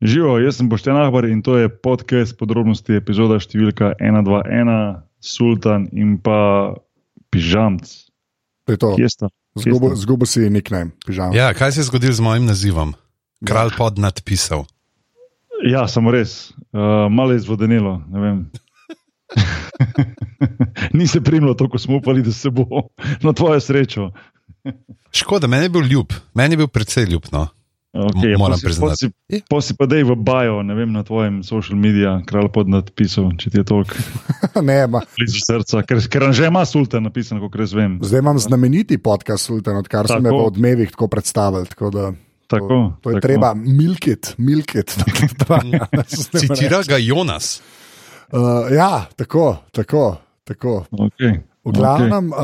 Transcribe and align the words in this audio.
Živo, 0.00 0.38
jaz 0.40 0.56
sem 0.56 0.68
Boštjan 0.68 0.96
Ahbar 0.96 1.26
in 1.28 1.42
to 1.44 1.58
je 1.60 1.68
podcast 1.68 2.32
podrobnosti 2.40 2.94
epizoda 2.96 3.36
številka 3.36 3.92
121, 4.00 5.04
Sultan 5.20 5.84
in 5.92 6.16
pa 6.16 6.72
Pižamc. 7.28 7.84
To 8.64 8.72
je 8.72 8.80
to. 8.80 8.94
Kje 8.96 9.10
sta? 9.12 9.28
Kje 9.60 9.76
sta? 9.76 9.90
Zgubo 10.00 10.24
si 10.24 10.48
nickname, 10.48 10.96
pižam. 11.04 11.36
Ja, 11.36 11.52
kaj 11.52 11.76
se 11.76 11.84
je 11.84 11.90
zgodilo 11.92 12.16
z 12.16 12.24
mojim 12.24 12.48
nazivom? 12.48 12.96
Kralj 13.44 13.76
pod 13.76 14.00
nadpisal. 14.00 14.64
Ja, 15.68 15.84
samo 15.84 16.16
res, 16.16 16.56
uh, 16.72 17.12
malo 17.12 17.36
je 17.36 17.44
izvodenilo. 17.44 18.00
ne 18.08 18.20
vem. 18.24 18.38
Ni 20.96 21.04
se 21.04 21.20
primlo 21.20 21.52
to, 21.52 21.68
ko 21.68 21.76
smo 21.76 22.00
upali, 22.00 22.24
da 22.24 22.32
se 22.32 22.48
bo 22.48 22.64
na 23.26 23.36
tvojo 23.36 23.60
srečo. 23.60 24.10
Škoda, 25.12 25.44
meni 25.44 25.68
je 25.68 25.76
bil 25.76 25.84
ljub, 25.84 26.16
meni 26.32 26.56
je 26.56 26.64
bil 26.64 26.72
precej 26.72 27.04
ljub. 27.04 27.28
No. 27.92 28.06
Okay, 28.06 28.38
moram 28.38 28.54
posi- 28.54 28.64
priznati. 28.64 29.10
posi- 29.26 29.42
Posi 29.44 29.74
pa 29.74 29.82
dej 29.84 30.04
v 30.04 30.14
bio, 30.16 30.62
ne 30.62 30.74
vem, 30.74 30.86
na 30.88 31.02
tvojem 31.02 31.42
social 31.42 31.74
mediju, 31.74 32.22
kralj 32.22 32.46
pod 32.48 32.68
nadpisom, 32.68 33.34
če 33.34 33.50
ti 33.50 33.56
je 33.56 33.64
toliko 33.64 33.98
ne, 34.62 34.86
ma, 34.86 35.02
blizu 35.12 35.40
srca, 35.40 35.82
ker, 35.82 35.98
ker 36.00 36.30
že 36.30 36.46
ima 36.46 36.62
sultan 36.62 37.02
napisan, 37.02 37.40
kot 37.40 37.50
res 37.52 37.72
vem. 37.72 37.98
zdaj 37.98 38.18
imam 38.20 38.38
znameniti 38.38 38.94
podcast, 38.96 39.44
Sultan, 39.44 39.76
odkar 39.76 40.06
so 40.06 40.16
me 40.16 40.30
Tako. 40.30 40.38
v 40.38 40.46
odmevih 40.46 40.88
tako 40.88 41.08
predstavili. 41.08 41.66
Tako 41.66 41.90
da, 41.90 42.04
Tako, 42.46 42.66
to, 42.68 42.78
to 43.00 43.08
je 43.08 43.14
tako. 43.14 43.22
treba 43.22 43.48
milkit, 43.56 44.34
milkit. 44.38 44.94
Citira 46.40 46.82
ga 46.82 46.96
Jonas. 46.96 47.58
Uh, 48.28 48.38
ja, 48.70 49.06
tako, 49.12 49.56
tako. 49.72 50.16
tako. 50.44 50.84
Okay. 50.92 51.42
V 51.60 51.72
glavnem, 51.72 52.30
uh, 52.30 52.38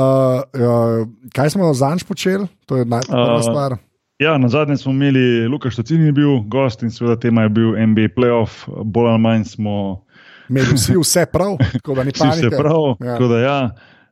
uh, 0.45 1.07
kaj 1.31 1.51
smo 1.51 1.71
zanj 1.73 2.03
počeli, 2.03 2.47
to 2.67 2.77
je 2.77 2.85
najprva 2.85 3.35
Uh, 3.35 3.43
stvar. 3.43 3.71
Ja, 4.19 4.39
na 4.39 4.49
zadnje 4.49 4.77
smo 4.77 4.93
imeli 4.93 5.49
Luka 5.49 5.71
Štocini, 5.71 6.13
bil 6.13 6.41
gost 6.49 6.83
in 6.83 6.91
seveda 6.91 7.19
tema 7.21 7.43
je 7.43 7.49
bil 7.49 7.75
NBA 7.87 8.09
playoff, 8.17 8.65
bolj 8.85 9.11
ali 9.11 9.21
manj 9.21 9.45
smo 9.45 10.07
Imeli 10.49 10.75
vsi 10.75 10.95
vse 11.03 11.27
prav, 11.33 11.57
tako 11.73 11.95
da 11.95 12.05
ni 12.05 12.13
vsi 12.15 12.29
vse 12.33 12.51
prav. 12.51 12.97
Ja. 13.01 13.19
Da, 13.19 13.39
ja. 13.39 13.71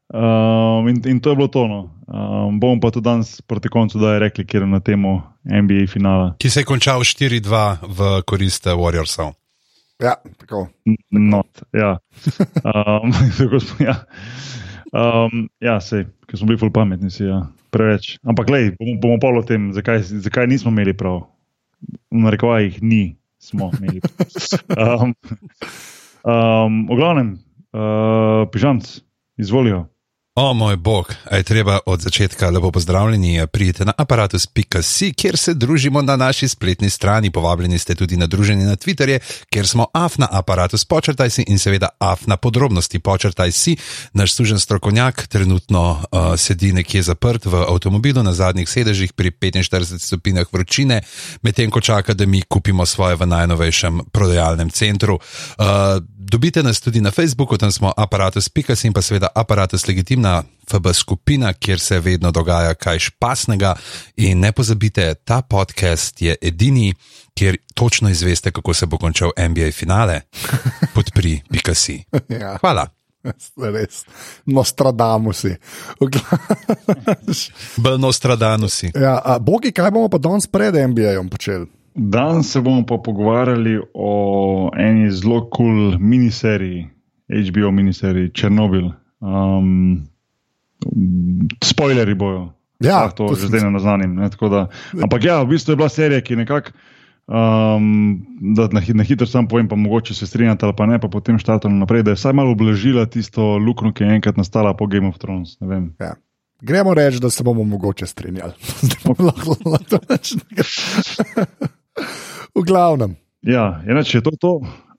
um, 0.08 0.88
in, 0.88 1.02
in 1.06 1.20
to 1.20 1.30
je 1.30 1.36
bilo 1.36 1.48
tono. 1.48 1.90
Um, 2.06 2.60
bomo 2.60 2.80
pa 2.80 2.90
tudi 2.90 3.04
danes 3.04 3.40
proti 3.40 3.68
koncu 3.68 3.98
daj 3.98 4.18
rekli, 4.18 4.46
kjer 4.46 4.62
je 4.62 4.66
na 4.68 4.80
temo 4.80 5.22
NBA 5.44 5.86
finala. 5.92 6.34
Ki 6.38 6.50
se 6.50 6.60
je 6.60 6.64
končal 6.64 7.00
4-2 7.00 7.76
v 7.88 8.22
korist 8.26 8.66
eh, 8.66 8.70
Warriorsov. 8.70 9.32
Ja, 10.02 10.14
tako. 10.40 10.68
Not, 11.10 11.62
ja. 11.72 11.98
Um, 12.64 13.12
tako 13.38 13.60
smo, 13.60 13.86
ja. 13.86 14.04
Um, 14.92 15.48
ja, 15.60 15.80
sej, 15.80 16.04
ker 16.28 16.38
smo 16.38 16.50
bili 16.50 16.58
ful 16.58 16.72
pametni, 16.72 17.10
si, 17.10 17.24
ja. 17.24 17.46
Preveč. 17.74 18.14
Ampak, 18.22 18.46
gledaj, 18.46 18.76
bomo, 18.78 18.94
bomo 19.02 19.16
pa 19.18 19.34
o 19.34 19.42
tem, 19.42 19.72
zakaj, 19.74 20.06
zakaj 20.22 20.46
nismo 20.50 20.70
imeli 20.70 20.94
prav. 20.94 21.24
V 22.14 22.22
narekovajih 22.22 22.78
ni, 22.82 23.18
smo 23.42 23.74
imeli. 23.74 24.04
Um, 24.74 25.12
um, 26.24 26.76
v 26.88 26.96
glavnem, 26.96 27.28
uh, 27.74 28.46
pižamc, 28.54 28.86
izvolijo. 29.36 29.84
O 30.36 30.54
moj 30.54 30.76
bog, 30.76 31.14
a 31.30 31.36
je 31.36 31.42
treba 31.42 31.78
od 31.86 32.00
začetka 32.00 32.50
lepo 32.50 32.70
pozdravljeni, 32.70 33.46
pridite 33.46 33.84
na 33.84 33.92
aparatus.si, 33.98 35.12
kjer 35.12 35.36
se 35.36 35.54
družimo 35.54 36.02
na 36.02 36.16
naši 36.16 36.48
spletni 36.48 36.90
strani. 36.90 37.30
Povabljeni 37.30 37.78
ste 37.78 37.94
tudi 37.94 38.16
na 38.16 38.26
druženje 38.26 38.64
na 38.64 38.76
Twitterje, 38.76 39.18
kjer 39.50 39.68
smo 39.68 39.86
af 39.92 40.18
na 40.18 40.28
aparatus, 40.30 40.84
počrtaj 40.84 41.30
si 41.30 41.44
in 41.46 41.58
seveda 41.58 41.88
af 41.98 42.26
na 42.26 42.36
podrobnosti, 42.36 42.98
počrtaj 42.98 43.52
si. 43.52 43.76
Naš 44.12 44.34
služen 44.34 44.58
strokovnjak 44.58 45.26
trenutno 45.26 46.02
uh, 46.02 46.34
sedi 46.36 46.72
nekje 46.72 47.02
zaprt 47.02 47.46
v 47.46 47.54
avtomobilu 47.68 48.22
na 48.22 48.32
zadnjih 48.32 48.68
sedežih 48.68 49.12
pri 49.12 49.30
45 49.30 49.98
stopinjah 49.98 50.46
vročine, 50.52 51.02
medtem 51.42 51.70
ko 51.70 51.80
čaka, 51.80 52.14
da 52.14 52.26
mi 52.26 52.42
kupimo 52.42 52.86
svoje 52.86 53.16
v 53.16 53.26
najnovejšem 53.26 54.00
prodajalnem 54.12 54.70
centru. 54.70 55.14
Uh, 55.58 56.02
Dobite 56.26 56.62
nas 56.62 56.80
tudi 56.80 57.00
na 57.00 57.10
Facebooku, 57.10 57.58
tam 57.58 57.72
smo 57.72 57.92
aparatus.si 57.96 58.86
in 58.86 58.92
pa 58.92 59.02
seveda 59.02 59.28
aparatus 59.34 59.86
legitimna 59.88 60.42
FB 60.70 60.92
skupina, 60.92 61.52
kjer 61.52 61.80
se 61.80 62.00
vedno 62.00 62.30
dogaja 62.30 62.74
kaj 62.74 62.98
špasnega. 62.98 63.74
In 64.16 64.40
ne 64.40 64.52
pozabite, 64.52 65.14
ta 65.14 65.42
podcast 65.42 66.22
je 66.22 66.36
edini, 66.42 66.94
kjer 67.34 67.56
točno 67.74 68.10
izveste, 68.10 68.50
kako 68.50 68.74
se 68.74 68.86
bo 68.86 68.98
končal 68.98 69.30
NBA 69.38 69.70
finale. 69.72 70.20
Podpri.si. 70.94 72.04
Ja. 72.28 72.56
Hvala. 72.60 72.88
Res, 73.56 74.04
Nostradamusi. 74.46 75.56
Bolj 77.76 77.98
Nostradanusi. 77.98 78.92
Ja, 78.94 79.20
a, 79.24 79.38
bogi, 79.38 79.72
kaj 79.72 79.90
bomo 79.90 80.08
pa 80.08 80.18
danes 80.18 80.46
pred 80.46 80.74
NBA-jem 80.74 81.28
počeli? 81.28 81.83
Danes 81.94 82.50
se 82.52 82.60
bomo 82.60 82.86
pa 82.86 82.98
pogovarjali 82.98 83.78
o 83.94 84.70
eni 84.78 85.10
zelo 85.10 85.44
kul 85.50 85.66
cool 85.66 85.98
miniseriji, 85.98 86.88
HBO 87.28 87.70
miniseriji 87.70 88.30
Černobil. 88.34 88.90
Um, 89.20 90.02
spoileri 91.64 92.14
bojo. 92.14 92.52
Ja, 92.80 93.08
to, 93.08 93.26
to 93.26 93.34
to 93.34 93.40
že 93.40 93.46
zdaj 93.46 93.60
ne 93.60 93.70
naznanim. 93.70 94.14
Ne, 94.14 94.28
da, 94.28 94.66
ampak 95.02 95.24
ja, 95.24 95.42
v 95.42 95.54
bistvu 95.54 95.72
je 95.72 95.76
bila 95.76 95.88
serija, 95.88 96.20
ki 96.20 96.36
nekako. 96.36 96.74
Um, 97.24 98.26
da 98.52 98.68
na, 98.72 98.82
na 98.94 99.04
hitro 99.06 99.26
sam 99.26 99.48
povem, 99.48 99.68
pa 99.68 99.76
mogoče 99.76 100.14
se 100.14 100.26
strinjate 100.26 100.66
ali 100.66 100.74
pa 100.76 100.86
ne, 100.86 100.98
pa 101.00 101.08
potem 101.08 101.38
štartamo 101.38 101.78
naprej, 101.78 102.02
da 102.02 102.12
je 102.12 102.20
vsaj 102.20 102.32
malo 102.36 102.52
ublažila 102.52 103.06
tisto 103.06 103.56
luknjo, 103.56 103.94
ki 103.96 104.04
je 104.04 104.18
enkrat 104.18 104.36
nastala 104.36 104.74
po 104.76 104.86
Game 104.86 105.08
of 105.08 105.16
Thrones. 105.18 105.56
Ja. 106.00 106.14
Gremo 106.60 106.94
reči, 106.94 107.20
da 107.20 107.30
se 107.30 107.44
bomo 107.44 107.64
mogoče 107.64 108.06
strinjali. 108.06 108.52
Zdaj 108.84 109.00
bomo 109.04 109.30
lahko 109.30 109.56
reči, 110.10 110.36
da- 110.36 111.70
V 112.54 112.62
glavnem. 112.62 113.16
Ja, 113.42 113.82
enače 113.86 114.18
je 114.18 114.22
to 114.22 114.30
to, 114.40 114.52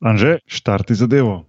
Anže, 0.04 0.38
štarti 0.46 0.96
zadevo. 0.96 1.46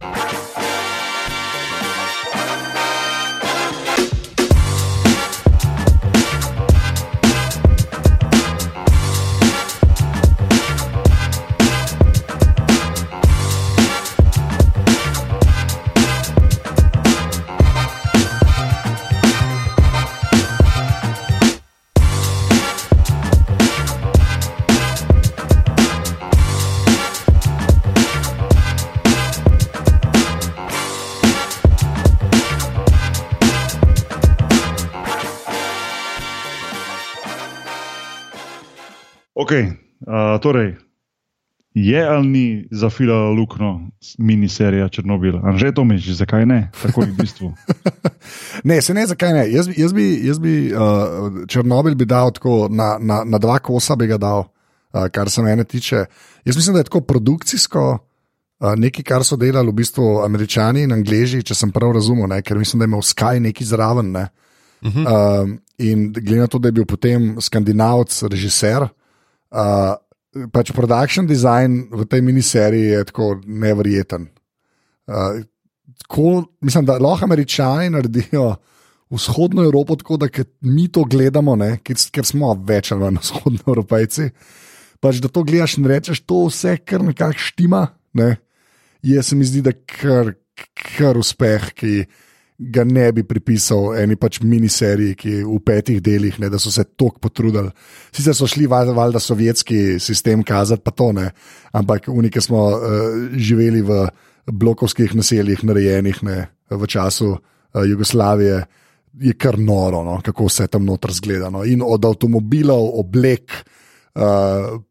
Ok, 39.47 39.53
uh, 39.53 40.41
torej, 40.43 40.75
je 41.75 42.09
ali 42.09 42.27
ni 42.27 42.69
zafilala 42.71 43.31
luknjo 43.31 43.81
miniserija 44.19 44.89
Černobil? 44.89 45.39
Anže 45.43 45.71
to 45.75 45.84
miš, 45.84 46.09
zakaj 46.19 46.47
ne? 46.47 46.71
Tako 46.83 47.05
je 47.05 47.12
v 47.12 47.15
bistvu. 47.15 47.53
Ne, 48.65 48.81
se 48.83 48.95
ne, 48.95 49.05
zakaj 49.07 49.33
ne. 49.33 49.45
Jaz 49.53 49.69
bi, 49.69 49.75
jaz 49.79 49.93
bi, 49.93 50.07
jaz 50.27 50.39
bi 50.43 50.73
uh, 50.75 51.47
Černobil 51.47 51.95
bi 51.95 52.09
dal 52.11 52.33
tako 52.34 52.67
na, 52.71 52.97
na, 52.99 53.21
na 53.25 53.39
dva 53.39 53.61
kosa, 53.62 53.95
bi 53.95 54.11
ga 54.11 54.19
dal, 54.19 54.49
uh, 54.49 55.07
kar 55.15 55.31
se 55.31 55.47
mene 55.47 55.65
tiče. 55.65 56.05
Jaz 56.45 56.57
mislim, 56.57 56.75
da 56.75 56.83
je 56.83 56.91
tako 56.91 57.05
produkcijsko. 57.07 57.87
Uh, 58.59 58.75
nekaj, 58.75 59.07
kar 59.07 59.23
so 59.23 59.39
delali 59.39 59.71
v 59.71 59.78
bistvu 59.78 60.25
američani 60.25 60.89
in 60.89 60.97
angliži, 60.97 61.45
če 61.47 61.55
sem 61.55 61.71
prav 61.71 61.95
razumel, 61.95 62.27
ne, 62.34 62.43
ker 62.43 62.59
mislim, 62.59 62.83
da 62.83 62.89
je 62.89 62.95
imel 62.97 63.07
Sky 63.07 63.39
nekaj 63.47 63.71
zraven. 63.71 64.11
Ne. 64.11 64.27
Uh 64.83 64.91
-huh. 64.93 65.07
uh, 65.07 65.57
in 65.78 66.13
glede 66.13 66.41
na 66.41 66.47
to, 66.47 66.59
da 66.59 66.69
je 66.69 66.81
bil 66.83 66.84
potem 66.84 67.37
skandinavc, 67.41 68.23
režiser, 68.23 68.83
uh, 68.83 68.91
pač 70.53 70.73
production 70.77 71.27
design 71.27 71.87
v 71.93 72.07
tej 72.09 72.23
miniseriji 72.23 72.93
je 72.93 73.04
tako 73.10 73.28
nevreten. 73.47 74.28
Uh, 75.07 75.43
mislim, 76.60 76.84
da 76.84 76.98
lahko 76.98 77.25
američani 77.25 77.91
naredijo 77.91 78.57
vzhodno 79.10 79.65
Evropo 79.65 79.97
tako, 79.97 80.16
da 80.16 80.28
mi 80.60 80.89
to 80.89 81.04
gledamo, 81.04 81.57
ne, 81.57 81.78
ker, 81.84 81.97
ker 82.13 82.27
smo 82.27 82.54
več 82.66 82.93
ali 82.93 83.04
manj 83.04 83.21
vzhodno 83.22 83.63
Evropejci. 83.66 84.31
Pač, 85.01 85.21
da 85.22 85.28
to 85.28 85.45
gledaš 85.47 85.77
in 85.78 85.87
rečeš, 85.87 86.25
to 86.27 86.47
vse 86.48 86.77
kar 86.84 87.04
nekako 87.04 87.39
štima. 87.39 87.87
Ne. 88.16 88.37
Je 89.03 89.22
se 89.22 89.37
mi 89.37 89.45
zdi, 89.45 89.63
da 89.63 89.72
kar, 89.72 90.34
kar 90.97 91.19
uspeh, 91.21 91.71
ki 91.77 92.07
ga 92.59 92.85
ne 92.85 93.11
bi 93.13 93.23
pripisal 93.29 93.93
eni 94.01 94.17
pač 94.17 94.41
miniseriji, 94.41 95.15
ki 95.15 95.31
je 95.31 95.45
v 95.45 95.59
petih 95.65 96.01
delih, 96.03 96.39
ne, 96.41 96.49
da 96.53 96.59
so 96.59 96.73
se 96.73 96.85
tako 96.85 97.21
potrudili. 97.29 97.69
Sicer 98.13 98.35
so 98.35 98.49
šli 98.49 98.67
val- 98.71 98.95
valjda 98.97 99.21
sovjetski 99.21 99.99
sistem 100.01 100.45
kazati, 100.47 100.83
pa 100.85 100.91
to 100.91 101.13
ne, 101.13 101.31
ampak 101.77 102.09
unike 102.09 102.41
smo 102.41 102.65
uh, 102.73 102.81
živeli 103.37 103.83
v 103.85 104.07
blokovskih 104.47 105.15
naseljih, 105.15 105.65
narejenih 105.65 106.23
ne, 106.25 106.39
v 106.71 106.87
času 106.87 107.35
uh, 107.37 107.41
Jugoslavije, 107.85 108.65
je 109.21 109.33
kar 109.33 109.59
noro, 109.59 110.03
no, 110.05 110.21
kako 110.25 110.49
vse 110.49 110.67
tam 110.69 110.85
noter 110.85 111.13
zgleda. 111.13 111.51
No. 111.51 111.65
In 111.65 111.83
od 111.85 112.05
avtomobilov, 112.05 112.93
oblek, 113.01 113.53
Uh, 113.53 113.76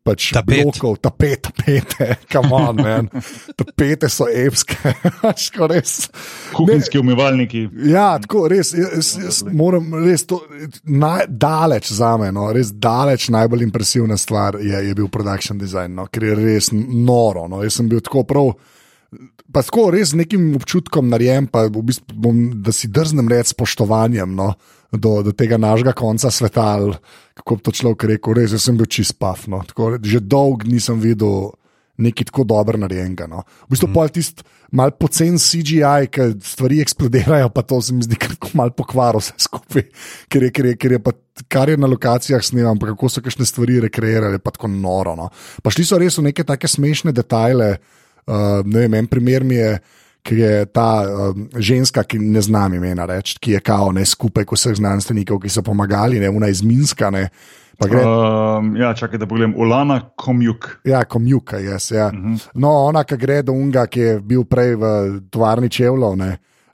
pač 0.05 0.27
Tapet. 0.35 0.61
blokov, 0.61 0.99
tapet, 1.01 1.47
tapete, 1.47 2.17
kamon, 2.31 2.77
tapete 3.57 4.09
so 4.11 4.27
evske, 4.29 4.93
Ško 5.45 5.69
res. 5.71 5.95
Kuhinjski 6.53 7.01
umivalniki. 7.01 7.63
Ja, 7.89 8.19
tako 8.21 8.45
res, 8.51 8.75
jaz, 8.77 9.15
jaz 9.17 9.41
moram 9.49 9.89
res 10.05 10.27
to 10.29 10.43
naj, 10.85 11.25
daleč 11.29 11.89
za 11.95 12.13
me, 12.21 12.29
no, 12.35 12.51
res 12.53 12.69
daleč 12.71 13.31
najbolj 13.33 13.65
impresivna 13.65 14.17
stvar 14.17 14.59
je, 14.61 14.85
je 14.89 14.93
bil 14.97 15.09
production 15.09 15.57
design, 15.57 15.97
no, 15.97 16.05
ker 16.11 16.29
je 16.29 16.37
res 16.37 16.69
noro. 16.75 17.47
No. 17.49 17.63
Jaz 17.65 17.79
sem 17.79 17.89
bil 17.89 18.03
tako 18.05 18.25
prav. 18.29 18.53
Pa 19.55 19.63
tako 19.63 19.89
res 19.95 20.11
z 20.11 20.21
nekim 20.21 20.51
občutkom 20.57 21.09
narejen, 21.09 21.47
pa 21.49 21.65
v 21.69 21.81
bistvu 21.87 22.17
bom, 22.19 22.39
da 22.61 22.73
si 22.75 22.91
drznem 22.91 23.29
reči 23.31 23.55
spoštovanjem 23.55 24.33
no, 24.37 24.51
do, 24.97 25.19
do 25.23 25.31
tega 25.35 25.57
našega 25.57 25.93
konca 25.93 26.31
sveta. 26.31 26.65
ali 26.77 26.95
Kako 27.35 27.55
bi 27.55 27.61
to 27.61 27.71
človek 27.71 28.03
rekel, 28.15 28.33
res 28.33 28.55
sem 28.63 28.77
bil 28.77 28.87
čist 28.87 29.19
paf. 29.19 29.47
No. 29.51 29.61
Že 30.01 30.23
dolgo 30.23 30.67
nisem 30.67 30.99
videl 30.99 31.51
nekaj 31.97 32.29
tako 32.31 32.43
dobro 32.43 32.79
narejenega. 32.79 33.27
No. 33.27 33.43
V 33.67 33.75
bistvu 33.75 33.89
mm. 33.89 33.95
pa 33.95 34.07
tisti 34.11 34.43
mal 34.75 34.91
pocen 34.99 35.37
CGI, 35.39 36.09
ki 36.11 36.27
stvari 36.43 36.81
eksplodirajo, 36.83 37.49
pa 37.55 37.63
to 37.63 37.79
se 37.81 37.93
mi 37.95 38.03
zdi 38.03 38.17
kar 38.19 38.33
mal 38.57 38.73
pokvaro 38.75 39.21
vse 39.21 39.35
skupaj. 39.45 39.85
Ker 40.31 40.47
je, 40.47 40.51
ker 40.55 40.71
je, 40.71 40.75
ker 40.79 40.95
je 40.97 41.01
pa, 41.03 41.13
kar 41.51 41.71
je 41.71 41.77
na 41.79 41.87
lokacijah 41.87 42.43
snemam, 42.43 42.79
kako 42.81 43.09
so 43.11 43.23
kakšne 43.23 43.47
stvari 43.47 43.79
rekreirali, 43.87 44.41
pa 44.43 44.51
tako 44.55 44.71
noro. 44.73 45.15
No. 45.15 45.29
Pa 45.63 45.71
šli 45.71 45.87
so 45.87 45.99
res 46.01 46.19
v 46.19 46.27
neke 46.29 46.43
take 46.47 46.67
smešne 46.71 47.15
detajle. 47.15 47.75
Uh, 48.25 48.65
ne 48.65 48.85
vem, 48.85 48.97
en 48.99 49.07
primer 49.07 49.45
mi 49.45 49.59
je, 49.59 49.77
ki 50.25 50.35
je 50.41 50.65
ta 50.73 50.89
um, 51.05 51.45
ženska, 51.53 52.03
ki 52.03 52.19
ne 52.19 52.41
znam 52.41 52.73
imena 52.73 53.05
reči, 53.05 53.37
ki 53.39 53.51
je 53.51 53.59
kao 53.61 53.91
ne 53.93 54.05
skupaj 54.05 54.47
vseh 54.49 54.73
znanstvenikov, 54.79 55.39
ki 55.43 55.51
so 55.53 55.61
pomagali, 55.61 56.19
ne 56.19 56.29
una 56.33 56.49
iz 56.49 56.63
Minska. 56.65 57.11
Ne, 57.13 57.27
gre, 57.77 58.01
Um, 58.01 58.73
ja, 58.79 58.93
čakaj, 58.95 59.19
da 59.21 59.27
pogledam. 59.27 59.53
Ulana 59.57 59.99
Komjuk. 60.15 60.79
Ja, 60.87 61.03
komjuka, 61.03 61.59
jaz. 61.59 61.91
Ja. 61.91 62.07
Uh 62.07 62.13
Mhm. 62.13 62.33
-huh. 62.33 62.47
No, 62.55 62.69
ona, 62.89 63.03
ki 63.03 63.17
gre 63.17 63.41
do 63.43 63.51
unga, 63.53 63.85
ki 63.87 63.99
je 63.99 64.19
bil 64.21 64.43
prej 64.43 64.75
v 64.75 64.83
tovarni 65.29 65.69
čevljev. 65.69 66.17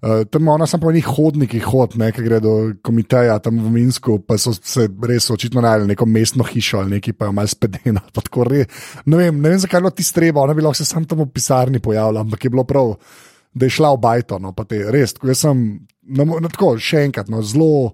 Uh, 0.01 0.23
tam 0.31 0.47
ona 0.47 0.65
samo 0.65 0.81
po 0.81 0.91
njih 0.91 1.05
hodnikih 1.05 1.65
hod, 1.65 1.97
ne, 1.97 2.11
ki 2.11 2.23
gre 2.23 2.39
do 2.39 2.73
komiteja 2.81 3.39
tam 3.39 3.59
v 3.59 3.69
Minsku, 3.71 4.19
pa 4.19 4.37
so 4.37 4.53
se 4.53 4.89
res 5.07 5.29
očitno 5.29 5.61
najeli 5.61 5.87
neko 5.87 6.05
mestno 6.05 6.43
hišo 6.43 6.77
ali 6.77 6.89
nekaj, 6.89 7.13
pa 7.13 7.25
je 7.25 7.31
malo 7.31 7.47
spedeno. 7.47 7.99
Ne 9.05 9.17
vem, 9.17 9.41
ne 9.41 9.49
vem, 9.49 9.59
zakaj 9.59 9.77
je 9.77 9.81
bilo 9.81 9.89
ti 9.89 10.03
streba, 10.03 10.41
ona 10.41 10.53
bi 10.53 10.61
lahko 10.61 10.73
se 10.73 10.85
sam 10.85 11.05
tam 11.05 11.19
v 11.19 11.29
pisarni 11.33 11.79
pojavila, 11.79 12.21
ampak 12.21 12.43
je 12.43 12.49
bilo 12.49 12.63
prav, 12.63 12.95
da 13.53 13.67
je 13.67 13.75
šla 13.77 13.95
v 13.95 14.01
bajto. 14.03 14.39
No, 14.39 14.53
pa 14.55 14.65
te, 14.67 14.83
res, 14.91 15.15
jaz 15.23 15.43
sem, 15.43 15.65
no, 16.07 16.27
no, 16.27 16.47
tako, 16.51 16.75
še 16.81 17.05
enkrat, 17.07 17.31
no, 17.31 17.43
zelo 17.45 17.93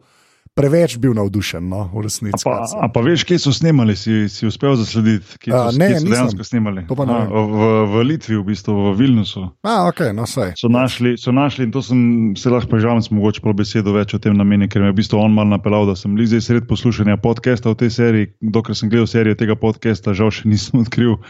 preveč 0.58 0.96
bil 0.98 1.14
navdušen, 1.14 1.62
no, 1.70 1.84
v 1.94 2.02
resnici. 2.08 2.42
Pa, 2.42 2.66
a 2.66 2.88
pa 2.90 3.02
veš, 3.06 3.28
kje 3.30 3.38
so 3.44 3.54
snemali, 3.54 3.94
si, 3.94 4.26
si 4.32 4.48
uspel 4.48 4.74
zaslediti, 4.80 5.38
kje 5.44 5.54
so, 5.54 5.60
A, 5.60 5.74
ne, 5.78 5.90
kje 5.92 6.00
so 6.02 6.10
dejansko 6.10 6.48
snemali? 6.48 6.86
Pa 6.90 7.06
A, 7.06 7.18
v, 7.30 7.68
v 7.92 8.06
Litvi, 8.10 8.40
v 8.40 8.46
bistvu, 8.48 8.74
v 8.74 8.96
Vilnusu. 8.98 9.44
A, 9.62 9.76
ok, 9.92 10.02
no, 10.18 10.26
sej. 10.30 10.56
So 10.58 10.72
našli, 10.74 11.14
so 11.22 11.34
našli, 11.36 11.68
in 11.70 11.76
to 11.76 11.86
sem 11.86 12.34
se 12.40 12.50
lahko 12.50 12.72
prežal, 12.74 12.98
sem 13.06 13.14
mogoče 13.20 13.46
pol 13.46 13.54
besedo 13.58 13.94
več 13.94 14.18
o 14.18 14.22
tem 14.22 14.34
namenil, 14.34 14.72
ker 14.72 14.82
me 14.82 14.90
je 14.90 14.98
v 14.98 15.00
bistvu 15.04 15.22
on 15.22 15.38
mal 15.38 15.46
napeljal, 15.46 15.86
da 15.92 15.98
sem 16.00 16.18
zdaj 16.18 16.42
sred 16.42 16.66
poslušanja 16.66 17.22
podcasta 17.22 17.70
v 17.70 17.82
tej 17.86 17.94
seriji. 17.94 18.34
Dokler 18.42 18.82
sem 18.82 18.90
gledal 18.90 19.06
serijo 19.06 19.38
tega 19.38 19.54
podcasta, 19.54 20.18
žal 20.18 20.34
še 20.34 20.50
nisem 20.50 20.82
odkril. 20.82 21.22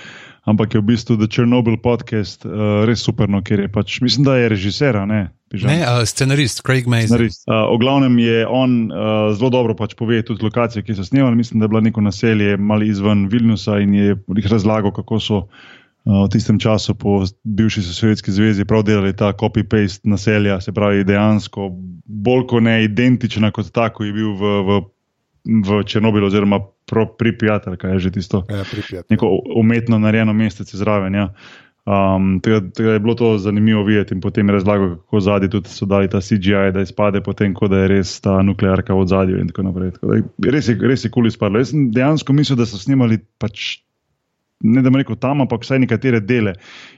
Ampak 0.48 0.78
je 0.78 0.80
v 0.80 0.88
bistvu 0.88 1.18
The 1.20 1.28
Chernobyl 1.28 1.76
podcast 1.84 2.46
uh, 2.48 2.88
res 2.88 3.04
super, 3.04 3.28
no, 3.28 3.42
ker 3.44 3.66
je 3.66 3.72
pač, 3.72 4.00
mislim, 4.00 4.24
da 4.24 4.38
je 4.40 4.52
režiser, 4.54 4.96
ne? 5.04 5.28
Pižam. 5.52 5.72
Ne, 5.72 5.82
uh, 5.84 6.04
scenarist 6.08 6.64
Craig 6.64 6.88
Mason. 6.88 7.12
Scenarist. 7.12 7.44
Uh, 7.48 7.68
v 7.76 7.82
glavnem 7.84 8.16
je 8.24 8.46
on 8.48 8.78
uh, 8.88 9.36
zelo 9.36 9.52
dobro 9.52 9.76
pač 9.76 9.98
pove 10.00 10.22
tudi 10.24 10.48
lokacije, 10.48 10.86
ki 10.88 10.96
so 10.96 11.04
snemali. 11.04 11.36
Mislim, 11.36 11.60
da 11.60 11.68
je 11.68 11.74
bilo 11.76 11.84
neko 11.84 12.04
naselje 12.04 12.56
malo 12.56 12.88
izven 12.88 13.28
Vilniusa 13.28 13.82
in 13.84 13.96
je 13.96 14.16
jih 14.16 14.48
razlagal, 14.48 14.96
kako 14.96 15.20
so 15.20 15.42
uh, 15.44 15.68
v 16.08 16.30
tistem 16.32 16.60
času 16.60 16.96
po 16.96 17.20
bivši 17.44 17.84
Sovjetski 17.84 18.32
zvezi 18.32 18.66
prav 18.66 18.88
delali 18.88 19.12
ta 19.16 19.34
copy-paste 19.36 20.08
naselja, 20.08 20.62
se 20.62 20.72
pravi 20.72 21.04
dejansko 21.04 21.72
bolj 22.08 22.48
kot 22.48 22.64
ne 22.64 22.84
identična 22.84 23.52
kot 23.52 23.72
tako 23.76 24.08
je 24.08 24.14
bil 24.16 24.32
v, 24.32 24.54
v, 24.64 24.80
v 25.68 25.84
Černobilu 25.84 26.32
oziroma 26.32 26.64
Pripjat, 27.18 27.68
ali 27.68 27.78
kaj 27.78 27.92
je 27.92 28.00
že 28.00 28.12
tisto 28.12 28.44
Ja, 28.50 28.64
pripjat. 28.72 29.10
neko 29.10 29.28
umetno 29.56 30.00
narejeno 30.00 30.34
mestece 30.34 30.78
zraven. 30.78 31.16
Ja. 31.16 31.30
Um, 31.88 32.40
tega, 32.44 32.60
tega 32.76 32.98
je 32.98 33.00
bilo 33.00 33.14
to 33.16 33.38
zanimivo 33.40 33.84
videti 33.84 34.14
in 34.16 34.22
potem 34.22 34.50
je 34.50 34.54
razlagal, 34.54 34.96
kako 34.98 35.20
zadnji 35.20 35.50
tudi 35.50 35.70
so 35.72 35.86
dali 35.88 36.10
ta 36.12 36.20
CGI, 36.22 36.72
da 36.74 36.82
izpade 36.84 37.22
potem, 37.24 37.54
kot 37.56 37.72
da 37.72 37.78
je 37.86 37.88
res 37.88 38.20
ta 38.20 38.42
nuklearka 38.44 38.96
v 38.96 39.06
zadju 39.08 39.40
in 39.40 39.48
tako 39.48 39.64
naprej. 39.70 39.92
Tako 39.96 40.08
da, 40.12 40.52
res 40.52 40.68
je, 40.68 40.76
res 40.82 41.06
je 41.06 41.12
kul 41.12 41.28
izpadlo. 41.28 41.60
Jaz 41.64 41.72
sem 41.72 41.88
dejansko 41.92 42.34
mislil, 42.36 42.60
da 42.60 42.68
so 42.68 42.76
snimali 42.76 43.22
pač. 43.40 43.87
Ne 44.64 44.82
da 44.82 44.90
bi 44.90 44.98
rekel 44.98 45.16
tam, 45.22 45.42
ampak 45.42 45.62
vsaj 45.62 45.80
nekatere 45.84 46.20
dele. 46.20 46.56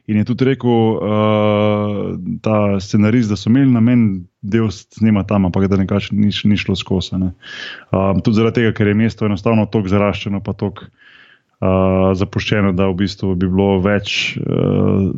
In 0.07 0.17
je 0.17 0.25
tudi 0.29 0.45
rekel 0.47 0.69
uh, 0.71 2.13
ta 2.41 2.79
scenarist, 2.79 3.29
da 3.29 3.35
so 3.35 3.50
imeli 3.51 3.71
namen 3.73 4.06
del 4.41 4.69
snima 4.71 5.25
tam, 5.27 5.50
ampak 5.50 5.67
da 5.67 5.79
nekaj 5.81 6.07
ni, 6.15 6.31
ni 6.31 6.57
šlo 6.57 6.77
skozi. 6.79 7.19
Um, 7.19 8.21
tudi 8.23 8.38
zaradi 8.39 8.61
tega, 8.61 8.71
ker 8.77 8.88
je 8.88 8.95
mesto 9.01 9.27
enostavno 9.27 9.67
tako 9.67 9.91
zaraščeno, 9.91 10.39
pa 10.45 10.56
tako 10.56 10.88
uh, 10.88 12.13
zapuščeno, 12.15 12.71
da 12.77 12.88
v 12.94 12.95
bistvu 13.03 13.33
bi 13.35 13.50
bilo 13.51 13.81
več 13.83 14.38
uh, 14.39 15.09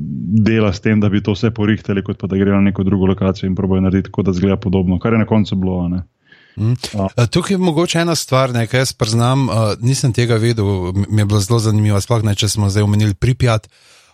dela 0.42 0.74
s 0.74 0.82
tem, 0.82 0.98
da 1.00 1.12
bi 1.14 1.22
to 1.22 1.38
vse 1.38 1.54
porihtali, 1.54 2.02
kot 2.02 2.18
pa 2.18 2.32
da 2.32 2.42
gre 2.42 2.56
na 2.56 2.64
neko 2.72 2.88
drugo 2.88 3.12
lokacijo 3.14 3.50
in 3.50 3.60
probojajo 3.60 3.86
narediti 3.86 4.10
tako, 4.10 4.26
da 4.26 4.34
zgleda 4.34 4.58
podobno, 4.58 4.98
kar 5.00 5.14
je 5.14 5.22
na 5.22 5.30
koncu 5.30 5.60
bilo. 5.62 5.86
ne. 5.94 6.02
Uh, 6.56 7.26
Tukaj 7.32 7.54
je 7.54 7.62
mogoče 7.62 8.02
ena 8.02 8.16
stvar, 8.16 8.54
ne, 8.54 8.66
kaj 8.68 8.86
jaz 8.86 8.94
priznam, 8.94 9.48
uh, 9.50 9.56
nisem 9.80 10.14
tega 10.14 10.36
vedel, 10.42 10.92
mi 11.08 11.22
je 11.22 11.26
bilo 11.26 11.40
zelo 11.40 11.60
zanimivo, 11.60 12.02
sploh 12.02 12.26
ne, 12.28 12.36
če 12.36 12.50
smo 12.52 12.70
zdaj 12.70 12.88
omenili 12.88 13.14
pripjat. 13.14 13.68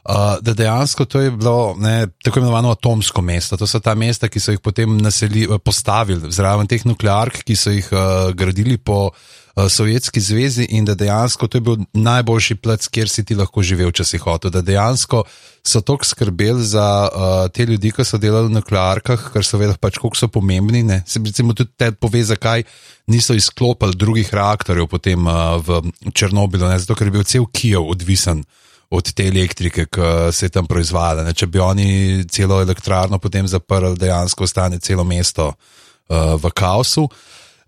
Uh, 0.07 0.38
da 0.39 0.54
dejansko 0.56 1.04
to 1.06 1.19
je 1.19 1.31
bilo 1.36 1.75
ne, 1.84 2.07
tako 2.24 2.39
imenovano 2.39 2.72
atomsko 2.72 3.22
mesto. 3.22 3.57
To 3.60 3.68
so 3.68 3.81
ta 3.84 3.92
mesta, 3.95 4.30
ki 4.31 4.39
so 4.39 4.54
jih 4.56 4.62
potem 4.63 4.94
naseli, 5.04 5.44
postavili 5.60 6.31
zraven 6.31 6.68
teh 6.68 6.86
nukleark, 6.88 7.42
ki 7.44 7.57
so 7.60 7.74
jih 7.75 7.89
uh, 7.92 8.30
gradili 8.31 8.78
po 8.78 9.10
Sovjetski 9.57 10.21
zvezi, 10.21 10.68
in 10.69 10.86
da 10.86 10.94
dejansko 10.94 11.48
to 11.48 11.57
je 11.57 11.62
bil 11.62 11.77
najboljši 11.94 12.56
plec, 12.62 12.88
kjer 12.94 13.09
si 13.09 13.24
ti 13.25 13.36
lahko 13.36 13.63
živel, 13.65 13.89
če 13.92 14.06
si 14.06 14.19
hotel. 14.21 14.51
Da 14.54 14.62
dejansko 14.62 15.24
so 15.65 15.81
tako 15.81 16.06
skrbeli 16.06 16.62
za 16.63 16.86
uh, 17.09 17.38
te 17.50 17.65
ljudi, 17.65 17.89
ki 17.92 18.06
so 18.06 18.19
delali 18.21 18.51
v 18.51 18.59
nuklearkah, 18.59 19.31
ker 19.33 19.45
so 19.45 19.57
vedeli, 19.57 19.80
pač, 19.81 19.98
koliko 19.98 20.19
so 20.19 20.30
pomembni. 20.30 20.83
Ne? 20.86 21.00
Se 21.09 21.18
recimo 21.25 21.57
tudi 21.57 21.74
te 21.74 21.89
pove, 21.92 22.21
zakaj 22.24 22.68
niso 23.09 23.33
izklopili 23.33 23.98
drugih 23.98 24.30
reaktorjev 24.33 24.86
potem 24.92 25.25
uh, 25.25 25.57
v 25.57 25.81
Černobilu, 26.13 26.69
ne? 26.69 26.77
zato 26.77 26.94
ker 26.94 27.10
je 27.10 27.15
bil 27.18 27.25
cel 27.25 27.50
Kijev 27.50 27.89
odvisen 27.89 28.45
od 28.94 29.10
te 29.12 29.25
elektrike, 29.27 29.88
ki 29.89 30.12
se 30.31 30.45
je 30.45 30.53
tam 30.53 30.69
proizvajala. 30.69 31.25
Ne? 31.25 31.33
Če 31.33 31.50
bi 31.50 31.60
oni 31.60 31.89
celo 32.29 32.62
elektrarno 32.62 33.17
potem 33.20 33.50
zaprli, 33.50 33.98
dejansko 33.98 34.46
ostane 34.46 34.77
celo 34.79 35.03
mesto 35.03 35.50
uh, 35.50 36.38
v 36.38 36.53
kaosu, 36.53 37.08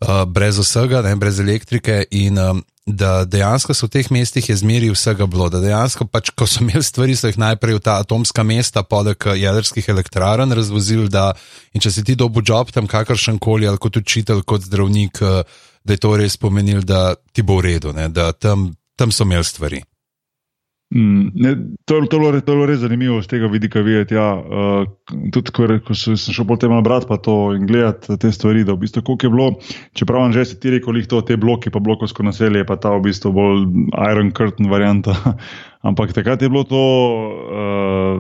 uh, 0.02 0.26
brez 0.26 0.60
vsega, 0.60 1.02
ne? 1.06 1.16
brez 1.16 1.40
elektrike. 1.40 2.04
In 2.12 2.40
um, 2.40 2.62
da 2.90 3.26
dejansko 3.26 3.76
so 3.78 3.86
v 3.86 3.94
teh 3.94 4.08
mestih 4.10 4.50
je 4.50 4.56
zmeri 4.58 4.90
vsega 4.94 5.28
bilo. 5.30 5.50
Da 5.54 5.62
dejansko, 5.62 6.08
pač, 6.10 6.32
ko 6.34 6.48
so 6.50 6.64
imeli 6.64 6.84
stvari, 6.84 7.16
so 7.16 7.30
jih 7.30 7.38
najprej 7.38 7.78
v 7.78 7.84
ta 7.86 8.00
atomska 8.02 8.44
mesta, 8.44 8.84
poleg 8.84 9.30
eh, 9.30 9.38
jedrskih 9.44 9.90
elektrarn, 9.94 10.56
razvozili. 10.58 11.10
Da, 11.12 11.32
in 11.74 11.84
če 11.84 11.94
si 11.94 12.06
ti 12.08 12.18
dobu 12.20 12.44
job 12.46 12.74
tam, 12.74 12.90
kakršen 12.90 13.40
koli, 13.40 13.68
ali 13.70 13.82
kot 13.82 14.02
učitelj, 14.02 14.44
kot 14.48 14.66
zdravnik, 14.66 15.22
da 15.84 15.96
je 15.96 16.02
to 16.02 16.16
res 16.18 16.38
pomenilo, 16.38 16.82
da 16.82 17.14
ti 17.34 17.46
bo 17.46 17.60
v 17.60 17.70
redu, 17.70 17.94
ne? 17.96 18.10
da 18.10 18.32
tam, 18.34 18.72
tam 18.98 19.14
so 19.16 19.28
imeli 19.28 19.46
stvari. 19.46 19.84
Mm, 20.90 21.30
ne, 21.36 21.52
to, 21.86 21.96
je- 21.96 22.08
to, 22.10 22.16
je 22.16 22.20
bilo, 22.20 22.32
to 22.42 22.52
je 22.52 22.56
bilo 22.56 22.66
res 22.66 22.80
zanimivo 22.80 23.22
z 23.22 23.28
tega 23.28 23.48
vidika 23.48 23.82
videti. 23.82 24.16
Ja, 24.16 24.34
uh, 24.34 24.88
tudi 25.32 25.52
ko, 25.54 25.68
ko 25.86 25.94
se- 25.94 26.18
sem 26.18 26.34
šel 26.34 26.48
potem 26.50 26.74
brati 26.84 27.06
pa 27.06 27.18
to 27.18 27.54
in 27.54 27.68
gledati 27.68 28.18
te 28.18 28.32
stvari, 28.32 28.64
da 28.66 28.74
v 28.74 28.82
bistvu 28.88 29.04
koliko 29.04 29.26
je 29.26 29.30
bilo, 29.30 29.48
čeprav 29.94 30.22
vam 30.22 30.34
že 30.34 30.46
si 30.46 30.60
ti 30.60 30.72
rekel, 30.72 30.98
to, 31.06 31.22
te 31.22 31.38
bloke, 31.38 31.70
pa 31.70 31.80
blokovsko 31.80 32.24
naselje, 32.24 32.66
pa 32.66 32.76
ta 32.76 32.90
v 32.90 33.04
bistvu 33.06 33.32
bolj 33.32 33.68
Iron 34.10 34.32
Curtain 34.34 34.70
varianta. 34.70 35.14
Ampak 35.80 36.12
takrat 36.12 36.42
je 36.42 36.50
bilo 36.52 36.68
to, 36.68 36.76
uh, 36.76 38.20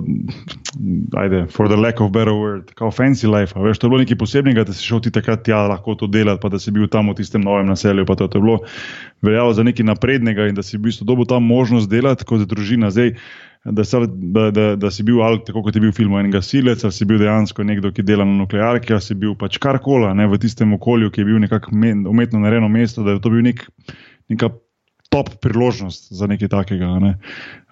ajde, 1.20 1.51
for 1.51 1.68
the 1.68 1.75
lack 1.75 2.00
of 2.00 2.12
better 2.12 2.32
word, 2.32 2.72
kao 2.72 2.92
fancy 2.92 3.28
life. 3.28 3.51
a 3.56 3.60
Veš, 3.60 3.78
to 3.78 3.88
je 3.88 3.89
bilo 3.89 4.00
nekaj 4.00 4.18
posebnega, 4.18 4.63
da 4.63 4.74
si 4.74 4.88
šel 4.88 5.01
ti 5.04 5.12
takrat 5.12 5.44
tja 5.44 5.68
lahko 5.68 5.96
to 6.00 6.08
delati, 6.08 6.39
pa 6.39 6.50
da 6.50 6.60
si 6.60 6.72
bil 6.72 6.88
tam 6.88 7.12
v 7.12 7.18
tistem 7.20 7.44
novem 7.44 7.68
naselju. 7.68 8.06
To, 8.06 8.16
to 8.16 8.39
je 8.39 8.42
bilo 8.42 8.60
veljalo 9.22 9.54
za 9.54 9.63
nekaj 9.68 9.86
naprednega 9.86 10.48
in 10.48 10.56
da 10.56 10.63
si 10.63 10.78
v 10.78 10.88
bistvu 10.88 11.06
dobil 11.06 11.28
tam 11.28 11.44
možnost 11.44 11.92
delati 11.92 12.24
kot 12.24 12.48
družina. 12.48 12.94
Zdaj, 12.96 13.12
da, 13.66 13.84
si, 13.84 13.98
da, 14.08 14.51
da, 14.56 14.70
da 14.80 14.92
si 14.92 15.04
bil 15.04 15.20
ali 15.22 15.44
tako 15.44 15.66
kot 15.68 15.75
je 15.75 15.84
bil 15.84 15.92
film 15.92 16.16
en 16.16 16.32
gasilec, 16.32 16.84
ali 16.84 16.96
si 16.96 17.06
bil 17.06 17.20
dejansko 17.20 17.68
nekdo, 17.68 17.92
ki 17.92 18.08
dela 18.08 18.24
na 18.24 18.39
nuklearki, 18.39 18.96
ali 18.96 19.04
si 19.04 19.20
bil 19.20 19.36
pač 19.36 19.60
karkoli 19.60 20.16
ne, 20.16 20.32
v 20.32 20.39
tistem 20.39 20.72
okolju, 20.80 21.12
ki 21.12 21.22
je 21.22 21.28
bil 21.28 21.44
nekako 21.44 21.75
umetno 21.75 22.39
narejeno 22.39 22.72
mesto, 22.72 23.04
da 23.04 23.18
je 23.18 23.20
to 23.20 23.36
bil 23.36 23.44
nek, 23.44 23.68
neka 24.32 24.54
top 25.10 25.30
priložnost 25.42 26.12
za 26.13 26.28
nekaj 26.28 26.48
takega. 26.48 26.89
Ne. 27.01 27.13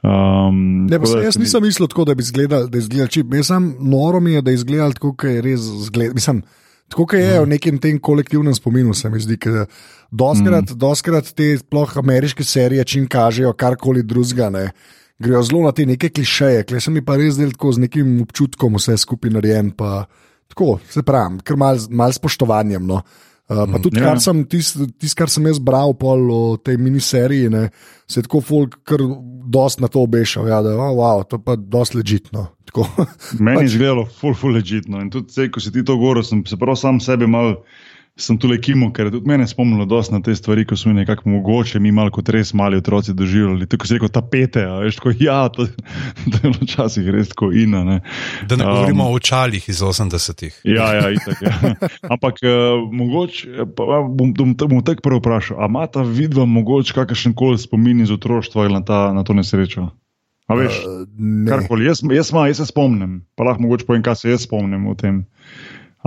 Um, 0.01 0.85
Ne, 0.89 0.99
pa, 0.99 1.09
da 1.09 1.25
jaz 1.25 1.37
nisem 1.37 1.63
mislil 1.63 1.87
tako, 1.87 2.05
da 2.05 2.15
bi 2.15 2.25
izgledal, 2.25 2.67
da 2.67 2.77
izgleda 2.77 3.07
čip. 3.07 3.33
Jaz 3.33 3.51
sem 3.51 3.75
noro 3.79 4.19
mi 4.19 4.33
je, 4.33 4.41
da 4.41 4.51
izgleda 4.51 4.89
tako, 4.97 5.13
kot 5.13 5.29
je 5.29 5.41
res 5.45 5.67
zgled. 5.89 6.15
Mislim, 6.17 6.43
Tako 6.87 7.15
je 7.15 7.41
v 7.43 7.47
nekem 7.51 7.79
tem 7.83 7.99
kolektivnem 7.99 8.55
spominu, 8.55 8.93
se 8.95 9.09
mi 9.09 9.19
zdi, 9.19 9.35
da 9.43 9.65
doskrat, 10.11 10.71
mm. 10.71 10.77
doskrat 10.79 11.33
te 11.35 11.49
sploh 11.59 11.97
ameriške 11.99 12.43
serije, 12.47 12.85
čim 12.87 13.07
kažejo 13.11 13.51
karkoli 13.53 14.03
drugega, 14.07 14.49
ne, 14.49 14.69
grejo 15.19 15.43
zelo 15.43 15.65
na 15.65 15.73
te 15.75 15.85
neke 15.85 16.09
klišeje, 16.09 16.63
ki 16.63 16.79
se 16.79 16.91
mi 16.91 17.03
pa 17.03 17.17
res 17.19 17.35
del 17.35 17.51
tako 17.51 17.73
z 17.75 17.83
nekim 17.87 18.21
občutkom 18.23 18.79
vse 18.79 18.95
skupaj 19.03 19.35
narejen. 19.35 19.73
Pa, 19.75 20.05
tako, 20.47 20.77
se 20.89 21.03
pravi, 21.03 21.41
kar 21.43 21.59
mal, 21.59 21.81
mal 21.91 22.15
spoštovanjem. 22.15 22.87
No. 22.87 23.01
Uh, 23.47 23.63
pa 23.71 23.79
tudi, 23.79 24.01
kar 24.03 24.19
sem, 24.19 24.41
tisto, 24.43 24.89
tis, 24.99 25.13
kar 25.15 25.31
sem 25.31 25.45
jaz 25.47 25.59
bral 25.63 25.93
o 25.95 26.57
tej 26.59 26.75
miniseriji, 26.83 27.47
ne, 27.53 27.69
se 28.03 28.19
je 28.19 28.25
tako 28.25 28.41
folk, 28.43 28.75
kar 28.83 28.99
dost 29.47 29.79
na 29.79 29.87
to 29.87 30.03
obešal. 30.03 30.49
Ja, 30.51 30.59
da 30.61 30.73
je 30.73 30.75
oh, 30.75 30.91
wow, 30.99 31.23
to 31.23 31.39
pa 31.39 31.55
dost 31.55 31.95
ležitno. 31.95 32.49
Meni 33.39 33.55
je 33.55 33.63
pač, 33.63 33.69
izgledalo 33.71 34.03
ful, 34.05 34.35
ful 34.35 34.51
ležitno. 34.57 34.99
In 34.99 35.07
tudi, 35.13 35.31
sej, 35.31 35.47
ko 35.53 35.63
si 35.63 35.71
ti 35.71 35.85
to 35.87 35.95
govoril, 35.95 36.27
sem 36.27 36.43
se 36.45 36.59
prav 36.59 36.75
sam 36.75 36.99
sebe 36.99 37.29
mal. 37.31 37.55
Sem 38.17 38.37
tu 38.41 38.49
le 38.49 38.57
kimo, 38.57 38.89
ker 38.89 39.07
je 39.07 39.11
tudi 39.13 39.29
mene 39.29 39.45
spomnilo 39.45 39.85
dosti 39.85 40.15
na 40.15 40.19
te 40.25 40.33
stvari, 40.35 40.63
ko 40.65 40.75
smo 40.75 40.93
nekako 40.97 41.29
mogoče 41.29 41.79
mi 41.79 41.91
malo 41.93 42.09
kot 42.11 42.29
res 42.33 42.49
mali 42.57 42.79
otroci 42.81 43.13
doživljali. 43.13 43.67
Tako 43.69 43.87
si 43.87 43.93
rekel, 43.93 44.09
tapete, 44.09 44.63
a 44.65 44.79
veš, 44.81 44.97
tako 44.97 45.13
ja, 45.19 45.37
to, 45.53 45.67
to 46.33 46.41
je 46.43 46.53
včasih 46.55 47.09
res 47.13 47.29
tako 47.29 47.51
ina. 47.53 47.83
Ne. 47.85 47.99
Da 48.49 48.57
ne 48.57 48.65
govorimo 48.65 49.05
um, 49.05 49.11
o 49.13 49.19
očalih 49.21 49.69
iz 49.69 49.83
80-ih. 49.85 50.57
Ja, 50.65 50.89
ja, 50.97 51.11
itak, 51.13 51.45
ja. 51.45 51.75
Ampak 52.15 52.41
uh, 52.41 52.81
mogoče, 52.89 53.69
pa, 53.77 54.01
bom, 54.09 54.33
bom, 54.33 54.57
bom 54.65 54.81
tako 54.81 55.05
prvo 55.05 55.21
vprašal, 55.21 55.61
a 55.61 55.69
ima 55.69 55.85
ta 55.85 56.01
vidva 56.01 56.45
mogoče 56.49 56.97
kakršen 56.97 57.37
koli 57.37 57.61
spomin 57.61 58.01
iz 58.01 58.11
otroštva 58.11 58.65
na, 58.73 58.81
ta, 58.81 59.11
na 59.13 59.23
to 59.23 59.37
nesrečo? 59.37 59.91
Veš, 60.49 60.81
uh, 60.89 61.81
jaz, 61.85 62.01
jaz, 62.01 62.33
ma, 62.33 62.47
jaz 62.47 62.63
se 62.63 62.65
spomnim, 62.65 63.19
pa 63.35 63.45
lahko 63.45 63.67
mogoče 63.67 63.85
povem, 63.85 64.01
kaj 64.01 64.23
se 64.23 64.29
jaz 64.33 64.49
spomnim 64.49 64.87
o 64.87 64.95
tem. 64.97 65.25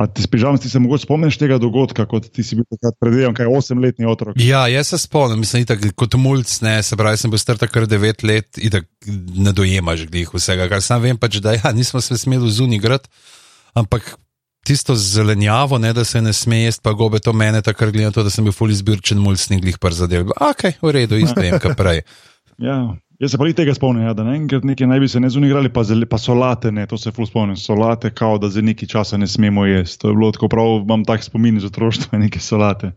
A 0.00 0.06
ti 0.08 0.22
spižam, 0.24 0.56
ti 0.58 0.70
se 0.72 0.80
mogoče 0.80 1.04
spomniš 1.04 1.36
tega 1.36 1.58
dogodka, 1.60 2.06
kot 2.08 2.30
ti 2.32 2.40
si 2.44 2.56
bil 2.56 2.64
takrat 2.72 2.94
predvidevan, 3.02 3.34
kaj 3.36 3.44
je 3.44 3.56
osemletni 3.58 4.06
otrok? 4.08 4.38
Ja, 4.40 4.62
jaz 4.72 4.94
se 4.94 4.98
spomnim, 4.98 5.42
mislim, 5.44 5.66
itak, 5.66 5.84
kot 5.92 6.16
mulj, 6.16 6.46
ne, 6.64 6.78
se 6.82 6.96
pravi, 6.96 7.20
sem 7.20 7.32
bil 7.32 7.42
star 7.42 7.60
takrat 7.60 7.90
devet 7.90 8.24
let 8.24 8.56
in 8.56 8.72
da 8.72 8.80
ne 9.44 9.52
dojemaš 9.52 10.06
glih 10.08 10.32
vsega, 10.32 10.70
kar 10.72 10.80
sam 10.80 11.04
vem 11.04 11.20
pač, 11.20 11.36
da 11.44 11.52
ja, 11.58 11.74
nismo 11.76 12.00
se 12.00 12.16
smeli 12.16 12.48
zunaj 12.48 12.80
grad, 12.80 13.10
ampak 13.76 14.14
tisto 14.64 14.96
zelenjavo, 14.96 15.76
ne, 15.78 15.92
da 15.92 16.06
se 16.08 16.24
ne 16.24 16.32
sme 16.32 16.62
jesti, 16.62 16.80
pa 16.84 16.96
gobe 16.96 17.20
to 17.20 17.36
mene, 17.36 17.60
takrat 17.60 17.92
gledam 17.92 18.16
to, 18.16 18.24
da 18.24 18.32
sem 18.32 18.48
bil 18.48 18.56
fully 18.56 18.80
zbirčen 18.80 19.20
mulj, 19.20 19.36
sniglih 19.44 19.76
par 19.82 19.92
zadev. 19.92 20.32
Ok, 20.40 20.64
v 20.80 20.96
redu, 20.96 21.20
isto 21.20 21.36
vem, 21.40 21.60
kaj 21.60 21.76
prej. 21.76 22.02
ja. 22.70 22.80
Jaz 23.20 23.30
se 23.30 23.38
pa 23.38 23.44
tega 23.52 23.74
spomnim, 23.76 24.06
ja, 24.06 24.14
da 24.16 24.24
ne 24.24 24.32
enkrat 24.38 24.64
nekaj 24.64 24.86
naj 24.88 25.00
bi 25.02 25.08
se 25.12 25.20
ne 25.20 25.28
zunigrali, 25.28 25.68
pa, 25.68 25.82
pa 26.08 26.18
solate, 26.18 26.70
ne, 26.72 26.86
to 26.88 26.96
se 26.96 27.10
ful 27.12 27.26
spomnim, 27.28 27.56
solate, 27.56 28.08
kao 28.16 28.38
da 28.40 28.48
za 28.48 28.62
neki 28.64 28.86
časa 28.88 29.18
ne 29.20 29.26
smemo 29.26 29.66
jesti. 29.66 29.98
To 30.00 30.08
je 30.08 30.14
bilo 30.16 30.30
tako 30.32 30.48
prav, 30.48 30.78
imam 30.80 31.04
tak 31.04 31.24
spomin 31.24 31.58
iz 31.60 31.66
otroštva, 31.68 32.18
neke 32.24 32.40
solate. 32.40 32.92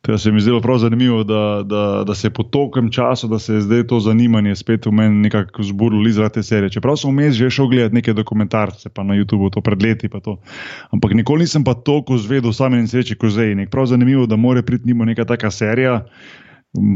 To 0.00 0.18
se 0.18 0.32
mi 0.32 0.40
zdelo 0.40 0.62
prav 0.64 0.78
zanimivo, 0.78 1.20
da, 1.24 1.42
da, 1.64 1.82
da 2.06 2.14
se 2.14 2.30
po 2.30 2.42
tokem 2.42 2.88
času, 2.92 3.28
da 3.28 3.38
se 3.38 3.54
je 3.54 3.60
zdaj 3.60 3.86
to 3.92 4.00
zanimanje 4.00 4.56
spet 4.56 4.86
v 4.86 4.92
meni 4.92 5.20
nekako 5.26 5.62
zburilo 5.62 6.08
iz 6.08 6.16
te 6.32 6.42
serije. 6.42 6.70
Čeprav 6.78 6.96
sem 6.96 7.12
vmes 7.12 7.36
že 7.36 7.50
šel 7.50 7.68
gledati 7.68 7.94
neke 7.94 8.12
dokumentarce, 8.12 8.88
pa 8.88 9.04
na 9.04 9.20
YouTubu 9.20 9.52
to 9.52 9.60
pred 9.60 9.82
leti, 9.82 10.08
pa 10.08 10.20
to. 10.20 10.38
Ampak 10.96 11.12
nikoli 11.12 11.44
nisem 11.44 11.64
pa 11.64 11.74
toliko 11.74 12.16
zvedel 12.16 12.56
sami 12.56 12.80
nesreči 12.80 13.20
kot 13.20 13.36
zdaj. 13.36 13.68
Prav 13.70 13.86
zanimivo, 13.86 14.26
da 14.26 14.36
more 14.36 14.62
priti 14.62 14.86
mimo 14.86 15.04
neka 15.04 15.24
taka 15.24 15.50
serija 15.50 16.06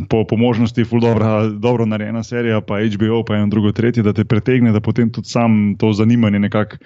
po, 0.08 0.24
po 0.26 0.36
možnosti, 0.36 0.84
ful 0.84 1.00
dobro, 1.00 1.48
dobro 1.48 1.86
narejena 1.86 2.22
serija, 2.22 2.60
pa 2.60 2.80
HBO, 2.84 3.24
pa 3.24 3.36
eno 3.36 3.46
drugo, 3.46 3.72
tretje, 3.72 4.02
da 4.02 4.12
te 4.12 4.24
pretegne, 4.24 4.72
da 4.72 4.80
potem 4.80 5.12
tudi 5.12 5.28
sam 5.28 5.76
to 5.78 5.92
zanimanje 5.92 6.38
nekako 6.38 6.76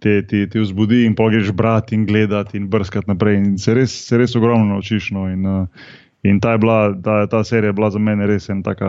te, 0.00 0.26
te, 0.26 0.46
te 0.48 0.60
vzbudi 0.60 1.04
in 1.04 1.14
pogreš 1.14 1.52
brati 1.52 1.94
in 1.94 2.06
gledati 2.06 2.56
in 2.56 2.68
brskati 2.68 3.10
naprej. 3.10 3.36
In 3.36 3.58
se 3.58 3.74
res, 3.74 3.94
se 4.08 4.18
res 4.18 4.36
ogromno 4.36 4.72
naučiš. 4.72 5.10
No, 5.10 5.26
in, 5.28 5.46
uh, 5.46 5.66
in 6.22 6.40
ta, 6.40 6.56
bila, 6.58 6.94
ta, 7.04 7.26
ta 7.26 7.44
serija 7.44 7.68
je 7.68 7.76
bila 7.76 7.90
za 7.90 7.98
mene 7.98 8.26
res 8.26 8.48
ena 8.48 8.64
taka 8.64 8.88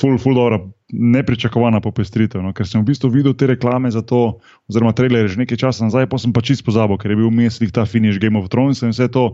ful, 0.00 0.18
ful 0.18 0.36
dobro. 0.36 0.66
Nepričakovana 0.92 1.80
popestritev, 1.82 2.44
no? 2.44 2.52
ker 2.54 2.68
sem 2.68 2.84
v 2.84 2.92
bistvu 2.92 3.08
videl 3.10 3.32
te 3.34 3.48
reklame 3.50 3.90
za 3.90 4.04
to, 4.06 4.38
oziroma 4.70 4.92
trailer 4.94 5.26
že 5.26 5.40
nekaj 5.40 5.58
časa 5.58 5.88
nazaj, 5.88 6.06
pa 6.06 6.20
sem 6.22 6.30
pa 6.30 6.44
čist 6.46 6.62
pozabil, 6.62 6.94
ker 7.00 7.10
je 7.10 7.16
bil 7.18 7.26
vmes 7.26 7.58
ta 7.74 7.82
finish 7.82 8.20
Game 8.22 8.38
of 8.38 8.46
Thrones 8.52 8.84
in 8.86 8.94
vse 8.94 9.08
to. 9.10 9.32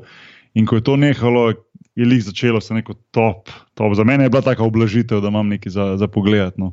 In 0.54 0.66
ko 0.66 0.76
je 0.76 0.84
to 0.84 0.96
nehalo, 0.96 1.52
je 1.94 2.04
lih 2.06 2.24
začelo 2.24 2.60
se 2.60 2.74
neko 2.74 2.94
top, 3.10 3.48
top. 3.74 3.94
Za 3.96 4.04
mene 4.04 4.24
je 4.24 4.30
bila 4.30 4.42
taka 4.42 4.64
oblažitev, 4.64 5.20
da 5.20 5.28
imam 5.28 5.48
nekaj 5.48 5.72
za, 5.72 5.96
za 5.96 6.08
pogled. 6.08 6.52
No. 6.56 6.72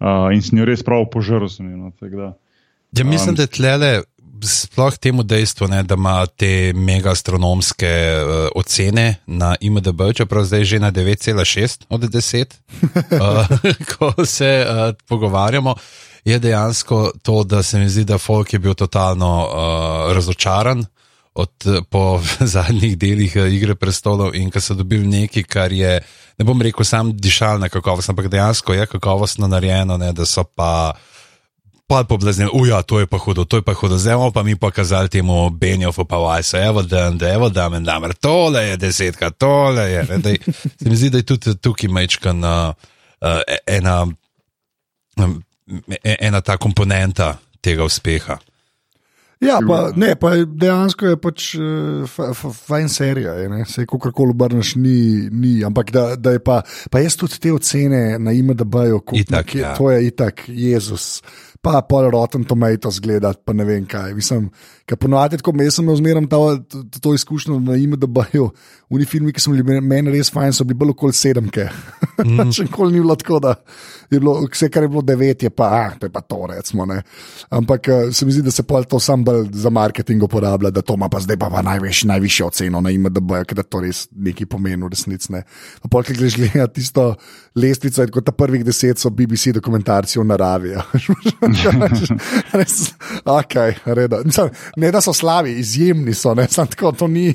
Uh, 0.00 0.32
in 0.32 0.42
sem 0.42 0.58
jo 0.58 0.64
res 0.64 0.82
prav 0.82 1.04
požrl. 1.12 1.48
No, 1.60 1.92
ja, 2.92 3.04
mislim, 3.04 3.28
um, 3.28 3.36
da 3.36 3.42
je 3.42 3.54
tlele. 3.56 3.92
Sploh 4.40 4.94
temu 4.96 5.20
dejstvu, 5.22 5.66
ne, 5.68 5.82
da 5.84 5.98
ima 6.00 6.24
te 6.26 6.72
megastronomske 6.72 7.90
uh, 7.92 8.46
ocene 8.56 9.20
na 9.26 9.50
IMDB, 9.60 10.00
čeprav 10.16 10.46
zdaj 10.48 10.64
že 10.64 10.78
na 10.80 10.88
9,6 10.92 11.84
od 11.88 12.06
10, 12.08 12.56
uh, 13.20 13.50
ko 13.92 14.24
se 14.24 14.64
uh, 14.64 14.96
pogovarjamo, 15.08 15.74
je 16.24 16.38
dejansko 16.38 17.10
to, 17.22 17.44
da 17.44 17.62
se 17.62 17.78
mi 17.78 17.88
zdi, 17.88 18.04
da 18.04 18.18
Folk 18.18 18.52
je 18.52 18.58
bil 18.58 18.74
totalno 18.74 19.44
uh, 19.44 20.14
razočaran 20.16 20.78
uh, 20.78 20.99
od, 21.34 21.52
po 21.90 22.20
zadnjih 22.54 22.98
delih 22.98 23.36
eh, 23.36 23.54
Igre 23.54 23.74
prestolov 23.74 24.34
in 24.34 24.50
ko 24.50 24.60
so 24.60 24.74
dobili 24.74 25.06
nekaj, 25.06 25.42
kar 25.42 25.72
je, 25.72 26.00
ne 26.38 26.44
bom 26.44 26.62
rekel, 26.62 26.84
sam 26.84 27.14
dišalna 27.16 27.68
kakovost, 27.68 28.10
ampak 28.10 28.28
dejansko 28.28 28.74
je 28.74 28.86
kakovostno 28.86 29.48
narejeno, 29.48 29.96
ne, 29.96 30.12
da 30.12 30.26
so 30.26 30.44
pa. 30.44 30.92
Pa 31.90 32.04
poblazni, 32.06 32.46
uja, 32.54 32.82
to 32.86 33.00
je 33.00 33.06
pa 33.10 33.18
hudo, 33.18 33.42
to 33.44 33.58
je 33.58 33.64
pa 33.66 33.72
hudo, 33.74 33.96
zdaj 33.98 34.14
pa 34.34 34.44
mi 34.46 34.54
pokazali 34.54 35.08
temu 35.08 35.50
Benjofu, 35.50 36.04
pa 36.04 36.20
vajso, 36.22 36.58
evo 36.58 36.82
dan, 36.82 37.18
da 37.18 37.32
evo 37.34 37.48
dan, 37.48 37.74
en 37.74 37.84
dan, 37.84 38.12
tole 38.20 38.62
je 38.62 38.76
desetka, 38.76 39.30
tole 39.30 39.88
je. 39.90 40.04
Ne, 40.10 40.18
daj, 40.18 40.36
se 40.82 40.88
mi 40.88 40.96
zdi, 40.96 41.10
da 41.10 41.18
je 41.18 41.26
tudi 41.26 41.56
tukaj 41.58 41.90
mečkan 41.90 42.44
uh, 42.44 42.74
ena, 43.66 44.06
um, 45.18 45.34
ena 46.04 46.40
ta 46.40 46.56
komponenta 46.56 47.34
tega 47.60 47.84
uspeha. 47.84 48.38
Ja, 49.40 49.56
pa, 49.68 49.76
ne, 49.96 50.12
pa 50.20 50.34
dejansko 50.44 51.06
je 51.14 51.16
pač 51.16 51.44
uh, 51.56 52.40
fajn 52.68 52.90
serija, 52.92 53.34
se 53.64 53.86
kako 53.88 54.12
koli 54.12 54.34
obrneš, 54.34 54.74
ni, 54.76 55.30
ni. 55.32 55.54
Ampak 55.64 55.92
da, 55.96 56.02
da 56.16 56.34
je 56.36 56.42
pa, 56.44 56.60
pa 56.92 57.00
jaz 57.00 57.16
tudi 57.16 57.40
te 57.40 57.52
ocene 57.52 58.18
na 58.20 58.34
ime, 58.36 58.54
da 58.54 58.68
bojo, 58.68 59.00
kot 59.00 59.16
je 59.54 59.64
to, 59.78 59.90
je 59.90 60.06
itak, 60.12 60.44
Jezus 60.48 61.22
pa 61.60 61.82
pol 61.84 62.08
rotten 62.10 62.44
tomatoes 62.48 63.00
gledati, 63.04 63.42
pa 63.44 63.52
ne 63.52 63.64
vem 63.68 63.84
kaj. 63.88 64.14
Mislim, 64.16 64.48
ker 64.88 64.96
ponovadi, 65.00 65.40
ko 65.44 65.52
me 65.52 65.68
sem 65.70 65.88
zmeraj 65.96 66.28
to, 66.32 66.40
to, 66.72 67.00
to 67.04 67.14
izkušnjo 67.14 67.58
na 67.60 67.76
ime, 67.76 68.00
da 68.00 68.08
bojo 68.08 68.50
oni 68.90 69.06
filmi, 69.06 69.32
ki 69.32 69.42
so 69.42 69.52
bili 69.54 69.80
meni 69.80 70.10
res 70.10 70.32
fajn, 70.34 70.54
so 70.54 70.66
bili 70.66 70.78
bolj 70.82 70.96
kot 70.98 71.16
sedemke. 71.16 71.70
Mm. 72.20 72.50
Še 72.52 72.66
nikoli 72.66 72.92
ni 72.92 73.00
bilo 73.00 73.14
tako, 73.16 73.38
da 73.40 73.54
je 74.10 74.18
bilo 74.18 74.34
vse, 74.44 74.66
kar 74.68 74.84
je 74.84 74.90
bilo 74.92 75.00
devet, 75.00 75.46
je 75.46 75.48
pa, 75.48 75.70
ah, 75.72 75.94
to 75.96 76.04
je 76.04 76.12
pa 76.12 76.20
to, 76.20 76.36
recimo. 76.50 76.84
Ne. 76.84 76.98
Ampak 77.56 77.88
eh, 77.88 78.10
se 78.12 78.26
mi 78.28 78.34
zdi, 78.36 78.42
da 78.44 78.52
se 78.52 78.66
pol 78.68 78.84
to 78.84 79.00
sam 79.00 79.24
bolj 79.24 79.46
za 79.56 79.72
marketing 79.72 80.26
uporablja, 80.26 80.68
da 80.68 80.82
to 80.84 80.98
ima 81.00 81.08
pa 81.08 81.22
zdaj 81.24 81.38
pa, 81.40 81.48
pa 81.48 81.62
najviš, 81.64 82.02
najvišjo 82.10 82.50
oceno 82.52 82.84
na 82.84 82.92
ime, 82.92 83.08
da 83.08 83.64
to 83.64 83.80
res 83.80 84.02
nekaj 84.12 84.50
pomeni, 84.52 84.84
resnici. 84.92 85.32
Pa 85.80 85.88
pol, 85.88 86.04
ki 86.04 86.18
greš 86.18 86.36
gledati 86.42 86.82
tisto 86.82 87.08
lestvico, 87.56 88.04
kot 88.12 88.28
ta 88.28 88.36
prvih 88.36 88.68
deset 88.68 89.00
so 89.00 89.08
BBC 89.08 89.56
dokumentarci 89.56 90.20
o 90.20 90.28
naravi. 90.28 90.76
Ja. 90.76 90.84
res, 92.60 92.90
okay, 93.24 93.80
Mislim, 94.28 94.52
ne, 94.76 94.92
da 94.92 95.00
so 95.00 95.16
slavi, 95.16 95.56
izjemni 95.64 96.12
so, 96.12 96.36
ne, 96.36 96.50
tako, 96.52 96.92
to 96.92 97.08
ni. 97.08 97.30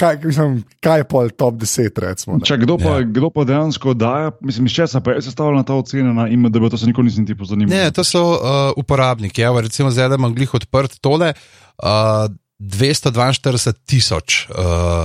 Kaj, 0.00 0.16
mislim, 0.24 0.62
kaj 0.80 1.02
je 1.02 1.04
pol 1.04 1.28
top 1.36 1.60
10, 1.60 2.00
recimo? 2.00 2.38
Če, 2.40 2.56
kdo, 2.62 2.78
pa, 2.80 2.96
ja. 3.00 3.06
kdo 3.06 3.28
pa 3.34 3.44
dejansko 3.44 3.94
daje, 3.94 4.30
mislim, 4.40 4.70
iz 4.70 4.76
česa 4.78 5.02
pa 5.04 5.12
je 5.12 5.26
sestavljena 5.28 5.66
ta 5.68 5.76
ocena 5.76 6.14
na 6.16 6.28
ime, 6.32 6.48
da 6.48 6.60
bi 6.60 6.70
to 6.72 6.80
se 6.80 6.88
nikoli 6.88 7.10
nisem 7.10 7.26
ti 7.28 7.36
pozanimal? 7.36 7.74
Ne, 7.76 7.90
to 7.92 8.04
so 8.04 8.22
uh, 8.32 8.38
uporabniki. 8.80 9.44
Evo, 9.44 9.60
recimo, 9.60 9.92
zdaj 9.92 10.14
imam 10.16 10.34
glih 10.34 10.54
odprt 10.56 10.96
tole, 11.04 11.34
uh, 11.82 12.30
242 12.58 13.74
tisoč. 13.84 14.46
Uh, 14.48 15.04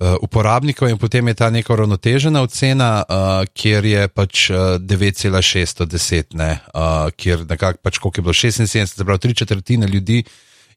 uh, 0.00 0.16
uporabnikov, 0.22 0.88
in 0.90 0.98
potem 0.98 1.28
je 1.30 1.34
ta 1.38 1.50
neka 1.50 1.72
uravnotežena 1.72 2.42
ocena, 2.42 2.90
uh, 3.06 3.46
kjer 3.54 3.84
je 3.84 4.08
pač 4.08 4.48
uh, 4.50 4.76
9,6 4.82 5.82
od 5.82 5.94
10, 5.94 6.34
ne, 6.38 6.50
uh, 6.74 7.08
kjer 7.16 7.46
nekako 7.48 7.82
pač 7.82 7.98
koliko 7.98 8.20
je 8.20 8.22
bilo 8.22 8.34
76, 8.34 8.98
zapravo 8.98 9.18
tri 9.18 9.34
četrtine 9.34 9.86
ljudi 9.86 10.24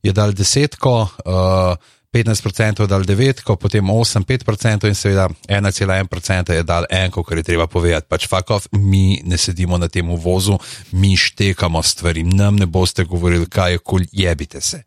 je 0.03 0.13
dal 0.13 0.31
desetko. 0.31 1.07
Uh, 1.25 1.95
15% 2.13 2.81
je 2.81 2.87
dal 2.87 3.03
9, 3.03 3.43
potem 3.59 3.85
8, 3.85 4.23
5% 4.23 4.87
in 4.87 4.95
seveda 4.95 5.29
1,1% 5.47 6.53
je 6.53 6.63
dal 6.63 6.85
enko, 6.89 7.23
kar 7.23 7.37
je 7.37 7.43
treba 7.43 7.67
povedati. 7.67 8.07
Pač 8.09 8.27
fakov, 8.27 8.67
mi 8.71 9.21
ne 9.23 9.37
sedimo 9.37 9.77
na 9.77 9.87
tem 9.87 10.07
vozu, 10.15 10.57
mi 10.91 11.17
štekamo 11.17 11.83
stvari, 11.83 12.23
nam 12.23 12.55
ne 12.55 12.65
boste 12.65 13.03
govorili, 13.03 13.45
kaj 13.45 13.71
je 13.71 13.77
kul, 13.77 14.01
jebite 14.11 14.61
se. 14.61 14.83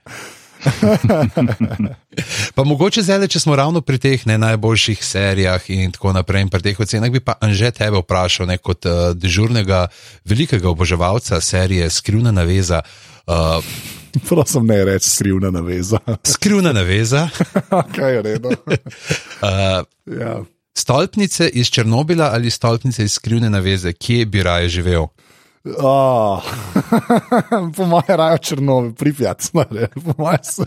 pa 2.54 2.64
mogoče 2.64 3.02
zdaj, 3.02 3.28
če 3.28 3.40
smo 3.40 3.56
ravno 3.56 3.80
pri 3.80 3.98
teh 3.98 4.26
ne, 4.26 4.38
najboljših 4.38 5.04
serijah 5.04 5.70
in 5.72 5.92
tako 5.92 6.12
naprej, 6.12 6.44
in 6.44 6.50
pri 6.52 6.62
teh 6.62 6.80
ocenah, 6.80 7.10
bi 7.12 7.20
pa 7.24 7.36
Anže 7.40 7.70
tebe 7.76 8.02
vprašal, 8.02 8.48
ne, 8.50 8.58
kot 8.58 8.88
uh, 8.88 9.12
dežurnega, 9.16 9.86
velikega 10.24 10.68
oboževalca 10.68 11.40
serije 11.40 11.90
Skrivna 11.90 12.32
naveza. 12.32 12.82
Uh, 13.26 13.64
Prosim, 14.28 14.66
ne 14.66 14.84
reči 14.84 15.10
skrivna 15.10 15.50
naveza. 15.50 15.98
Skrivna 16.34 16.72
naveza. 16.72 17.28
okay, 17.82 18.22
redo. 18.22 18.48
Uh, 18.48 20.16
ja. 20.20 20.42
stolpnice 20.74 21.48
iz 21.48 21.66
Černobila 21.66 22.30
ali 22.32 22.50
stolpnice 22.50 23.04
iz 23.04 23.12
skrivne 23.12 23.50
naveze, 23.50 23.92
kje 23.92 24.26
bi 24.26 24.42
raje 24.42 24.68
živel? 24.68 25.06
Oh. 25.64 26.40
po 27.76 27.84
mojem 27.84 28.16
raju 28.16 28.38
črnovi, 28.38 28.94
pripjat 28.94 29.42
mojem 30.18 30.38
se. 30.42 30.64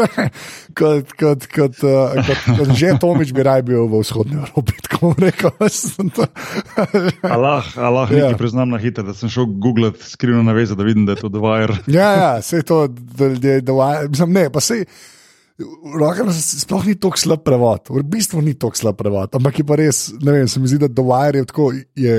kot, 0.78 1.12
kot, 1.12 1.46
kot, 1.46 1.74
uh, 1.84 2.16
kot, 2.24 2.40
kot 2.58 2.70
že 2.72 2.94
Tomič 3.00 3.34
bi 3.36 3.44
raj 3.44 3.60
bil 3.68 3.84
v 3.84 4.00
vzhodni 4.00 4.40
Evropi, 4.40 4.72
tako 4.80 5.12
bom 5.12 5.20
rekel. 5.20 5.52
Allah, 7.20 7.68
Allah 7.76 8.08
Ja. 8.10 8.16
nekaj 8.32 8.38
priznam 8.40 8.72
na 8.72 8.80
hitro, 8.80 9.04
da 9.04 9.12
sem 9.14 9.28
šel 9.28 9.44
googlat 9.60 10.00
skrivno 10.00 10.40
naveze, 10.42 10.72
da 10.74 10.88
vidim, 10.88 11.04
da 11.04 11.12
je 11.12 11.20
to 11.20 11.28
Dwyer. 11.28 11.76
ja, 11.86 12.10
ja, 12.16 12.42
se 12.42 12.62
to, 12.62 12.86
da 12.88 13.28
ljudje, 13.28 13.60
da 13.60 13.72
mislim, 14.08 14.32
ne, 14.32 14.48
pa 14.50 14.60
se. 14.60 14.84
Rokam, 16.00 16.32
sploh 16.32 16.82
ni 16.86 16.96
tako 16.98 17.20
slab 17.20 17.44
prevod, 17.44 17.86
v 17.92 18.02
bistvu 18.02 18.40
ni 18.42 18.56
tako 18.58 18.74
slab 18.74 18.96
prevod, 18.98 19.36
ampak 19.36 19.60
je 19.60 19.64
pa 19.68 19.76
res, 19.78 20.08
ne 20.18 20.32
vem, 20.32 20.48
se 20.48 20.58
mi 20.60 20.66
zdi, 20.66 20.80
da 20.82 20.88
Dwyer 20.88 21.36
je 21.36 21.44
tako, 21.52 21.68
je 21.94 22.16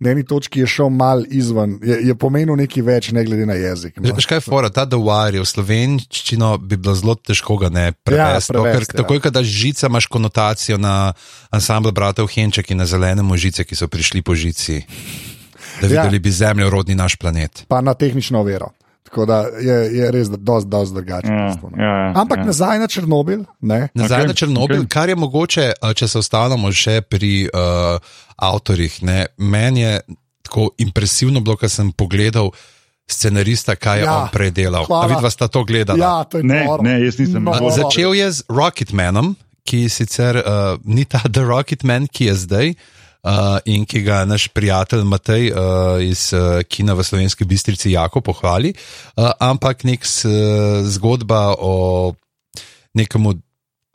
na 0.00 0.10
eni 0.10 0.22
točki 0.24 0.60
je 0.60 0.66
šel 0.66 0.88
mal 0.90 1.24
izven, 1.26 1.78
je, 1.82 1.96
je 2.06 2.14
pomenil 2.14 2.56
nekaj 2.56 2.82
več, 2.82 3.10
ne 3.12 3.24
glede 3.24 3.46
na 3.46 3.54
jezik. 3.58 3.96
No. 3.98 4.14
Veš 4.14 4.26
kaj 4.30 4.36
je 4.38 4.44
fora, 4.46 4.70
ta 4.70 4.84
dowar 4.86 5.34
je 5.34 5.42
v 5.42 5.48
slovenščino 5.48 6.58
bi 6.58 6.76
bilo 6.76 6.94
zelo 6.94 7.14
težko 7.14 7.56
ga 7.58 7.68
ne 7.68 7.86
prevesti. 7.92 8.54
Ja, 8.54 8.62
prevesti, 8.62 8.92
ker 8.92 9.02
takoj, 9.02 9.20
kada 9.20 9.42
žica 9.42 9.86
imaš 9.90 10.06
konotacijo 10.06 10.78
na 10.78 11.12
ansambl 11.50 11.90
bratov 11.90 12.30
Henček 12.30 12.70
in 12.70 12.78
na 12.78 12.86
zelenem 12.86 13.26
žice, 13.36 13.64
ki 13.64 13.74
so 13.74 13.88
prišli 13.88 14.22
po 14.22 14.34
žici, 14.34 14.84
da 15.80 15.86
Ja. 15.86 16.02
videli 16.02 16.18
bi 16.18 16.30
zemljo, 16.30 16.70
rodni 16.70 16.94
naš 16.94 17.16
planet. 17.16 17.64
pa 17.68 17.80
na 17.80 17.94
tehnično 17.94 18.42
vero. 18.42 18.70
Tako 19.08 19.24
da 19.24 19.38
je, 19.56 19.76
je 19.96 20.10
res, 20.12 20.28
da 20.28 20.36
je 20.36 20.44
dosti, 20.44 20.68
dosti 20.68 20.94
drugače. 20.94 21.28
Ja, 21.28 21.56
no. 21.56 21.70
ja, 21.74 21.92
ja, 21.98 22.12
Ampak 22.14 22.38
ja. 22.38 22.44
nazaj 22.44 22.78
na 22.78 22.86
Černobil, 22.86 23.44
ne? 23.60 23.88
Nazaj 23.94 24.20
okay, 24.20 24.26
na 24.26 24.34
Černobil, 24.34 24.82
okay. 24.82 24.88
kar 24.88 25.08
je 25.08 25.16
mogoče, 25.16 25.72
a, 25.74 25.92
če 25.92 26.08
se 26.08 26.18
ostanemo 26.18 26.68
še 26.70 27.00
pri 27.02 27.48
uh, 27.48 27.96
avtorjih. 28.36 29.02
ne, 29.02 29.26
Meni 29.38 29.80
je 29.80 29.94
tako 30.42 30.70
impresivno 30.78 31.40
bilo, 31.40 31.56
ker 31.56 31.68
sem 31.68 31.88
pogledal 31.90 32.52
scenarista, 33.06 33.72
kaj 33.74 33.98
je 33.98 34.04
Ja, 34.04 34.14
on 34.18 34.28
predelal. 34.28 34.84
hvala. 34.84 35.04
A 35.04 35.08
vidva 35.08 35.30
sta 35.30 35.48
to 35.48 35.64
gledala? 35.64 35.98
Ja, 35.98 36.24
to 36.24 36.38
je 36.38 36.44
Ne, 36.44 36.64
noro. 36.64 36.82
ne, 36.82 37.00
jaz 37.00 37.18
nisem. 37.18 37.44
Noro. 37.44 37.70
Začel 37.70 38.12
je 38.14 38.28
z 38.32 38.44
Rocketmanom, 38.48 39.32
ki 39.64 39.88
sicer 39.88 40.36
uh, 40.36 40.76
ni 40.84 41.04
ta 41.04 41.24
The 41.34 41.40
Rocketman, 41.42 42.06
ki 42.06 42.24
je 42.24 42.34
zdaj. 42.36 42.66
Uh, 43.18 43.58
in 43.66 43.82
ki 43.84 44.02
ga 44.06 44.22
naš 44.24 44.46
prijatelj 44.54 45.02
Matej 45.02 45.50
uh, 45.50 45.58
iz 45.98 46.30
uh, 46.32 46.62
Kina 46.62 46.94
v 46.94 47.02
Slovenski 47.02 47.44
bistrici 47.44 47.90
jako 47.90 48.20
pohvali, 48.20 48.70
uh, 49.16 49.30
ampak 49.42 49.82
nek 49.84 50.06
s, 50.06 50.22
uh, 50.24 50.86
zgodba 50.86 51.54
o 51.58 52.14
nekemu 52.94 53.34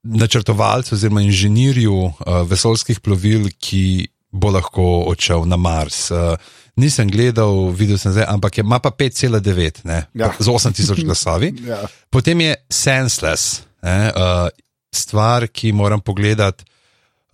načrtovalcu 0.03 0.95
oziroma 0.95 1.21
inženirju 1.23 1.95
uh, 1.95 2.11
vesoljskih 2.47 2.99
plovil, 2.99 3.47
ki 3.59 4.07
bo 4.31 4.51
lahko 4.51 4.83
odšel 5.07 5.45
na 5.47 5.55
Mars. 5.55 6.11
Uh, 6.11 6.35
nisem 6.75 7.07
gledal, 7.07 7.71
videl 7.71 7.97
sem 7.97 8.11
zdaj, 8.11 8.25
ampak 8.27 8.57
je, 8.57 8.61
ima 8.67 8.79
pa 8.83 8.91
5,9 8.91 9.85
ne, 9.87 10.03
Ja. 10.13 10.33
z 10.39 10.47
8000 10.51 10.99
glasovi. 11.07 11.53
Ja. 11.63 11.79
Potem 12.09 12.41
je 12.41 12.55
Senseless, 12.69 13.61
ne, 13.81 14.11
uh, 14.11 14.49
stvar, 14.91 15.47
ki 15.47 15.71
moram 15.71 16.01
pogledati. 16.01 16.65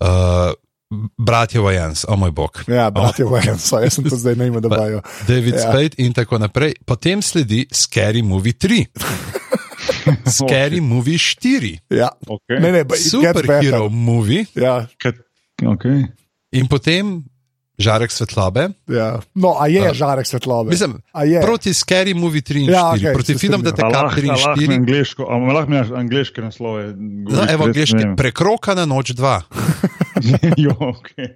Uh, 0.00 0.54
Bratje 1.18 1.60
Wayans, 1.62 2.04
o 2.08 2.16
moj 2.16 2.30
bog. 2.34 2.64
Ja, 2.66 2.90
bratje, 2.90 3.24
oh. 3.24 3.38
so, 3.58 3.78
jaz 3.78 3.94
sem 3.94 4.04
to 4.04 4.16
zdaj 4.18 4.34
ne 4.36 4.46
imel, 4.50 4.60
da 4.60 4.68
bojo. 4.68 5.02
David 5.28 5.54
Ja. 5.54 5.60
Spade 5.70 5.94
in 6.02 6.12
tako 6.12 6.38
naprej. 6.38 6.74
Potem 6.84 7.22
sledi 7.22 7.66
Scary 7.70 8.22
Movie 8.26 8.52
3, 8.52 8.86
Scary 10.38 10.80
Movie 10.82 11.18
4, 11.18 11.78
Ja. 11.90 12.08
Okay. 12.26 12.58
Ne, 12.60 12.72
ne, 12.72 12.84
Superhero. 12.96 13.88
Movie 13.88 14.44
Ja, 14.54 14.86
Okay. 15.62 16.04
in 16.52 16.66
potem 16.66 17.24
Žarek 17.80 18.12
svetlobe. 18.12 18.68
ja. 18.86 19.18
No, 19.34 19.56
a 19.56 19.66
je 19.66 19.80
žarek 19.94 20.26
svetlobe? 20.26 20.70
Mislim, 20.70 21.00
a 21.10 21.24
je. 21.24 21.40
proti 21.40 21.72
Scary 21.72 22.12
Movie 22.12 22.42
3 22.42 22.60
in 22.60 22.66
4, 22.66 22.70
Ja, 22.70 22.84
okay, 22.92 23.12
proti. 23.12 23.32
Detektiv 23.34 23.84
Allah, 23.86 24.12
3 24.12 24.20
in 24.20 24.30
Allah, 24.30 24.54
4. 24.54 24.74
angliško, 24.74 25.22
a 25.24 25.34
lahko 25.36 25.70
mi 25.70 25.76
daš 25.76 25.90
angliške 25.90 26.40
naslove? 26.40 26.92
No, 27.26 27.40
evo, 27.48 27.66
res, 27.66 27.72
angliški, 27.72 27.96
ne 27.96 28.04
vem. 28.04 28.16
prekroka 28.16 28.74
na 28.74 28.84
noč 28.84 29.12
2. 29.12 29.40
jo, 30.64 30.76
okay. 30.78 31.34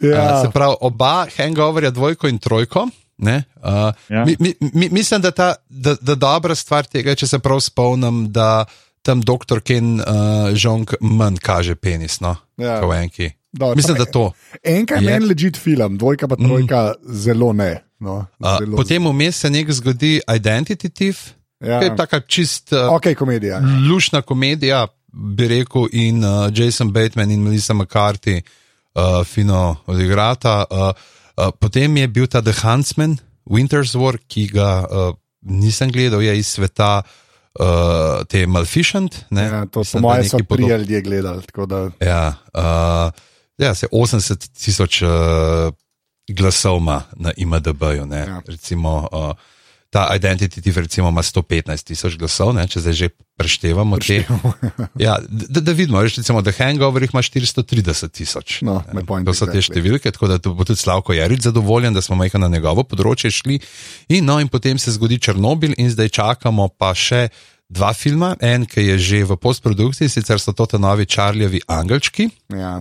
Ja. 0.00 0.10
ja. 0.10 0.42
Se 0.42 0.50
pravi, 0.50 0.74
oba 0.80 1.26
hangoverja, 1.30 1.90
dvojko 1.90 2.28
in 2.28 2.38
trojko. 2.38 2.88
Ne, 3.18 3.44
uh, 3.56 3.92
Ja. 4.08 4.18
ja. 4.18 4.24
mi, 4.24 4.36
mi, 4.38 4.54
mi, 4.74 4.88
mislim, 4.90 5.20
da, 5.20 5.30
ta, 5.30 5.54
da, 5.68 5.94
da 5.94 6.14
dobra 6.14 6.54
stvar 6.54 6.86
tega, 6.86 7.14
če 7.14 7.26
se 7.26 7.38
prav 7.38 7.60
spomnim, 7.60 8.32
da 8.32 8.64
tam 9.02 9.20
doktor 9.20 9.60
Ken 9.60 10.00
uh, 10.00 10.06
Žong 10.52 10.96
manj 11.00 11.36
kaže 11.38 11.74
penis. 11.76 12.20
No, 12.20 12.36
Ja. 12.56 12.80
kot 12.80 12.90
v 12.90 12.96
enki. 12.96 13.28
Dobro, 13.52 13.76
Mislim, 13.76 13.96
da 13.96 14.04
to. 14.04 14.32
Enka 14.64 14.94
je 14.94 15.00
meni 15.02 15.26
ležit 15.26 15.56
film, 15.56 15.98
dvojka 15.98 16.28
pa 16.28 16.36
trojka 16.36 16.94
mm. 16.98 17.14
zelo 17.14 17.52
ne. 17.52 17.82
No, 17.98 18.26
Uh, 18.38 18.58
zelo, 18.58 18.76
potem 18.76 19.06
vmes 19.06 19.36
se 19.36 19.50
nekaj 19.50 19.74
zgodi 19.74 20.20
Identity 20.26 20.88
Thief, 20.88 21.18
ja. 21.60 21.80
ki 21.80 21.86
je 21.86 21.96
taka 21.96 22.20
čist 22.20 22.72
uh, 22.72 22.78
Ok, 22.90 23.14
komedija. 23.14 23.60
lušna 23.90 24.22
komedija, 24.22 24.86
bi 25.12 25.48
rekel, 25.48 25.88
in 25.92 26.24
uh, 26.24 26.30
Jason 26.50 26.92
Bateman 26.92 27.30
in 27.30 27.42
Melissa 27.42 27.74
McCarthy 27.74 28.40
uh, 28.94 29.24
fino 29.24 29.76
odigrata. 29.86 30.64
Uh, 30.70 30.78
uh, 31.36 31.50
potem 31.60 31.96
je 31.96 32.08
bil 32.08 32.26
ta 32.26 32.40
The 32.40 32.52
Huntsman, 32.62 33.18
Winter's 33.44 33.94
War, 33.94 34.18
ki 34.28 34.46
ga 34.48 34.70
uh, 34.82 35.14
nisem 35.42 35.90
gledal, 35.90 36.22
je 36.22 36.38
iz 36.38 36.46
sveta 36.48 37.02
uh, 37.54 37.66
te 38.24 38.46
Malficent. 38.46 39.24
Ne? 39.30 39.42
Ja, 39.42 39.66
to 39.66 39.80
Mislim, 39.80 40.02
da 40.02 40.08
mojem 40.08 40.24
so 40.24 40.36
nekaj 40.36 40.46
podob- 40.48 40.78
ljudje 40.78 41.00
gledali. 41.02 41.42
tako 41.42 41.66
Da, 41.66 41.90
Ja, 42.00 42.34
uh, 42.54 43.12
ja, 43.60 43.74
se 43.74 43.86
80 43.92 44.48
tisoč 44.64 45.02
uh, 45.02 45.08
glasov 46.28 46.80
ima 46.80 47.02
na 47.16 47.32
IMDB-ju. 47.36 48.08
Ja. 48.12 48.40
Recimo, 48.46 49.08
uh, 49.12 49.32
ta 49.90 50.06
Identity 50.14 50.60
Thief 50.62 50.76
recimo 50.76 51.08
ima 51.08 51.22
115 51.22 51.84
tisoč 51.84 52.16
glasov, 52.16 52.54
ne, 52.54 52.62
če 52.70 52.80
zdaj 52.80 52.94
že 52.94 53.08
preštevamo 53.36 53.98
te. 53.98 54.22
Ja, 55.06 55.18
da, 55.28 55.60
da 55.60 55.72
vidimo, 55.72 56.02
reč, 56.02 56.16
recimo, 56.20 56.42
da 56.42 56.52
Hangover 56.54 57.02
ima 57.02 57.22
430 57.22 58.08
tisoč. 58.14 58.60
No, 58.62 58.82
point 59.06 59.26
to 59.26 59.34
so 59.34 59.48
te 59.50 59.62
številke, 59.62 60.12
tako 60.14 60.30
da 60.30 60.38
bo 60.38 60.64
tudi 60.64 60.78
Slavko 60.78 61.16
Jarič 61.16 61.48
zadovoljen, 61.48 61.94
da 61.94 62.02
smo 62.02 62.18
majhno 62.20 62.44
na 62.46 62.52
njegovo 62.52 62.86
področje 62.86 63.32
šli. 63.34 63.58
In, 64.14 64.28
no, 64.30 64.38
in 64.38 64.48
potem 64.48 64.78
se 64.78 64.94
zgodi 64.94 65.18
Černobil, 65.18 65.74
in 65.74 65.90
zdaj 65.90 66.14
čakamo 66.20 66.68
pa 66.70 66.94
še 66.94 67.26
dva 67.66 67.90
filma. 67.94 68.36
En, 68.38 68.68
ki 68.70 68.92
je 68.92 68.98
že 68.98 69.24
v 69.26 69.40
postprodukciji, 69.42 70.12
sicer 70.12 70.38
so 70.38 70.54
to 70.54 70.70
te 70.70 70.78
novi 70.78 71.06
Čarljevi 71.10 71.66
Angelčki. 71.66 72.30
ja. 72.54 72.78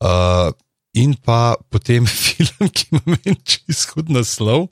Uh, 0.00 0.52
in 0.94 1.14
pa 1.14 1.56
potem 1.70 2.06
film, 2.24 2.68
ki 2.72 2.86
ima 2.90 3.02
meni 3.06 3.36
čisto 3.44 3.98
hud 4.00 4.08
naslov, 4.10 4.68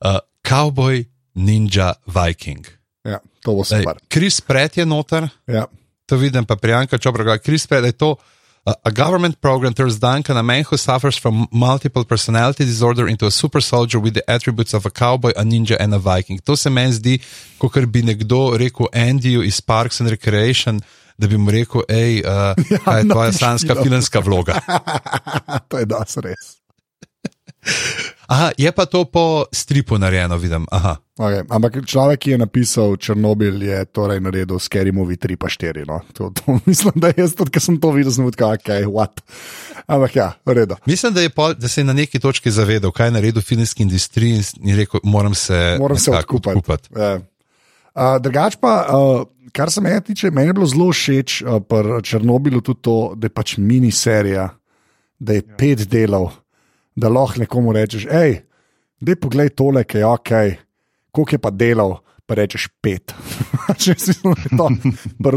uh, 0.00 0.20
Cowboy 0.46 1.04
Ninja 1.34 1.94
Viking. 2.06 2.62
ja, 3.04 3.18
to 3.42 3.52
bo 3.54 3.64
super. 3.64 3.98
Kris 4.08 4.40
Pret 4.40 4.76
je 4.78 4.86
noter, 4.86 5.28
Ja. 5.46 5.66
to 6.06 6.16
vidim 6.16 6.44
pa 6.46 6.56
Prijanka 6.56 6.98
Čopraga. 6.98 7.38
Kris 7.38 7.66
Pret 7.66 7.84
je 7.84 7.92
to. 7.92 8.16
Uh, 8.66 8.72
a 8.84 8.90
government 8.90 9.40
program 9.42 9.74
turns 9.74 9.98
Duncan, 10.00 10.36
a 10.36 10.42
man 10.42 10.64
who 10.64 10.76
suffers 10.78 11.18
from 11.20 11.46
multiple 11.52 12.04
personality 12.04 12.64
disorder, 12.64 13.06
into 13.08 13.26
a 13.26 13.30
super 13.30 13.60
soldier 13.60 14.00
with 14.00 14.14
the 14.14 14.24
attributes 14.30 14.72
of 14.72 14.86
a 14.86 14.90
cowboy, 14.90 15.32
a 15.36 15.42
ninja 15.44 15.76
and 15.78 15.92
a 15.92 15.98
viking. 15.98 16.38
To 16.46 16.56
se 16.56 16.70
meni 16.70 16.92
zdi, 16.96 17.20
kot 17.60 17.76
bi 17.92 18.00
nekdo 18.00 18.56
rekel 18.56 18.88
Andyju 18.94 19.44
iz 19.44 19.60
Parks 19.60 20.00
and 20.00 20.08
Recreation, 20.08 20.80
da 21.18 21.26
bi 21.26 21.38
mu 21.38 21.50
rekel, 21.50 21.82
hej, 21.88 22.22
uh, 22.24 22.52
ja, 22.70 22.78
kaj 22.84 23.00
je 23.00 23.04
no, 23.04 23.14
tvoja 23.14 23.30
ti 23.30 23.38
sanska 23.38 23.74
filmska 23.82 24.20
vloga. 24.20 24.60
to 25.68 25.78
je 25.78 25.86
das 25.86 26.16
res. 26.16 26.58
Aha, 28.26 28.50
je 28.58 28.72
pa 28.72 28.84
to 28.86 29.04
po 29.04 29.44
stripu 29.52 29.98
narejeno, 29.98 30.36
vidim. 30.36 30.66
Aha. 30.70 30.96
Okay. 31.14 31.44
Ampak 31.48 31.84
človek, 31.86 32.18
ki 32.20 32.30
je 32.34 32.38
napisal 32.40 32.96
Černobil, 32.96 33.62
je 33.62 33.84
torej 33.86 34.18
naredil 34.20 34.58
Scary 34.58 34.90
Movie 34.92 35.20
3 35.20 35.36
pa 35.36 35.46
4. 35.46 35.84
No. 35.86 36.00
To, 36.12 36.32
to, 36.32 36.58
mislim, 36.68 36.96
da 36.96 37.12
je 37.12 37.24
jaz 37.24 37.36
tudi, 37.38 37.60
sem 37.60 37.76
to 37.80 37.92
videl, 37.94 38.12
sem 38.12 38.26
rekel, 38.26 38.56
ok, 38.56 38.70
what. 38.90 39.22
Ampak 39.84 40.16
ja, 40.16 40.28
v 40.42 40.56
redu. 40.56 40.76
Mislim, 40.88 41.12
da, 41.14 41.20
je 41.20 41.30
pol, 41.30 41.54
da 41.54 41.68
se 41.68 41.80
je 41.80 41.84
na 41.84 41.92
neki 41.92 42.18
točki 42.18 42.50
zavedal, 42.50 42.92
kaj 42.92 43.12
je 43.12 43.16
naredil 43.20 43.44
v 43.44 43.44
filmski 43.44 43.84
industriji 43.84 44.40
in 44.60 44.72
je 44.72 44.76
rekel, 44.82 45.00
moram 45.04 45.34
se, 45.36 45.76
Moram 45.78 46.00
se 46.00 46.10
odkupati. 46.10 46.58
odkupati. 46.58 46.88
Ja. 46.96 47.20
Uh, 47.94 48.16
drugač 48.18 48.56
pa, 48.58 48.88
uh, 48.90 49.28
kar 49.54 49.70
se 49.70 49.80
meni 49.80 50.02
tiče, 50.02 50.30
meni 50.30 50.50
je 50.50 50.56
bilo 50.58 50.66
zelo 50.66 50.90
všeč 50.92 51.42
uh, 51.42 51.60
pri 51.62 52.00
Černobilu 52.02 52.60
tudi 52.60 52.82
to, 52.82 52.96
da 53.16 53.30
je 53.30 53.34
pač 53.34 53.56
miniserija, 53.58 54.48
da 55.18 55.36
je 55.36 55.44
ja. 55.44 55.56
pet 55.58 55.86
delov, 55.90 56.32
da 56.96 57.08
lahko 57.08 57.44
nekomu 57.44 57.74
rečeš, 57.74 58.08
hej, 58.10 58.40
dej 59.00 59.18
poglej 59.20 59.54
tole, 59.54 59.84
ki 59.86 60.02
je 60.02 60.08
ok, 60.10 60.32
koliko 61.14 61.36
je 61.36 61.42
pa 61.42 61.54
delov. 61.54 62.00
Pa 62.26 62.34
rečeš 62.38 62.68
pet. 62.80 63.12
Če 63.82 63.94
si 64.00 64.14
to, 64.20 64.68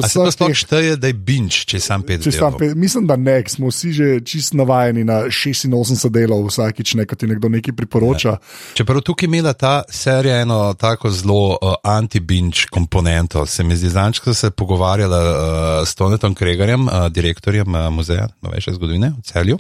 se 0.04 0.23
sploh 0.32 0.56
šteje, 0.56 0.95
da 1.00 1.10
je 1.12 1.15
binč, 1.15 1.62
če 1.67 1.80
sam 1.84 2.04
pet 2.08 2.23
Če 2.23 2.32
sam 2.36 2.56
delov? 2.56 2.60
pe, 2.60 2.80
mislim, 2.80 3.08
da 3.08 3.15
ne, 3.19 3.38
smo 3.47 3.71
vsi 3.71 3.91
že 3.95 4.08
čist 4.28 4.56
navajeni 4.58 5.04
na 5.08 5.21
86 5.28 6.08
delov, 6.13 6.47
vsakič 6.47 6.95
nekaj 7.00 7.19
ti 7.19 7.30
nekdo 7.30 7.52
nekaj 7.52 7.76
priporoča. 7.76 8.38
Čeprav 8.78 9.04
tukaj 9.08 9.28
imela 9.28 9.54
ta 9.56 9.82
serija 9.91 10.41
eno 10.43 10.60
tako 10.80 11.12
zelo 11.12 11.56
uh, 11.56 11.76
anti-binge 11.84 12.67
komponento, 12.71 13.45
se 13.45 13.63
mi 13.63 13.76
zdi, 13.80 13.91
zanč, 13.95 14.19
ko 14.23 14.36
se 14.36 14.52
je 14.52 14.56
pogovarjala 14.56 15.21
uh, 15.23 15.39
s 15.88 15.95
Tonetom 15.95 16.36
Kregarjem, 16.36 16.88
uh, 16.88 17.08
direktorjem 17.12 17.76
uh, 17.76 17.89
muzeja 17.93 18.28
novejše 18.43 18.76
zgodovine 18.76 19.13
v 19.17 19.28
celju. 19.28 19.60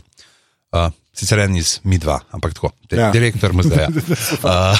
Uh, 0.75 0.89
sicer 1.15 1.39
en 1.45 1.55
iz 1.55 1.77
mi 1.87 1.97
dva, 1.97 2.19
ampak 2.35 2.53
tako, 2.57 2.73
di 2.89 2.99
Ja. 2.99 3.11
direktor 3.11 3.53
muzeja. 3.55 3.87
Uh, 4.43 4.75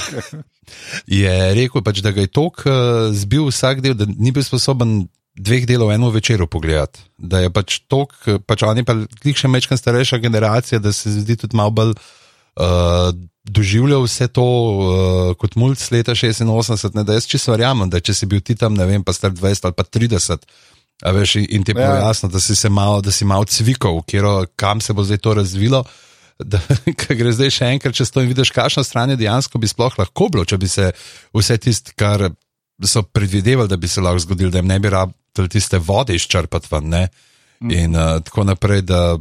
je 1.21 1.35
rekel, 1.55 1.83
pač, 1.83 2.01
da 2.03 2.11
ga 2.11 2.25
je 2.25 2.31
tok 2.31 2.65
uh, 2.65 3.07
zbil 3.15 3.47
vsak 3.47 3.81
del, 3.85 3.95
da 3.95 4.05
ni 4.07 4.33
bil 4.35 4.43
sposoben 4.43 5.07
dveh 5.37 5.67
delov 5.69 5.91
eno 5.93 6.09
večer 6.09 6.41
pogledati. 6.49 6.99
Da 7.17 7.39
je 7.45 7.49
pač 7.53 7.79
tok, 7.87 8.13
eh, 8.25 8.39
pač 8.41 8.63
on 8.65 8.77
je 8.77 8.83
pa 8.83 8.97
klik 9.21 9.37
še 9.37 9.47
mečkan 9.47 9.77
starejša 9.77 10.17
generacija, 10.17 10.79
da 10.81 10.93
se 10.93 11.13
zdi 11.13 11.37
tudi 11.37 11.57
malo 11.57 11.71
bolj 11.71 11.93
uh, 11.93 13.13
doživljal 13.45 14.03
vse 14.03 14.27
to 14.33 14.43
uh, 14.43 15.35
kot 15.37 15.55
mulj 15.55 15.77
leta 15.93 16.17
86. 16.17 16.95
Ne, 16.97 17.05
da 17.05 17.13
jaz 17.13 17.29
čisto 17.29 17.53
verjamem, 17.53 17.89
da 17.89 18.01
če 18.01 18.13
si 18.17 18.25
bil 18.25 18.41
ti 18.41 18.57
tam, 18.57 18.73
ne 18.73 18.85
vem, 18.89 19.05
pa 19.05 19.13
star 19.13 19.31
20 19.31 19.69
ali 19.69 19.77
pa 19.77 19.85
30. 19.85 20.49
A 20.99 21.11
veš, 21.11 21.35
in- 21.37 21.63
ti 21.63 21.71
je 21.71 21.75
bilo 21.75 21.85
Ja. 21.87 22.07
jasno, 22.07 22.29
da 22.29 22.39
si 22.39 22.55
se 22.55 22.69
malo, 22.69 23.01
da 23.01 23.11
si 23.11 23.25
malo 23.25 23.45
cvikal, 23.45 24.01
kjero, 24.03 24.45
kam 24.55 24.81
se 24.81 24.93
bo 24.93 25.03
zdaj 25.03 25.17
to 25.19 25.33
razvilo. 25.33 25.83
Da, 26.39 26.59
ko 26.85 27.15
gre 27.17 27.31
zdaj 27.33 27.49
še 27.49 27.65
enkrat 27.67 27.95
čez 27.95 28.11
to 28.11 28.21
in 28.21 28.27
vidiš, 28.27 28.51
kakšno 28.51 28.83
stran 28.83 29.09
je 29.09 29.15
dejansko 29.17 29.57
bi 29.57 29.65
sploh 29.65 29.95
lahko 29.97 30.27
bilo, 30.29 30.45
če 30.45 30.57
bi 30.57 30.67
se 30.67 30.91
vse 31.33 31.57
tisto, 31.57 31.91
kar 31.95 32.27
so 32.79 33.01
predvidevali, 33.03 33.65
da 33.65 33.73
bi 33.75 33.87
se 33.87 34.01
lahko 34.01 34.19
zgodilo, 34.19 34.51
da 34.51 34.59
jim 34.59 34.67
ne 34.67 34.77
bi 34.79 34.85
rabili 34.87 35.49
tiste 35.49 35.79
vode 35.79 36.13
izčrpati 36.13 36.69
ven. 36.71 36.89
Ne? 36.89 37.07
In 37.71 37.95
uh, 37.95 38.21
tako 38.21 38.43
naprej, 38.43 38.81
da 38.83 39.17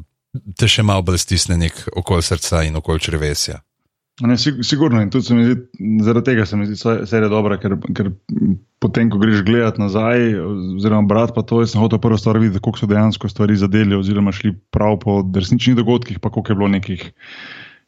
te 0.53 0.69
še 0.69 0.83
malo 0.83 1.03
bolj 1.03 1.19
stisne 1.19 1.57
nek 1.57 1.73
okol 1.97 2.21
srca 2.21 2.61
in 2.63 2.77
okol 2.77 3.01
črvesja. 3.01 3.63
Ne, 4.21 4.37
sig- 4.37 4.61
sigurno 4.61 5.01
in 5.01 5.09
tudi 5.09 5.25
zdi, 5.25 5.57
zaradi 6.05 6.25
tega 6.27 6.45
se 6.47 6.57
mi 6.57 6.67
zdi 6.67 6.77
se- 6.77 7.07
serija 7.07 7.33
dobra, 7.33 7.57
ker, 7.57 7.79
ker 7.97 8.13
potem, 8.79 9.11
ko 9.11 9.19
greš 9.19 9.43
gledati 9.43 9.81
nazaj, 9.81 10.35
oziroma 10.77 11.09
brati 11.09 11.33
pa 11.37 11.43
to, 11.43 11.63
jaz 11.65 11.73
sem 11.73 11.81
hotel 11.81 12.01
prvo 12.03 12.19
stvar 12.19 12.39
videti, 12.39 12.61
koliko 12.61 12.85
so 12.85 12.91
dejansko 12.91 13.29
stvari 13.29 13.57
zadeli, 13.57 13.97
oziroma 13.97 14.33
šli 14.33 14.53
prav 14.71 14.99
po 15.01 15.23
resničnih 15.35 15.77
dogodkih, 15.77 16.21
pa 16.21 16.31
koliko 16.31 16.53
je 16.53 16.57
bilo 16.57 16.69
nekih. 16.69 17.13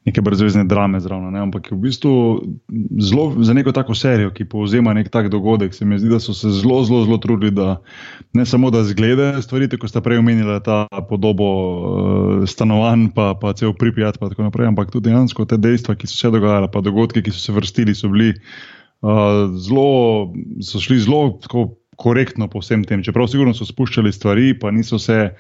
Neke 0.07 0.22
brezvezne 0.24 0.62
drame 0.64 1.01
zraven. 1.05 1.33
ne, 1.35 1.40
Ampak 1.42 1.66
v 1.72 1.77
bistvu 1.83 2.12
zelo 3.03 3.35
za 3.44 3.53
neko 3.53 3.74
tako 3.77 3.92
serijo, 3.98 4.31
ki 4.33 4.46
povzema 4.48 4.94
nek 4.96 5.11
tak 5.12 5.29
dogodek, 5.29 5.74
se 5.74 5.85
mi 5.85 5.98
zdi, 5.98 6.09
da 6.09 6.20
so 6.22 6.33
se 6.33 6.48
zelo, 6.55 6.79
zelo, 6.87 7.03
zelo 7.05 7.18
trudili, 7.18 7.51
da 7.51 7.83
ne 8.33 8.46
samo 8.46 8.70
da 8.70 8.85
zglede 8.88 9.42
stvari, 9.42 9.68
kot 9.68 9.90
sta 9.90 10.01
prej 10.01 10.22
omenila, 10.22 10.62
ta 10.64 10.87
podobo 11.11 11.51
uh, 11.51 12.46
stanovanj, 12.48 13.11
pa, 13.12 13.35
pa 13.35 13.53
cel 13.53 13.74
pripijat, 13.77 14.16
pa 14.22 14.31
tako 14.31 14.48
naprej, 14.48 14.70
ampak 14.70 14.94
tudi 14.94 15.11
dejansko 15.11 15.44
te 15.44 15.61
dejstva, 15.61 15.98
ki 15.98 16.09
so 16.09 16.16
se 16.16 16.33
dogajala, 16.33 16.70
pa 16.72 16.81
dogodki, 16.81 17.22
ki 17.22 17.35
so 17.35 17.42
se 17.42 17.53
vrstili, 17.53 17.94
so 17.94 18.09
bili 18.09 18.33
uh, 18.33 18.78
zelo, 19.03 20.33
so 20.63 20.81
šli 20.83 20.99
zelo 21.05 21.39
korektno 21.99 22.49
po 22.49 22.63
vsem 22.63 22.85
tem. 22.87 23.03
Čeprav 23.03 23.27
sigurno 23.31 23.55
so 23.55 23.67
spuščali 23.67 24.13
stvari, 24.15 24.53
pa 24.59 24.71
niso 24.75 24.99
se. 25.03 25.31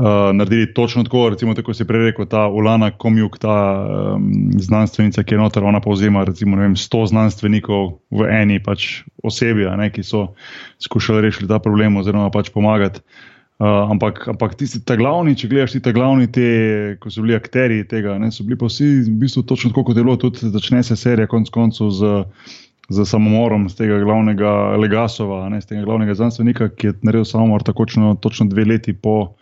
Uh, 0.00 0.30
naredili 0.32 0.74
točno 0.74 1.02
tako, 1.04 1.28
recimo, 1.28 1.52
tako 1.54 1.74
si 1.76 1.84
prej 1.84 2.06
rekel, 2.06 2.24
ta 2.24 2.46
Ulana 2.48 2.88
Komjuk, 2.90 3.36
ta 3.38 3.84
um, 4.16 4.30
znanstvenica, 4.56 5.22
ki 5.22 5.34
je 5.34 5.38
noter, 5.38 5.64
ona 5.64 5.80
povzema 5.84 6.22
recimo, 6.24 6.56
vem, 6.56 6.72
100 6.72 7.02
znanstvenikov 7.10 7.98
v 8.08 8.30
eni 8.32 8.56
pač 8.64 9.02
osebi, 9.20 9.66
ne, 9.76 9.90
ki 9.92 10.00
so 10.00 10.30
skušali 10.80 11.20
rešiti 11.26 11.50
ta 11.52 11.58
problem 11.60 12.00
oziroma 12.00 12.30
pač 12.32 12.48
pomagati. 12.48 13.04
Uh, 13.60 13.92
ampak, 13.92 14.24
ampak 14.32 14.56
tisti 14.56 14.80
ta 14.88 14.96
glavni, 14.96 15.36
če 15.36 15.52
gledaš 15.52 15.76
ti 15.76 15.84
ta 15.84 15.92
glavni, 15.92 16.30
te, 16.32 16.48
ko 16.96 17.12
so 17.12 17.20
bili 17.20 17.36
akteri 17.36 17.82
tega, 17.84 18.16
ne, 18.16 18.32
so 18.32 18.46
bili 18.48 18.56
pa 18.56 18.72
vsi 18.72 18.88
v 19.04 19.18
bistvu 19.20 19.44
točno 19.44 19.74
tako, 19.74 19.90
kot 19.90 20.00
je 20.00 20.06
bilo, 20.06 20.16
tudi 20.16 20.48
začne 20.48 20.80
se 20.80 20.96
serija 20.96 21.28
konc 21.28 21.52
koncev 21.52 21.92
z, 21.92 22.24
z 22.90 23.06
samomorom 23.06 23.68
z 23.70 23.78
tega 23.78 24.00
glavnega 24.02 24.74
Legasova, 24.76 25.44
ne, 25.48 25.60
z 25.62 25.70
tega 25.70 25.86
glavnega 25.86 26.14
znanstvenika, 26.18 26.72
ki 26.74 26.90
je 26.90 26.94
naredil 27.06 27.24
samomor 27.24 27.62
takočno, 27.62 28.16
točno 28.18 28.48
dve 28.50 28.64
leti 28.66 28.92
po, 28.92 29.36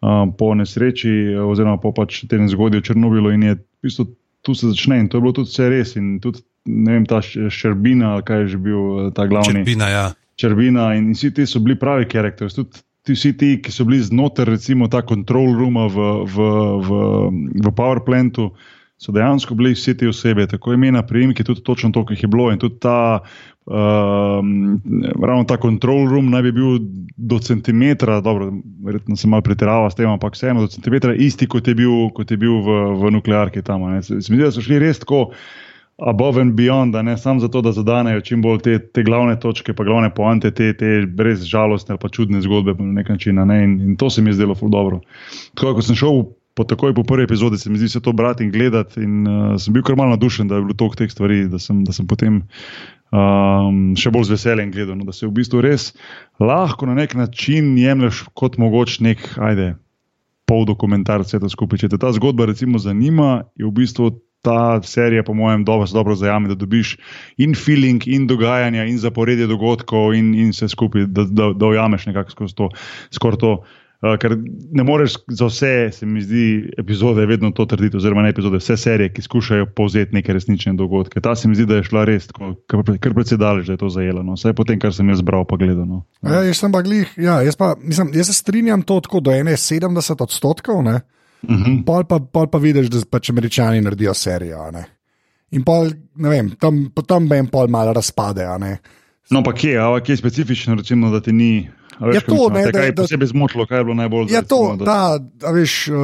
uh, 0.00 0.24
po 0.38 0.54
nesreči 0.54 1.34
oziroma 1.42 1.82
po 1.82 1.90
pač 1.92 2.22
tem 2.30 2.46
zgodju 2.48 2.80
v 2.80 2.86
Černobilu 2.86 3.34
in 3.34 3.50
je 3.50 3.54
v 3.58 3.90
bistvu 3.90 4.06
tu 4.44 4.54
se 4.54 4.68
začne 4.68 5.00
in 5.00 5.08
to 5.08 5.16
je 5.16 5.20
bilo 5.20 5.32
tudi 5.32 5.48
vse 5.48 5.68
res 5.72 5.96
in 5.96 6.18
tudi, 6.20 6.44
ne 6.68 6.98
vem, 6.98 7.06
ta 7.08 7.22
Šerbina, 7.24 8.18
kaj 8.22 8.44
je 8.44 8.48
že 8.54 8.58
bil 8.60 8.80
eh, 8.80 9.10
ta 9.16 9.26
glavni. 9.26 9.64
Črpina, 9.64 9.88
ja. 9.88 10.06
Črbina 10.36 10.92
in 10.98 11.14
vsi 11.16 11.32
ti 11.34 11.46
so 11.48 11.62
bili 11.64 11.78
pravi 11.80 12.08
karakteri. 12.10 12.52
Tudi 12.52 12.84
ti, 13.04 13.16
vsi 13.16 13.32
ti, 13.40 13.50
ki 13.64 13.72
so 13.72 13.88
bili 13.88 14.02
znotraj, 14.04 14.52
recimo, 14.52 14.88
ta 14.92 15.00
control 15.06 15.56
rooma 15.56 15.88
v, 15.88 16.08
v, 16.28 16.48
v, 16.84 17.00
v 17.64 17.72
PowerPlantu, 17.72 18.50
so 18.96 19.12
dejansko 19.12 19.54
bili 19.54 19.74
vsi 19.74 19.96
te 19.96 20.08
osebe, 20.08 20.46
tako 20.46 20.72
imena, 20.72 21.02
priimki, 21.02 21.44
tudi 21.44 21.62
točno 21.62 21.90
to, 21.92 22.04
ki 22.06 22.14
jih 22.14 22.22
je 22.22 22.28
bilo. 22.28 22.46
In 22.52 22.58
tudi 22.58 22.78
ta, 22.80 23.20
um, 23.66 24.80
ravno 25.22 25.44
ta 25.48 25.58
control 25.60 26.06
room 26.08 26.30
naj 26.30 26.42
bi 26.42 26.52
bil 26.52 26.78
do 27.16 27.38
centimetra, 27.38 28.20
dobro, 28.20 28.52
verjetno 28.84 29.16
se 29.16 29.28
malo 29.28 29.42
pretirava 29.42 29.90
s 29.90 29.98
tem, 29.98 30.10
ampak 30.10 30.38
vseeno 30.38 30.64
do 30.64 30.70
centimetra 30.70 31.14
isti, 31.14 31.46
kot 31.50 31.68
je 31.68 31.74
bil, 31.74 32.08
kot 32.14 32.30
je 32.30 32.38
bil 32.40 32.62
v, 32.62 32.80
v 33.02 33.14
nuklearki 33.18 33.62
tam. 33.62 33.88
ne. 33.90 34.02
Se 34.02 34.20
zdi, 34.20 34.40
da 34.40 34.52
so 34.54 34.62
šli 34.62 34.78
res 34.78 35.02
tako 35.02 35.30
above 35.98 36.40
and 36.40 36.54
beyond, 36.58 36.94
ne 37.02 37.16
samo 37.18 37.40
zato, 37.40 37.60
da 37.62 37.72
zadanejo 37.72 38.20
čim 38.20 38.42
bolj 38.42 38.62
te, 38.62 38.78
te 38.78 39.02
glavne 39.02 39.36
točke, 39.40 39.74
pa 39.74 39.84
glavne 39.84 40.10
poante, 40.14 40.50
te, 40.50 40.72
te 40.74 41.02
res 41.18 41.44
žalostne 41.46 41.94
ali 41.94 42.02
pa 42.02 42.08
čudne 42.08 42.42
zgodbe 42.42 42.74
na 42.78 43.02
nek 43.02 43.08
način. 43.14 43.38
Ne? 43.46 43.60
In, 43.64 43.76
in 43.80 43.96
to 43.96 44.10
se 44.10 44.22
mi 44.22 44.30
je 44.30 44.40
zdelo 44.40 44.56
dobro. 44.62 45.00
Tako, 45.54 45.74
ko 45.74 45.82
sem 45.82 45.98
šel 45.98 46.24
po 46.54 46.64
takoj 46.64 46.94
po 46.94 47.02
prvi 47.02 47.26
epizodi, 47.26 47.58
se 47.58 47.70
mi 47.70 47.78
zdi 47.78 47.90
vse 47.90 48.00
to 48.00 48.12
brati 48.12 48.44
in 48.44 48.50
gledati, 48.54 49.02
in 49.02 49.26
uh, 49.26 49.54
sem 49.60 49.74
bil 49.74 49.82
kar 49.82 49.96
malo 49.98 50.14
nadušen, 50.14 50.48
da 50.48 50.58
je 50.58 50.66
bilo 50.66 50.78
toliko 50.78 51.02
teh 51.02 51.10
stvari, 51.10 51.44
da 51.50 51.58
sem, 51.58 51.82
da 51.84 51.92
sem 51.92 52.06
potem. 52.06 52.44
Um, 53.14 53.92
še 53.94 54.10
bolj 54.10 54.26
z 54.26 54.34
veseljem 54.34 54.72
gledal, 54.74 54.96
no, 54.98 55.06
da 55.06 55.14
se 55.14 55.26
v 55.26 55.30
bistvu 55.36 55.60
res 55.62 55.92
lahko 56.42 56.88
na 56.90 56.96
nek 56.98 57.12
način 57.14 57.76
jemliš 57.78 58.24
kot 58.34 58.58
mogoč 58.58 58.98
nek, 59.06 59.22
ajde, 59.38 59.74
pol 60.50 60.64
dokumentar, 60.66 61.22
vse 61.22 61.38
to 61.38 61.50
skupaj. 61.50 61.84
Če 61.84 61.92
te 61.92 62.00
ta 62.02 62.10
zgodba 62.16 62.48
recimo 62.50 62.80
zanima, 62.82 63.44
je 63.54 63.68
v 63.68 63.74
bistvu 63.76 64.10
ta 64.44 64.82
serija, 64.84 65.22
po 65.24 65.34
mojem, 65.34 65.62
dobro, 65.64 65.86
dobro 65.92 66.14
zajame, 66.18 66.50
da 66.50 66.58
dobiš 66.58 66.96
in 67.40 67.54
feeling, 67.54 68.02
in 68.06 68.26
dogajanja, 68.28 68.84
in 68.90 68.98
zaporedje 69.00 69.46
dogodkov, 69.48 70.12
in, 70.14 70.34
in 70.34 70.52
vse 70.52 70.68
skupaj, 70.68 71.06
da, 71.08 71.24
da, 71.24 71.52
da 71.56 71.70
ujameš 71.70 72.10
nekako 72.10 72.34
skozi 72.34 72.58
to. 72.60 72.68
Skoraj 73.14 73.40
to. 73.40 73.54
Uh, 74.04 74.18
ker 74.20 74.34
ne 74.72 74.84
moreš 74.84 75.14
za 75.32 75.46
vse, 75.48 75.88
se 75.96 76.06
mi 76.06 76.20
zdi, 76.20 76.70
epizode 76.78 77.24
vedno 77.26 77.50
to 77.56 77.64
trditi, 77.64 77.96
oziroma 77.96 78.22
ne 78.22 78.34
epizode, 78.34 78.58
vse 78.60 78.76
serije, 78.76 79.12
ki 79.16 79.22
skušajo 79.24 79.66
povzeti 79.76 80.12
neke 80.14 80.34
resnične 80.36 80.74
dogodke. 80.76 81.22
Ta 81.24 81.32
se 81.34 81.48
mi 81.48 81.56
zdi, 81.56 81.64
da 81.70 81.78
je 81.78 81.86
šla 81.88 82.02
res 82.04 82.26
tako, 82.28 82.50
kar, 82.68 83.14
precej 83.14 83.38
daleč, 83.40 83.70
da 83.70 83.78
je 83.78 83.80
to 83.80 83.88
zajela. 83.88 84.20
No. 84.26 84.36
Vse 84.36 84.52
potem, 84.52 84.76
kar 84.82 84.92
sem 84.92 85.08
jaz 85.08 85.22
bral, 85.24 85.46
pa 85.48 85.56
gledal. 85.56 85.86
No. 85.88 86.02
Ja, 86.20 86.42
jaz 86.44 86.60
sem 86.60 86.74
pa 86.74 86.82
glih, 86.84 87.14
ja, 87.16 87.38
jaz, 87.46 87.56
pa, 87.56 87.72
mislim, 87.80 88.10
jaz 88.12 88.28
se 88.28 88.36
strinjam 88.36 88.82
to 88.84 88.98
tako 89.00 89.22
do 89.24 89.32
ene 89.32 89.56
70 89.56 90.22
odstotkov, 90.26 90.82
ne? 90.84 91.00
Uh 91.48 91.56
-huh. 91.56 91.84
pol, 91.86 92.04
pa, 92.04 92.18
pol 92.20 92.46
pa 92.52 92.58
vidiš, 92.58 92.90
da 92.92 93.00
pač 93.10 93.30
američani 93.30 93.80
naredijo 93.80 94.14
serijo. 94.14 94.70
Ne? 94.72 94.84
In 95.50 95.64
pol, 95.64 95.88
ne 96.16 96.28
vem, 96.28 96.50
tam, 96.60 96.90
tam 97.06 97.28
me 97.28 97.38
en 97.38 97.46
pol 97.46 97.68
malo 97.68 97.92
razpade. 97.92 98.44
No, 99.30 99.42
pa 99.42 99.52
kje, 99.52 99.78
a 99.78 100.00
kje 100.00 100.12
je 100.12 100.16
specifično, 100.16 100.74
recimo, 100.74 101.10
da 101.10 101.20
ti 101.20 101.32
ni. 101.32 101.68
Veš, 101.94 102.14
Ja, 102.14 102.20
to, 102.20 102.34
mislim, 102.34 102.52
ne, 102.54 102.72
da- 102.72 102.80
je 102.80 102.92
da- 102.92 103.02
posebej 103.02 103.28
zmotilo, 103.28 103.66
kaj 103.66 103.78
je 103.78 103.84
bilo 103.84 103.94
najbolj 103.94 104.26
Ja, 104.28 104.42
to, 104.42 104.76
da, 104.76 105.14
a 105.42 105.50
veš, 105.50 105.88
uh, 105.88 105.94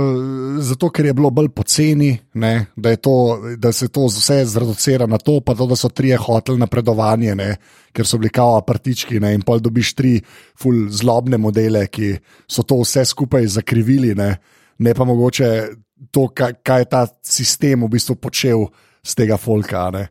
zato 0.59 0.91
ker 0.91 1.07
je 1.07 1.15
bilo 1.15 1.31
bolj 1.31 1.49
poceni, 1.49 2.11
ne, 2.35 2.67
da, 2.77 2.91
je 2.91 2.97
to, 2.97 3.15
da 3.57 3.73
se 3.73 3.89
to 3.89 4.07
vse 4.07 4.45
zreducira 4.45 5.07
na 5.07 5.19
to, 5.19 5.41
pa 5.41 5.55
to, 5.55 5.67
da 5.67 5.77
so 5.77 5.89
trije 5.89 6.17
hoteli 6.17 6.59
napredovanje, 6.59 7.35
ne, 7.35 7.57
ker 7.93 8.07
so 8.07 8.19
bili 8.19 8.31
kao 8.31 8.57
apartički 8.57 9.21
ne, 9.21 9.35
in 9.35 9.43
pol 9.43 9.59
dobiš 9.59 9.95
tri 9.95 10.21
ful 10.55 10.87
zlobne 10.89 11.39
modele, 11.39 11.87
ki 11.87 12.15
so 12.47 12.63
to 12.63 12.81
vse 12.81 13.05
skupaj 13.05 13.47
zakrivili, 13.49 14.15
ne, 14.15 14.37
ne 14.79 14.95
pa 14.95 15.05
mogoče 15.05 15.51
to, 16.11 16.29
kaj, 16.29 16.53
kaj 16.63 16.81
je 16.81 16.85
ta 16.87 17.07
sistem 17.23 17.83
v 17.83 17.89
bistvu 17.89 18.15
počel 18.17 18.69
z 19.03 19.15
tega 19.15 19.37
folka. 19.37 19.91
Ne. 19.91 20.07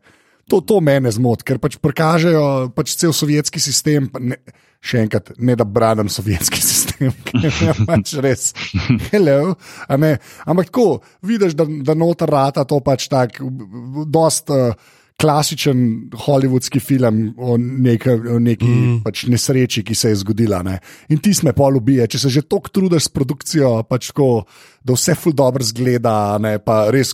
To, 0.50 0.60
to 0.60 0.80
mene 0.80 1.10
zmoti, 1.10 1.44
ker 1.46 1.58
pač 1.58 1.76
prikažejo 1.78 2.72
pač 2.74 2.96
cel 2.98 3.12
sovjetski 3.14 3.60
sistem. 3.62 4.08
pa 4.10 4.18
Ne, 4.18 4.36
še 4.80 5.02
enkrat, 5.04 5.32
ne 5.38 5.56
da 5.58 5.66
branim 5.68 6.08
sovjetski 6.12 6.62
sistem, 6.70 7.12
ki 7.24 7.42
je 7.44 7.74
pač 7.86 8.14
res. 8.24 8.50
Hello. 9.10 9.54
Ampak 9.88 10.70
tako, 10.70 11.00
vidiš, 11.26 11.56
da, 11.58 11.66
da 11.66 11.96
noter 11.98 12.32
rata 12.32 12.64
to 12.68 12.80
pač 12.84 13.08
tako, 13.12 13.50
dost 14.08 14.52
uh, 14.54 14.72
klasičen 15.20 15.80
hollywoodski 16.16 16.80
film 16.80 17.34
o, 17.36 17.56
neka, 17.58 18.14
o 18.34 18.38
neki 18.40 18.68
mm. 18.68 18.98
pač 19.04 19.26
nesreči, 19.28 19.84
ki 19.84 19.94
se 19.94 20.12
je 20.12 20.20
zgodila. 20.22 20.62
Ne? 20.66 20.78
In 21.12 21.20
ti 21.22 21.34
sme 21.36 21.52
pol 21.56 21.76
ubije, 21.80 22.08
če 22.10 22.22
se 22.22 22.32
že 22.32 22.46
toliko 22.48 22.72
trudiš 22.72 23.08
s 23.08 23.12
produkcijo, 23.12 23.72
pač 23.88 24.10
ko, 24.16 24.44
da 24.84 24.96
vse 24.96 25.14
ful 25.18 25.34
dobro 25.36 25.64
zgleda, 25.66 26.14
ne? 26.40 26.54
pa 26.64 26.86
res, 26.94 27.12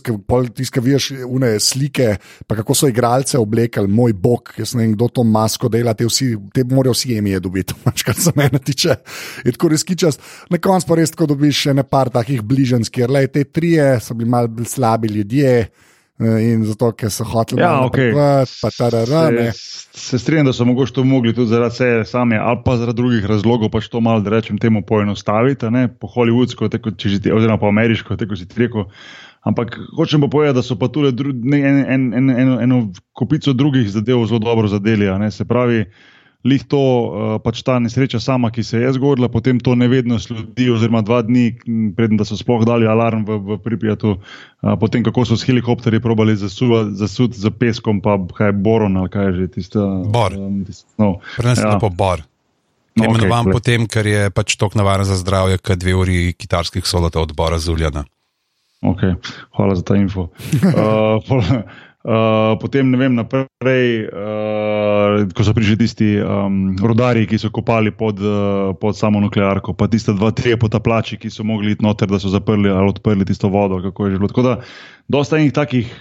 ti 0.55 0.67
skaviš 0.67 1.09
une 1.25 1.57
slike, 1.63 2.13
pa 2.47 2.55
kako 2.59 2.77
so 2.77 2.91
igralce 2.91 3.39
oblekali, 3.39 3.91
moj 3.91 4.15
bog, 4.15 4.53
jaz 4.57 4.75
ne 4.77 4.85
vem, 4.85 4.95
kdo 4.95 5.09
to 5.11 5.25
masko 5.27 5.71
dela, 5.71 5.95
te, 5.97 6.07
vsi, 6.07 6.31
te 6.55 6.63
morajo 6.67 6.95
vsi 6.95 7.17
imeti 7.17 7.43
dobiti, 7.43 7.75
pač 7.87 8.05
kar 8.07 8.15
se 8.15 8.31
mene 8.39 8.61
tiče. 8.63 8.95
Je 9.43 9.55
tako 9.57 9.73
res 9.73 9.83
kičas. 9.87 10.21
Na 10.53 10.61
koncu 10.63 10.87
pa 10.87 10.99
res 11.01 11.11
tako 11.11 11.33
dobiš 11.33 11.67
še 11.67 11.75
ne 11.75 11.83
par 11.83 12.13
takih 12.13 12.39
bližnjskih, 12.45 13.03
ker 13.03 13.11
le 13.13 13.27
te 13.29 13.43
trije 13.43 13.97
so 14.01 14.15
bili 14.17 14.31
malce 14.31 14.65
slabi 14.71 15.11
ljudje. 15.11 15.51
In 16.17 16.63
zato, 16.65 16.89
ker 16.97 17.11
so 17.13 17.25
hoteli 17.29 17.61
ja, 17.61 17.75
okay. 17.85 18.09
pa 18.13 18.71
ta 18.73 18.87
rane. 18.89 19.51
Se 19.53 20.17
strinjam, 20.17 20.47
da 20.49 20.53
so 20.53 20.65
mogoče 20.65 20.95
to 20.95 21.03
mogli 21.05 21.33
tudi 21.33 21.51
zaradi 21.51 21.75
sebe 21.75 22.05
same, 22.09 22.39
ali 22.41 22.61
pa 22.65 22.73
zaradi 22.77 22.97
drugih 22.97 23.25
razlogov, 23.29 23.69
pač 23.69 23.91
to 23.93 24.01
malo, 24.01 24.23
da 24.25 24.33
rečem, 24.33 24.57
temu 24.57 24.81
poenostaviti, 24.81 25.69
po 25.99 26.09
hollywoodsko, 26.09 26.71
oziroma 27.35 27.59
po 27.61 27.69
ameriško, 27.69 28.17
tako 28.17 28.35
si 28.35 28.47
ti 28.49 28.65
rekel. 28.65 28.89
Ampak 29.45 29.77
hočem 29.97 30.21
pa 30.21 30.27
povedati, 30.27 30.57
da 30.57 30.65
so 30.65 30.75
pa 30.75 30.89
tudi 30.89 31.13
en, 31.13 31.85
en, 31.85 32.13
en, 32.13 32.29
en, 32.29 32.53
eno 32.65 32.79
kopico 33.13 33.53
drugih 33.53 33.85
zadev 33.89 34.25
zelo 34.25 34.39
dobro 34.39 34.67
zadeli. 34.67 35.05
Se 35.31 35.45
pravi, 35.45 35.85
lih 36.47 36.63
to, 36.71 36.79
uh, 36.79 37.35
pač 37.43 37.59
ta 37.67 37.75
nesreča 37.83 38.21
sama, 38.23 38.49
ki 38.53 38.63
se 38.63 38.79
je 38.79 38.93
zgodila, 38.95 39.27
potem 39.31 39.59
to 39.59 39.75
nevednost 39.75 40.31
ljudi, 40.31 40.69
oziroma 40.71 41.03
dva 41.05 41.19
dni, 41.27 41.51
predtem, 41.97 42.17
da 42.19 42.27
so 42.27 42.39
sploh 42.39 42.63
dali 42.67 42.87
alarm 42.87 43.25
v, 43.27 43.39
v 43.43 43.59
Pripijatu, 43.63 44.15
uh, 44.17 44.73
potem 44.79 45.03
kako 45.05 45.27
so 45.27 45.37
s 45.37 45.47
helikopterji 45.47 45.99
probali 46.03 46.37
zasuditi 46.39 46.95
zasud 46.97 47.35
za 47.35 47.51
peskom, 47.51 48.01
pa 48.01 48.17
kaj 48.37 48.55
boron 48.55 48.97
ali 48.97 49.11
kaj 49.11 49.33
že 49.35 49.47
tisto. 49.59 49.85
Bor. 50.07 50.33
Um, 50.33 50.63
no, 50.97 51.17
Prenesel 51.35 51.75
ja. 51.75 51.79
po 51.81 51.91
bor. 51.91 52.23
No, 52.97 53.05
Imenovan 53.05 53.45
okay, 53.45 53.53
potem, 53.53 53.85
ker 53.85 54.07
je 54.09 54.29
pač 54.33 54.55
tako 54.57 54.79
navaren 54.79 55.05
za 55.05 55.19
zdravje, 55.19 55.59
kot 55.61 55.77
dve 55.77 55.93
uri 55.93 56.21
kitarskih 56.33 56.85
solotov 56.87 57.27
odbora 57.29 57.59
Zuljana. 57.61 58.07
Okay, 58.81 59.13
hvala 59.57 59.75
za 59.77 59.83
ta 59.85 59.97
info. 59.97 60.29
Uh, 60.67 61.21
Uh, 62.07 62.55
potem, 62.55 62.87
ne 62.87 62.95
vem, 62.95 63.15
naprej, 63.19 64.07
uh, 64.07 65.25
ko 65.35 65.43
so 65.43 65.51
prišli 65.51 65.75
tisti 65.75 66.05
um, 66.23 66.71
rodari, 66.79 67.25
ki 67.27 67.35
so 67.35 67.51
kopali 67.51 67.91
pod, 67.91 68.21
uh, 68.23 68.71
pod 68.79 68.95
samo 68.95 69.19
nuklearko, 69.19 69.75
pa 69.75 69.89
tiste 69.91 70.15
dva, 70.15 70.31
tri 70.31 70.55
potaplači, 70.55 71.19
ki 71.19 71.27
so 71.27 71.43
mogli 71.43 71.75
iti 71.75 71.83
noter, 71.83 72.07
da 72.07 72.15
so 72.23 72.31
zaprli 72.31 72.71
ali 72.71 72.93
odprli 72.93 73.27
tisto 73.27 73.51
vodo. 73.51 73.81
Tako 73.91 74.45
da, 74.45 74.61
dosta 75.11 75.35
enih 75.35 75.51
takih. 75.51 75.91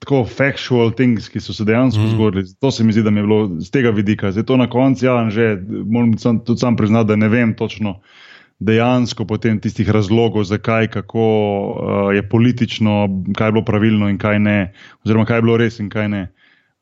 Tako 0.00 0.22
factual 0.24 0.94
things, 0.96 1.26
ki 1.28 1.42
so 1.44 1.52
se 1.52 1.66
dejansko 1.68 2.00
mm. 2.00 2.12
zgodili. 2.14 2.48
To 2.64 2.70
se 2.72 2.84
mi 2.86 2.94
zdi, 2.94 3.02
da 3.04 3.10
mi 3.12 3.20
je 3.20 3.26
bilo 3.26 3.40
z 3.60 3.68
tega 3.74 3.90
vidika. 3.92 4.30
Zdaj 4.32 4.46
to 4.48 4.56
na 4.56 4.70
koncu, 4.70 5.04
ja, 5.04 5.18
že 5.28 5.58
moram 5.68 6.14
tudi 6.16 6.56
sam 6.62 6.78
priznati, 6.78 7.10
da 7.10 7.16
ne 7.20 7.28
vem 7.28 7.52
točno, 7.58 7.98
dejansko 8.60 9.26
potem 9.26 9.58
tistih 9.60 9.88
razlogov, 9.90 10.44
zakaj, 10.44 10.88
kako 10.94 11.24
uh, 11.24 12.14
je 12.14 12.22
politično, 12.28 13.08
kaj 13.36 13.48
je 13.48 13.52
bilo 13.52 13.64
pravilno 13.64 14.08
in 14.08 14.18
kaj 14.18 14.38
ne, 14.38 14.72
oziroma 15.04 15.26
kaj 15.26 15.38
je 15.38 15.42
bilo 15.42 15.56
res 15.56 15.80
in 15.80 15.90
kaj 15.90 16.08
ne. 16.08 16.22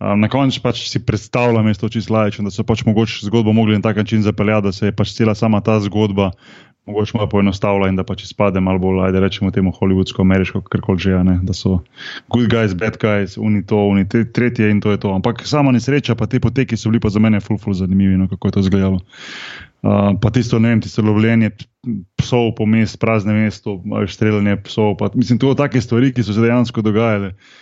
Um, 0.03 0.19
na 0.21 0.29
koncu 0.29 0.59
pač 0.62 0.83
si 0.91 0.99
predstavljam, 1.07 1.69
da 1.71 1.75
so 1.79 1.88
čisto 1.88 2.15
lajični, 2.15 2.45
da 2.49 2.51
so 2.51 2.65
pač 2.67 2.83
mogoče 2.85 3.27
zgodbo 3.29 3.53
mogli 3.55 3.79
na 3.79 3.85
tak 3.87 3.97
način 4.03 4.23
zapeljati, 4.23 4.67
da 4.67 4.73
se 4.73 4.87
je 4.87 4.97
pač 4.97 5.15
cela 5.15 5.35
sama 5.38 5.61
ta 5.61 5.79
zgodba 5.81 6.33
mogoče 6.87 7.12
malo 7.15 7.29
poenostavila 7.29 7.88
in 7.88 7.97
da 7.97 8.05
pač 8.05 8.25
izpade 8.25 8.61
malo 8.61 8.79
bolj, 8.83 9.05
ajde 9.07 9.21
rečemo 9.23 9.51
temu 9.55 9.71
hollywoodsko, 9.77 10.25
ameriško, 10.27 10.65
kar 10.67 10.83
koli 10.83 10.99
že, 10.99 11.21
ne? 11.25 11.38
da 11.43 11.55
so 11.55 11.79
good 12.35 12.51
guys, 12.51 12.75
bad 12.75 12.99
guys, 12.99 13.37
uni 13.38 13.62
to, 13.67 13.79
uni 13.93 14.09
te, 14.09 14.25
tretje 14.25 14.71
in 14.71 14.81
to 14.81 14.91
je 14.91 14.99
to. 14.99 15.15
Ampak 15.15 15.47
sama 15.47 15.73
nesreča, 15.73 16.19
pa 16.19 16.27
te 16.27 16.41
poteki 16.41 16.77
so 16.77 16.91
bili 16.91 17.01
pa 17.01 17.09
za 17.09 17.23
mene 17.23 17.41
ful, 17.41 17.59
ful 17.59 17.75
zanimivi, 17.75 18.19
no, 18.19 18.29
kako 18.29 18.49
je 18.49 18.53
to 18.53 18.67
izgledalo. 18.67 18.99
Uh, 19.83 20.15
pa 20.23 20.31
tisto, 20.31 20.59
ne 20.59 20.75
vem, 20.75 20.83
tisto 20.83 21.03
lovljenje 21.03 21.51
psov 22.19 22.55
po 22.59 22.67
mestu, 22.67 22.99
prazne 22.99 23.35
mesto, 23.35 23.79
streljanje 24.09 24.57
psov. 24.67 24.97
Pa, 24.99 25.11
mislim, 25.15 25.38
to 25.38 25.51
so 25.51 25.59
take 25.59 25.81
stvari, 25.81 26.12
ki 26.15 26.23
so 26.27 26.35
se 26.35 26.43
dejansko 26.43 26.83
dogajale. 26.83 27.35
Uh, 27.35 27.62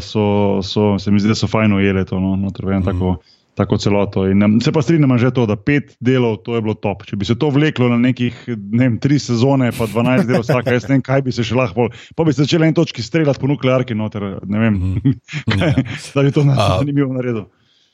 so, 0.00 0.60
so, 0.62 0.98
se 0.98 1.10
mi 1.10 1.20
zdi, 1.20 1.28
da 1.28 1.34
so 1.34 1.48
fajno 1.50 1.76
ujeli 1.76 2.04
to, 2.06 2.20
no, 2.20 2.36
no 2.36 2.52
vem, 2.62 2.78
mm. 2.78 2.84
tako, 2.84 3.16
tako 3.54 3.78
celoto. 3.78 4.26
In, 4.30 4.42
um, 4.42 4.60
se 4.60 4.72
pa 4.72 4.82
strinjam 4.82 5.18
že 5.18 5.30
to, 5.34 5.46
da 5.46 5.56
pet 5.56 5.96
delov, 6.00 6.36
to 6.46 6.54
je 6.54 6.62
bilo 6.62 6.74
top. 6.74 7.02
Če 7.08 7.16
bi 7.16 7.24
se 7.24 7.38
to 7.38 7.50
vleklo 7.50 7.88
na 7.88 7.98
nekih, 7.98 8.44
ne 8.48 8.84
vem, 8.84 8.98
tri 9.02 9.18
sezone, 9.18 9.72
pa 9.76 9.88
dvanajst 9.90 10.28
delov 10.28 10.46
vsaka, 10.46 10.76
jaz 10.76 10.88
ne 10.88 10.98
vem, 10.98 11.04
kaj 11.06 11.26
bi 11.26 11.34
se 11.34 11.44
še 11.46 11.58
lahko, 11.58 11.88
pa 12.16 12.26
bi 12.26 12.34
se 12.34 12.44
začeli 12.44 12.68
en 12.68 12.78
točki 12.78 13.02
streljati 13.02 13.42
po 13.42 13.50
nuklearki 13.50 13.96
noter, 13.98 14.36
ne 14.46 14.64
vem, 14.64 14.80
mm. 14.80 15.20
kaj, 15.56 15.78
da 16.14 16.26
bi 16.26 16.34
to 16.34 16.46
zanimivo 16.46 17.12
naredil. 17.16 17.46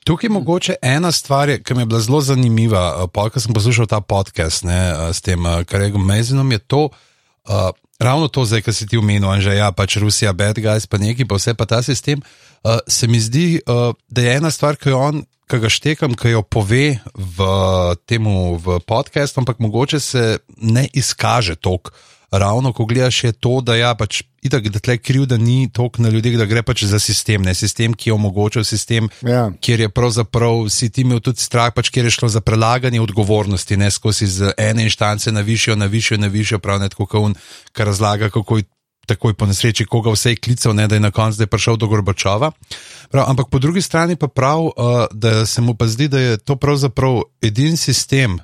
Tukaj 0.04 0.26
je 0.26 0.32
mogoče 0.34 0.74
ena 0.82 1.12
stvar, 1.12 1.50
ki 1.62 1.74
mi 1.74 1.82
je 1.82 1.86
bila 1.86 2.00
zelo 2.00 2.20
zanimiva. 2.20 3.06
Pa, 3.14 3.28
ko 3.30 3.40
sem 3.40 3.54
poslušal 3.54 3.86
ta 3.86 4.00
podcast 4.00 4.64
ne, 4.66 4.80
s 5.14 5.22
tem 5.22 5.38
Karegom 5.70 6.02
Mezinom, 6.02 6.50
je 6.50 6.58
to 6.58 6.80
uh, 6.90 7.70
ravno 8.02 8.28
to, 8.28 8.44
zdaj, 8.44 8.66
kar 8.66 8.74
si 8.74 8.86
ti 8.90 8.98
omenil, 8.98 9.30
že 9.40 9.56
ja, 9.56 9.70
pač 9.72 9.96
Rusija, 10.02 10.34
bad 10.36 10.58
guys, 10.58 10.86
pa 10.90 10.98
neki, 10.98 11.26
pa 11.28 11.38
vse 11.38 11.54
pa 11.54 11.66
ta 11.70 11.82
sistem. 11.82 12.22
Uh, 12.62 12.78
se 12.86 13.08
mi 13.10 13.20
zdi, 13.22 13.62
uh, 13.62 13.94
da 14.10 14.22
je 14.22 14.36
ena 14.38 14.50
stvar, 14.50 14.78
ki 14.78 14.92
jo 14.92 15.00
on, 15.00 15.24
ki 15.50 15.58
ga 15.62 15.70
štekam, 15.70 16.14
ki 16.18 16.36
jo 16.36 16.42
pove 16.46 16.98
v 17.12 17.50
tem 18.08 18.26
podkastu, 18.86 19.42
ampak 19.42 19.60
mogoče 19.60 20.00
se 20.00 20.24
ne 20.62 20.86
izkaže 20.92 21.58
toliko 21.60 21.92
ravno 22.32 22.72
ko 22.72 22.84
gledaš, 22.84 23.24
je 23.24 23.32
to, 23.32 23.60
da 23.60 23.76
ja, 23.76 23.92
pač, 23.94 24.22
itak, 24.42 24.68
da 24.68 24.78
tle 24.78 24.96
kriv, 24.98 25.26
da 25.26 25.36
ni 25.36 25.70
toliko 25.72 26.02
na 26.02 26.08
ljudeh, 26.08 26.36
da 26.38 26.46
gre 26.50 26.62
pač 26.66 26.84
za 26.90 26.98
sistem, 26.98 27.44
ne 27.46 27.54
sistem, 27.54 27.94
ki 27.94 28.10
je 28.10 28.14
omogočil 28.14 28.64
sistem, 28.66 29.08
ja. 29.22 29.46
kjer 29.62 29.86
je 29.86 29.88
pravzaprav 29.88 30.66
si 30.70 30.90
ti 30.90 31.06
imel 31.06 31.20
tudi 31.22 31.40
strah, 31.40 31.70
pač, 31.74 31.92
kjer 31.94 32.10
je 32.10 32.16
šlo 32.18 32.28
za 32.28 32.42
prelaganje 32.42 33.00
odgovornosti, 33.00 33.78
ne 33.78 33.90
skozi 33.90 34.26
z 34.26 34.52
ene 34.58 34.88
inštance 34.90 35.32
na 35.32 35.40
višjo, 35.46 35.76
na 35.78 35.86
višjo, 35.86 36.18
na 36.18 36.30
višjo, 36.32 36.58
prav 36.58 36.82
ne 36.82 36.90
tako, 36.90 37.06
kot 37.06 37.28
on, 37.30 37.36
kar 37.72 37.90
razlaga, 37.92 38.30
kako 38.30 38.62
je. 38.62 38.70
Takoj 39.02 39.32
po 39.34 39.48
nesreči, 39.50 39.82
koga 39.82 40.12
vse 40.14 40.30
je 40.30 40.38
klical, 40.38 40.76
ne, 40.78 40.84
da 40.86 40.94
je 40.94 41.02
na 41.02 41.10
koncu 41.10 41.48
prišel 41.50 41.74
do 41.76 41.88
Gorbačova. 41.90 42.52
Prav, 43.10 43.24
ampak 43.32 43.48
po 43.50 43.58
drugi 43.58 43.82
strani 43.82 44.14
pa 44.16 44.28
prav, 44.30 44.62
uh, 44.62 44.74
da 45.10 45.42
se 45.46 45.60
mu 45.60 45.74
pa 45.74 45.88
zdi, 45.90 46.06
da 46.08 46.20
je 46.20 46.36
to 46.38 46.54
pravzaprav 46.56 47.18
edini 47.42 47.76
sistem, 47.76 48.38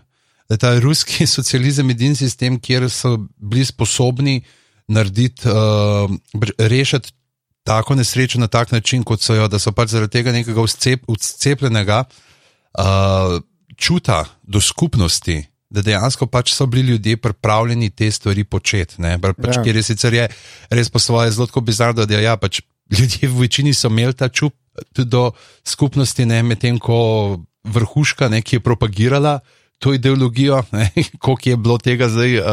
da 0.49 0.59
je 0.59 0.59
ta 0.59 0.73
ruski 0.83 1.27
socializem 1.37 1.91
edini 1.95 2.19
sistem, 2.19 2.59
kjer 2.59 2.91
so 2.91 3.15
bili 3.39 3.65
sposobni 3.65 4.41
narediti, 4.89 5.49
uh, 5.49 6.11
rešiti 6.59 7.13
tako 7.69 7.95
nesrečo 7.95 8.41
na 8.41 8.47
tak 8.47 8.73
način, 8.73 9.05
kot 9.05 9.21
so 9.21 9.35
jo, 9.35 9.49
da 9.49 9.59
so 9.59 9.73
pač 9.73 9.93
zaradi 9.93 10.13
tega 10.13 10.33
nekega 10.33 10.65
vcepljenega 11.09 12.05
uh, 12.05 13.41
čuta 13.77 14.25
do 14.43 14.61
skupnosti. 14.61 15.43
Da 15.71 15.83
dejansko 15.85 16.27
pač 16.27 16.55
so 16.57 16.67
bili 16.67 16.95
ljudje 16.95 17.17
pripravljeni 17.21 17.91
te 17.91 18.11
stvari 18.11 18.45
početi. 18.45 18.97
Pač, 19.21 19.57
ja. 19.57 19.63
Ker 19.65 19.77
je 19.77 19.83
sicer 19.83 20.15
je 20.15 20.29
res 20.71 20.89
po 20.89 20.99
svoje 20.99 21.31
zelo 21.37 21.61
bizarno, 21.61 22.07
da 22.07 22.21
ja, 22.21 22.37
pač 22.37 22.63
ljudje 22.99 23.29
v 23.29 23.45
večini 23.45 23.75
so 23.75 23.93
imeli 23.93 24.17
ta 24.17 24.29
tudi 24.33 25.05
do 25.05 25.33
skupnosti, 25.65 26.25
medtem 26.25 26.79
ko 26.79 27.37
vrhuška, 27.65 28.31
ne, 28.33 28.41
ki 28.41 28.57
je 28.57 28.65
propagirala 28.65 29.35
uh, 29.43 29.58
to 29.79 29.95
ideologijo, 29.95 30.63
koliko 31.23 31.51
je 31.51 31.57
bilo 31.57 31.79
tega 31.79 32.09
zdaj 32.09 32.39
uh, 32.39 32.47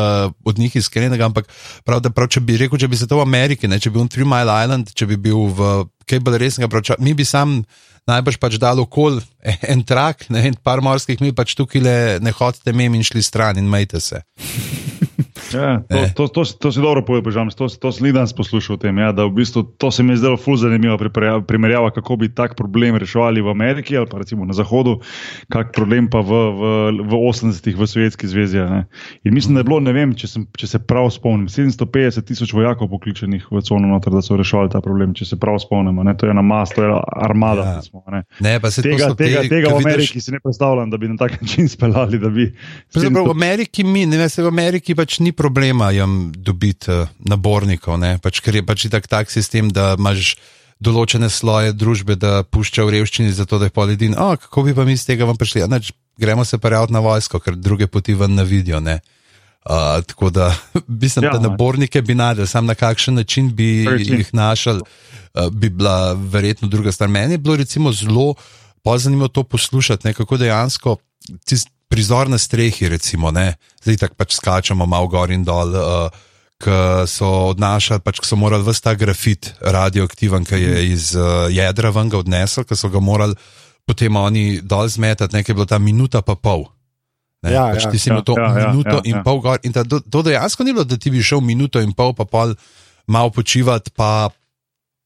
od 0.46 0.60
njih 0.60 0.76
iskrenega. 0.76 1.26
Ampak 1.26 1.50
prav, 1.84 2.02
prav, 2.14 2.30
če 2.30 2.40
bi 2.46 2.58
rekel, 2.58 2.80
če 2.80 2.88
bi 2.88 2.98
se 2.98 3.08
to 3.08 3.20
v 3.20 3.26
Ameriki, 3.26 3.68
ne, 3.68 3.80
če 3.80 3.90
bi 3.90 4.00
bil 4.00 4.08
Three 4.12 4.30
Mile 4.30 4.54
Island, 4.64 4.94
če 4.94 5.10
bi 5.10 5.18
bil 5.18 5.50
v 5.58 5.74
kaj 6.06 6.22
bolj 6.22 6.40
resnega, 6.42 6.70
prav, 6.70 6.96
mi 7.02 7.16
bi 7.18 7.26
sam 7.26 7.62
najbrž 8.06 8.38
pač 8.42 8.60
dal 8.62 8.80
okol 8.84 9.20
en 9.74 9.84
trak, 9.84 10.30
ne, 10.30 10.46
en 10.52 10.58
par 10.62 10.84
morskih 10.86 11.22
mil, 11.24 11.34
pač 11.38 11.58
tukaj 11.58 11.82
le 11.82 12.00
ne 12.22 12.36
hodite 12.36 12.74
mem 12.74 12.98
in 12.98 13.06
šli 13.06 13.26
stran 13.26 13.62
in 13.62 13.70
majte 13.70 14.02
se. 14.04 14.22
Ja, 15.54 15.82
to, 15.88 16.28
to, 16.28 16.28
to, 16.28 16.42
to 16.44 16.72
si 16.72 16.82
dobro 16.82 17.06
povedal, 17.06 17.48
to, 17.56 17.68
to 17.70 17.92
sem 17.92 18.12
danes 18.12 18.34
poslušal 18.36 18.76
o 18.76 18.80
tem. 18.82 18.98
Ja, 18.98 19.12
v 19.16 19.32
bistvu, 19.32 19.64
to 19.78 19.92
se 19.92 20.04
mi 20.04 20.14
je 20.14 20.24
zdelo 20.24 20.38
fuz 20.38 20.62
zanimivo 20.62 20.98
primerjava, 21.48 21.92
kako 21.92 22.16
bi 22.16 22.32
tak 22.34 22.56
problem 22.56 22.98
reševali 23.00 23.42
v 23.42 23.50
Ameriki 23.52 23.98
ali 23.98 24.08
pa 24.12 24.18
recimo 24.18 24.46
na 24.46 24.54
Zahodu, 24.54 25.00
kak 25.52 25.72
problem 25.72 26.10
pa 26.12 26.20
v, 26.20 26.32
v, 26.32 26.62
v 27.08 27.14
80-ih 27.16 27.78
v 27.78 27.88
Sovjetski 27.88 28.28
zvezi. 28.28 28.58
Ja, 28.58 28.84
In 29.24 29.34
mislim, 29.34 29.56
da 29.56 29.60
je 29.60 29.70
bilo, 29.70 29.80
ne 29.80 29.94
vem, 29.94 30.16
če, 30.16 30.28
sem, 30.28 30.48
če 30.58 30.68
se 30.68 30.80
prav 30.80 31.10
spomnim, 31.14 31.48
750 31.52 32.26
tisoč 32.28 32.54
vojakov 32.56 32.90
pokličenih 32.92 33.48
v 33.52 33.62
cono 33.64 33.88
noter, 33.88 34.14
da 34.16 34.24
so 34.26 34.38
reševali 34.40 34.72
ta 34.74 34.82
problem, 34.84 35.14
če 35.16 35.26
se 35.32 35.40
prav 35.40 35.60
spomnim. 35.64 36.02
To 36.16 36.28
je 36.28 36.34
ena 36.34 36.44
mas, 36.46 36.74
to 36.76 36.84
je 36.84 36.92
armada. 37.16 37.78
Ja. 37.78 37.82
Smo, 37.86 38.04
ne. 38.12 38.24
Ne, 38.40 38.58
tega 38.60 39.16
tega, 39.18 39.42
te, 39.42 39.50
tega 39.50 39.72
v 39.74 39.80
Ameriki 39.82 40.18
vidiš... 40.18 40.28
si 40.28 40.34
ne 40.36 40.40
predstavljam, 40.44 40.90
da 40.90 40.98
bi 40.98 41.10
na 41.10 41.18
tak 41.20 41.38
način 41.42 41.70
speljali. 41.70 42.20
V 42.20 43.30
Ameriki 43.32 43.84
mi, 43.84 44.06
ne 44.10 44.18
veste, 44.18 44.44
v 44.44 44.52
Ameriki 44.52 44.96
pač 45.06 45.20
ni 45.22 45.30
problema 45.30 45.92
jim 45.94 46.34
dobiti 46.34 46.90
uh, 46.90 47.06
nabornikov, 47.30 48.02
pač, 48.26 48.42
ker 48.42 48.58
je 48.58 48.66
pač 48.66 48.88
tak, 48.90 49.06
tak 49.06 49.30
sistem, 49.30 49.70
da 49.70 49.94
imaš 49.94 50.34
določene 50.82 51.30
sloje 51.30 51.76
družbe, 51.78 52.18
da 52.18 52.42
pušča 52.42 52.84
v 52.84 52.98
revščini, 52.98 53.30
zato 53.38 53.62
da 53.62 53.70
je 53.70 53.76
pol 53.76 53.94
ljudi. 53.94 54.10
Oh, 54.18 54.34
kako 54.34 54.66
bi 54.66 54.74
pa 54.74 54.84
mi 54.84 54.98
iz 54.98 55.06
tega 55.06 55.30
vam 55.30 55.38
prišli? 55.38 55.62
Ja, 55.62 55.70
neč, 55.70 55.94
gremo 56.18 56.44
se 56.44 56.58
pa 56.58 56.74
rejati 56.74 56.96
na 56.98 57.04
vojsko, 57.06 57.40
ker 57.40 57.54
druge 57.54 57.88
poti 57.88 58.18
ven 58.18 58.34
ne 58.36 58.44
vidijo. 58.50 58.82
Ne? 58.82 58.98
Uh, 59.66 60.02
tako 60.10 60.34
da, 60.34 60.50
mislim, 61.04 61.30
Ja, 61.30 61.38
da 61.38 61.46
nabornike 61.46 62.02
bi 62.02 62.18
najdel, 62.18 62.50
sam 62.50 62.66
na 62.66 62.76
kakšen 62.76 63.22
način 63.22 63.54
bi 63.56 63.86
Recimo. 63.86 64.20
jih 64.20 64.34
našel, 64.34 64.82
uh, 64.82 65.48
bi 65.54 65.70
bila 65.70 66.18
verjetno 66.18 66.68
druga 66.68 66.92
stvar. 66.92 67.14
Meni 67.14 67.38
je 67.38 67.44
bilo 67.46 67.56
recimo 67.62 67.94
zelo 67.94 68.34
pa 68.84 68.98
zanimivo 69.02 69.30
to 69.34 69.44
poslušati, 69.44 70.08
ne, 70.08 70.14
kako 70.14 70.38
dejansko 70.38 70.98
tist 71.46 71.75
prizor 71.96 72.30
na 72.30 72.38
strehi, 72.42 72.92
recimo, 72.92 73.32
ne, 73.32 73.56
zdaj 73.80 74.04
tako 74.04 74.20
pač 74.20 74.36
skačemo 74.36 74.86
malo 74.86 75.08
gor 75.12 75.32
in 75.32 75.48
dol. 75.48 75.76
Uh, 75.76 76.24
Ki 76.56 76.72
so 77.12 77.52
odnašali, 77.52 78.00
pač 78.00 78.22
ki 78.24 78.30
so 78.30 78.38
morali 78.40 78.64
vse 78.64 78.80
ta 78.80 78.94
grafit, 78.96 79.50
radioaktiven, 79.60 80.46
ki 80.48 80.56
je 80.56 80.86
iz 80.88 81.10
uh, 81.20 81.52
jedra 81.52 81.92
ven 81.92 82.08
ga 82.08 82.22
odnesel, 82.24 82.64
ki 82.64 82.78
so 82.80 82.88
ga 82.94 83.02
morali 83.04 83.36
potem 83.86 84.16
oni 84.16 84.62
dol 84.64 84.88
zmetati, 84.90 85.36
nekaj 85.36 85.52
je 85.52 85.58
bilo 85.58 85.68
ta 85.70 85.80
minuta 85.80 86.24
pa 86.26 86.36
pol. 86.36 86.66
Ne, 87.46 87.54
Ja, 87.54 87.70
pač 87.76 87.86
ja. 87.86 87.92
ti 87.94 88.00
si 88.02 88.10
imel 88.10 88.24
Ja, 88.24 88.26
to 88.26 88.34
ja, 88.40 88.48
ja, 88.48 88.70
minuto 88.72 88.98
ja, 88.98 89.04
in 89.06 89.20
ja. 89.20 89.24
pol 89.28 89.38
gor. 89.44 89.60
In 89.62 89.76
ta, 89.76 89.84
to, 89.86 90.00
to 90.02 90.24
dejansko 90.26 90.66
ni 90.66 90.74
bilo, 90.74 90.88
da 90.88 90.98
ti 90.98 91.14
bi 91.14 91.22
šel 91.22 91.44
minuto 91.46 91.84
in 91.84 91.94
pol, 91.94 92.16
pa 92.18 92.26
pol 92.26 92.56
malo 93.06 93.30
počivati, 93.30 93.94
pa 93.94 94.34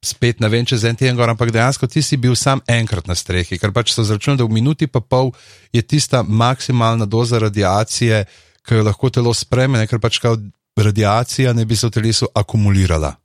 spet 0.06 0.40
ne 0.40 0.48
vem, 0.50 0.66
čez 0.66 0.86
en 0.88 0.96
teden 0.96 1.18
gor, 1.20 1.30
ampak 1.32 1.52
dejansko 1.52 1.88
ti 1.92 2.02
si 2.06 2.18
bil 2.18 2.36
sam 2.40 2.62
enkrat 2.68 3.08
na 3.08 3.16
strehi, 3.20 3.60
ker 3.60 3.74
pač 3.76 3.92
so 3.92 4.06
zračunali, 4.08 4.40
da 4.40 4.48
v 4.48 4.56
minuti 4.56 4.88
pa 4.88 5.02
pol 5.04 5.34
je 5.76 5.84
tista 5.84 6.24
maksimalna 6.24 7.06
doza 7.06 7.40
radiacije, 7.40 8.24
ki 8.64 8.80
jo 8.80 8.86
lahko 8.88 9.12
telo 9.12 9.34
spreme, 9.36 9.80
ne, 9.82 9.88
ker 9.88 10.00
pač 10.00 10.22
kao 10.24 10.38
radiacija 10.80 11.54
ne 11.54 11.66
bi 11.68 11.76
se 11.76 11.90
v 11.90 11.96
telesu 11.98 12.30
akumulirala. 12.36 13.16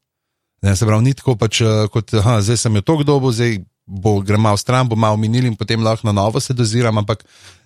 Ne, 0.65 0.75
se 0.75 0.87
pravi, 0.89 1.05
ni 1.05 1.15
tako 1.15 1.37
pač, 1.39 1.61
eh, 1.61 1.87
kot 1.93 2.15
aha, 2.19 2.41
zdaj 2.43 2.59
sem 2.65 2.81
jo 2.81 2.83
tako 2.83 3.07
dobo, 3.07 3.31
zdaj 3.31 3.61
bo 3.87 4.19
grem 4.25 4.41
malo 4.41 4.57
stran, 4.57 4.89
bo 4.89 4.97
malo 4.97 5.21
minil 5.21 5.45
in 5.45 5.57
potem 5.57 5.83
lahko 5.85 6.09
na 6.09 6.13
novo 6.17 6.41
se 6.41 6.57
doziram, 6.57 6.99
ampak 6.99 7.23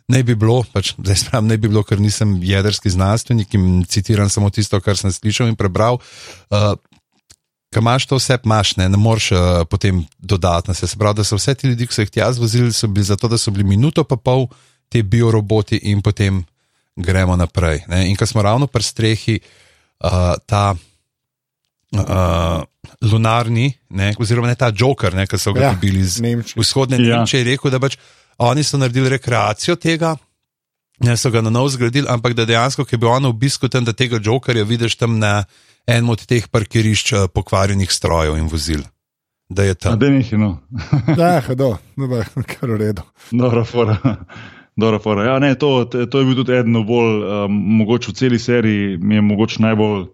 ne 0.08 0.22
bi 0.22 0.34
bilo, 0.34 0.64
pač, 0.72 0.92
zdaj 0.98 1.16
sprem, 1.22 1.46
ne 1.46 1.56
bi 1.56 1.68
bilo, 1.68 1.84
ker 1.86 2.00
nisem 2.00 2.36
jedrski 2.42 2.90
znanstvenik 2.90 3.54
in 3.54 3.84
citiram 3.88 4.28
samo 4.28 4.50
tisto, 4.50 4.80
kar 4.80 4.96
sem 4.98 5.12
slišal 5.14 5.48
in 5.48 5.56
prebral. 5.56 6.00
Uh, 6.50 6.74
Kaj 7.68 7.80
imaš 7.80 8.06
to 8.06 8.16
vse, 8.16 8.38
imaš, 8.44 8.76
ne, 8.76 8.88
ne 8.88 8.96
moreš 8.96 9.32
uh, 9.32 9.38
potem 9.70 10.04
dodatno 10.18 10.74
se. 10.74 10.86
Se 10.86 10.96
pravi, 10.96 11.16
da 11.16 11.24
so 11.24 11.36
vse 11.36 11.54
ti 11.54 11.68
ljudje, 11.68 11.86
ki 11.86 11.94
so 11.94 12.02
jih 12.02 12.10
tja 12.10 12.32
zvozili, 12.32 12.72
so 12.72 12.88
bili 12.88 13.04
zato, 13.04 13.28
da 13.28 13.38
so 13.38 13.50
bili 13.50 13.64
minuto 13.64 14.04
pa 14.04 14.16
pol 14.16 14.46
ti 14.88 15.02
bioroboti 15.02 15.76
in 15.92 16.02
potem 16.02 16.44
gremo 16.96 17.36
naprej. 17.36 17.84
Ne. 17.88 18.06
In 18.08 18.16
ko 18.16 18.26
smo 18.26 18.42
ravno 18.42 18.66
pri 18.66 18.82
strehi, 18.82 19.40
uh, 20.00 20.34
ta 20.46 20.74
uh, 21.92 22.62
lunarni, 23.02 23.72
ne, 23.88 24.14
oziroma 24.18 24.48
ne 24.48 24.54
ta 24.54 24.72
Joker, 24.76 25.14
ne, 25.14 25.26
ki 25.26 25.38
so 25.38 25.52
ga 25.52 25.60
Ja, 25.60 25.74
dobili 25.74 26.00
iz 26.00 26.20
Nemčija. 26.20 26.60
vzhodne 26.60 26.96
Ja. 26.96 27.16
Nemčije, 27.18 27.40
je 27.40 27.50
rekel, 27.52 27.70
da 27.70 27.80
pač 27.80 27.98
oni 28.38 28.64
so 28.64 28.78
naredili 28.78 29.08
rekreacijo 29.08 29.76
tega. 29.76 30.16
Ne 31.04 31.16
so 31.16 31.30
ga 31.30 31.40
na 31.40 31.50
novo 31.50 31.68
zgradili, 31.68 32.08
ampak 32.10 32.32
da 32.34 32.44
dejansko, 32.44 32.84
ki 32.84 32.96
je 32.96 32.98
bil 32.98 33.08
on 33.08 33.28
v 33.28 33.28
obisku 33.30 33.68
tam, 33.68 33.84
da 33.84 33.92
tega 33.92 34.18
Jokerja 34.24 34.64
vidiš 34.64 34.96
tam 34.96 35.18
na 35.18 35.44
enem 35.88 36.12
od 36.12 36.26
teh 36.28 36.46
parkirišč 36.52 37.12
eh, 37.12 37.26
pokvarjenih 37.32 37.92
strojev 37.92 38.36
in 38.38 38.46
vozil. 38.52 38.84
Da 39.48 39.64
je 39.64 39.74
tam. 39.74 39.98
da 40.00 40.10
ni, 40.12 40.24
no. 40.32 40.58
Ja, 41.16 41.40
do, 41.54 41.76
no, 41.96 42.08
kar 42.46 42.70
v 42.70 42.76
redu. 42.76 43.02
Dobra 43.32 43.64
fora. 43.64 43.96
Dobra 44.78 45.00
fora. 45.02 45.24
Ja, 45.24 45.38
ne, 45.42 45.54
to, 45.58 45.84
to 45.84 46.20
je 46.20 46.24
bil 46.24 46.36
tudi 46.38 46.54
eden 46.54 46.76
od 46.78 46.86
bolj, 46.86 47.24
um, 47.24 47.54
mogoče 47.80 48.12
v 48.12 48.14
celi 48.14 48.38
seriji, 48.38 48.98
mi 49.02 49.16
je 49.16 49.24
mogoče 49.26 49.62
najbolj, 49.64 50.04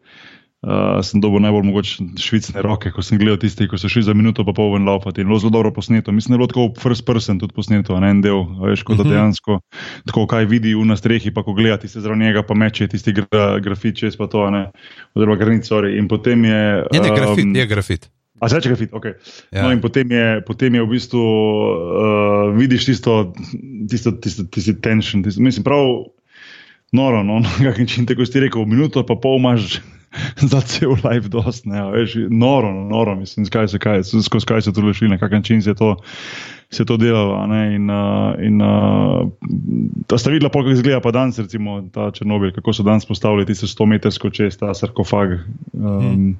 uh, 0.64 0.98
sem 1.04 1.20
dobil 1.20 1.44
najbolj 1.44 1.66
mogoče 1.68 2.06
švicne 2.20 2.62
roke, 2.64 2.90
ko 2.90 3.02
sem 3.04 3.18
gledal 3.20 3.36
tiste, 3.42 3.68
ko 3.68 3.78
so 3.78 3.88
šli 3.92 4.02
za 4.06 4.14
minuto 4.16 4.44
pa 4.44 4.54
pol 4.56 4.72
ven 4.74 4.88
laufati 4.88 5.20
in 5.20 5.28
bilo 5.28 5.38
zelo 5.38 5.52
dobro 5.54 5.72
posneto. 5.76 6.12
Mislim, 6.12 6.32
da 6.32 6.34
je 6.34 6.42
bilo 6.42 6.50
tako 6.52 6.80
first 6.80 7.04
person 7.06 7.38
tudi 7.38 7.54
posneto, 7.54 8.00
ne 8.00 8.10
en 8.10 8.22
del, 8.24 8.44
veš, 8.64 8.82
kot 8.82 8.96
da 8.96 9.04
Mhm. 9.04 9.12
dejansko 9.12 9.60
tako 10.06 10.26
kaj 10.26 10.44
vidi 10.44 10.74
na 10.84 10.96
strehi, 10.96 11.34
pa 11.34 11.42
ko 11.42 11.52
gledati 11.52 11.88
se 11.88 12.00
zraven 12.00 12.20
njega, 12.20 12.42
pa 12.42 12.54
meče 12.54 12.88
tisti 12.88 13.12
gra, 13.12 13.60
grafit 13.60 13.96
čez 13.96 14.16
pa 14.16 14.26
to, 14.26 14.50
ne, 14.50 14.70
oziroma 15.14 15.36
granit, 15.36 15.64
sorry. 15.64 15.98
In 15.98 16.08
potem 16.08 16.44
je. 16.44 16.84
Ne, 16.92 17.00
ne, 17.00 17.14
grafit, 17.16 17.44
um, 17.44 17.56
je 17.56 17.66
grafit. 17.66 18.10
A 18.40 18.48
zdaj, 18.50 18.64
če 18.66 18.72
grafit, 18.74 18.90
ok. 18.92 19.04
Ja. 19.54 19.62
No, 19.62 19.70
in 19.72 19.80
potem 19.80 20.10
je, 20.10 20.42
potem 20.44 20.74
je 20.74 20.82
v 20.82 20.88
bistvu, 20.90 21.22
uh, 21.22 22.56
vidiš 22.58 22.90
tisto, 22.90 23.32
tisto, 23.88 24.12
tisto, 24.12 24.44
tisto 24.44 24.74
tension, 24.82 25.22
tisto, 25.22 25.40
mislim, 25.40 25.64
prav 25.64 26.10
noro, 26.92 27.22
no, 27.22 27.40
na 27.44 27.70
kak 27.70 27.78
način, 27.78 28.06
tako 28.06 28.26
si 28.26 28.40
rekel, 28.40 28.66
minuto 28.66 29.06
pa 29.06 29.14
pol 29.16 29.38
imaš 29.38 29.78
za 30.52 30.60
cel 30.60 30.96
life 31.04 31.28
dost, 31.28 31.66
ne, 31.66 31.82
veš, 31.92 32.14
noro, 32.30 32.72
no, 32.72 32.84
noro, 32.88 33.14
mislim, 33.18 33.46
skaj 33.46 33.68
se 33.68 33.78
kaj, 33.78 34.04
skozi 34.04 34.46
kaj 34.46 34.62
so 34.62 34.72
to 34.72 34.84
rešili, 34.86 35.10
na 35.10 35.18
kak 35.18 35.32
način 35.32 35.62
se 35.62 35.70
je 35.70 35.74
to, 35.74 35.96
se 36.70 36.82
je 36.82 36.86
to 36.86 36.96
delalo, 36.96 37.34
a 37.34 37.46
ne, 37.46 37.74
in, 37.74 37.90
in 38.46 38.62
ta 40.06 40.18
sta 40.18 40.30
videla, 40.30 40.50
kako 40.50 40.70
izgleda 40.70 41.00
pa 41.00 41.10
danes, 41.10 41.38
recimo, 41.38 41.82
ta 41.92 42.10
Černobil, 42.10 42.52
kako 42.54 42.72
so 42.72 42.82
danes 42.82 43.06
postavili 43.06 43.46
tisto 43.46 43.66
100 43.66 43.86
metrsko 43.86 44.30
čez 44.30 44.58
ta 44.58 44.74
sarkofag. 44.74 45.38
Um, 45.72 46.00
hmm. 46.00 46.36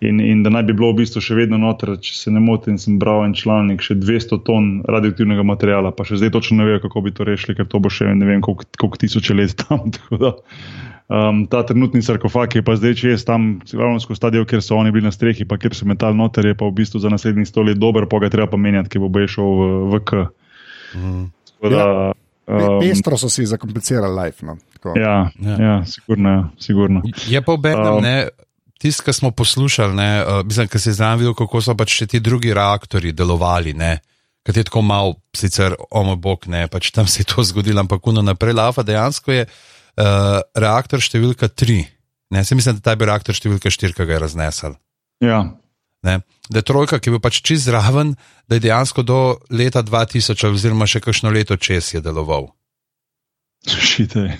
In, 0.00 0.20
in 0.20 0.42
da 0.42 0.50
naj 0.50 0.62
bi 0.68 0.74
bilo 0.76 0.90
v 0.92 0.98
bistvu 0.98 1.22
še 1.22 1.36
vedno 1.38 1.56
noter, 1.60 1.94
če 2.02 2.16
se 2.18 2.32
ne 2.34 2.40
motim, 2.42 2.76
sem 2.80 2.98
bral 3.00 3.22
en 3.24 3.34
članek, 3.36 3.80
še 3.84 3.96
200 3.96 4.40
ton 4.44 4.66
radioaktivnega 4.90 5.44
materiala, 5.46 5.94
pa 5.96 6.04
še 6.04 6.18
zdaj 6.20 6.34
točno 6.34 6.60
ne 6.60 6.68
vejo, 6.68 6.82
kako 6.82 7.04
bi 7.06 7.14
to 7.14 7.24
rešili, 7.24 7.56
ker 7.56 7.68
to 7.70 7.80
bo 7.80 7.92
še 7.92 8.10
ne 8.10 8.28
vem, 8.28 8.42
koliko, 8.44 8.66
koliko 8.80 9.00
tisoče 9.00 9.38
let 9.38 9.54
tam. 9.62 9.86
tako 9.94 10.20
Da, 10.20 10.32
um, 11.08 11.46
ta 11.50 11.62
trenutni 11.66 12.02
sarkofag 12.02 12.56
je 12.56 12.62
pa 12.64 12.76
zdaj 12.76 12.94
čez 12.94 13.24
tam, 13.24 13.60
ravno 13.72 14.00
skozi 14.00 14.20
ta 14.20 14.30
del, 14.30 14.44
kjer 14.48 14.62
so 14.62 14.76
oni 14.76 14.92
bili 14.92 15.04
na 15.04 15.12
strehi, 15.12 15.44
pa 15.48 15.58
kjer 15.58 15.74
so 15.74 15.86
metal 15.86 16.14
noter, 16.16 16.46
je 16.46 16.54
pa 16.54 16.66
v 16.68 16.76
bistvu 16.80 17.00
za 17.00 17.08
naslednjih 17.12 17.48
sto 17.48 17.62
let 17.62 17.78
dober, 17.78 18.06
pa 18.08 18.18
ga 18.18 18.26
je 18.30 18.36
treba 18.38 18.50
pa 18.50 18.56
menjati, 18.60 18.88
ki 18.88 18.98
bo 19.02 19.08
bo 19.08 19.24
šel 19.26 19.44
v, 19.44 19.70
v 19.92 20.02
K. 20.04 20.10
Mhm. 20.94 21.24
Tako 21.54 21.68
Da, 21.72 22.12
Pe- 22.44 22.68
um, 22.68 22.80
Pestro 22.80 23.16
so 23.16 23.28
si 23.32 23.46
zakomplicirali 23.46 24.12
life. 24.24 24.44
No. 24.46 24.56
tako. 24.76 24.98
ja, 24.98 25.30
Ja. 25.40 25.50
ja. 25.50 25.56
ja, 25.64 25.84
sigurno, 25.86 26.28
ja, 26.30 26.42
sigurno. 26.60 27.02
Je 27.26 27.40
pa 27.42 27.52
obenem, 27.52 27.94
Um, 27.96 28.02
ne. 28.02 28.28
Tisti, 28.78 29.04
ki 29.06 29.12
smo 29.12 29.30
poslušali, 29.30 29.94
ne, 29.96 30.24
uh, 30.26 30.44
mislim, 30.44 30.68
ki 30.68 30.78
se 30.78 30.90
je 30.90 30.94
znam 30.94 31.18
videl, 31.18 31.32
kako 31.34 31.60
so 31.62 31.72
pač 31.74 31.94
še 31.94 32.06
ti 32.06 32.20
drugi 32.20 32.52
reaktori 32.54 33.12
delovali, 33.16 33.72
ne, 33.72 34.00
kad 34.42 34.56
je 34.56 34.64
tako 34.64 34.82
mal, 34.82 35.14
sicer 35.32 35.72
omo 35.90 36.16
bog, 36.16 36.44
ne, 36.52 36.66
pač 36.68 36.90
tam 36.92 37.06
se 37.06 37.22
je 37.22 37.30
to 37.32 37.40
zgodilo, 37.42 37.80
ampak 37.80 38.06
uno 38.06 38.20
naprej 38.20 38.52
lava, 38.52 38.82
dejansko 38.84 39.32
je 39.32 39.46
uh, 39.96 40.40
reaktor 40.54 41.00
številka 41.00 41.48
tri. 41.48 41.82
Ne, 42.30 42.42
se 42.42 42.54
mislim, 42.54 42.76
da 42.76 42.80
ta 42.82 42.94
bi 42.94 43.04
reaktor 43.04 43.32
številka 43.32 43.70
štiri, 43.70 43.92
ki 43.92 44.04
ga 44.04 44.12
je 44.12 44.20
raznesel. 44.20 44.74
Ja, 45.20 45.44
Ne? 46.04 46.18
Da 46.46 46.58
je 46.58 46.64
trojka, 46.64 46.98
ki 46.98 47.08
je 47.08 47.12
bil 47.12 47.20
pač 47.20 47.38
čist 47.40 47.64
zraven, 47.64 48.10
da 48.44 48.56
je 48.56 48.60
dejansko 48.60 49.00
do 49.00 49.18
leta 49.48 49.80
2000 49.80 50.36
ali 50.36 50.52
oziroma 50.52 50.84
še 50.84 51.00
kakšno 51.00 51.30
leto 51.30 51.56
čez 51.56 51.94
je 51.94 52.02
deloval. 52.02 52.50
šite. 53.64 54.36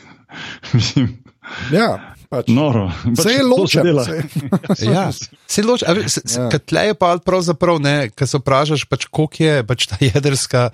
Mislim, 0.73 1.25
Ja, 1.71 2.13
pač. 2.29 2.49
noro. 2.49 2.93
Je 3.03 3.15
Pač 3.15 3.25
se 3.27 3.43
ločeno. 3.43 4.05
Ja, 4.93 5.09
se 5.47 5.63
loči, 5.63 5.85
a 5.85 5.93
ve- 5.93 6.05
se- 6.05 6.21
se- 6.23 6.37
Ja. 6.37 6.49
kad 6.51 6.65
tle 6.65 6.83
je 6.83 6.95
pa 6.95 7.17
pravzaprav, 7.17 7.81
ne, 7.81 8.11
kad 8.11 8.29
se 8.29 8.37
vprašaš, 8.37 8.85
pač, 8.85 9.07
koliko 9.07 9.41
je 9.41 9.65
pač 9.65 9.87
ta 9.87 9.97
jedrska 9.99 10.71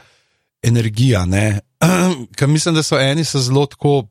energija. 0.61 1.23
Ne, 1.25 1.61
Ker 2.37 2.49
mislim, 2.49 2.75
da 2.75 2.83
so 2.83 2.99
eni 2.99 3.23
so 3.23 3.39
zelo 3.39 3.67
tako 3.67 4.09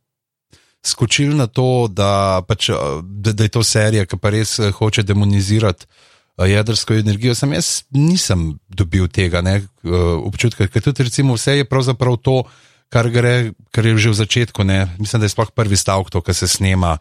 skočili 0.84 1.36
na 1.36 1.48
to, 1.48 1.88
da, 1.92 2.42
pač, 2.48 2.70
da, 3.04 3.34
da 3.34 3.44
je 3.44 3.54
to 3.54 3.64
serija, 3.64 4.06
ki 4.08 4.18
pa 4.18 4.32
res 4.34 4.58
eh, 4.60 4.72
hoče 4.72 5.04
demonizirati 5.04 5.86
eh, 5.86 6.48
jedrsko 6.54 6.96
energijo. 7.02 7.36
Sam 7.36 7.54
jaz 7.54 7.84
nisem 7.92 8.54
dobil 8.68 9.08
tega 9.08 9.42
ne, 9.42 9.60
eh, 9.60 9.96
občutka, 10.24 10.68
ker 10.68 10.84
tudi 10.84 11.10
recimo 11.10 11.36
vse 11.36 11.60
je 11.60 11.70
pravzaprav 11.70 12.20
to, 12.24 12.44
kar, 12.90 13.10
gre, 13.12 13.52
kar 13.76 13.86
je 13.86 13.98
že 13.98 14.14
v 14.14 14.20
začetku. 14.24 14.64
Ne. 14.64 14.86
Mislim, 15.00 15.20
da 15.20 15.28
je 15.28 15.36
sploh 15.36 15.52
prvi 15.52 15.78
stavek 15.78 16.10
to, 16.10 16.22
kar 16.22 16.36
se 16.36 16.48
snema. 16.48 16.98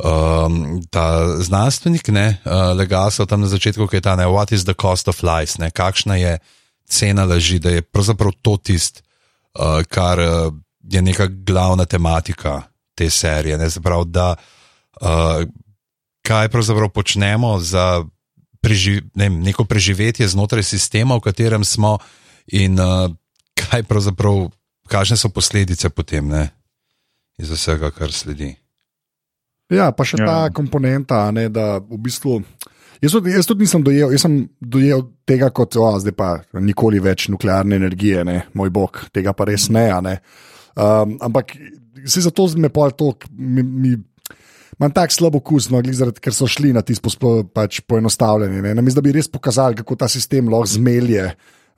Um, 0.00 0.80
ta 0.88 1.28
znanstvenik, 1.44 2.08
ne, 2.08 2.40
uh, 2.48 2.72
Legasov, 2.72 3.26
tam 3.28 3.44
na 3.44 3.50
začetku, 3.52 3.84
ki 3.84 3.98
je 3.98 4.04
ta, 4.06 4.14
ne, 4.16 4.24
what 4.32 4.48
is 4.48 4.64
the 4.64 4.72
cost 4.72 5.12
of 5.12 5.20
lies, 5.20 5.58
ne, 5.60 5.68
kakšna 5.68 6.16
je 6.16 6.30
cena 6.88 7.28
laži, 7.28 7.58
da 7.60 7.68
je 7.68 7.84
pravzaprav 7.84 8.32
to 8.40 8.56
tisto, 8.56 9.04
uh, 9.60 9.84
kar 9.84 10.16
uh, 10.24 10.56
je 10.88 11.04
neka 11.04 11.28
glavna 11.28 11.84
tematika 11.84 12.69
te 13.00 13.08
serije. 13.10 13.56
Ne, 13.58 13.68
zaprav, 13.72 14.04
da, 14.04 14.34
uh, 15.00 15.42
kaj 16.26 16.48
pravzaprav 16.52 16.92
počnemo 16.92 17.56
za 17.64 18.04
preživ, 18.60 19.02
ne, 19.14 19.28
vem, 19.28 19.40
neko 19.40 19.64
preživetje 19.64 20.28
znotraj 20.28 20.62
sistema, 20.68 21.16
v 21.16 21.24
katerem 21.24 21.64
smo, 21.64 21.96
in 22.52 22.76
uh, 22.80 23.08
kaj 23.56 23.86
pravzaprav, 23.88 24.50
kakšne 24.90 25.16
so 25.16 25.32
posledice 25.32 25.88
potem 25.88 26.28
ne, 26.28 26.48
iz 27.40 27.50
vsega, 27.50 27.90
kar 27.94 28.12
sledi. 28.12 28.52
Ja, 29.70 29.92
pa 29.94 30.04
še 30.04 30.20
ja. 30.20 30.26
ta 30.26 30.38
Ja. 30.48 30.52
komponenta, 30.52 31.24
a 31.28 31.32
ne, 31.32 31.48
da 31.48 31.78
v 31.78 31.98
bistvu. 32.02 32.42
Jaz 33.00 33.14
tudi, 33.16 33.32
jaz 33.32 33.46
tudi 33.48 33.64
nisem 33.64 33.84
dojel, 33.86 34.10
jaz 34.12 34.26
sem 34.26 34.42
dojel 34.60 35.06
tega 35.24 35.48
kot, 35.56 35.78
o, 35.80 35.88
zdaj 36.02 36.12
pa 36.12 36.32
nikoli 36.60 37.00
več 37.00 37.30
nuklearne 37.32 37.78
energije, 37.80 38.26
ne, 38.28 38.42
moj 38.52 38.68
bog, 38.74 39.06
tega 39.14 39.32
pa 39.32 39.46
res 39.48 39.70
ne. 39.72 39.86
a 39.88 40.00
ne. 40.04 40.18
Um, 40.76 41.16
ampak 41.24 41.56
se 42.06 42.20
zato 42.20 42.46
me 42.56 42.68
pol 42.68 42.90
to, 42.90 43.12
mi, 43.32 43.62
mi, 43.62 43.94
imam 44.80 44.92
tak 44.92 45.12
slab 45.12 45.34
okus, 45.36 45.70
no, 45.70 45.82
zaradi, 45.92 46.20
ker 46.20 46.32
so 46.32 46.46
šli 46.46 46.72
na 46.72 46.82
tisto 46.82 47.10
spo- 47.10 47.44
pač 47.44 47.80
poenostavljanje. 47.80 48.62
Ne. 48.62 48.74
Namesto 48.74 49.00
da 49.00 49.04
bi 49.04 49.12
res 49.12 49.28
pokazali, 49.28 49.76
kako 49.76 49.96
ta 49.96 50.08
sistem 50.08 50.48
lahko 50.48 50.66
zmelje 50.66 51.30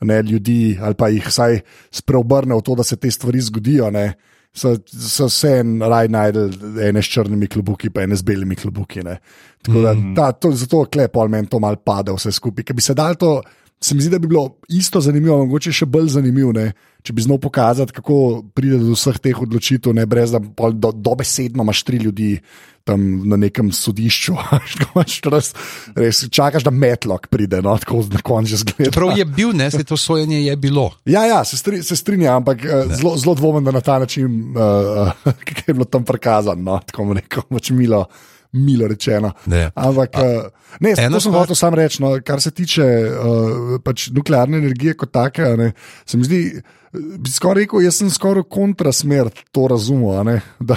ne, 0.02 0.22
ljudi 0.22 0.78
ali 0.82 0.94
pa 0.94 1.08
jih 1.08 1.26
vsaj 1.26 1.60
spreobrne 1.90 2.54
v 2.54 2.62
to, 2.62 2.74
da 2.74 2.82
se 2.82 2.96
te 2.96 3.10
stvari 3.10 3.40
zgodijo. 3.40 3.90
Ne. 3.90 4.12
so, 4.54 4.74
so 4.92 5.26
vse 5.30 5.48
en 5.62 5.80
raj 5.80 6.08
najdel, 6.12 6.50
ene 6.84 7.00
s 7.00 7.08
črnimi 7.08 7.46
klobuki, 7.48 7.88
pa 7.88 8.02
ene 8.02 8.16
s 8.16 8.20
belimi 8.22 8.52
klobuki. 8.54 9.00
Ne. 9.02 9.14
Tako 9.62 9.80
da, 9.80 9.94
Mhm. 9.94 10.14
ta, 10.14 10.32
to, 10.32 10.50
zato 10.52 10.84
klepo 10.84 11.20
ali 11.20 11.30
meni 11.30 11.48
to 11.48 11.58
mal 11.58 11.76
pade 11.76 12.12
vse 12.12 12.32
skupaj. 12.32 12.64
Ker 12.64 12.74
bi 12.76 12.82
se 12.82 12.94
dal 12.94 13.14
to, 13.16 13.40
se 13.84 13.94
mi 13.94 14.02
zdi, 14.02 14.10
da 14.10 14.18
bi 14.18 14.26
bilo 14.26 14.56
isto 14.68 15.00
zanimivo, 15.00 15.38
mogoče 15.44 15.72
še 15.74 15.86
bolj 15.90 16.12
zanimivo, 16.14 16.52
ne, 16.54 16.72
če 17.02 17.14
bi 17.16 17.24
znal 17.24 17.40
pokazati, 17.42 17.94
kako 17.96 18.16
pride 18.54 18.78
do 18.78 18.94
vseh 18.94 19.18
teh 19.22 19.40
odločitev, 19.42 19.94
ne 19.96 20.06
brez 20.06 20.34
da 20.34 20.38
do, 20.38 20.92
dobesedno 20.92 21.66
imaš 21.66 21.82
tri 21.88 22.02
ljudi. 22.02 22.36
Tam 22.82 22.98
na 23.30 23.36
nekem 23.38 23.68
sodišču, 23.70 24.32
ko 24.80 24.86
imaš 24.96 25.20
res, 25.30 25.50
res 25.94 26.22
čakaš, 26.34 26.64
da 26.66 26.72
metlok 26.74 27.28
pride, 27.30 27.60
no, 27.62 27.76
tako 27.78 28.00
na 28.10 28.18
koncu 28.26 28.58
zgleda. 28.58 28.90
Prav 28.96 29.12
je 29.14 29.26
bil, 29.28 29.52
ne, 29.54 29.68
se 29.70 29.84
to 29.86 29.94
sojenje 29.94 30.40
je 30.42 30.56
bilo. 30.58 30.88
Ja, 31.06 31.22
ja 31.30 31.44
se, 31.46 31.60
stri, 31.60 31.78
se 31.86 31.94
strinjam, 31.94 32.40
ampak 32.40 32.64
eh, 32.66 32.90
zelo, 32.98 33.14
zelo 33.22 33.36
dvomim, 33.38 33.70
da 33.70 33.76
na 33.78 33.84
ta 33.86 34.00
način, 34.02 34.34
uh, 34.58 35.14
ki 35.46 35.62
je 35.68 35.76
bilo 35.78 35.86
tam 35.86 36.02
prikazano, 36.02 36.58
no, 36.72 36.80
tako 36.82 37.04
bomo 37.06 37.20
rekel, 37.20 37.46
pač 37.54 37.70
milo, 37.70 38.02
milo 38.52 38.88
rečeno. 38.88 39.32
Ne. 39.46 39.70
Ampak, 39.74 40.16
uh, 40.16 40.76
ne, 40.80 40.94
ena 40.98 41.16
to 41.16 41.20
sem 41.20 41.32
stvar- 41.32 41.46
hotel 41.46 41.56
sam 41.56 41.74
reči, 41.74 42.02
no, 42.02 42.12
kar 42.24 42.40
se 42.40 42.50
tiče 42.50 42.84
uh, 42.84 43.80
pač 43.84 44.10
nuklearne 44.12 44.58
energije 44.60 44.94
kot 44.94 45.12
take, 45.12 45.42
a 45.42 45.56
ne, 45.56 45.72
se 46.06 46.20
mi 46.20 46.28
zdi, 46.28 46.42
eh, 46.56 47.00
bi 47.18 47.32
skoraj 47.32 47.64
rekel, 47.64 47.84
jaz 47.86 48.02
sem 48.02 48.10
skoraj 48.12 48.44
kontrasmer 48.52 49.32
to 49.50 49.66
razumel, 49.72 50.18
a 50.20 50.22
ne, 50.28 50.38
da, 50.68 50.76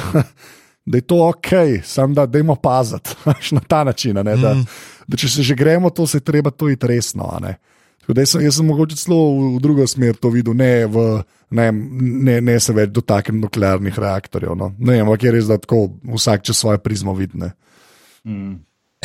da 0.85 0.97
je 0.97 1.07
to 1.07 1.21
ok, 1.27 1.83
sam 1.83 2.13
da 2.15 2.25
dajmo 2.25 2.55
paziti 2.55 3.15
na 3.57 3.61
ta 3.67 3.83
način, 3.83 4.17
a 4.17 4.23
ne, 4.23 4.37
da, 4.37 4.55
da 5.07 5.17
če 5.17 5.29
se 5.29 5.43
že 5.43 5.55
gremo, 5.55 5.89
to 5.89 6.07
se 6.07 6.19
treba 6.19 6.51
to 6.51 6.69
iti 6.69 6.87
resno. 6.87 7.29
a 7.31 7.39
ne. 7.39 7.57
Jaz 8.05 8.35
sem, 8.35 8.41
jaz 8.45 8.59
sem 8.59 8.67
mogoče 8.69 8.95
celo 8.99 9.17
v, 9.17 9.45
v 9.55 9.61
drugo 9.63 9.85
smer 9.89 10.17
to 10.21 10.29
videl, 10.29 10.53
ne, 10.53 10.85
v, 10.85 11.23
ne, 11.57 11.71
ne, 11.73 12.35
ne 12.41 12.57
se 12.61 12.73
več 12.73 12.91
dotaknem 12.93 13.41
nuklearnih 13.41 13.97
reaktorjev. 13.97 14.53
No. 14.57 14.71
Ne 14.77 14.97
vem, 14.97 15.05
ampak 15.07 15.25
je 15.25 15.33
res, 15.33 15.47
da 15.49 15.57
tako 15.57 15.87
vsak 16.13 16.45
čez 16.45 16.59
svoje 16.59 16.81
prizmo 16.85 17.15
vidne. 17.17 17.55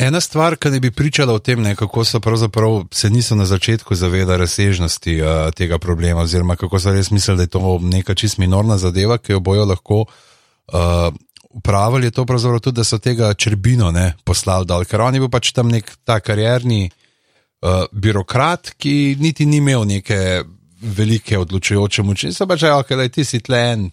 Ena 0.01 0.21
stvar, 0.21 0.55
ki 0.57 0.71
ne 0.73 0.79
bi 0.81 0.89
pričala 0.91 1.33
o 1.33 1.39
tem, 1.39 1.61
ne, 1.61 1.75
kako 1.77 2.03
so 2.05 2.19
pravzaprav 2.19 2.87
se 2.91 3.09
niso 3.09 3.35
na 3.35 3.45
začetku 3.45 3.95
zavedali 3.95 4.39
razsežnosti 4.39 5.21
uh, 5.21 5.27
tega 5.53 5.77
problema, 5.77 6.21
oziroma 6.21 6.55
kako 6.55 6.79
so 6.79 6.93
res 6.93 7.11
mislili, 7.11 7.37
da 7.37 7.43
je 7.43 7.51
to 7.53 7.79
neka 7.81 8.15
čist 8.15 8.39
minorna 8.41 8.77
zadeva, 8.81 9.17
ki 9.17 9.35
jo 9.35 9.39
bojo 9.39 9.65
lahko 9.65 9.99
uh, 10.01 11.13
upravili, 11.49 12.07
je 12.07 12.15
to 12.17 12.25
pravzaprav 12.25 12.59
tudi, 12.59 12.75
da 12.75 12.83
so 12.83 12.97
tega 12.97 13.33
črbino 13.33 13.91
ne, 13.91 14.13
poslali 14.25 14.65
dol, 14.65 14.87
ker 14.89 15.05
on 15.05 15.13
je 15.13 15.21
bil 15.21 15.29
pač 15.29 15.51
tam 15.53 15.69
nek 15.69 15.93
ta 16.03 16.17
karjerni 16.19 16.89
uh, 16.89 17.85
birokrat, 17.91 18.73
ki 18.81 19.17
niti 19.19 19.45
ni 19.45 19.61
imel 19.61 19.85
neke 19.85 20.41
velike 20.81 21.37
odločujoče 21.37 22.03
moči. 22.03 22.33
So 22.33 22.49
pač 22.49 22.65
rekli, 22.65 22.97
da 22.97 23.09
ti 23.09 23.27
si 23.27 23.43
tlen, 23.45 23.91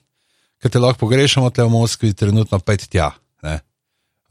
ki 0.62 0.72
te 0.72 0.80
lahko 0.80 1.04
pogrešamo 1.04 1.50
tle 1.52 1.68
v 1.68 1.74
Moskvi, 1.76 2.16
trenutno 2.16 2.64
pa 2.64 2.80
ti 2.80 2.88
tja. 2.88 3.12
Ne. 3.44 3.60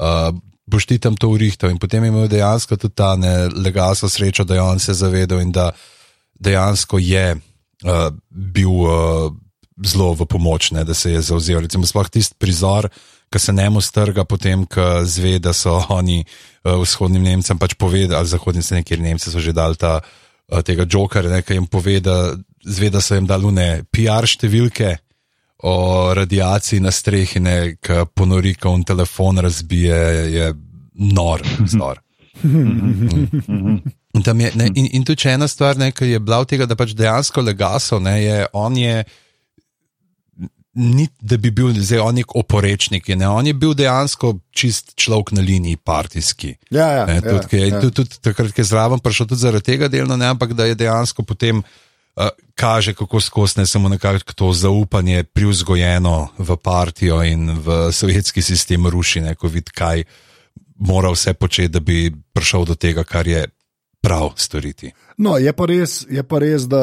Uh, 0.01 0.33
boš 0.67 0.85
ti 0.85 0.99
tam 0.99 1.15
to 1.15 1.31
urihtal. 1.31 1.71
In 1.71 1.79
potem 1.79 2.03
je 2.03 2.11
imel 2.11 2.27
dejansko 2.27 2.77
tudi 2.77 2.95
ta 2.95 3.15
legalsko 3.55 4.09
srečo, 4.09 4.43
da 4.43 4.55
je 4.55 4.61
on 4.61 4.79
se 4.79 4.93
zavedal 4.93 5.41
in 5.41 5.51
da 5.51 5.71
dejansko 6.39 6.99
je 6.99 7.35
uh, 7.35 8.11
bil 8.29 8.69
uh, 8.69 9.31
zelo 9.85 10.13
v 10.13 10.25
pomoč, 10.25 10.71
ne, 10.71 10.83
da 10.83 10.93
se 10.93 11.11
je 11.11 11.21
zauzel. 11.21 11.61
Recimo, 11.65 11.87
sploh 11.87 12.09
tisti 12.09 12.35
prizor, 12.37 12.89
ki 13.31 13.39
se 13.39 13.53
njemu 13.53 13.81
strga, 13.81 14.25
potem, 14.25 14.65
ko 14.65 15.03
zve, 15.03 15.39
da 15.39 15.53
so 15.53 15.79
oni 15.89 16.23
uh, 16.23 16.77
vzhodnim 16.81 17.23
Nemcem 17.23 17.57
pač 17.57 17.73
povedali, 17.73 18.17
ali 18.17 18.27
zahodnim 18.27 18.63
se 18.63 18.75
nekjer 18.75 18.99
Nemci 18.99 19.31
so 19.31 19.39
že 19.39 19.53
dali 19.53 19.75
ta, 19.75 19.99
uh, 20.01 20.61
tega 20.61 20.85
jokerja, 20.89 21.41
ki 21.41 21.53
jim 21.53 21.67
pove, 21.67 21.99
da 21.99 22.35
zve, 22.65 22.89
da 22.89 23.01
so 23.01 23.15
jim 23.15 23.27
dali 23.27 23.51
ne 23.51 23.69
PR 23.91 24.27
številke 24.27 24.97
o 25.63 26.13
radiaciji 26.13 26.79
na 26.79 26.91
strehi, 26.91 27.41
ki 27.81 28.01
ponori, 28.13 28.55
ko 28.55 28.69
on 28.69 28.83
telefon 28.83 29.37
razbije, 29.37 29.95
je 30.33 30.53
nor. 30.93 31.41
nor. 31.73 32.01
In, 34.13 34.23
tam 34.23 34.41
je, 34.41 34.51
ne, 34.55 34.67
in, 34.73 34.87
in 34.91 35.05
tudi 35.05 35.23
če 35.23 35.33
ena 35.37 35.47
stvar, 35.49 35.77
ne, 35.77 35.91
ki 35.93 36.11
je 36.11 36.19
bila 36.21 36.41
od 36.41 36.49
tega, 36.49 36.65
da 36.69 36.77
pač 36.77 36.93
dejansko 36.97 37.41
legaso, 37.45 37.99
ne, 38.01 38.17
je 38.23 38.45
on 38.53 38.77
je. 38.77 39.01
Ni, 40.77 41.07
da 41.25 41.39
bi 41.41 41.49
bil 41.49 41.71
zdaj 41.73 42.03
on 42.03 42.19
nek 42.19 42.35
oporečnik, 42.37 43.07
ne? 43.17 43.25
on 43.25 43.47
je 43.49 43.53
bil 43.57 43.71
dejansko 43.73 44.35
čist 44.53 44.91
človek 44.93 45.31
na 45.33 45.41
liniji, 45.41 45.79
partijski. 45.81 46.51
Ja, 46.69 46.85
ja, 46.99 47.05
Ne, 47.09 47.15
ja, 47.17 47.23
tudi, 47.25 47.49
ki 47.49 47.57
je, 47.57 47.69
ja. 47.71 47.79
tudi, 47.81 47.95
tudi 47.97 48.19
takrat, 48.21 48.51
ko 48.53 48.61
je 48.61 48.65
zraven 48.69 49.01
prišel 49.01 49.25
tudi 49.31 49.41
zaradi 49.41 49.65
tega 49.71 49.89
delno, 49.89 50.13
ne, 50.21 50.29
ampak 50.35 50.53
da 50.53 50.67
je 50.69 50.77
dejansko 50.77 51.25
potem 51.25 51.63
uh, 51.63 51.86
kaže, 52.55 52.93
kako 52.93 53.19
skosne 53.21 53.65
samo 53.65 53.89
nekako 53.89 54.33
to 54.33 54.53
zaupanje 54.53 55.23
privzgojeno 55.23 56.27
v 56.37 56.57
partijo 56.57 57.23
in 57.23 57.51
v 57.59 57.91
sovjetski 57.91 58.41
sistem 58.41 58.87
ruši, 58.87 59.21
ne, 59.21 59.35
ko 59.35 59.47
vidi, 59.47 59.71
kaj 59.71 60.03
mora 60.75 61.11
vse 61.11 61.33
početi, 61.33 61.67
da 61.67 61.79
bi 61.79 62.11
prišel 62.33 62.65
do 62.65 62.75
tega, 62.75 63.03
kar 63.03 63.27
je 63.27 63.47
prav 64.07 64.31
storiti. 64.39 64.91
No, 65.17 65.37
je 65.41 65.51
pa 65.53 65.65
res, 65.65 66.03
je 66.09 66.23
pa 66.23 66.39
res 66.39 66.67
da 66.69 66.81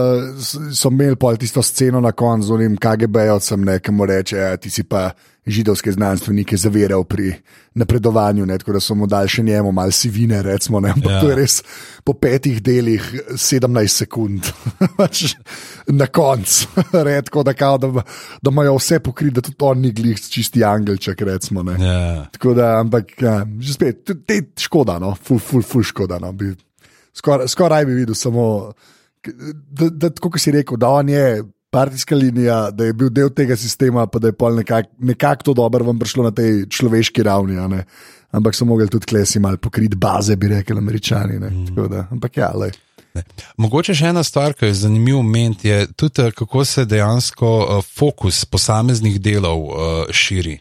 so 0.74 0.90
imeli 0.90 1.16
pol 1.16 1.38
tisto 1.40 1.62
sceno 1.62 2.00
na 2.02 2.10
koncu, 2.12 2.48
z 2.50 2.56
unim 2.58 2.74
KGB-ovcem, 2.76 3.68
ki 3.80 3.94
mu 3.94 4.06
reče, 4.10 4.36
ja, 4.36 4.56
ti 4.58 4.70
si 4.74 4.82
pa 4.84 5.12
židovske 5.46 5.92
znanstvenike 5.92 6.56
zaviral 6.56 7.04
pri 7.04 7.34
napredovanju, 7.76 8.46
ne, 8.48 8.56
tako 8.58 8.72
da 8.72 8.80
so 8.80 8.94
mu 8.96 9.06
dali 9.06 9.28
še 9.28 9.42
njemu 9.44 9.72
malo 9.76 9.92
sivine, 9.92 10.42
recimo, 10.42 10.80
ne, 10.80 10.90
ampak 10.96 11.12
Ja. 11.12 11.20
to 11.20 11.30
je 11.30 11.36
res 11.36 11.56
po 12.04 12.14
petih 12.16 12.62
delih 12.64 13.04
17 13.36 13.88
sekund, 13.92 14.50
Pač 14.98 15.36
na 15.92 16.06
koncu, 16.06 16.68
redko, 17.08 17.42
da, 17.44 17.52
kao, 17.54 17.78
da, 17.78 17.92
da 18.42 18.50
imajo 18.50 18.76
vse 18.80 18.98
pokriti, 19.04 19.34
da 19.34 19.40
tudi 19.44 19.56
on 19.60 19.80
ni 19.84 19.92
glih 19.92 20.20
čisti 20.20 20.64
angelček, 20.64 21.20
recimo. 21.20 21.62
Ne. 21.62 21.76
Ja. 21.78 22.26
Tako 22.32 22.54
da, 22.54 22.78
ampak, 22.80 23.14
ja, 23.22 23.42
že 23.60 23.76
spet, 23.76 24.10
te 24.26 24.40
škoda, 24.58 24.98
no, 24.98 25.14
ful, 25.14 25.38
ful, 25.38 25.62
ful 25.62 25.84
škoda. 25.84 26.18
No, 26.18 26.32
bi, 26.32 26.54
skoraj, 27.16 27.48
skoraj 27.48 27.86
bi 27.86 27.94
videl 27.94 28.14
samo, 28.14 28.72
da, 29.70 29.88
da 29.88 30.10
kot 30.20 30.40
si 30.40 30.52
rekel, 30.52 30.76
da 30.76 30.88
on 30.88 31.08
je 31.08 31.42
partijska 31.74 32.16
linija, 32.16 32.70
da 32.70 32.84
je 32.84 32.92
bil 32.92 33.10
del 33.10 33.30
tega 33.34 33.56
sistema, 33.56 34.06
pa 34.06 34.18
da 34.22 34.30
je 34.30 34.36
pol 34.38 34.54
nekako 34.54 34.88
nekak 34.98 35.42
to 35.42 35.54
dobro 35.54 35.84
vam 35.84 35.98
prišlo 35.98 36.24
na 36.24 36.30
tej 36.30 36.68
človeški 36.70 37.22
ravni. 37.22 37.56
ne. 37.68 37.84
Ampak 38.30 38.54
so 38.54 38.64
mogli 38.64 38.88
tudi 38.88 39.06
klesi 39.06 39.40
malo 39.40 39.56
pokriti 39.56 39.96
baze, 39.96 40.36
bi 40.36 40.48
rekli 40.48 40.78
američani. 40.78 41.38
ne. 41.38 41.50
Tako 41.66 41.88
Da, 41.88 42.06
ampak 42.10 42.36
ja, 42.36 42.52
lej. 42.54 42.70
Mogoče 43.56 43.94
še 43.94 44.10
ena 44.10 44.22
stvar, 44.22 44.54
ki 44.54 44.66
je 44.66 44.74
zanimiv 44.74 45.16
moment, 45.16 45.64
je 45.64 45.86
tudi, 45.96 46.22
eh, 46.22 46.30
kako 46.30 46.64
se 46.64 46.84
dejansko 46.84 47.50
uh, 47.58 47.84
fokus 47.98 48.44
posameznih 48.44 49.20
delov 49.20 49.66
uh, 49.66 49.76
širi. 50.10 50.58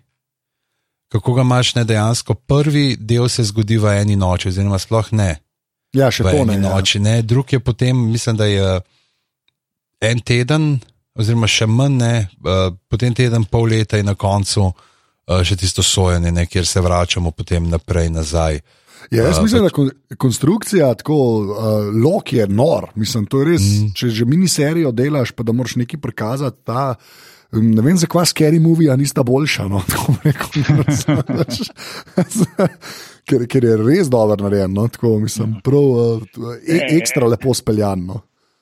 Kako 1.14 1.34
ga 1.34 1.42
imaš 1.42 1.76
ne 1.76 1.86
dejansko, 1.86 2.34
prvi 2.34 2.96
del 3.00 3.30
se 3.30 3.44
zgodi 3.44 3.78
v 3.78 3.98
eni 4.02 4.16
noči, 4.16 4.50
oziroma 4.50 4.80
sploh 4.82 5.14
ne 5.14 5.43
ja 5.94 6.10
še 6.12 6.26
to 6.26 6.36
eni 6.36 6.58
ne. 6.58 6.68
Ja. 6.68 6.76
noči, 6.76 7.00
ne. 7.00 7.22
drug 7.22 7.54
je 7.54 7.60
potem, 7.60 7.98
mislim, 8.12 8.38
da 8.38 8.46
je 8.50 8.82
en 10.04 10.22
teden, 10.26 10.80
oziroma 11.16 11.48
še 11.50 11.68
manj, 11.70 11.98
ne, 12.00 12.14
uh, 12.44 12.70
potem 12.90 13.16
teden, 13.16 13.46
pol 13.50 13.70
leta 13.72 14.00
in 14.02 14.10
na 14.10 14.16
koncu 14.20 14.66
uh, 14.68 15.42
še 15.46 15.58
tisto 15.60 15.86
sojenje, 15.86 16.34
ne, 16.34 16.48
kjer 16.50 16.68
se 16.68 16.82
vračamo 16.84 17.32
potem 17.32 17.70
naprej 17.72 18.10
nazaj. 18.14 18.62
Ja, 19.12 19.26
jaz 19.28 19.42
mislim, 19.44 19.66
da 19.66 19.70
kon, 19.70 19.90
konstrukcija 20.18 20.94
tako 20.96 21.16
uh, 21.44 21.92
lok 22.04 22.34
je 22.34 22.48
nor. 22.48 22.90
Mislim, 22.96 23.26
to 23.28 23.42
je 23.42 23.52
res, 23.52 23.62
mm. 23.62 23.94
Če 24.00 24.10
že 24.16 24.26
miniserijo 24.26 24.94
delaš, 24.96 25.34
pa 25.36 25.44
da 25.44 25.56
moraš 25.56 25.76
nekaj 25.82 26.00
prikazati. 26.02 26.62
Ta, 26.66 26.94
um, 27.52 27.72
ne 27.76 27.84
vem, 27.84 27.98
zakaj 28.00 28.32
scary 28.32 28.62
movie, 28.64 28.92
a 28.92 28.96
nista 29.00 29.24
boljša. 29.28 29.68
No, 29.72 29.84
tako 29.92 30.16
rekel. 30.24 30.50
ker, 33.30 33.48
ker 33.50 33.66
je 33.68 33.80
res 33.82 34.12
dobro 34.12 34.38
narejen. 34.44 34.74
No, 34.76 34.88
tako, 34.92 35.18
mislim, 35.24 35.58
prav, 35.66 35.90
uh, 35.90 36.60
e, 36.68 36.80
ekstra 36.98 37.30
lepo 37.32 37.56
speljan. 37.58 38.06
No. 38.10 38.22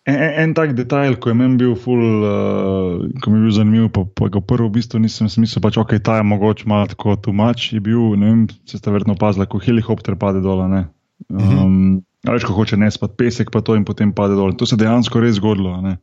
En, 0.09 0.17
en, 0.17 0.53
tak 0.57 0.73
detajl, 0.73 1.19
ko 1.21 1.29
je 1.29 1.37
meni 1.37 1.59
bil 1.61 1.75
ful, 1.77 2.01
uh, 2.25 3.03
ko 3.21 3.33
mi 3.33 3.37
je 3.37 3.43
bil 3.45 3.53
zanimiv, 3.53 3.89
pa, 3.93 4.05
pa 4.17 4.31
ga 4.33 4.41
prvo 4.41 4.71
v 4.71 4.79
bistvu 4.79 5.01
nisem 5.03 5.29
smislil, 5.29 5.61
pač 5.61 5.77
ok, 5.77 5.93
ta 6.01 6.17
je 6.17 6.25
mogoče 6.25 6.65
malo 6.69 6.89
tako 6.89 7.13
tumač, 7.21 7.67
je 7.75 7.81
bil, 7.85 8.15
ne 8.17 8.31
vem, 8.31 8.47
če 8.65 8.81
ste 8.81 8.93
verjetno 8.93 9.13
opazili, 9.13 9.45
ko 9.49 9.61
helikopter 9.61 10.17
pade 10.17 10.41
dol, 10.41 10.63
ne. 10.71 10.87
Um, 11.29 12.01
a 12.25 12.33
veš, 12.33 12.47
ko 12.49 12.55
hoče 12.57 12.79
nespati 12.81 13.17
pesek, 13.17 13.51
pa 13.53 13.61
to 13.65 13.77
in 13.77 13.85
potem 13.85 14.13
pade 14.13 14.33
dol. 14.37 14.53
To 14.57 14.65
se 14.65 14.73
je 14.73 14.83
dejansko 14.83 15.21
res 15.21 15.37
zgodilo. 15.37 15.77
a 15.77 15.81
Ne. 15.85 15.97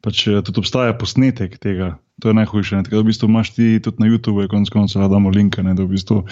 Pač 0.00 0.24
eh, 0.26 0.40
tudi 0.40 0.62
obstaja 0.62 0.94
posnetek 0.96 1.58
tega, 1.60 1.98
to 2.20 2.28
je 2.28 2.34
najhujše. 2.34 2.76
Ne. 2.76 2.82
Tako 2.84 2.96
da 2.96 3.02
v 3.02 3.08
bistvu 3.08 3.28
imaš 3.28 3.50
ti 3.50 3.80
tudi 3.80 3.96
na 3.98 4.06
YouTubu, 4.06 4.44
konec 4.46 4.68
koncev, 4.68 5.02
da 5.02 5.08
damo 5.08 5.30
linke, 5.30 5.62
ne, 5.62 5.74
da 5.74 5.82
v 5.82 5.94
bistvu 5.96 6.22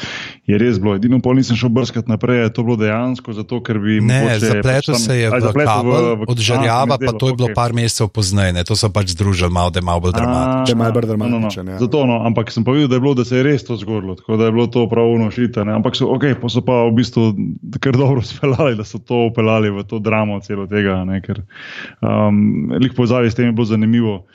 je 0.47 0.59
res 0.59 0.79
bilo. 0.79 0.95
Edino 0.95 1.19
pol 1.19 1.35
nisem 1.35 1.57
šel 1.57 1.69
brskati 1.69 2.11
naprej, 2.11 2.43
je 2.43 2.53
to 2.53 2.63
bilo 2.63 2.77
dejansko 2.77 3.33
zato, 3.33 3.61
ker 3.61 3.79
bi. 3.79 3.99
Ne, 4.01 4.21
mogoče 4.23 4.39
zapletel 4.41 4.73
pač 4.75 4.87
tam- 4.87 5.01
se 5.01 5.15
je 5.17 5.27
v 5.27 5.33
kabel, 5.55 5.93
v- 5.93 6.17
v- 6.17 6.27
od 6.29 6.39
žerjava, 6.39 6.95
pa 6.99 7.13
to 7.13 7.29
je 7.29 7.35
bilo 7.35 7.49
okej. 7.49 7.55
par 7.55 7.73
mesecev 7.73 8.09
pozneje, 8.09 8.53
ne, 8.53 8.63
to 8.63 8.77
so 8.77 8.89
pač 8.89 9.11
združili 9.11 9.51
malo, 9.51 9.71
da 9.71 9.79
je 9.79 9.85
malo 9.85 10.01
bolj 10.01 10.13
dramatično. 10.13 10.77
Malo 10.77 10.93
bolj 10.93 11.05
A, 11.05 11.09
dramatičen, 11.09 11.65
no, 11.65 11.73
no. 11.73 11.73
ja. 11.73 11.79
Zato, 11.79 11.99
no, 12.05 12.17
ampak 12.23 12.51
sem 12.51 12.63
pa 12.63 12.71
videl, 12.71 12.89
da 12.89 12.95
je, 12.95 13.01
bilo, 13.01 13.15
da 13.15 13.25
se 13.25 13.37
je 13.37 13.43
res 13.43 13.65
to 13.65 13.77
zgodilo, 13.77 14.15
tako 14.15 14.37
da 14.37 14.45
je 14.45 14.53
bilo 14.53 14.67
to 14.67 14.85
pravno 14.87 15.31
šita. 15.31 15.65
Ne? 15.65 15.73
Ampak 15.73 15.97
so, 15.97 16.07
okay, 16.07 16.35
pa 16.35 16.49
so 16.49 16.61
pa 16.61 16.85
v 16.85 16.93
bistvu 16.95 17.33
kar 17.79 17.93
dobro 17.93 18.21
speljali, 18.27 18.77
da 18.77 18.85
so 18.85 18.99
to 18.99 19.27
upeljali 19.27 19.71
v 19.71 19.83
to 19.83 19.99
dramo 19.99 20.41
celo 20.41 20.67
tega. 20.67 21.05
Ne? 21.05 21.21
Ker 21.21 21.43
um, 22.01 22.71
lik 22.73 22.95
povezavi 22.95 23.31
s 23.31 23.35
tem 23.35 23.47
je 23.47 23.53
bilo 23.53 23.65
zanimivo. 23.65 24.27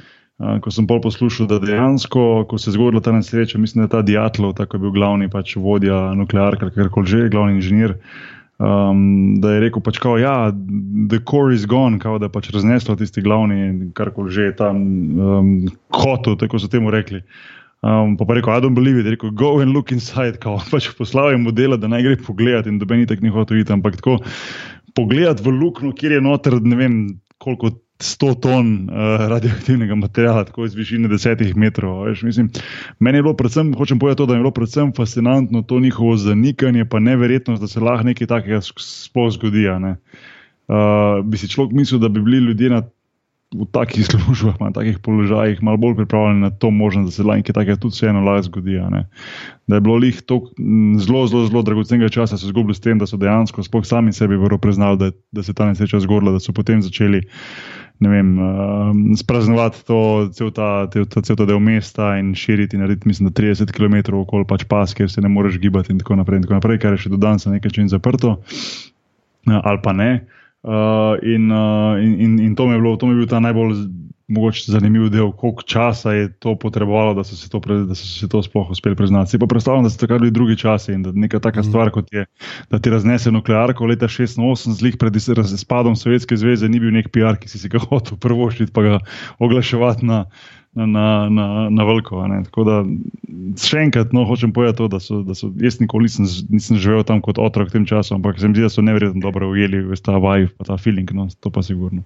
Ko 0.41 0.71
sem 0.73 0.87
pol 0.89 0.97
poslušal, 0.97 1.45
da 1.47 1.59
dejansko, 1.61 2.45
ko 2.49 2.57
se 2.57 2.71
je 2.71 2.75
zgodila 2.75 3.03
ta 3.05 3.13
nesreča, 3.13 3.59
mislim, 3.61 3.83
da 3.83 3.85
je 3.85 3.91
ta 3.91 4.01
Diatlov, 4.01 4.55
tako 4.57 4.77
je 4.77 4.81
bil 4.81 4.93
glavni 4.95 5.29
pač 5.29 5.55
vodja 5.61 6.13
nuklearka, 6.17 6.71
kar 6.73 6.89
koli 6.89 7.11
že, 7.11 7.27
glavni 7.29 7.61
inženir. 7.61 7.93
Um, 8.63 9.37
da 9.41 9.53
je 9.53 9.61
rekel, 9.65 9.81
pač, 9.85 9.99
kao, 10.01 10.17
ja, 10.17 10.49
the 11.09 11.19
core 11.29 11.53
is 11.53 11.67
gone, 11.69 11.99
kao, 12.01 12.17
da 12.17 12.29
je 12.29 12.33
pač 12.33 12.49
razneslo 12.53 12.95
tisti 12.97 13.21
glavni, 13.21 13.91
kar 13.97 14.09
koli 14.13 14.33
že 14.33 14.49
je 14.49 14.55
tam 14.57 14.77
um, 15.21 15.51
hotel, 15.93 16.37
tako 16.41 16.61
so 16.61 16.69
temu 16.71 16.93
rekli. 16.93 17.21
Um, 17.83 18.17
pa 18.17 18.25
pa 18.25 18.33
rekel, 18.33 18.53
I 18.55 18.63
don't 18.63 18.77
believe 18.77 18.97
it, 19.01 19.09
rekel, 19.13 19.31
go 19.35 19.59
and 19.61 19.75
look 19.75 19.91
inside, 19.91 20.41
kao, 20.41 20.57
pač 20.73 20.89
poslal 20.97 21.33
je 21.33 21.41
modela, 21.45 21.77
da 21.77 21.91
naj 21.91 22.07
gre 22.09 22.17
pogledat 22.25 22.69
in 22.69 22.81
da 22.81 22.89
bi 22.89 23.03
ni 23.03 23.09
tako 23.09 23.27
ni 23.27 23.33
hotel 23.33 23.61
iti, 23.61 23.73
ampak 23.75 24.01
tako 24.01 24.17
pogledat 24.97 25.45
v 25.45 25.53
luknjo, 25.61 25.93
kjer 25.97 26.17
je 26.17 26.25
noter, 26.25 26.57
ne 26.61 26.79
vem 26.79 27.01
koliko 27.43 27.73
100 28.03 28.39
ton 28.43 28.73
uh, 28.89 29.27
radioaktivnega 29.31 29.95
materijala, 29.95 30.43
tako 30.43 30.65
iz 30.65 30.75
višine 30.75 31.09
10 31.09 31.55
metrov. 31.55 32.03
Veš, 32.07 32.21
mislim, 32.27 32.49
meni 32.99 33.17
je 33.17 33.23
bilo 33.23 33.33
predvsem, 33.33 33.73
hočem 33.77 33.99
povedati 33.99 34.17
to, 34.17 34.25
da 34.25 34.33
je 34.33 34.43
bilo 34.43 34.51
predvsem 34.51 34.91
fascinantno 34.97 35.61
to 35.61 35.79
njihovo 35.79 36.17
zanikanje, 36.17 36.85
pa 36.85 36.99
neverjetnost, 36.99 37.61
da 37.61 37.67
se 37.67 37.79
lahko 37.79 38.07
nekaj 38.11 38.27
takega 38.27 38.61
sploh 38.61 39.31
zgodi. 39.31 39.67
Uh, 39.67 41.23
bi 41.23 41.37
si 41.37 41.47
človek 41.47 41.73
mislil, 41.73 41.99
da 41.99 42.09
bi 42.09 42.21
bili 42.21 42.37
ljudje 42.37 42.69
na 42.69 42.83
v 43.53 43.69
takih 43.69 44.05
službah, 44.09 44.57
na 44.59 44.73
takih 44.73 44.97
položajih, 44.99 45.61
malo 45.63 45.77
bolj 45.77 45.95
pripravljeni 46.03 46.41
na 46.41 46.49
to 46.49 46.71
možnost, 46.71 47.05
da 47.05 47.11
se 47.11 47.23
lahko 47.23 47.41
nekaj 47.41 47.53
takega 47.53 47.77
tudi 47.77 47.93
vseeno 47.93 48.25
lahko 48.25 48.49
zgodi. 48.49 48.79
Da 49.67 49.75
je 49.75 49.81
bilo 49.81 49.95
lih 49.95 50.21
to 50.21 50.41
zelo, 50.97 51.27
zelo, 51.27 51.45
zelo 51.47 51.61
dragocenega 51.61 52.09
časa, 52.09 52.37
se 52.37 52.49
zgubili 52.49 52.75
s 52.75 52.81
tem, 52.83 52.99
da 52.99 53.07
so 53.07 53.17
dejansko 53.17 53.63
sploh 53.63 53.85
sami 53.85 54.13
sebi 54.13 54.37
priznali, 54.61 54.97
da, 54.97 55.11
da 55.31 55.43
se 55.43 55.51
je 55.51 55.55
ta 55.55 55.69
nesreča 55.69 55.99
zgodila, 55.99 56.31
da 56.31 56.39
so 56.39 56.53
potem 56.53 56.81
začeli. 56.81 57.23
Vem, 57.99 58.39
uh, 58.39 58.89
spraznovati 59.15 59.85
to, 59.87 60.29
cel 60.35 60.49
ta, 60.51 60.87
ta, 60.91 61.21
cel 61.21 61.37
ta 61.39 61.45
del 61.45 61.59
mesta 61.63 62.17
in 62.19 62.33
širiti, 62.35 62.77
narediti, 62.77 63.07
mislim, 63.07 63.29
30 63.31 63.71
km 63.71 64.17
okoli 64.17 64.47
pač 64.49 64.65
pas, 64.67 64.91
kjer 64.97 65.11
se 65.11 65.21
ne 65.21 65.31
moreš 65.31 65.59
gibati, 65.61 65.93
in 65.93 66.01
tako 66.01 66.17
naprej, 66.19 66.41
in 66.41 66.47
tako 66.47 66.57
naprej 66.59 66.81
kar 66.83 66.97
je 66.97 67.05
še 67.05 67.13
do 67.13 67.21
danes 67.21 67.45
nekaj 67.47 67.71
čim 67.77 67.87
zaprto, 67.91 68.39
uh, 68.41 69.59
ali 69.61 69.79
pa 69.83 69.93
ne. 69.95 70.11
Uh, 70.63 71.15
in, 71.23 71.47
uh, 71.51 71.99
in, 71.99 72.19
in, 72.19 72.39
in 72.39 72.55
to, 72.55 72.67
mi 72.67 72.79
bilo, 72.79 72.97
to 72.97 73.07
mi 73.07 73.15
je 73.15 73.23
bil 73.23 73.31
ta 73.31 73.39
najbolj 73.43 73.87
mogoče 74.27 74.71
zanimiv 74.71 75.09
del, 75.09 75.31
koliko 75.31 75.61
časa 75.67 76.13
je 76.13 76.31
to 76.39 76.55
potrebovalo, 76.59 77.13
da 77.13 77.23
so 77.23 77.35
se 77.35 77.49
to, 77.49 77.59
pre, 77.59 77.75
da 77.89 77.95
so 77.95 78.07
se 78.07 78.29
to 78.29 78.43
sploh 78.43 78.69
uspeli 78.71 78.95
priznati. 78.95 79.31
Si 79.31 79.39
pa 79.39 79.47
predstavljam, 79.47 79.83
da 79.83 79.89
so 79.89 79.99
takrat 79.99 80.21
bili 80.21 80.31
drugi 80.31 80.57
časi 80.57 80.93
in 80.93 81.03
da 81.03 81.11
neka 81.11 81.39
taka 81.39 81.59
mm. 81.59 81.63
stvar, 81.63 81.91
kot 81.91 82.13
je, 82.13 82.25
da 82.69 82.79
ti 82.79 82.89
raznese 82.89 83.31
nuklearko 83.31 83.85
leta 83.85 84.07
86, 84.07 84.71
zlih 84.79 84.97
pred 84.99 85.15
razpadom 85.37 85.95
Sovjetske 85.95 86.37
zveze, 86.37 86.69
ni 86.69 86.79
bil 86.79 86.93
nek 86.93 87.11
PR, 87.11 87.35
ki 87.39 87.49
si, 87.49 87.59
si 87.59 87.69
ga 87.69 87.83
hotel 87.89 88.17
prvošiti, 88.17 88.71
pa 88.71 88.81
ga 88.81 88.99
oglaševati 89.39 90.05
na 90.05 90.25
na, 90.75 91.29
na, 91.29 91.69
na 91.69 91.83
veliko. 91.85 92.17
Tako 92.47 92.63
da 92.65 92.77
še 93.61 93.83
enkrat 93.85 94.13
no, 94.15 94.23
hočem 94.25 94.53
povedati 94.53 94.79
to, 94.81 94.87
da 94.89 94.99
so, 95.03 95.19
da 95.25 95.35
so 95.37 95.51
jaz 95.61 95.77
nikoli 95.81 96.09
nisem, 96.09 96.25
nisem 96.49 96.79
živel 96.81 97.03
tam 97.05 97.21
kot 97.21 97.37
otrok 97.41 97.69
v 97.69 97.77
tem 97.77 97.85
času, 97.89 98.15
ampak 98.17 98.39
se 98.41 98.49
mi 98.49 98.57
zdi, 98.57 98.65
da 98.65 98.71
so 98.73 98.85
nevrjetno 98.85 99.21
dobro 99.21 99.51
ujeli 99.53 99.83
ta 100.01 100.17
vibe, 100.17 100.49
pa 100.57 100.67
ta 100.71 100.77
feeling, 100.81 101.09
no, 101.13 101.27
to 101.39 101.53
pa 101.53 101.61
sigurno. 101.65 102.01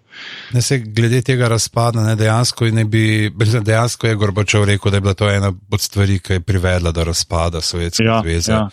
Ne 0.55 0.61
se 0.61 0.79
glede 0.83 1.21
tega 1.25 1.47
razpada, 1.51 2.03
ne, 2.03 2.17
dejansko, 2.19 2.67
ne 2.75 2.83
bi, 2.85 3.31
dejansko 3.37 4.11
je 4.11 4.19
Gorbačov 4.19 4.67
rekel, 4.67 4.91
da 4.91 4.99
je 4.99 5.05
bila 5.07 5.15
to 5.15 5.31
ena 5.31 5.53
od 5.53 5.81
stvari, 5.81 6.19
ki 6.19 6.39
je 6.39 6.43
privedla 6.43 6.91
do 6.91 7.07
razpada 7.07 7.63
Sovjetske 7.63 8.03
ja, 8.03 8.21
zveze. 8.23 8.51
Ja. 8.51 8.67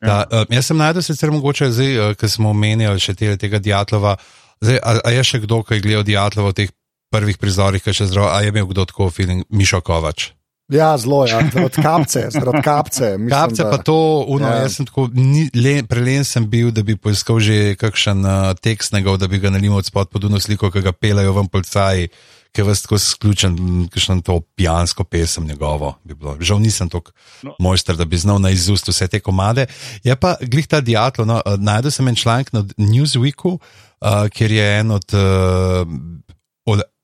Da, 0.00 0.24
uh, 0.24 0.46
jaz 0.48 0.70
sem 0.70 0.78
najdel 0.80 1.04
sicer 1.04 1.32
mogoče 1.34 1.68
zdaj, 1.74 1.98
uh, 1.98 2.12
ker 2.16 2.30
smo 2.30 2.54
omenjali 2.54 3.02
še 3.02 3.14
tega, 3.18 3.58
Diatlova. 3.60 4.14
Zdaj, 4.60 4.78
a, 4.80 4.94
a 5.04 5.10
je 5.12 5.24
še 5.26 5.42
kdo, 5.42 5.60
ki 5.64 5.76
je 5.76 5.84
gledal 5.84 6.06
Diatlova 6.06 6.54
v 6.54 6.56
teh 6.62 6.72
prvih 7.10 7.38
prizorih, 7.38 7.82
ki 7.82 7.94
še 7.94 8.10
zdravo, 8.10 8.30
a 8.30 8.42
je 8.42 8.52
imel 8.54 8.68
kdo 8.70 8.86
tako 8.88 9.10
film, 9.14 9.42
Mišo 9.50 9.82
Kovač. 9.84 10.30
Ja, 10.70 10.98
zelo 10.98 11.24
je, 11.26 11.32
ja. 11.32 11.64
od 11.64 11.74
kapce, 11.74 12.28
od 12.46 12.62
kapce. 12.64 13.18
Mislim, 13.18 13.28
kapce 13.28 13.62
da, 13.62 13.70
pa 13.70 13.78
to, 13.82 14.24
uno, 14.28 14.46
ja. 14.46 14.62
jaz 14.62 14.76
sem 14.78 14.86
tako, 14.86 15.08
le, 15.54 15.82
prelen 15.82 16.24
sem 16.24 16.46
bil, 16.50 16.70
da 16.70 16.84
bi 16.86 16.94
poiskal 16.96 17.40
že 17.42 17.74
kakšen 17.80 18.22
uh, 18.22 18.52
tekst 18.54 18.94
njegov, 18.94 19.18
da 19.18 19.26
bi 19.26 19.42
ga 19.42 19.50
nalimo 19.50 19.80
od 19.82 19.86
spod 19.86 20.08
pod 20.10 20.24
uno 20.30 20.40
sliko, 20.40 20.70
ki 20.70 20.84
ga 20.86 20.92
pelajo 20.92 21.34
vam 21.34 21.50
policaji, 21.50 22.12
ki 22.54 22.62
vas 22.66 22.82
tako 22.86 22.98
sključen, 23.02 23.58
kakšen 23.90 24.22
to 24.26 24.40
pijansko 24.54 25.04
pesem 25.04 25.46
njegovo 25.46 25.96
bi 26.04 26.14
bilo. 26.14 26.36
Žal 26.40 26.62
nisem 26.62 26.88
tako 26.90 27.10
no. 27.42 27.54
mojster, 27.58 27.98
da 27.98 28.04
bi 28.04 28.18
znal 28.18 28.38
na 28.38 28.50
izust 28.54 28.88
vse 28.90 29.08
te 29.08 29.20
komade. 29.20 29.66
Je 30.06 30.14
pa 30.16 30.36
glih 30.40 30.66
ta 30.70 30.80
diatlo, 30.80 31.26
no, 31.26 31.42
uh, 31.42 31.58
najdel 31.58 31.90
sem 31.90 32.08
en 32.08 32.18
članek 32.18 32.52
na 32.54 32.62
Newsweeku, 32.78 33.56
uh, 33.58 34.26
kjer 34.30 34.54
je 34.54 34.72
en 34.78 34.90
od 34.90 35.18
uh, 35.18 35.86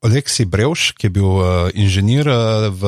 Oleksi 0.04 0.44
Brevš, 0.44 0.92
ki 0.98 1.08
je 1.08 1.14
bil 1.14 1.26
uh, 1.26 1.46
inženir 1.74 2.28
uh, 2.28 2.68
v 2.68 2.82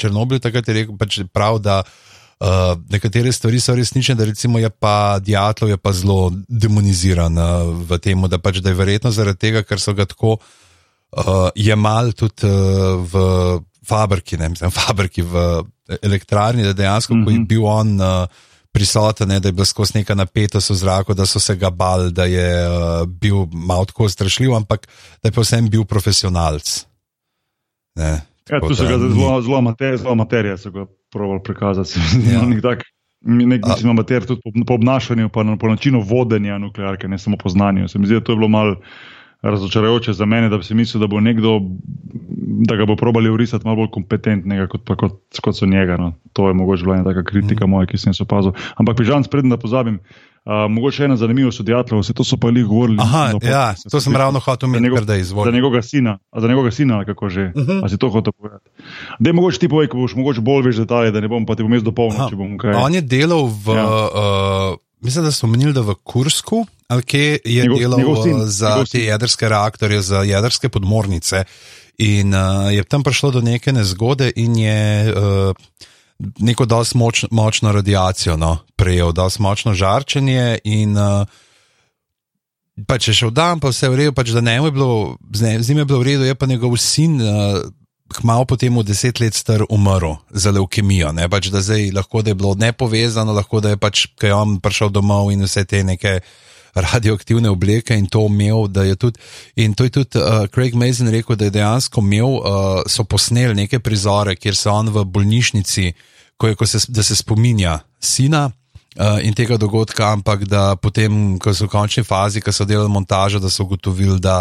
Černobilu, 0.00 0.40
takrat 0.40 0.68
je 0.68 0.74
rekel, 0.74 0.96
pač 0.96 1.20
prav, 1.28 1.60
da 1.60 1.82
uh, 1.84 2.72
nekatere 2.92 3.32
stvari 3.32 3.60
so 3.60 3.76
resnične, 3.76 4.16
da 4.16 4.24
recimo 4.24 4.58
je 4.58 4.70
pa 4.70 5.18
Diatlov 5.20 5.74
je 5.74 5.76
pa 5.76 5.92
zelo 5.92 6.32
demoniziran 6.48 7.36
uh, 7.36 7.70
v 7.84 8.00
tem, 8.00 8.24
da, 8.28 8.40
pač, 8.40 8.62
da 8.64 8.72
je 8.72 8.80
verjetno 8.80 9.12
zaradi 9.12 9.42
tega, 9.48 9.62
ker 9.68 9.82
so 9.82 9.92
ga 9.92 10.08
tako 10.08 10.38
uh, 10.40 11.52
jemali 11.54 12.16
tudi 12.16 12.48
uh, 12.48 13.04
v 13.04 13.14
fabriki, 13.86 14.40
ne 14.40 14.50
mislim, 14.56 14.72
fabriki 14.80 15.22
v 15.22 15.62
elektrarni, 16.02 16.64
da 16.64 16.72
dejansko, 16.72 17.14
mm 17.14 17.20
-hmm. 17.20 17.24
ko 17.24 17.30
je 17.30 17.38
mhm. 17.38 17.46
bil 17.46 17.64
on. 17.64 18.00
Uh, 18.00 18.44
prisoten, 18.76 19.28
ne, 19.28 19.40
da 19.40 19.48
je 19.48 19.56
bilo 19.56 19.64
skozi 19.64 19.98
neka 19.98 20.14
napetost 20.14 20.70
v 20.70 20.76
zraku, 20.76 21.14
da 21.16 21.26
so 21.26 21.40
se 21.40 21.56
ga 21.56 21.70
bali, 21.70 22.12
da 22.12 22.24
je 22.28 22.48
uh, 22.68 23.08
bil 23.08 23.46
malo 23.52 23.84
tako 23.88 24.08
strašljiv, 24.08 24.54
ampak 24.54 24.84
da 25.22 25.30
je 25.30 25.32
pa 25.32 25.44
vsem 25.44 25.70
bil 25.72 25.86
profesionalc. 25.88 26.84
Ne, 27.96 28.12
ja, 28.50 28.60
tu 28.60 28.76
so 28.76 28.84
ga 28.84 28.98
zelo, 29.02 29.40
zelo, 29.42 29.62
mater, 29.64 29.96
zelo 29.96 30.14
materije, 30.14 30.58
so 30.60 30.74
ga 30.74 30.84
pravili 31.12 31.40
prikazati. 31.44 32.04
Ja. 32.32 32.42
Nek, 32.44 32.84
nek, 33.24 33.64
mislim, 33.66 33.90
amater, 33.90 34.26
tudi 34.28 34.44
po, 34.44 34.52
po 34.66 34.74
obnašanju, 34.74 35.32
pa 35.32 35.42
na, 35.42 35.56
po 35.56 35.72
načinu 35.72 36.04
vodenja 36.04 36.58
nuklearke, 36.58 37.08
ne 37.08 37.18
samo 37.18 37.40
po 37.40 37.48
znanju. 37.48 37.88
Se 37.88 37.98
mi 37.98 38.06
zdi, 38.06 38.20
da 38.20 38.24
to 38.24 38.32
je 38.32 38.36
bilo 38.36 38.48
malo 38.48 38.76
razočarajoče 39.42 40.12
za 40.12 40.26
mene, 40.26 40.48
da 40.48 40.58
bi 40.58 40.64
si 40.64 40.74
mislil, 40.74 41.00
da 41.00 41.06
bo 41.06 41.20
nekdo, 41.20 41.60
da 42.68 42.76
ga 42.76 42.86
bo 42.86 42.96
probali 42.96 43.30
urisati 43.30 43.64
malo 43.64 43.76
bolj 43.76 43.90
kompetentnega 43.92 44.66
kot, 44.66 44.90
kot, 44.96 45.18
kot 45.42 45.56
so 45.56 45.66
njega. 45.66 45.96
No. 45.96 46.12
To 46.32 46.48
je 46.48 46.54
mogoče 46.54 46.84
bila 46.84 46.96
ena 46.96 47.04
taka 47.04 47.24
kritika 47.24 47.66
mm. 47.66 47.70
moja, 47.70 47.86
ki 47.86 47.98
sem 47.98 48.12
jo 48.18 48.24
opazil. 48.24 48.52
Ampak, 48.76 49.02
žal, 49.02 49.22
sprednji, 49.22 49.50
da 49.50 49.56
pozabim. 49.56 50.00
Uh, 50.46 50.52
mogoče 50.70 51.04
ena 51.04 51.16
zanimiva 51.16 51.50
sodijatlova, 51.52 52.00
vse 52.00 52.14
to 52.14 52.24
so 52.24 52.36
pa 52.38 52.48
jih 52.54 52.64
govorili. 52.64 52.98
Aha, 53.02 53.32
no, 53.32 53.38
ja, 53.42 53.74
to 53.90 54.00
sem 54.00 54.16
ravno 54.16 54.38
hotel 54.40 54.68
omeniti, 54.68 55.04
da 55.04 55.14
je 55.14 55.20
izvolil. 55.20 55.50
Za 55.50 55.56
njegovega 55.56 55.82
sina, 55.82 56.18
za 56.36 56.48
njegovega 56.48 56.70
sina, 56.70 57.04
kako 57.04 57.28
že. 57.28 57.52
Uh 57.54 57.62
-huh. 57.62 57.84
A 57.84 57.88
si 57.88 57.98
to 57.98 58.10
hotel 58.10 58.32
povedati? 58.32 58.70
Da 59.18 59.32
mogoče 59.32 59.58
ti 59.58 59.68
povej, 59.68 59.88
ko 59.88 59.98
boš 59.98 60.14
mogoče 60.14 60.40
bolj 60.40 60.62
veš 60.62 60.76
detalje, 60.76 61.10
da 61.10 61.20
ne 61.20 61.28
bom 61.28 61.46
pa 61.46 61.54
ti 61.54 61.62
jaz 61.62 61.82
dopolnil, 61.82 62.28
če 62.30 62.36
bom 62.36 62.58
kaj. 62.58 62.74
On 62.74 62.94
je 62.94 63.00
delal 63.00 63.46
v, 63.46 63.74
ja. 63.74 63.84
uh, 63.84 64.78
mislim, 65.00 65.24
da 65.24 65.32
so 65.32 65.46
menili, 65.46 65.72
da 65.72 65.80
v 65.80 65.94
Kursku, 66.04 66.66
ali 66.88 67.02
kje 67.02 67.38
je 67.44 67.62
njegov, 67.62 67.78
delal 67.78 67.98
njegov 67.98 68.22
sin, 68.22 68.40
za 68.46 68.68
njegov 68.68 68.86
te 68.92 69.04
jedrske 69.04 69.48
reaktorje, 69.48 70.02
za 70.02 70.22
jedrske 70.22 70.68
podmornice. 70.68 71.44
In 71.98 72.34
uh, 72.34 72.72
je 72.72 72.84
tam 72.84 73.02
prišlo 73.02 73.30
do 73.30 73.40
neke 73.40 73.72
nezgode, 73.72 74.32
in 74.36 74.56
je 74.56 75.12
uh, 75.12 75.54
neko 76.38 76.64
dosti 76.64 76.98
moč, 76.98 77.24
močno 77.30 77.72
radiacijo 77.72 78.36
no, 78.36 78.58
prejel, 78.76 79.12
dosti 79.12 79.42
močno 79.42 79.74
žarčenje. 79.74 80.58
In 80.64 80.96
uh, 80.96 81.24
pa 82.86 82.98
če 82.98 83.14
še 83.16 83.30
v 83.30 83.32
dan, 83.36 83.60
pa 83.60 83.72
vse 83.72 83.88
v 83.88 84.02
redu, 84.02 84.12
pač 84.12 84.34
da 84.36 84.44
ne 84.44 84.58
je 84.58 84.70
bilo, 84.70 85.16
z 85.32 85.68
njim 85.68 85.78
je 85.78 85.84
bilo 85.84 86.00
v 86.00 86.08
redu, 86.12 86.28
je 86.28 86.34
pa 86.34 86.46
njegov 86.46 86.76
sin. 86.76 87.20
Uh, 87.20 87.64
Hmalo 88.06 88.46
potem 88.46 88.76
v 88.78 88.84
deset 88.86 89.20
let 89.20 89.34
star 89.34 89.64
umrl 89.68 90.16
za 90.30 90.50
leukemijo, 90.54 91.10
ne 91.12 91.26
pač 91.28 91.50
da 91.50 91.60
zdaj 91.60 91.90
lahko 91.92 92.22
da 92.22 92.30
je 92.30 92.38
bilo 92.38 92.54
nepovezano, 92.54 93.34
lahko 93.34 93.60
da 93.60 93.74
je 93.74 93.78
pač, 93.82 94.06
kaj 94.14 94.32
on 94.32 94.58
prišel 94.62 94.94
domov 94.94 95.32
in 95.34 95.42
vse 95.42 95.64
te 95.66 95.82
neke 95.84 96.20
uh, 96.22 96.28
radioaktivne 96.76 97.50
obleke 97.50 97.96
in 97.96 98.06
to 98.06 98.26
imel. 98.26 98.68
Tudi, 98.98 99.18
in 99.56 99.74
to 99.74 99.84
je 99.84 99.90
tudi 99.90 100.18
uh, 100.18 100.46
Craig 100.52 100.74
Mason 100.74 101.08
rekel, 101.08 101.36
da 101.36 101.44
je 101.44 101.56
dejansko 101.56 102.00
imel, 102.00 102.36
uh, 102.36 102.82
so 102.86 103.04
posneli 103.04 103.54
neke 103.54 103.80
prizore, 103.80 104.36
kjer 104.36 104.56
se 104.56 104.70
on 104.70 104.90
v 104.92 105.04
bolnišnici, 105.04 105.92
ko 106.36 106.52
je, 106.52 106.54
ko 106.54 106.66
se, 106.66 106.84
da 106.88 107.02
se 107.02 107.16
spominja 107.16 107.80
sina. 108.00 108.50
Uh, 108.96 109.20
in 109.20 109.34
tega 109.36 109.58
dogodka, 109.60 110.08
ampak 110.12 110.46
da 110.48 110.76
potem, 110.76 111.36
ko 111.38 111.52
so 111.52 111.66
v 111.66 111.72
končni 111.72 112.04
fazi, 112.04 112.40
ko 112.40 112.52
so 112.52 112.64
delali 112.64 112.88
montažo, 112.88 113.40
da 113.40 113.50
so 113.52 113.66
ugotovili, 113.66 114.16
da 114.20 114.40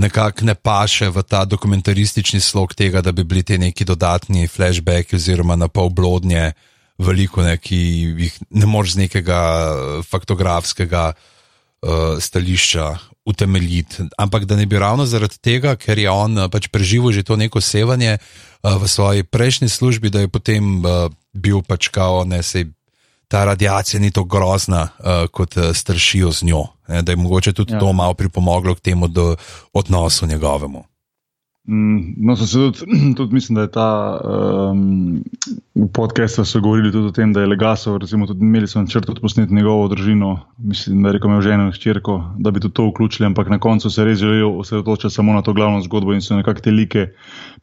nekako 0.00 0.48
ne 0.48 0.54
paše 0.54 1.10
v 1.12 1.22
ta 1.22 1.44
dokumentaristični 1.44 2.40
slog 2.40 2.74
tega, 2.74 3.00
da 3.04 3.12
bi 3.12 3.24
bili 3.24 3.42
ti 3.42 3.58
neki 3.58 3.84
dodatni 3.84 4.48
flashbacki 4.48 5.16
oziroma 5.16 5.56
na 5.56 5.68
pol 5.68 5.90
blodnje, 5.92 6.52
veliko, 7.00 7.44
ne, 7.44 7.56
ki 7.56 7.78
jih 8.24 8.40
ne 8.50 8.66
moreš 8.68 8.96
z 8.96 9.04
nekega 9.06 9.40
faktografskega 10.08 11.12
uh, 11.12 12.18
stališča 12.20 12.96
utemeljiti. 13.24 14.08
Ampak 14.18 14.44
da 14.44 14.56
ne 14.56 14.66
bi 14.66 14.78
ravno 14.78 15.06
zaradi 15.06 15.38
tega, 15.40 15.76
ker 15.76 15.98
je 15.98 16.10
on 16.10 16.38
uh, 16.38 16.50
pač 16.52 16.68
preživel 16.72 17.12
že 17.12 17.24
to 17.24 17.36
neko 17.36 17.60
sevanje 17.60 18.18
uh, 18.18 18.76
v 18.76 18.88
svoji 18.88 19.24
prejšnji 19.24 19.68
službi, 19.68 20.10
da 20.10 20.24
je 20.24 20.28
potem 20.28 20.84
uh, 20.84 21.08
bil 21.32 21.62
pač 21.62 21.88
kao, 21.88 22.24
ne 22.24 22.42
se. 22.42 22.66
Ta 23.30 23.44
radiacija 23.46 24.00
ni 24.02 24.10
tako 24.10 24.26
grozna, 24.26 24.88
uh, 24.98 25.28
kot 25.30 25.56
uh, 25.56 25.70
stršijo 25.74 26.32
z 26.34 26.50
njo. 26.50 26.64
Ne, 26.88 27.02
da 27.02 27.12
je 27.12 27.16
mogoče 27.16 27.52
tudi 27.52 27.72
ja. 27.72 27.78
to 27.78 27.92
malo 27.92 28.14
pripomoglo 28.14 28.74
k 28.74 28.80
temu 28.80 29.06
odnosu 29.72 30.26
njegovemu. 30.26 30.84
Mm, 31.68 32.14
no, 32.16 32.34
so 32.36 32.46
se 32.46 32.58
tudi, 32.58 33.14
tudi, 33.18 33.34
mislim, 33.34 33.54
da 33.54 33.62
je 33.62 33.70
ta 33.70 34.20
um, 34.72 35.22
podcast, 35.92 36.40
so 36.44 36.60
govorili 36.60 36.92
tudi 36.92 37.06
o 37.06 37.14
tem, 37.14 37.32
da 37.32 37.40
je 37.40 37.46
Legasov, 37.46 37.98
recimo, 38.02 38.26
tudi 38.26 38.40
imeli 38.40 38.66
so 38.68 38.80
načrt 38.80 39.10
odpustiti 39.10 39.54
njegovo 39.54 39.88
družino, 39.88 40.32
mislim, 40.58 41.02
da 41.02 41.08
je 41.08 41.12
rekel, 41.12 41.40
že 41.40 41.52
eno 41.52 41.70
hčerko, 41.70 42.16
da 42.38 42.50
bi 42.50 42.60
tudi 42.60 42.74
to 42.74 42.88
vključili, 42.88 43.26
ampak 43.26 43.48
na 43.48 43.58
koncu 43.58 43.90
se 43.90 44.04
res 44.04 44.18
želijo 44.18 44.50
osredotočiti 44.58 45.14
samo 45.14 45.32
na 45.32 45.42
to 45.42 45.52
glavno 45.52 45.82
zgodbo 45.82 46.12
in 46.12 46.20
so 46.20 46.36
nekako 46.36 46.60
te 46.60 46.70
like 46.70 47.06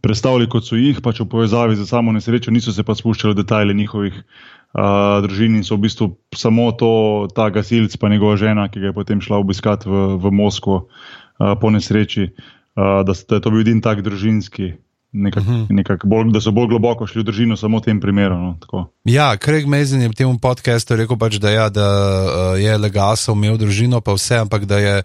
predstavili, 0.01 0.49
kot 0.49 0.63
so 0.63 0.79
jih, 0.79 1.01
pač 1.03 1.19
v 1.19 1.27
povezavi 1.27 1.75
z 1.75 1.89
samo 1.89 2.11
nesrečo, 2.11 2.51
niso 2.51 2.71
se 2.71 2.83
pa 2.83 2.95
spuščali 2.95 3.33
v 3.33 3.41
detajle 3.41 3.73
njihovih 3.73 4.13
uh, 4.13 4.56
družin 4.77 5.57
in 5.57 5.63
so 5.65 5.73
v 5.73 5.87
bistvu 5.87 6.11
samo 6.37 6.69
to, 6.77 7.27
ta 7.33 7.49
gasilc, 7.49 7.95
pa 7.97 8.09
njegova 8.13 8.37
žena, 8.37 8.67
ki 8.69 8.79
ga 8.79 8.91
je 8.91 8.93
potem 8.93 9.21
šla 9.21 9.41
obiskati 9.41 9.89
v, 9.89 10.17
v 10.21 10.31
Moskvo 10.31 10.85
uh, 10.85 11.57
po 11.57 11.73
nesreči 11.73 12.29
uh, 12.29 13.01
da, 13.05 13.13
da 13.29 13.35
je 13.35 13.41
to 13.41 13.49
bil 13.49 13.61
edini 13.65 13.81
tak 13.81 14.01
družinski. 14.05 14.73
Nekak, 15.17 15.43
uh 15.43 15.49
-huh. 15.49 15.65
nekak 15.69 16.05
bolj, 16.05 16.31
da 16.31 16.41
so 16.41 16.51
bolj 16.51 16.67
globoko 16.67 17.07
šli 17.07 17.21
v 17.21 17.25
družino, 17.25 17.55
samo 17.57 17.79
v 17.79 17.81
tem 17.81 17.99
primeru. 17.99 18.35
No, 18.35 18.89
ja, 19.05 19.37
Craig 19.37 19.65
Mason 19.65 20.01
je 20.01 20.09
v 20.09 20.13
tem 20.13 20.39
podkastu 20.39 20.95
rekel, 20.95 21.17
pač, 21.17 21.39
da, 21.39 21.49
ja, 21.49 21.69
da 21.69 21.87
uh, 21.87 22.59
je 22.59 22.77
legasov 22.77 23.35
imel 23.35 23.57
družino, 23.57 24.01
pa 24.01 24.13
vse, 24.13 24.35
ampak 24.37 24.65
da 24.65 24.77
je 24.77 25.03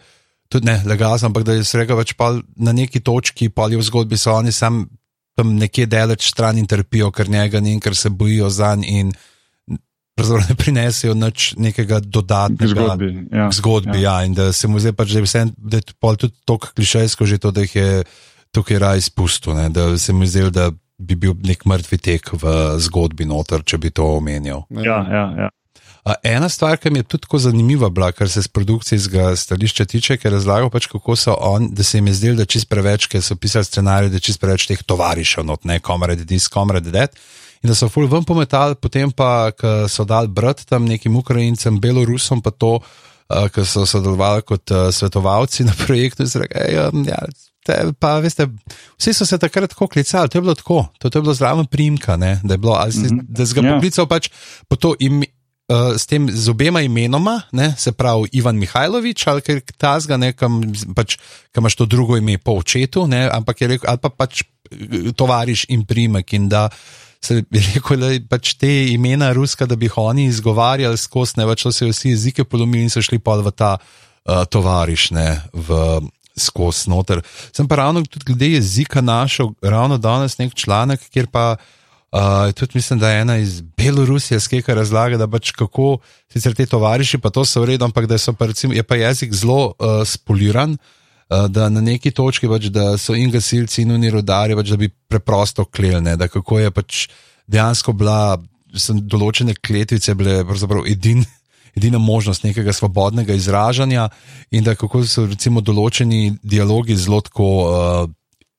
tudi 0.48 0.66
ne 0.66 0.82
legasov, 0.84 1.26
ampak 1.26 1.44
da 1.44 1.52
je 1.52 1.62
rekel, 1.74 1.96
pač, 1.96 2.12
na 2.56 2.72
neki 2.72 3.00
točki, 3.00 3.48
pa 3.48 3.62
ali 3.62 3.76
v 3.76 3.82
zgodbi 3.82 4.18
so 4.18 4.34
oni 4.34 4.52
sam 4.52 4.88
tam 5.36 5.56
nekje 5.56 5.86
daleč 5.86 6.28
stran 6.28 6.58
in 6.58 6.66
trpijo, 6.66 7.10
ker 7.10 7.30
njega 7.30 7.60
ni 7.60 7.72
in 7.72 7.80
ker 7.80 7.96
se 7.96 8.10
bojijo 8.10 8.50
za 8.50 8.74
njim 8.74 9.12
pravzaprav 9.12 9.31
ne 10.20 10.54
prinesejo 10.54 11.14
nič 11.14 11.54
nekega 11.56 12.00
dodatnega 12.00 12.68
zgodbi. 12.68 13.28
Ja. 13.32 13.48
zgodbi 13.52 14.02
ja. 14.02 14.18
Ja, 14.20 14.24
in 14.24 14.34
da 14.34 14.52
se 14.52 14.68
mu 14.68 14.80
zdaj 14.80 14.92
pač, 14.92 15.14
da 15.16 15.22
je, 15.22 15.24
vse, 15.24 15.46
da 15.56 15.80
je 15.80 15.82
tudi 15.92 16.34
tako 16.44 16.72
klišejsko, 16.76 17.26
že 17.26 17.38
to, 17.38 17.50
da 17.50 17.64
jih 17.64 17.76
je 17.76 18.04
tukaj 18.52 18.78
raj 18.78 18.98
izpustil. 18.98 19.56
Ne, 19.56 19.68
da 19.72 19.98
se 19.98 20.12
mi 20.12 20.26
zdi, 20.26 20.50
da 20.52 20.70
bi 20.98 21.16
bil 21.16 21.34
nek 21.42 21.64
mrtvi 21.64 21.98
tek 21.98 22.30
v 22.36 22.76
zgodbi 22.78 23.24
noter, 23.24 23.64
če 23.64 23.78
bi 23.78 23.90
to 23.90 24.06
omenil. 24.18 24.66
Ja, 24.70 25.00
ja, 25.08 25.26
ja. 25.38 25.50
Ena 26.26 26.48
stvar, 26.50 26.80
ki 26.82 26.90
mi 26.90 26.98
je 26.98 27.06
tudi 27.14 27.22
tako 27.22 27.38
zanimiva, 27.38 27.88
bila, 27.88 28.10
kar 28.12 28.28
se 28.28 28.42
z 28.42 28.50
produkcijskega 28.50 29.36
stališča 29.38 29.86
tiče, 29.86 30.16
ker 30.18 30.34
razlagal, 30.34 30.70
pač, 30.70 30.88
kako 30.90 31.14
so 31.16 31.36
oni, 31.38 31.70
da 31.78 31.86
se 31.86 31.98
jim 31.98 32.10
je 32.10 32.14
zdelo, 32.18 32.40
da 32.42 32.46
čist 32.46 32.66
preveč, 32.68 33.06
ker 33.06 33.22
so 33.22 33.36
pisali 33.38 33.64
scenarij, 33.64 34.10
da 34.10 34.18
čist 34.18 34.42
preveč 34.42 34.66
teh 34.66 34.82
tovarišev, 34.82 35.46
not, 35.46 35.62
ne, 35.64 35.78
komrade, 35.78 36.26
dis, 36.26 36.48
komrade, 36.50 36.90
det 36.90 37.14
in 37.62 37.70
da 37.70 37.74
so 37.78 37.88
ful 37.88 38.08
ven 38.10 38.24
pometali, 38.26 38.74
potem 38.74 39.10
pa 39.14 39.52
so 39.88 40.04
dal 40.04 40.28
brat 40.28 40.64
tam 40.66 40.86
nekim 40.88 41.16
Ukrajincem, 41.16 41.78
Belorusom, 41.80 42.42
pa 42.42 42.50
to, 42.50 42.78
uh, 42.78 43.48
ki 43.52 43.64
so 43.66 43.86
sodelovali 43.86 44.42
kot 44.46 44.74
uh, 44.74 44.88
svetovalci 44.94 45.66
na 45.68 45.74
projektu. 45.78 46.26
Rekel, 46.42 46.88
um, 46.88 47.04
ja, 47.06 47.20
te, 47.66 47.76
pa, 47.98 48.16
veste, 48.24 48.48
vsi 48.98 49.14
so 49.14 49.28
se 49.28 49.38
takrat 49.38 49.70
tako 49.74 49.86
klicali, 49.92 50.28
to 50.28 50.38
je 50.38 50.42
bilo 50.42 50.56
tako, 50.58 50.86
to, 50.98 51.10
to 51.10 51.18
je 51.18 51.28
bilo 51.28 51.36
zraven 51.38 51.68
primka, 51.70 52.16
ne, 52.16 52.40
da 52.42 52.54
je 52.54 52.58
bilo, 52.58 52.74
ali 52.78 52.92
si, 52.92 53.06
-hmm. 53.06 53.22
da 53.28 53.46
si 53.46 53.54
ga 53.54 53.60
yeah. 53.60 53.66
Ja. 53.66 53.74
poklical 53.74 54.06
pač 54.06 54.30
po 54.68 54.76
to 54.76 54.94
ime. 54.98 55.26
Uh, 55.72 55.96
s 55.96 56.06
tem 56.06 56.28
z 56.30 56.50
obema 56.50 56.80
imenoma, 56.82 57.42
ne, 57.52 57.74
se 57.78 57.92
pravi 57.92 58.28
Ivan 58.32 58.58
Mihajlović, 58.58 59.26
ali 59.26 59.40
kaj 59.40 59.60
tasga, 59.78 60.32
kam 60.36 60.60
pač, 60.94 61.16
imaš 61.56 61.74
to 61.74 61.86
drugo 61.86 62.16
ime 62.16 62.38
po 62.38 62.52
očetu, 62.52 63.06
ne, 63.06 63.30
ampak 63.32 63.60
je 63.60 63.68
rekel, 63.68 63.90
ali 63.90 63.98
pa 63.98 64.08
pač 64.08 64.42
tovariš 65.16 65.64
in 65.68 65.86
primek 65.86 66.32
in 66.32 66.48
da 66.48 66.64
uh, 66.64 67.01
se 67.24 67.34
je 67.34 67.62
rekel, 67.74 68.00
da 68.02 68.10
pač 68.28 68.54
te 68.58 68.70
imena 68.92 69.32
ruska, 69.32 69.66
da 69.66 69.76
bi 69.76 69.86
jih 69.86 69.98
oni 70.02 70.26
izgovarjali 70.30 70.98
skozi, 70.98 71.38
ne 71.38 71.46
več 71.46 71.62
so 71.62 71.72
se 71.72 71.86
vsi 71.86 72.14
jezike 72.14 72.44
polomili 72.44 72.88
in 72.88 72.90
so 72.92 73.02
šli 73.02 73.20
pa 73.22 73.38
v 73.38 73.52
ta 73.54 73.76
uh, 73.78 74.42
tovariš, 74.50 75.10
ne 75.14 75.28
v 75.52 76.00
skozi 76.38 76.90
noter. 76.90 77.22
Sem 77.52 77.68
pa 77.68 77.78
ravno 77.82 78.02
tudi 78.08 78.32
glede 78.32 78.54
jezika 78.56 79.00
našel, 79.04 79.52
ravno 79.62 79.98
danes 79.98 80.38
nek 80.38 80.54
članek, 80.54 81.08
kjer 81.10 81.30
pa. 81.30 81.54
Uh, 82.12 82.50
tudi 82.52 82.76
mislim, 82.76 82.98
da 83.00 83.08
je 83.08 83.20
ena 83.22 83.34
iz 83.40 83.62
Belorusije, 83.62 84.36
ki 84.44 84.74
razlaga, 84.76 85.16
da 85.16 85.24
pač 85.24 85.54
kako 85.56 86.02
sicer 86.28 86.52
te 86.52 86.66
tovariši, 86.68 87.16
pa 87.16 87.30
to 87.32 87.40
so 87.48 87.62
v 87.62 87.70
redu, 87.70 87.86
ampak 87.88 88.04
da 88.04 88.18
pa 88.36 88.50
recimo, 88.50 88.74
je 88.76 88.82
pa 88.84 88.98
jezik 89.00 89.32
zelo 89.32 89.72
uh, 89.78 90.02
spoliran, 90.04 90.76
uh, 90.76 90.76
Eh, 90.76 91.01
da 91.48 91.68
na 91.68 91.80
neki 91.80 92.10
točki, 92.10 92.48
pač, 92.50 92.68
da 92.72 92.96
so 93.00 93.14
in 93.16 93.30
gasilci, 93.32 93.82
in 93.82 93.94
oni 93.96 94.10
rodari, 94.12 94.56
pač, 94.58 94.72
da 94.74 94.80
bi 94.80 94.90
preprosto 94.90 95.64
kleli, 95.64 96.16
da 96.18 96.28
kako 96.28 96.58
je 96.60 96.72
pač 96.74 97.04
dejansko 97.50 97.94
bila, 97.96 98.36
sem 98.76 99.00
določene 99.00 99.54
kletvice 99.60 100.14
bile 100.18 100.42
pravzaprav 100.48 100.88
edin. 100.90 101.24
Edina 101.72 101.96
možnost 101.96 102.42
nekega 102.44 102.68
svobodnega 102.76 103.32
izražanja, 103.32 104.10
in 104.52 104.60
da 104.60 104.74
kako 104.76 105.06
so 105.08 105.22
recimo 105.24 105.62
določeni 105.64 106.34
dialogi 106.44 106.92
zelo 107.00 107.22
tako 107.24 107.46
uh, 107.64 108.10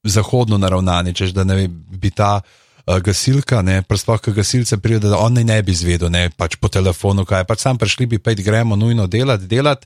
zahodno 0.02 0.58
naravnani, 0.58 1.14
češ 1.14 1.36
da 1.38 1.46
ne 1.46 1.68
bi 1.70 2.10
ta 2.10 2.40
uh, 2.42 2.98
gasilka, 3.06 3.62
ne 3.62 3.84
sploh, 3.86 4.18
ki 4.18 4.34
gasilce 4.34 4.80
pride, 4.82 5.12
da 5.14 5.22
on 5.22 5.38
ne 5.38 5.60
bi 5.62 5.72
izvedel, 5.78 6.10
ne 6.10 6.32
pač 6.34 6.58
po 6.58 6.74
telefonu, 6.74 7.22
kaj 7.22 7.46
pač 7.46 7.68
sam 7.68 7.78
prišli 7.78 8.10
bi, 8.16 8.18
pa 8.18 8.34
gremo 8.34 8.76
nujno 8.76 9.06
delati, 9.06 9.46
delati. 9.46 9.86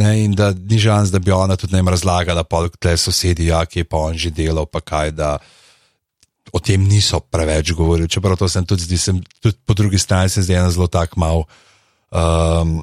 Ne, 0.00 0.10
in 0.24 0.34
da 0.36 0.50
ni 0.54 0.78
žans, 0.80 1.10
da 1.12 1.20
bi 1.20 1.32
ona 1.34 1.56
tudi 1.60 1.76
ne 1.76 1.82
razlagala, 1.84 2.44
pa 2.48 2.64
te 2.80 2.96
sosedi, 2.96 3.50
ja, 3.50 3.64
ki 3.68 3.82
je 3.82 3.88
pa 3.88 4.04
on 4.08 4.16
že 4.16 4.32
delal, 4.32 4.66
pa 4.66 4.80
kaj, 4.80 5.12
da 5.12 5.34
o 6.52 6.60
tem 6.60 6.82
niso 6.88 7.20
preveč 7.20 7.72
govorili. 7.76 8.08
Čeprav 8.08 8.38
to 8.40 8.48
sem 8.48 8.66
tudi, 8.66 8.98
sem, 8.98 9.20
tudi 9.42 9.58
po 9.66 9.74
drugi 9.74 9.98
strani 9.98 10.32
se 10.32 10.42
zdi 10.42 10.56
ena 10.56 10.70
zelo 10.70 10.88
tak 10.88 11.16
mal. 11.20 11.44
Um, 12.10 12.80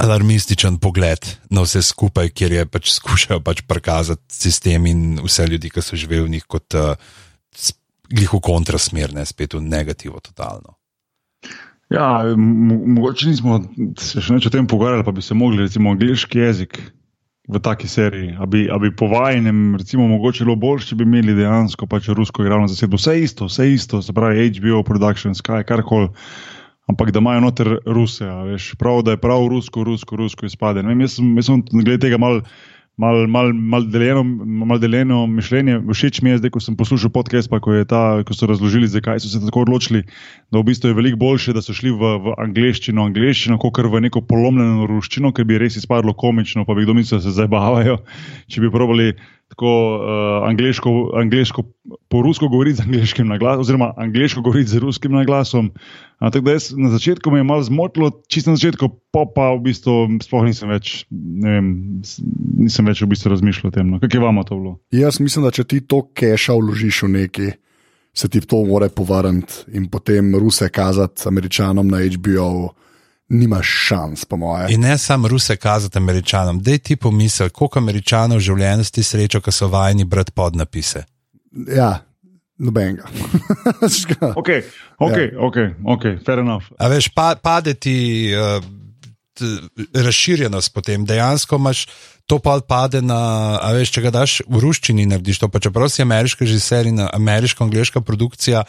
Alarmističen 0.00 0.78
pogled 0.80 1.26
na 1.52 1.66
vse 1.66 1.82
skupaj, 1.84 2.30
kjer 2.32 2.52
je 2.52 2.62
pač 2.64 2.94
skušajo 2.94 3.42
pač 3.44 3.60
prikazati 3.68 4.22
sistem 4.32 4.86
in 4.88 5.02
vse 5.20 5.44
ljudi, 5.50 5.68
ki 5.68 5.84
so 5.84 5.98
živeli 6.00 6.24
v 6.24 6.32
njih, 6.36 6.46
kot 6.48 6.78
uh, 6.80 6.94
gliho 8.08 8.40
kontrasmer, 8.40 9.12
ne 9.12 9.26
spet 9.28 9.58
v 9.58 9.60
negativo, 9.60 10.20
totalno. 10.24 10.78
Ja, 11.92 12.24
mogoče 12.36 13.28
nismo 13.28 13.58
se 14.00 14.22
še 14.22 14.38
več 14.38 14.48
o 14.48 14.52
tem 14.52 14.66
pogovarjali, 14.70 15.04
pa 15.04 15.12
bi 15.12 15.24
se 15.24 15.36
mogli, 15.36 15.66
recimo, 15.66 15.92
angliški 15.92 16.40
jezik 16.40 16.78
v 17.52 17.60
taki 17.60 17.88
seriji. 17.90 18.36
Abi, 18.40 18.64
abi 18.72 18.92
po 18.96 19.08
vajnem, 19.10 19.74
recimo, 19.76 20.06
mogoče 20.08 20.46
bilo 20.46 20.56
bolje, 20.56 20.88
če 20.88 21.00
bi 21.00 21.06
imeli 21.08 21.34
dejansko 21.36 21.88
pač 21.90 22.08
rusko 22.14 22.46
igralno 22.46 22.70
zasedbo. 22.70 23.00
Vse 23.00 23.18
isto, 23.20 23.50
vse 23.50 23.68
isto, 23.74 24.00
se 24.02 24.14
pravi 24.16 24.48
HBO, 24.54 24.82
Production, 24.86 25.36
Sky, 25.36 25.64
karkoli. 25.68 26.08
Ampak 26.90 27.12
da 27.14 27.20
imajo 27.22 27.44
noter 27.44 27.68
Ruse, 27.86 28.26
veš, 28.48 28.72
prav, 28.78 29.04
da 29.06 29.14
je 29.14 29.20
prav 29.22 29.44
rusko, 29.52 29.84
rusko, 29.86 30.16
rusko 30.18 30.48
izpade. 30.48 30.82
Vem, 30.86 31.04
jaz 31.04 31.18
sem, 31.18 31.28
jaz 31.38 31.50
sem 31.50 31.62
glede 31.72 32.00
tega 32.06 32.18
malo 32.18 32.42
malo 32.96 33.26
mal, 33.26 33.52
mal 33.52 33.86
deljeno, 33.88 34.22
mal 34.44 34.78
deljeno 34.78 35.26
mišljenje. 35.26 35.80
Všeč 35.92 36.20
mi 36.22 36.30
je 36.30 36.38
zdaj, 36.38 36.50
ko 36.50 36.60
sem 36.60 36.76
poslušal 36.76 37.10
podcast, 37.10 37.50
pa 37.50 37.60
ko, 37.60 37.74
ta, 37.88 38.22
ko 38.26 38.36
so 38.36 38.46
razložili, 38.46 38.88
zakaj 38.88 39.20
so 39.20 39.30
se 39.32 39.40
tako 39.40 39.64
odločili, 39.66 40.02
da 40.52 40.60
v 40.60 40.68
bistvu 40.68 40.92
je 40.92 40.98
veliko 40.98 41.20
boljše, 41.22 41.56
da 41.56 41.62
so 41.64 41.74
šli 41.76 41.90
v, 41.90 42.14
v 42.26 42.34
angliščino, 42.38 43.04
angliščino, 43.08 43.58
kot 43.58 43.80
v 43.80 44.04
neko 44.08 44.24
polomljeno 44.28 44.86
ruščino, 44.90 45.32
ker 45.32 45.48
bi 45.48 45.60
res 45.60 45.76
izpadlo 45.80 46.14
komično, 46.14 46.66
pa 46.68 46.76
bi 46.76 46.84
kdo 46.84 46.98
mislil, 46.98 47.20
da 47.20 47.24
se 47.24 47.36
zabavajo, 47.36 48.02
če 48.52 48.60
bi 48.60 48.72
probali 48.72 49.12
tako 49.52 49.68
uh, 49.96 50.48
angliško, 50.48 51.10
angliško, 51.14 51.62
po 52.08 52.22
rusko 52.22 52.48
govoriti 52.48 52.76
z 52.76 52.86
angliškim 52.86 53.28
naglasom, 53.28 53.60
oziroma 53.60 53.92
angliško 53.96 54.40
govoriti 54.40 54.70
z 54.70 54.78
ruskim 54.80 55.12
naglasom. 55.12 55.66
Uh, 56.20 56.30
tako 56.32 56.40
da 56.40 56.52
jaz 56.52 56.70
na 56.76 56.88
začetku 56.88 57.30
me 57.30 57.38
je 57.38 57.44
malo 57.44 57.62
zmotilo, 57.62 58.10
čisto 58.28 58.50
na 58.50 58.56
začetku, 58.56 58.88
pa 59.12 59.26
pa 59.34 59.50
v 59.52 59.60
bistvu 59.68 59.96
sploh 60.24 60.46
nisem 60.48 60.72
več, 60.72 61.04
vem, 61.44 61.68
nisem 62.56 62.88
več 62.88 63.02
v 63.04 63.10
bistvu 63.12 63.34
razmišljal 63.34 63.68
o 63.68 63.74
tem. 63.74 63.90
No. 63.92 64.00
Kaj 64.00 64.16
je 64.16 64.24
vama 64.24 64.44
to 64.48 64.56
bilo? 64.56 64.78
Jaz 64.88 65.20
mislim, 65.20 65.44
da 65.44 65.52
če 65.52 65.68
ti 65.68 65.82
to 65.84 66.00
keša 66.16 66.56
vložiš 66.56 67.02
v 67.04 67.12
neki. 67.18 67.52
Se 68.16 68.28
ti 68.28 68.40
to 68.40 68.64
more 68.68 68.88
povrniti 68.92 69.76
in 69.76 69.86
potem 69.92 70.32
ruse 70.36 70.68
kazati 70.68 71.28
američanom 71.28 71.88
na 71.88 72.00
HBO, 72.04 72.72
nimaš 73.32 73.66
šans, 73.88 74.24
po 74.24 74.36
mojem. 74.36 74.70
In 74.70 74.80
ne 74.80 74.98
samo 74.98 75.28
ruse 75.28 75.56
kazati 75.56 75.98
američanom, 75.98 76.60
da 76.62 76.78
ti 76.78 76.96
pomisli, 76.96 77.50
koliko 77.50 77.78
američanov 77.78 78.38
v 78.38 78.46
življenju 78.48 78.84
ti 78.92 79.02
srečo, 79.02 79.40
ko 79.40 79.52
so 79.52 79.68
vajeni 79.72 80.04
brati 80.04 80.32
podnapise. 80.32 81.04
Ja. 81.76 82.04
Nobenega. 82.62 83.08
ok, 84.40 84.48
ok, 84.98 85.16
ja. 85.16 85.28
ok, 85.40 85.56
ok, 85.84 86.04
fair 86.26 86.38
enough. 86.38 86.68
A 86.78 86.88
veš, 86.92 87.08
pa, 87.16 87.34
pade 87.42 87.74
ti 87.74 88.30
uh, 88.36 88.62
razširjenost 89.94 90.74
potem, 90.74 91.06
dejansko 91.08 91.56
imaš 91.56 91.86
to 92.26 92.38
pa 92.38 92.60
pade 92.68 93.02
na, 93.02 93.18
a 93.58 93.72
veš, 93.74 93.90
če 93.96 94.04
ga 94.04 94.12
daš 94.14 94.36
v 94.46 94.60
ruščini, 94.62 95.08
narediš 95.10 95.42
to, 95.42 95.48
pa 95.50 95.58
čeprav 95.60 95.90
si 95.90 96.04
ameriška 96.04 96.46
že 96.46 96.60
serija, 96.60 97.08
ameriška, 97.12 97.64
angliška 97.64 98.00
produkcija. 98.00 98.62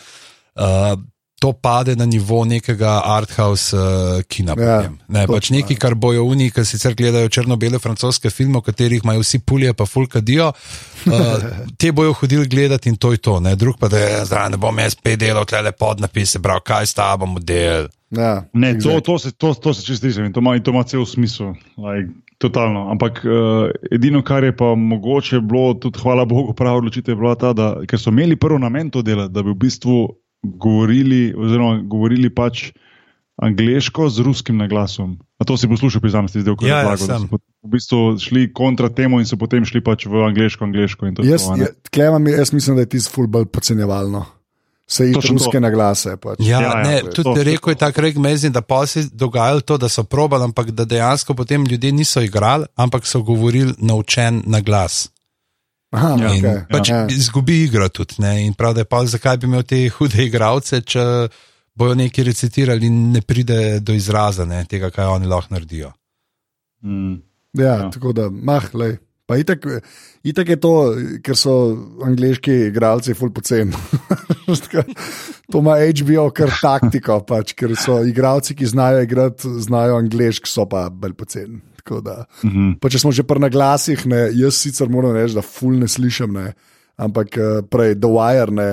Uh, 0.53 0.97
to 1.43 1.51
pade 1.51 1.95
na 1.99 2.05
nivo 2.05 2.45
nekega 2.45 3.01
arthouse 3.05 3.75
uh, 3.75 4.21
kina. 4.31 4.55
Ja, 4.57 4.77
ne, 5.11 5.25
pač 5.27 5.49
neki, 5.51 5.75
kar 5.75 5.91
bojo 5.99 6.23
oni, 6.31 6.47
ki 6.55 6.63
sicer 6.63 6.95
gledajo 6.95 7.27
črno-bele 7.35 7.81
francoske 7.83 8.31
filme, 8.31 8.61
v 8.61 8.69
katerih 8.69 9.03
imajo 9.03 9.25
vsi 9.25 9.41
pulje, 9.43 9.73
pa 9.75 9.83
fulkadijo. 9.83 10.53
Uh, 11.03 11.43
te 11.79 11.91
bojo 11.91 12.15
hodili 12.21 12.47
gledati 12.47 12.93
in 12.93 12.95
to 12.95 13.11
je 13.11 13.19
to. 13.19 13.41
Ne, 13.43 13.57
drug 13.59 13.75
pa 13.81 13.91
da 13.91 13.99
je, 13.99 14.23
zdaj 14.31 14.53
ne 14.55 14.61
bom 14.63 14.79
jaz 14.79 14.95
pet 14.95 15.19
delov, 15.19 15.49
tle 15.51 15.65
le 15.67 15.75
podnapise, 15.75 16.39
prav, 16.39 16.63
kaj 16.63 16.87
sta 16.93 17.11
bom 17.19 17.35
del. 17.43 17.91
Ja, 18.13 18.45
Ne, 18.53 18.77
to, 18.79 19.01
to, 19.03 19.19
se, 19.19 19.33
to, 19.35 19.51
to 19.57 19.73
se 19.73 19.83
čisto 19.83 20.07
strinjam 20.07 20.29
in 20.29 20.33
to 20.33 20.39
ima, 20.39 20.55
in 20.55 20.63
to 20.63 20.71
ima 20.71 20.83
cel 20.87 21.03
smisel. 21.05 21.57
Like, 21.75 22.13
totalno. 22.37 22.87
Ampak 22.91 23.23
uh, 23.25 23.67
edino, 23.91 24.23
kar 24.23 24.43
je 24.43 24.55
pa 24.55 24.75
mogoče 24.75 25.41
bilo, 25.41 25.73
tudi 25.73 25.99
hvala 25.99 26.25
Bogu, 26.25 26.53
prava 26.53 26.77
odločitev 26.77 27.17
je 27.17 27.19
bila 27.19 27.35
ta, 27.35 27.53
da 27.53 27.73
ker 27.87 27.99
so 27.99 28.13
imeli 28.15 28.39
prvo 28.39 28.61
namen 28.63 28.91
to 28.93 29.01
delati, 29.01 29.33
da 29.33 29.43
bi 29.43 29.51
v 29.51 29.59
bistvu 29.65 29.97
govorili, 30.43 31.33
oziroma 31.33 31.81
govorili 31.81 32.29
pač 32.29 32.71
angliško 33.35 34.09
z 34.09 34.19
ruskim 34.19 34.57
naglasom. 34.57 35.17
A 35.37 35.43
to 35.43 35.57
si 35.57 35.67
poslušal 35.67 35.99
pri 35.99 36.11
zamestni 36.11 36.41
zdaj, 36.41 36.55
ko 36.55 36.65
je 36.65 36.69
Ja, 36.69 36.77
ja, 36.77 36.89
razlagal, 36.89 37.25
pot- 37.27 37.41
v 37.59 37.69
bistvu 37.69 37.99
šli 38.15 38.53
kontra 38.53 38.89
temu 38.89 39.19
in 39.19 39.25
so 39.25 39.35
potem 39.35 39.63
šli 39.63 39.81
pač 39.81 40.05
v 40.05 40.21
angliško, 40.21 40.65
angliško. 40.65 41.05
Jaz, 41.19 41.47
to, 41.47 41.57
je, 41.93 42.07
imam- 42.07 42.27
jaz 42.29 42.51
mislim, 42.51 42.75
da 42.75 42.81
je 42.81 42.89
tisto 42.89 43.11
fulbol 43.11 43.45
podcenjevalno. 43.45 44.25
Se 44.85 45.05
jih 45.05 45.15
Točno 45.15 45.29
to. 45.29 45.33
ruske 45.39 45.59
naglase. 45.59 46.17
Pač. 46.17 46.39
Ja, 46.39 46.45
Ja, 46.51 46.61
ja, 46.61 46.67
ja, 46.69 46.83
ne, 46.83 46.93
je 46.93 47.03
tudi 47.09 47.23
to. 47.25 47.43
rekel 47.43 47.69
je 47.69 47.75
tako 47.77 48.01
rek 48.01 48.15
mezni, 48.17 48.49
da 48.49 48.61
pa 48.61 48.85
se 48.85 48.99
je 48.99 49.07
dogajalo 49.13 49.61
to, 49.61 49.77
da 49.77 49.89
so 49.89 50.03
probali, 50.03 50.43
ampak 50.43 50.71
da 50.71 50.85
dejansko 50.85 51.33
potem 51.33 51.63
ljudje 51.63 51.91
niso 51.91 52.21
igrali, 52.21 52.65
ampak 52.75 53.03
so 53.03 53.21
govorili 53.21 53.73
naučen 53.77 54.43
na 54.45 54.59
glas. 54.59 55.09
Aha, 55.93 56.15
Ja, 56.17 56.33
In 56.33 56.41
okay. 56.45 56.61
pač 56.71 56.89
ja. 56.89 57.03
izgubi 57.13 57.63
igro 57.67 57.85
tudi. 57.89 58.17
Ne? 58.19 58.45
In 58.47 58.53
prav, 58.57 58.73
da 58.73 58.81
je 58.81 58.89
pa 58.89 59.03
zakaj 59.05 59.37
bi 59.37 59.45
imel 59.49 59.63
te 59.63 59.83
hude 59.93 60.25
igralce, 60.25 60.81
če 60.81 61.03
bojo 61.77 61.93
nekaj 61.97 62.25
recitirali 62.25 62.89
in 62.89 63.11
ne 63.13 63.21
pride 63.21 63.79
do 63.79 63.93
izraza 63.93 64.45
ne, 64.45 64.63
tega, 64.69 64.89
kaj 64.93 65.05
oni 65.19 65.29
lahko 65.29 65.53
naredijo. 65.53 65.93
Mm. 66.83 67.21
Ja, 67.53 67.75
Ja. 67.77 67.89
tako 67.93 68.13
da, 68.13 68.29
mah, 68.29 68.69
lej. 68.73 68.97
Pa 69.25 69.37
itak, 69.39 69.63
itak 70.27 70.49
je 70.49 70.55
to, 70.59 70.71
ker 71.23 71.37
so 71.39 71.53
angliški 72.03 72.51
igralci 72.67 73.13
ful 73.15 73.29
poceni. 73.31 73.71
to 75.51 75.59
ima 75.61 75.77
HBO 75.79 76.25
kar 76.35 76.51
taktiko, 76.61 77.21
pač, 77.23 77.53
ker 77.55 77.71
so 77.79 78.01
igralci, 78.03 78.55
ki 78.55 78.65
znajo 78.67 79.03
igrati, 79.05 79.47
znajo 79.63 79.95
angliški, 80.01 80.49
so 80.49 80.65
pa 80.69 80.89
bolj 80.89 81.13
poceni. 81.15 81.61
Da, 81.83 82.25
Mhm. 82.43 82.79
Pa 82.79 82.87
če 82.87 82.99
smo 82.99 83.11
že 83.11 83.23
pri 83.23 83.39
naglasih, 83.39 84.05
ne, 84.07 84.29
jaz 84.31 84.55
sicer 84.55 84.87
moram 84.89 85.11
reči, 85.11 85.35
da 85.35 85.41
ful 85.41 85.75
ne 85.75 85.87
slišim, 85.87 86.31
ne, 86.31 86.53
ampak 86.95 87.37
eh, 87.37 87.61
prej 87.67 87.95
The 87.95 88.07
Wire, 88.07 88.51
ne, 88.51 88.69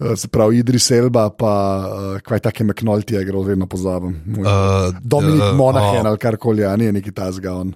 eh, 0.00 0.16
se 0.16 0.28
pravi 0.28 0.58
Idris 0.58 0.90
Elba, 0.90 1.28
pa 1.30 1.52
uh, 1.84 2.20
kaj 2.24 2.40
take 2.40 2.64
McNulty 2.64 3.14
je 3.14 3.22
igral, 3.22 3.44
vedno 3.44 3.66
pozabim. 3.66 4.16
Uh, 4.38 4.96
Dominik 4.98 5.40
d- 5.42 5.52
Monahan 5.54 6.02
oh. 6.02 6.10
ali 6.10 6.18
karkoli, 6.18 6.64
a 6.64 6.72
ni 6.76 6.88
neki 6.92 7.12
ta 7.12 7.28
zgon. 7.32 7.74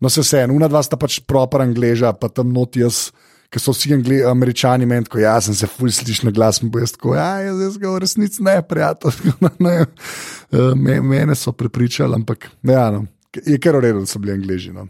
No, 0.00 0.08
se 0.08 0.22
vse, 0.22 0.46
ena 0.46 0.68
dva 0.68 0.80
sta 0.80 0.96
pač 0.96 1.18
proper 1.20 1.60
angleža, 1.60 2.14
pa 2.14 2.30
tam 2.30 2.54
not 2.54 2.76
jaz. 2.76 3.10
Ker 3.50 3.58
so 3.58 3.74
vsi 3.74 3.90
angli, 3.92 4.22
američani 4.22 4.86
meni, 4.86 5.04
tako 5.04 5.18
jaz 5.18 5.48
sem 5.50 5.54
se 5.54 5.66
fulj 5.66 5.90
slišal 5.90 6.30
na 6.30 6.32
glas, 6.32 6.60
bo 6.62 6.78
jaz 6.78 6.92
tako, 6.94 7.16
ja, 7.18 7.42
jaz, 7.42 7.58
jaz 7.60 7.76
ga 7.76 7.90
v 7.90 7.98
resnici 7.98 8.44
ne, 8.46 8.62
prijatelj. 8.62 9.18
ne. 9.66 9.74
Eh, 10.54 10.74
Me, 10.78 11.00
mene 11.02 11.34
so 11.34 11.50
prepričali, 11.52 12.14
ampak 12.14 12.46
ja, 12.62 12.88
no, 12.94 13.04
je 13.46 13.58
kar 13.60 13.80
da 13.82 14.06
so 14.06 14.18
bili 14.18 14.32
angleži. 14.32 14.72
No. 14.72 14.86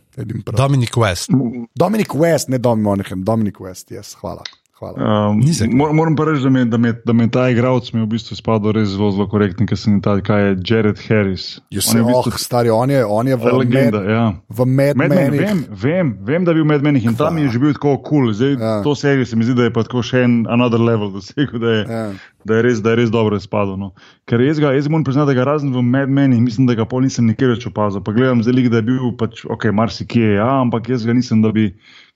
Dominic 0.57 0.97
West. 0.97 1.31
Dominic 1.75 2.15
West, 2.15 2.49
ne 2.49 2.59
Dominic 2.59 2.85
Monahan, 2.85 3.25
Dominic 3.25 3.61
West, 3.61 3.91
jaz, 3.91 4.15
hvala. 4.21 4.43
Hvala. 4.81 4.97
Um, 5.31 5.41
mor, 5.77 5.93
moram 5.93 6.17
pa 6.17 6.25
reči, 6.25 6.43
da 6.43 6.51
mi, 6.51 6.65
da 6.65 6.79
mi, 6.81 6.93
da 7.05 7.13
mi 7.13 7.29
ta 7.31 7.45
igralec 7.53 7.93
mi 7.93 8.01
je 8.01 8.07
v 8.07 8.11
bistvu 8.15 8.37
spadal 8.39 8.73
res 8.73 8.89
zelo, 8.95 9.11
zelo 9.13 9.27
korekten, 9.29 9.69
ker 9.69 9.77
sem 9.79 10.01
ta, 10.01 10.17
kaj 10.25 10.41
je 10.47 10.57
Jared 10.67 10.99
Harris. 11.07 11.61
Je 11.71 11.79
On 11.79 11.93
se, 11.93 11.99
je 11.99 12.03
v 12.03 12.09
oh, 12.09 12.25
bistvu 12.25 12.41
stari, 12.41 12.73
on 12.73 12.91
je, 12.91 13.05
on 13.05 13.29
je 13.29 13.37
v, 13.37 13.53
legenda. 13.61 14.01
med, 14.01 14.11
Ja. 14.11 14.25
v 14.49 14.67
Mad 14.67 14.97
Mad 14.97 15.13
Men, 15.13 15.19
Menih. 15.31 15.41
vem, 15.45 15.61
vem, 15.71 16.07
vem, 16.25 16.45
da 16.45 16.51
je 16.51 16.59
bil 16.59 16.65
med 16.67 16.83
menih 16.83 17.05
in 17.05 17.15
tam 17.15 17.39
je 17.39 17.49
že 17.53 17.59
bil 17.61 17.77
tako 17.77 17.99
kul. 18.03 18.33
Cool. 18.33 18.35
Ja. 18.35 18.57
Ja. 18.59 18.83
To 18.83 18.95
serijo 18.95 19.27
se 19.27 19.37
mi 19.37 19.45
zdi, 19.45 19.55
da 19.55 19.69
je 19.69 19.73
pa 19.73 19.85
tako 19.85 20.03
še 20.03 20.25
en 20.25 20.47
another 20.49 20.81
level 20.81 21.13
dosegel, 21.13 21.61
da 21.61 21.71
je, 21.71 21.83
Ja. 21.85 22.05
da 22.45 22.57
je, 22.57 22.63
res, 22.65 22.81
da 22.81 22.91
je 22.91 22.97
res 23.05 23.11
dobro 23.13 23.37
izpadel. 23.37 23.77
No. 23.77 23.93
Ker 24.25 24.41
jaz 24.41 24.59
ga, 24.59 24.73
jaz 24.73 24.89
moram 24.89 25.05
priznati, 25.05 25.31
da 25.31 25.37
ga 25.37 25.45
razen 25.45 25.71
v 25.73 25.83
Mad 25.85 26.09
Menih, 26.09 26.41
mislim, 26.41 26.67
da 26.67 26.75
ga 26.75 26.85
pol 26.89 27.05
nisem 27.05 27.29
nikjer 27.29 27.53
več 27.53 27.67
opazil. 27.69 28.01
Pa 28.01 28.13
gledam 28.13 28.41
zdaj, 28.43 28.69
da 28.73 28.81
je 28.81 28.89
bil 28.89 29.13
pač, 29.21 29.45
ok, 29.45 29.69
marsikje, 29.77 30.41
ja, 30.41 30.49
ampak 30.61 30.89
jaz 30.89 31.05
ga 31.05 31.13
nisem, 31.13 31.43
da 31.45 31.53
bi 31.53 31.69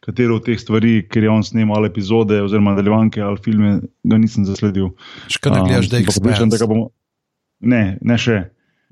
katero 0.05 0.37
od 0.37 0.45
teh 0.45 0.61
stvari, 0.61 0.99
ker 1.09 1.25
je 1.25 1.31
on 1.33 1.43
snimal 1.43 1.81
ali 1.81 1.89
epizode 1.89 2.37
oziroma 2.45 2.75
nadaljevanke 2.75 3.23
ali 3.25 3.41
filme, 3.41 3.71
ga 4.05 4.19
nisem 4.21 4.45
zasledil. 4.45 4.93
Škoda, 5.33 5.63
da 5.63 5.65
gledaš, 5.65 5.89
da 5.89 6.03
Um, 6.05 6.61
ga 6.61 6.67
bomo. 6.69 6.91
Ne, 7.65 7.97
ne 8.05 8.19
še. 8.21 8.43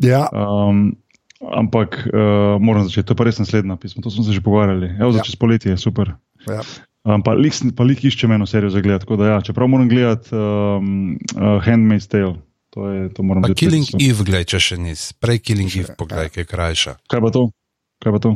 Ja, 0.01 0.25
Um, 0.33 0.97
ampak 1.43 1.99
uh, 2.09 2.57
moram 2.59 2.87
začeti, 2.87 3.07
to 3.07 3.13
je 3.13 3.19
pa 3.19 3.27
res 3.27 3.39
naslednja 3.39 3.77
pisma, 3.77 4.03
to 4.03 4.11
smo 4.11 4.25
se 4.25 4.33
že 4.33 4.41
pogovarjali. 4.41 4.95
Evo, 4.99 5.13
Ja. 5.13 5.23
čez 5.23 5.37
poletje, 5.37 5.77
super. 5.77 6.15
ja. 6.49 6.63
Um, 7.03 7.19
pa 7.23 7.35
lik, 7.35 7.51
pa 7.75 7.83
lik 7.83 7.99
išče 8.07 8.31
eno 8.31 8.47
serijo 8.47 8.71
za 8.71 8.81
gledati, 8.81 9.03
tako 9.03 9.17
da 9.19 9.27
ja, 9.27 9.41
čeprav 9.43 9.67
moram 9.69 9.89
gledati 9.91 10.31
um, 10.33 11.19
uh, 11.35 11.59
Handmaid's 11.59 12.07
Tale, 12.07 12.39
to, 12.71 12.87
je, 12.89 13.09
to 13.11 13.23
moram 13.27 13.43
Pa 13.43 13.51
vzeti 13.51 13.67
Killing 13.67 13.85
resno. 13.91 13.99
Eve, 13.99 14.23
gledaj, 14.25 14.45
če 14.45 14.59
še 14.61 14.77
nisi. 14.79 15.15
Prej 15.19 15.39
Killing 15.43 15.67
Še, 15.69 15.81
Eve, 15.83 15.97
pogledaj, 15.99 16.31
kaj 16.31 16.41
je 16.41 16.47
krajša. 16.47 16.93
Kaj 17.11 17.21
pa 17.21 17.31
to? 17.35 17.43
Kaj 17.99 18.13
pa 18.13 18.21
to? 18.23 18.31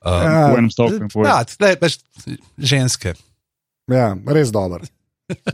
Uh, 0.00 0.22
Ja, 0.24 0.46
V 0.48 0.58
enem 0.58 0.70
stavku 0.72 0.96
in 0.96 1.08
povej. 1.12 1.28
ja, 1.28 1.44
tle, 1.44 1.76
veš, 1.76 1.98
ženske. 2.56 3.14
ja, 3.88 4.16
res 4.26 4.48
dober. 4.50 4.80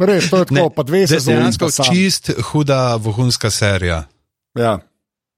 Res, 0.00 0.30
to 0.30 0.36
je 0.40 0.44
tako, 0.44 0.54
Ne, 0.54 0.70
pa 0.70 0.82
dve 0.82 1.04
sezoni. 1.06 1.36
Dejansko 1.36 1.68
čist 1.84 2.30
huda, 2.42 2.96
vohunska 2.96 3.50
serija. 3.50 4.06
Ja, 4.54 4.78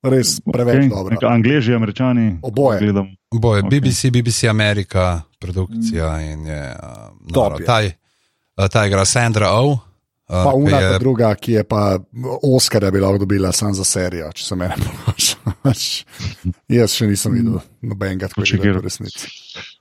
res 0.05 0.39
preveč 0.41 0.77
Okay, 0.77 0.89
dobro. 0.89 1.17
Angleži, 1.25 1.75
američani, 1.75 2.39
Oboje. 2.43 2.79
Gledam. 2.81 3.09
Boje, 3.35 3.61
Ok. 3.61 3.67
okay. 3.67 3.81
BBC, 3.81 4.11
BBC 4.11 4.45
Amerika, 4.45 5.23
produkcija 5.39 6.21
in 6.23 6.47
je. 6.47 6.63
Uh, 6.73 7.33
Top 7.33 7.53
noro. 7.53 7.57
je. 7.59 7.67
Ta, 7.67 7.81
je- 7.81 7.97
ta 8.71 8.87
igra 8.87 9.05
Sandra 9.05 9.51
Oh. 9.53 9.79
Uh, 10.29 10.45
Pa 10.45 10.51
una, 10.53 10.77
je- 10.77 10.91
pa 10.91 10.99
druga, 10.99 11.35
ki 11.35 11.53
je 11.53 11.63
pa 11.65 11.99
Oscarja 12.45 12.91
bi 12.91 13.01
lahko 13.01 13.19
dobila 13.19 13.49
sam 13.51 13.73
za 13.73 13.85
serijo, 13.85 14.29
če 14.33 14.45
se 14.45 14.57
mene 14.57 14.75
vprašaš. 14.99 15.87
Jaz 16.69 16.93
še 16.93 17.07
nisem 17.07 17.33
videl 17.33 17.57
nobenega 17.83 18.29
tako 18.29 18.43
Počakaj. 18.43 18.73
v 18.73 18.83
resnici. 18.83 19.31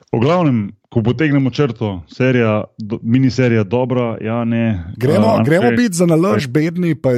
V 0.08 0.20
glavnem, 0.20 0.72
ko 0.88 1.03
potegnemo 1.03 1.51
črto, 1.51 2.03
serija, 2.08 2.64
do, 2.78 2.99
miniserija 3.03 3.64
dobra, 3.64 4.18
ja, 4.22 4.45
ne. 4.45 4.93
Gremo, 4.97 5.34
uh, 5.34 5.43
gremo 5.43 5.72
biti 5.72 5.93
za 5.93 6.05
nalož 6.05 6.47
bedni, 6.47 6.95
pa 6.95 7.10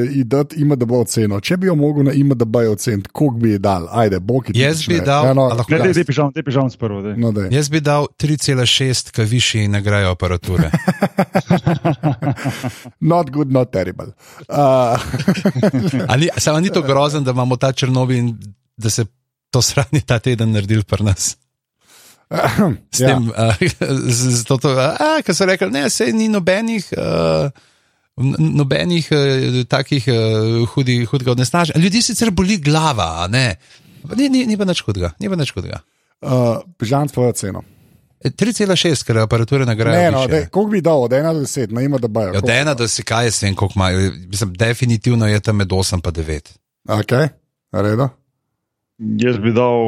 ima, 0.56 0.76
da 0.76 0.86
bo 0.86 1.00
oceno. 1.00 1.40
Če 1.40 1.58
bi 1.58 1.68
jo 1.68 1.76
mogel 1.76 2.04
na 2.04 2.12
ima, 2.12 2.34
da 2.34 2.46
bi 2.46 2.60
jo 2.60 2.72
ocenil, 2.72 3.02
koliko 3.12 3.38
bi 3.38 3.50
ji 3.50 3.60
dal? 3.60 3.88
Ajde, 3.92 4.20
je 4.50 4.54
Jaz 4.56 4.88
bi 4.88 5.02
dal- 5.02 5.26
Ja, 5.26 5.34
no, 5.34 5.42
a 5.44 5.54
lahko 5.54 5.72
Ne, 5.72 5.78
te, 5.78 5.86
jaz- 5.86 5.96
te 5.96 6.04
pižam, 6.04 6.34
te 6.34 6.44
pižam 6.44 6.70
sprvo. 6.70 7.02
daj. 7.02 7.16
no, 7.16 7.32
daj. 7.32 7.48
Jaz 7.52 7.70
bi 7.70 7.80
dal 7.80 8.08
3,6, 8.18 9.12
kaj 9.12 9.26
višji 9.26 9.68
nagrajo 9.68 10.12
aparature. 10.12 10.72
Not 13.00 13.30
good, 13.30 13.52
not 13.52 13.72
terrible. 13.72 14.08
Uh, 14.50 14.98
A 16.08 16.18
ni, 16.18 16.30
samo 16.38 16.60
ni 16.60 16.70
to 16.70 16.82
grozen, 16.82 17.24
da 17.24 17.32
imamo 17.32 17.56
ta 17.56 17.72
Černobil 17.72 18.18
in 18.18 18.38
da 18.78 18.90
se 18.90 19.06
to 19.50 19.62
sranje 19.62 20.02
ta 20.06 20.20
teden 20.20 20.52
naredil 20.52 20.84
pri 20.84 21.04
nas. 21.04 21.38
S 22.94 23.00
ja. 23.02 23.08
tem, 23.16 23.30
uh, 23.30 23.58
z, 24.18 24.20
z 24.38 24.44
to, 24.46 24.58
to, 24.62 24.70
uh, 24.78 25.18
ki 25.26 25.34
so 25.34 25.48
rekli, 25.50 25.72
ne, 25.74 25.88
sej 25.90 26.14
ni 26.14 26.30
nobenih. 26.30 26.86
Uh, 26.98 27.50
Nobenih 28.40 29.06
uh, 29.16 29.62
takih 29.72 30.04
uh, 30.12 30.68
hudih, 30.74 31.06
hudega 31.08 31.32
odnesnaženja. 31.32 31.80
Ljudi 31.80 32.02
sicer 32.04 32.34
boli 32.36 32.58
glava, 32.60 33.24
a 33.24 33.28
ne. 33.32 33.56
Ni, 34.16 34.28
ni, 34.30 34.44
ni 34.46 34.58
pa 34.60 34.68
nič 34.68 34.82
hudega. 34.84 35.14
Ni 35.24 35.30
pa 35.32 35.40
nič 35.40 35.54
hudega. 35.56 35.80
uh, 36.28 36.60
Žan, 36.84 37.08
tvojo 37.08 37.32
ceno. 37.32 37.64
E, 38.20 38.28
3,6, 38.36 39.06
ker 39.08 39.22
aparature 39.24 39.64
Ne, 39.64 39.72
nagrajajo. 39.72 40.12
no, 40.12 40.28
koliko 40.52 40.72
bi 40.72 40.82
dal, 40.84 41.04
od 41.08 41.12
1 41.16 41.34
do 41.34 41.40
10, 41.48 41.72
na 41.72 41.82
ima, 41.82 41.98
da 41.98 42.08
bi 42.12 42.20
jo. 42.20 42.42
Od 42.44 42.50
ena 42.50 42.74
do 42.76 42.88
si 42.88 43.04
kaj, 43.04 43.26
jaz 43.32 43.44
vem, 43.44 43.56
koliko 43.56 43.80
ima. 43.80 43.90
Mislim, 44.28 44.54
definitivno 44.54 45.28
je 45.28 45.40
tam 45.40 45.56
med 45.56 45.68
8 45.68 45.96
in 45.96 46.02
9. 46.02 46.52
Ok, 47.00 47.12
redo. 47.72 48.10
Jaz 49.00 49.38
bi 49.38 49.52
dal 49.52 49.80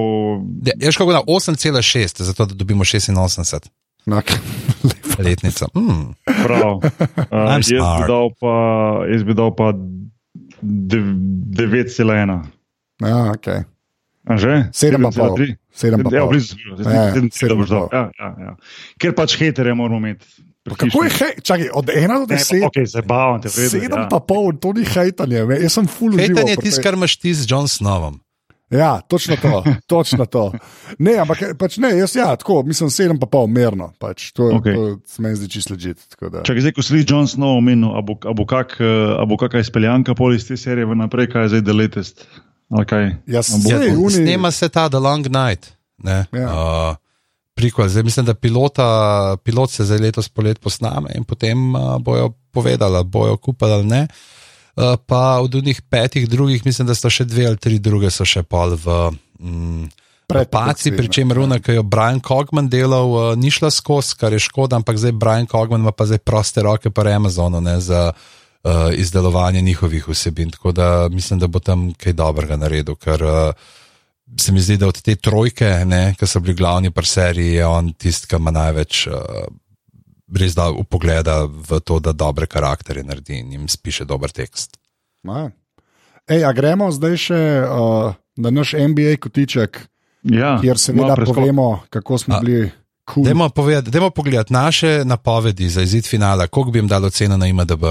jaz 0.78 0.96
kako 0.96 1.12
da 1.12 1.22
8,6, 1.22 2.22
zato 2.22 2.46
da 2.46 2.54
dobimo 2.54 2.84
86 2.84 3.70
No, 4.06 4.16
okay. 4.18 4.38
letnico. 5.20 5.68
Mm. 5.76 6.14
prav. 6.44 6.80
Uh, 7.32 7.52
jaz, 7.52 7.68
bi 7.68 7.78
dal 8.08 8.30
pa, 8.34 8.54
jaz 9.08 9.24
bi 9.24 9.34
dal 9.34 9.52
pa 9.52 9.74
dev- 10.62 11.16
9,1. 11.52 12.40
ja. 13.02 13.64
A 14.24 14.38
že? 14.38 14.70
Sedem 14.72 15.02
pa 15.02 15.10
pol. 15.10 15.34
7,3? 15.34 15.56
Sedem 15.72 16.00
pa 16.00 16.10
Ja, 16.10 16.22
pol. 16.22 16.30
blizu. 16.30 16.56
Ja, 16.78 16.92
ja, 16.92 17.12
Sedem- 17.12 17.32
sedem 17.32 17.58
pa 17.58 17.62
boš 17.62 17.70
dal. 17.70 17.80
pol. 17.82 17.90
Ja, 17.92 18.04
ja, 18.14 18.30
ja. 18.40 18.52
Ker 18.98 19.12
pač 19.14 19.34
hetere 19.36 19.74
moramo 19.74 19.98
imeti. 20.00 20.26
Kako 20.64 21.04
je 21.04 21.10
hej? 21.12 21.34
Čakaj, 21.42 21.70
od 21.74 21.86
1 21.90 22.20
do 22.20 22.26
10. 22.28 22.62
Ok, 22.64 22.78
zabavam 22.86 23.42
te. 23.42 23.50
v 23.50 23.58
redu, 23.58 23.70
Sedem 23.72 23.98
ja. 23.98 24.08
pa 24.08 24.20
pol, 24.20 24.54
to 24.54 24.74
ni 24.74 24.86
hejtanje, 24.86 25.42
jaz 25.58 25.74
sem 25.74 25.88
full 25.88 26.14
užival. 26.14 26.22
Hejtan 26.22 26.48
je 26.48 26.58
tisto, 26.60 26.82
kar 26.82 26.94
imaš 26.94 27.18
ti 27.18 27.34
z 27.34 27.50
John 27.50 27.66
Snovom. 27.66 28.22
Ja, 28.72 29.02
točno 29.02 29.36
to. 29.36 29.64
Točno 29.88 30.26
to. 30.26 30.52
Ne, 30.96 31.18
ampak 31.20 31.60
pač 31.60 31.76
ne, 31.78 31.92
jaz 31.98 32.16
ja, 32.16 32.32
tako, 32.36 32.64
mislim, 32.64 32.88
sedem 32.90 33.20
pa 33.20 33.28
pol 33.28 33.48
merno. 33.52 33.92
Pač, 34.00 34.32
to, 34.32 34.48
okay. 34.56 34.76
to 34.76 34.84
se 35.06 35.20
meni 35.20 35.36
zdi 35.36 35.50
čisto 35.52 35.76
ležit. 35.76 36.00
Če 36.16 36.56
zdaj, 36.56 36.72
ko 36.72 36.80
si 36.80 37.04
John 37.04 37.28
Snow 37.28 37.60
omenil, 37.60 37.92
a 37.92 38.00
bo, 38.00 38.16
a 38.24 38.32
bo, 38.32 38.48
kak, 38.48 38.78
eh, 38.80 38.88
a 39.14 39.28
bo 39.28 39.36
kakšna 39.36 39.60
izpeljanka 39.60 40.16
pol 40.16 40.32
iz 40.34 40.48
te 40.48 40.56
serije 40.56 40.88
v 40.88 40.96
naprej, 40.96 41.28
kaj 41.28 41.44
je 41.44 41.50
zdaj 41.50 41.64
The 41.68 41.76
Latest? 41.76 42.26
Ali 42.72 42.88
kaj? 42.88 43.06
Jaz 43.28 43.52
A 43.52 43.60
bo- 43.60 43.70
Sej, 43.70 43.88
Ja, 43.88 43.98
uni- 44.00 44.16
snema 44.16 44.52
se 44.52 44.70
ta 44.70 44.88
The 44.88 45.00
Long 45.00 45.28
Night. 45.28 45.76
Ne, 46.00 46.26
Ja. 46.32 46.48
uh, 46.48 46.96
prikol, 47.54 47.92
zdaj 47.92 48.04
mislim, 48.04 48.26
da 48.26 48.34
pilota, 48.34 48.88
pilot 49.38 49.70
se 49.70 49.84
zdaj 49.84 50.00
letos 50.00 50.30
polet 50.30 50.58
posname 50.58 51.12
in 51.14 51.28
potem 51.28 51.76
uh, 51.76 52.00
bojo 52.00 52.32
povedali, 52.52 53.04
bojo 53.04 53.36
kupili 53.38 53.72
ali 53.74 53.86
ne. 53.86 54.02
Uh, 54.02 54.41
pa 55.06 55.40
od 55.42 55.56
unih 55.56 55.82
petih 55.82 56.30
drugih, 56.30 56.66
mislim, 56.66 56.88
da 56.88 56.96
so 56.96 57.10
še 57.10 57.26
dve 57.26 57.48
ali 57.48 57.58
tri 57.58 57.80
druge, 57.80 58.12
so 58.12 58.26
še 58.26 58.44
pol 58.44 58.78
v. 58.80 59.02
Mm, 59.40 59.90
Paci, 60.32 60.94
pri 60.96 61.12
čemer 61.12 61.36
runa, 61.36 61.60
ki 61.60 61.76
jo 61.76 61.84
Brian 61.84 62.22
Cogman 62.24 62.70
delal, 62.72 63.10
uh, 63.12 63.24
ni 63.36 63.52
šla 63.52 63.68
skozi, 63.68 64.16
kar 64.16 64.32
je 64.32 64.40
škoda, 64.40 64.80
ampak 64.80 64.96
zdaj 64.96 65.12
Brian 65.20 65.48
Cogman 65.50 65.84
ima 65.84 65.92
pa 65.92 66.08
zdaj 66.08 66.22
proste 66.24 66.64
roke 66.64 66.88
pa 66.88 67.04
Amazonu 67.12 67.60
ne, 67.62 67.80
za 67.84 68.14
uh, 68.14 68.72
izdelovanje 68.96 69.62
njihovih 69.62 70.08
vsebin. 70.08 70.52
Tako 70.52 70.72
da 70.72 71.10
mislim, 71.12 71.40
da 71.40 71.48
bo 71.48 71.60
tam 71.60 71.92
kaj 71.94 72.14
dobrega 72.14 72.56
naredil, 72.56 72.96
ker 72.96 73.24
uh, 73.24 73.52
se 74.40 74.52
mi 74.52 74.62
zdi, 74.62 74.78
da 74.78 74.88
od 74.88 75.02
te 75.02 75.16
trojke, 75.16 75.84
ki 76.20 76.28
so 76.28 76.40
bili 76.40 76.56
glavni 76.56 76.92
pri 76.92 77.06
seriji, 77.06 77.60
je 77.60 77.66
on 77.66 77.94
tisti, 77.94 78.28
ki 78.28 78.40
ima 78.40 78.52
največ. 78.52 79.08
Uh, 79.08 79.52
Res 80.32 80.56
da 80.56 80.70
upogleda 80.72 81.44
v 81.46 81.80
to, 81.84 82.00
da 82.00 82.14
dobre 82.16 82.48
karakterje 82.48 83.04
naredi 83.04 83.40
in 83.40 83.52
jim 83.52 83.68
spiše 83.68 84.06
dober 84.08 84.32
tekst. 84.32 84.78
Ma. 85.28 85.50
Ej, 86.30 86.46
a 86.48 86.52
gremo 86.56 86.88
zdaj 86.92 87.18
še 87.20 87.42
uh, 87.68 88.14
na 88.40 88.50
naš 88.54 88.74
NBA 88.80 89.18
kotiček, 89.20 89.92
Ja, 90.24 90.60
kjer 90.62 90.78
seveda 90.78 91.16
povemo, 91.26 91.82
kako 91.90 92.18
smo 92.18 92.36
A, 92.36 92.40
bili 92.40 92.70
kul. 93.06 93.24
Dajmo 93.24 93.50
povedati, 93.50 93.92
dajmo 93.92 94.10
pogledati 94.10 94.54
naše 94.54 95.02
napovedi 95.06 95.70
za 95.70 95.82
izid 95.82 96.08
finala, 96.08 96.48
koliko 96.48 96.72
bi 96.72 96.80
jim 96.80 96.88
dalo 96.88 97.10
ceno 97.10 97.38
na 97.38 97.48
IMDB. 97.48 97.84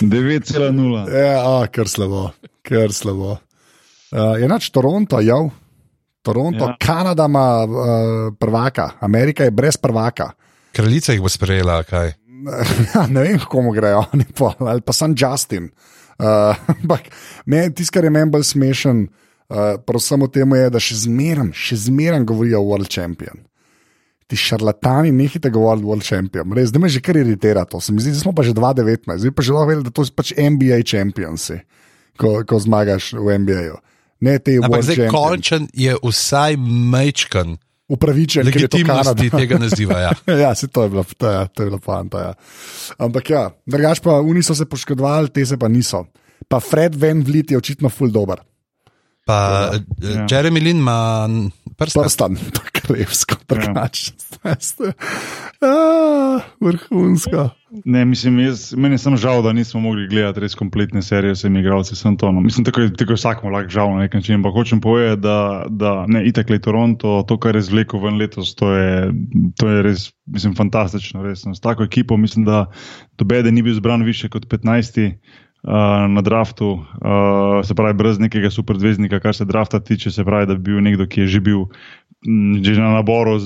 9,0. 0.00 1.04
Ja, 1.20 1.60
a, 1.62 1.66
kar 1.66 1.88
slabo, 1.88 2.30
kar 2.62 2.92
slabo. 2.92 3.36
Uh, 4.10 4.40
je 4.40 4.48
nač 4.48 4.70
Toronto, 4.70 5.20
ja. 5.20 5.36
Toronto, 6.24 6.64
ja. 6.72 6.76
Kanada 6.80 7.26
ima 7.28 7.64
uh, 7.64 8.34
prvaka, 8.40 8.90
Amerika 9.00 9.44
je 9.44 9.52
brez 9.52 9.76
prvaka. 9.76 10.30
Kraljica 10.72 11.12
jih 11.12 11.20
bo 11.22 11.28
sprejela, 11.28 11.82
kaj. 11.84 12.14
Ne 13.14 13.20
vem, 13.20 13.38
komu 13.48 13.72
grejo, 13.72 14.04
oni 14.12 14.24
pa, 14.36 14.52
ali 14.58 14.80
pa 14.80 14.92
sem 14.92 15.14
Justin. 15.16 15.68
Uh, 16.18 16.56
Ampak 16.80 17.10
uh, 17.10 17.68
tisto, 17.76 17.92
kar 17.94 18.08
je 18.08 18.12
meni 18.14 18.32
bolj 18.32 18.48
smešen, 18.54 19.04
uh, 19.04 19.76
predvsem 19.84 20.24
v 20.24 20.30
tem 20.32 20.56
je, 20.56 20.70
da 20.72 20.82
še 20.82 21.00
zmeraj, 21.04 21.52
še 21.52 21.80
zmeraj 21.88 22.24
govorijo 22.24 22.62
o 22.62 22.70
World 22.72 22.88
Champion. 22.92 23.44
Ti 24.24 24.40
šarlatani, 24.40 25.12
nehite 25.12 25.52
govoriti 25.52 25.84
o 25.84 25.92
World 25.92 26.08
Champion. 26.08 26.56
Res, 26.56 26.72
da 26.72 26.80
me 26.80 26.88
že 26.88 27.04
kar 27.04 27.20
iritira 27.20 27.66
to. 27.68 27.82
Se 27.84 27.92
mi 27.92 28.00
zdi, 28.00 28.14
da 28.16 28.24
smo 28.24 28.32
pa 28.32 28.46
že 28.46 28.56
2019, 28.56 29.20
zdaj 29.20 29.36
pa 29.36 29.44
že 29.44 29.52
lahko 29.52 29.72
vedeli, 29.74 29.88
da 29.90 29.92
to 29.92 30.08
so 30.08 30.16
pač 30.16 30.32
NBA 30.32 30.80
Championsi, 30.88 31.60
ko, 32.16 32.40
ko 32.48 32.62
zmagaš 32.64 33.12
v 33.12 33.36
NBA-ju. 33.44 33.76
Ne 34.24 34.38
te 34.40 34.56
Ampak 34.56 34.80
World 34.80 34.88
zdaj 34.88 35.12
končen 35.12 35.68
je 35.76 35.96
vsaj 36.00 36.56
mečkan. 36.92 37.58
Upravičen, 37.84 38.48
ker 38.48 38.64
je 38.64 38.70
to 38.72 38.80
Kanada. 38.80 39.26
Tega 39.40 39.60
naziva. 39.60 40.00
Ja. 40.00 40.12
Ja, 40.48 40.54
se 40.56 40.68
to 40.72 40.86
je 40.86 40.92
bila, 40.94 41.04
to 41.04 41.28
je, 41.28 41.40
to 41.52 41.62
je 41.62 41.66
bila 41.68 41.80
fanta. 41.84 42.18
Ja. 42.20 42.32
Ampak 43.04 43.30
ja, 43.30 43.44
drugač 43.68 44.00
pa 44.00 44.16
oni 44.24 44.40
so 44.42 44.56
se 44.56 44.64
poškodovali, 44.64 45.28
te 45.28 45.44
se 45.44 45.60
pa 45.60 45.68
niso. 45.68 46.06
Pa 46.48 46.60
Fred 46.60 46.96
Van 46.96 47.20
Vliet 47.24 47.52
je 47.52 47.60
očitno 47.60 47.92
full 47.92 48.12
dober. 48.12 48.40
Pa 49.24 49.70
Ja. 50.02 50.10
ja. 50.10 50.26
Jeremy 50.28 50.60
Lin 50.60 50.76
ima 50.76 51.28
prst. 51.76 51.96
Prstan, 52.02 52.36
to 52.54 52.62
je 52.64 52.70
krevsko, 52.72 53.36
drugače. 53.48 54.12
Ja. 54.44 54.54
Vrhunsko. 56.60 57.50
Ne, 57.84 58.04
mislim, 58.04 58.38
jaz, 58.38 58.74
meni 58.76 58.94
je 58.94 58.98
samo 58.98 59.16
žal, 59.16 59.42
da 59.42 59.52
nismo 59.52 59.80
mogli 59.80 60.06
gledati 60.08 60.40
res 60.40 60.54
kompletne 60.54 61.02
serije 61.02 61.34
s 61.34 61.42
temi 61.42 61.60
igralci. 61.60 61.96
sem 61.96 62.16
to, 62.16 62.32
no. 62.32 62.40
Mislim, 62.40 62.64
tako 62.64 62.80
je, 62.80 62.92
tako 62.92 63.12
je 63.12 63.16
vsakmu 63.16 63.50
lahko 63.50 63.70
žal 63.70 63.90
na 63.94 64.04
nek 64.04 64.14
način. 64.14 64.34
Ampak 64.34 64.52
hočem 64.52 64.80
povedati, 64.80 65.20
da, 65.20 65.64
da 65.68 66.04
ne, 66.06 66.26
itak 66.28 66.50
je 66.50 66.58
Toronto, 66.58 67.24
to, 67.28 67.38
kar 67.38 67.56
je 67.56 67.62
zvlekel 67.62 68.00
ven 68.00 68.16
letos, 68.16 68.54
to 68.54 68.70
je, 68.72 69.10
to 69.58 69.68
je 69.68 69.82
res, 69.82 70.12
mislim, 70.26 70.54
fantastično. 70.54 71.22
Res. 71.22 71.44
No. 71.44 71.54
S 71.54 71.60
tako 71.60 71.82
ekipo 71.82 72.16
mislim, 72.16 72.44
da 72.44 72.66
dobede 73.18 73.52
ni 73.52 73.62
bil 73.62 73.74
zbran 73.74 74.04
više 74.04 74.28
kot 74.28 74.46
15. 74.46 75.12
Uh, 75.64 76.04
na 76.12 76.20
draftu, 76.20 76.72
uh, 76.76 77.64
se 77.64 77.74
pravi, 77.74 77.96
brez 77.96 78.18
nekega 78.20 78.50
superzvezdnika, 78.52 79.16
kar 79.20 79.32
se 79.32 79.46
drafta 79.48 79.80
tiče, 79.80 80.10
se 80.12 80.24
pravi, 80.24 80.46
da 80.46 80.58
bi 80.58 80.74
bil 80.74 80.82
nekdo, 80.84 81.06
ki 81.08 81.22
je 81.24 81.26
že 81.26 81.40
bil 81.40 81.62
mm, 82.26 82.60
že 82.60 82.76
na 82.76 82.90
naboru, 82.98 83.38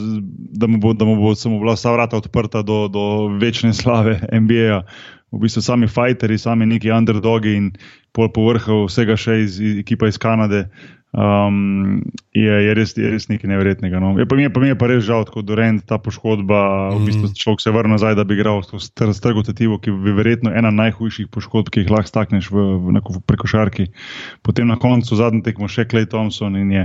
da 0.50 0.66
mu 0.66 0.80
bo, 0.82 0.92
da 0.98 1.06
mu 1.06 1.14
bo 1.16 1.34
samo 1.38 1.60
bila 1.62 1.76
vsa 1.78 1.92
vrata 1.94 2.18
odprta 2.18 2.62
do, 2.62 2.88
do 2.88 3.04
večne 3.38 3.70
slave 3.74 4.18
NBA. 4.42 4.82
V 5.30 5.38
bistvu 5.44 5.62
sami 5.62 5.86
fighteri, 5.86 6.38
sami 6.38 6.66
neki 6.66 6.90
underdogi 6.90 7.54
in 7.54 7.70
pol 8.16 8.32
povrhu 8.32 8.86
vsega 8.88 9.14
še 9.14 9.42
iz, 9.44 9.60
iz 9.60 9.78
ekipa 9.78 10.08
iz 10.08 10.18
Kanade. 10.18 10.64
Um, 11.09 12.02
je, 12.36 12.52
je, 12.52 12.72
res, 12.76 12.92
je 12.92 13.09
res 13.09 13.26
nekaj 13.30 13.48
nevrednega. 13.48 13.96
No. 13.96 14.12
Je, 14.20 14.26
pa, 14.28 14.36
mi 14.36 14.44
je, 14.44 14.50
pa 14.52 14.61
mi 14.61 14.68
je 14.68 14.76
pa 14.76 14.90
res 14.90 15.00
žal, 15.06 15.24
kot 15.24 15.46
Dorent, 15.48 15.80
ta 15.88 15.96
poškodba. 15.96 16.92
Mm. 16.92 16.98
V 17.00 17.06
bistvu 17.09 17.30
človek 17.32 17.64
se 17.64 17.72
vrne 17.72 17.96
nazaj, 17.96 18.12
da 18.18 18.26
bi 18.28 18.36
igral 18.36 18.61
s 18.61 18.68
to 18.68 18.76
str- 18.76 19.14
strgo 19.16 19.40
tetivo, 19.42 19.80
ki 19.80 19.94
bi 20.04 20.12
verjetno 20.12 20.52
ena 20.52 20.68
najhujših 20.68 21.30
poškodb, 21.32 21.72
ki 21.72 21.86
jih 21.86 21.92
lahko 21.94 22.12
stakneš 22.12 22.50
v, 22.52 22.61
v, 22.61 22.96
neko- 23.00 23.16
v 23.16 23.22
prekošarki. 23.24 23.88
Potem 24.44 24.68
na 24.68 24.76
koncu 24.76 25.16
zadnji 25.16 25.40
tekmo 25.48 25.64
še 25.64 25.88
Clay 25.88 26.04
Thompson 26.04 26.61
in 26.61 26.76
je. 26.76 26.84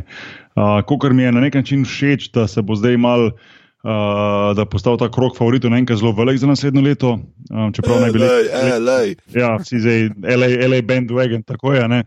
Uh, 0.55 0.79
Kokar 0.87 1.11
mi 1.11 1.27
je 1.27 1.35
na 1.35 1.43
nek 1.43 1.59
način 1.59 1.83
všeč, 1.83 2.31
da 2.31 2.47
se 2.47 2.63
bo 2.63 2.79
zdaj 2.79 2.95
mal. 2.97 3.35
Uh, 3.83 4.55
da 4.55 4.63
je 4.63 4.69
postal 4.71 4.95
ta 4.95 5.09
krok 5.11 5.35
favoritov 5.35 5.67
naenkrat 5.73 5.99
zelo 5.99 6.13
velik 6.15 6.39
za 6.39 6.47
naslednjo 6.47 6.79
leto. 6.85 7.09
Um, 7.51 7.73
čeprav 7.75 7.99
naj 7.99 8.13
bi 8.15 8.21
bili. 8.23 8.29
Ja, 9.35 9.57
vsi 9.59 9.83
zdaj, 9.83 10.07
LA, 10.23 10.47
LA 10.71 10.79
bandwagon, 10.87 11.43
tako 11.43 11.75
je. 11.75 11.83
Ne? 11.91 11.99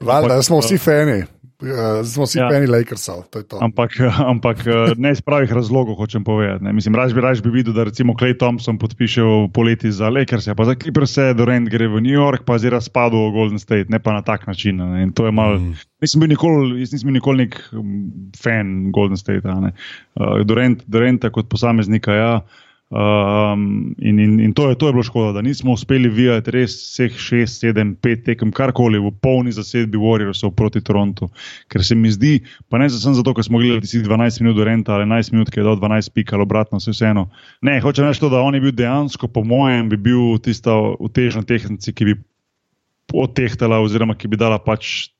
Valjda, 0.00 0.36
Ampak, 0.36 0.44
smo 0.44 0.60
vsi 0.60 0.76
fani. 0.76 1.24
Uh, 1.56 2.04
smo 2.04 2.26
vsi 2.28 2.38
ja. 2.38 2.50
Fani 2.52 2.66
Lakersov, 2.68 3.22
je 3.32 3.42
to. 3.48 3.56
Ampak, 3.64 3.96
ampak 4.32 4.60
eh, 4.68 4.92
ne 5.00 5.14
iz 5.16 5.22
pravih 5.24 5.48
razlogov, 5.56 5.96
hočem 5.96 6.20
povedati. 6.24 6.60
Ne. 6.64 6.72
Mislim, 6.76 6.92
raž 6.92 7.14
bi, 7.16 7.24
raž 7.24 7.40
bi 7.40 7.48
videl, 7.48 7.72
da 7.72 7.86
recimo 7.88 8.12
Clay 8.12 8.36
Thompson 8.36 8.76
podpiše 8.76 9.24
v 9.24 9.48
poleti 9.56 9.88
za 9.88 10.12
Lakers, 10.12 10.50
pa 10.52 10.64
za 10.68 10.76
Clippers, 10.76 11.16
Durant 11.32 11.72
gre 11.72 11.88
v 11.88 12.04
New 12.04 12.12
York, 12.12 12.44
pa 12.44 12.60
zdaj 12.60 12.76
razpadu 12.76 13.16
v 13.16 13.32
Golden 13.32 13.62
State, 13.62 13.88
ne 13.88 13.96
pa 13.96 14.12
na 14.12 14.20
tak 14.20 14.44
način. 14.44 14.76
Ne. 14.76 15.08
In 15.08 15.16
to 15.16 15.24
je 15.24 15.32
mal, 15.32 15.56
mm. 15.56 15.80
nisem 16.04 16.20
bil 16.20 16.28
nikoli, 16.36 16.84
jaz 16.84 16.92
nisem 16.92 17.08
bil 17.08 17.16
nikoli 17.22 17.46
nek 17.46 17.56
um, 17.72 18.04
fan 18.36 18.92
Golden 18.92 19.16
State. 19.16 19.48
Uh, 19.48 20.44
Durant, 20.44 20.84
Duranta 20.84 21.32
kot 21.32 21.48
posameznika, 21.48 22.12
ja. 22.12 22.32
Um, 22.86 23.96
in, 23.98 24.18
in, 24.18 24.40
in 24.40 24.52
to, 24.54 24.68
je, 24.70 24.78
to 24.78 24.86
je 24.86 24.92
bilo 24.92 25.02
škoda, 25.02 25.32
da 25.32 25.42
nismo 25.42 25.72
uspeli 25.72 26.08
vijati 26.08 26.52
res 26.54 26.76
vseh 26.76 27.16
6, 27.18 27.58
7, 27.66 27.96
5 27.98 28.22
tekem, 28.28 28.52
karkoli 28.54 29.00
v 29.02 29.10
polni 29.22 29.50
zasedbi 29.50 29.98
Warriorsov 29.98 30.52
proti 30.54 30.80
Torontu. 30.86 31.26
Ker 31.66 31.82
se 31.82 31.98
mi 31.98 32.12
zdi, 32.14 32.38
pa 32.70 32.78
ne 32.78 32.86
samo 32.90 33.18
zato, 33.18 33.34
ker 33.34 33.42
smo 33.42 33.58
gledali 33.58 33.82
tisti 33.82 34.04
12 34.06 34.44
minut 34.44 34.56
do 34.56 34.64
renta 34.64 34.94
ali 34.94 35.08
11 35.10 35.34
minut, 35.34 35.50
ki 35.50 35.60
je 35.60 35.66
dal 35.66 35.80
12 35.82 36.14
pik 36.14 36.32
ali 36.32 36.46
obratno, 36.46 36.78
vse 36.78 36.94
vseeno. 36.94 37.26
Ne, 37.66 37.80
hočem 37.82 38.06
reči 38.06 38.22
to, 38.22 38.30
da 38.30 38.44
on 38.46 38.54
je 38.54 38.62
bil 38.62 38.76
dejansko, 38.78 39.32
po 39.34 39.42
mojem, 39.42 39.90
bi 39.90 39.98
bil 39.98 40.38
tista 40.38 40.78
utežna 40.78 41.42
tehnica, 41.42 41.90
ki 41.90 42.12
bi 42.12 42.18
odtehtala 43.14 43.82
oziroma 43.82 44.14
ki 44.14 44.30
bi 44.30 44.38
dala 44.38 44.62
pač 44.62 45.10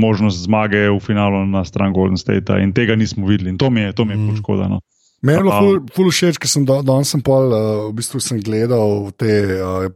možnost 0.00 0.44
zmage 0.44 0.88
v 0.88 1.00
finalu 1.00 1.46
na 1.48 1.64
stran 1.64 1.92
Golden 1.92 2.20
State 2.20 2.52
in 2.60 2.72
tega 2.72 2.96
nismo 2.96 3.28
videli 3.28 3.52
in 3.52 3.58
to 3.58 3.70
mi 3.70 3.80
je, 3.80 3.92
to 3.92 4.04
mi 4.04 4.12
je 4.12 4.18
mm. 4.18 4.36
škoda. 4.40 4.68
No. 4.68 4.80
Meni 5.22 5.36
je 5.36 5.42
bilo 5.44 5.58
ful, 5.58 5.80
ful 5.92 6.08
všeč, 6.08 6.38
ker 6.40 6.48
sem 6.48 6.64
danes 6.64 7.10
sem 7.12 7.20
pol, 7.24 7.52
uh, 7.52 7.82
v 7.90 7.96
bistvu 7.98 8.22
sem 8.24 8.40
gledal 8.40 9.10
te 9.20 9.34
uh, 9.60 9.90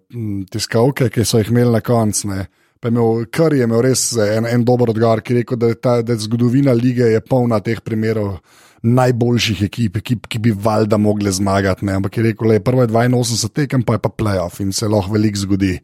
tiskalke, 0.53 1.09
ki 1.13 1.25
so 1.25 1.41
jih 1.41 1.53
imeli 1.53 1.73
na 1.73 1.81
koncu. 1.85 2.29
Pa 2.81 2.91
je 2.91 2.93
imel, 2.93 3.25
kar 3.33 3.57
je 3.57 3.65
imel 3.65 3.81
res 3.87 4.11
en, 4.21 4.45
en 4.45 4.67
dober 4.69 4.93
odgovor, 4.93 5.23
ki 5.25 5.33
je 5.33 5.39
rekel, 5.41 5.61
da 5.61 5.73
ta, 5.73 5.95
da 6.05 6.19
zgodovina 6.21 6.75
lige 6.77 7.09
je 7.15 7.23
polna 7.25 7.63
teh 7.65 7.81
primerov 7.81 8.37
najboljših 8.85 9.63
ekip, 9.65 9.97
ekip 10.03 10.27
ki 10.29 10.39
bi 10.45 10.53
valjda 10.53 10.99
mogli 11.01 11.33
zmagati. 11.33 11.87
Ne? 11.89 11.97
Ampak 12.01 12.19
je 12.19 12.27
rekel, 12.27 12.53
da 12.53 12.59
je 12.59 12.65
prvo 12.65 12.85
je 12.85 12.89
82 12.93 13.49
tekem, 13.49 13.83
pa 13.83 13.97
je 13.97 14.05
pa 14.05 14.11
playoff 14.13 14.61
in 14.61 14.73
se 14.73 14.89
lahko 14.89 15.15
veliko 15.17 15.41
zgodi. 15.41 15.79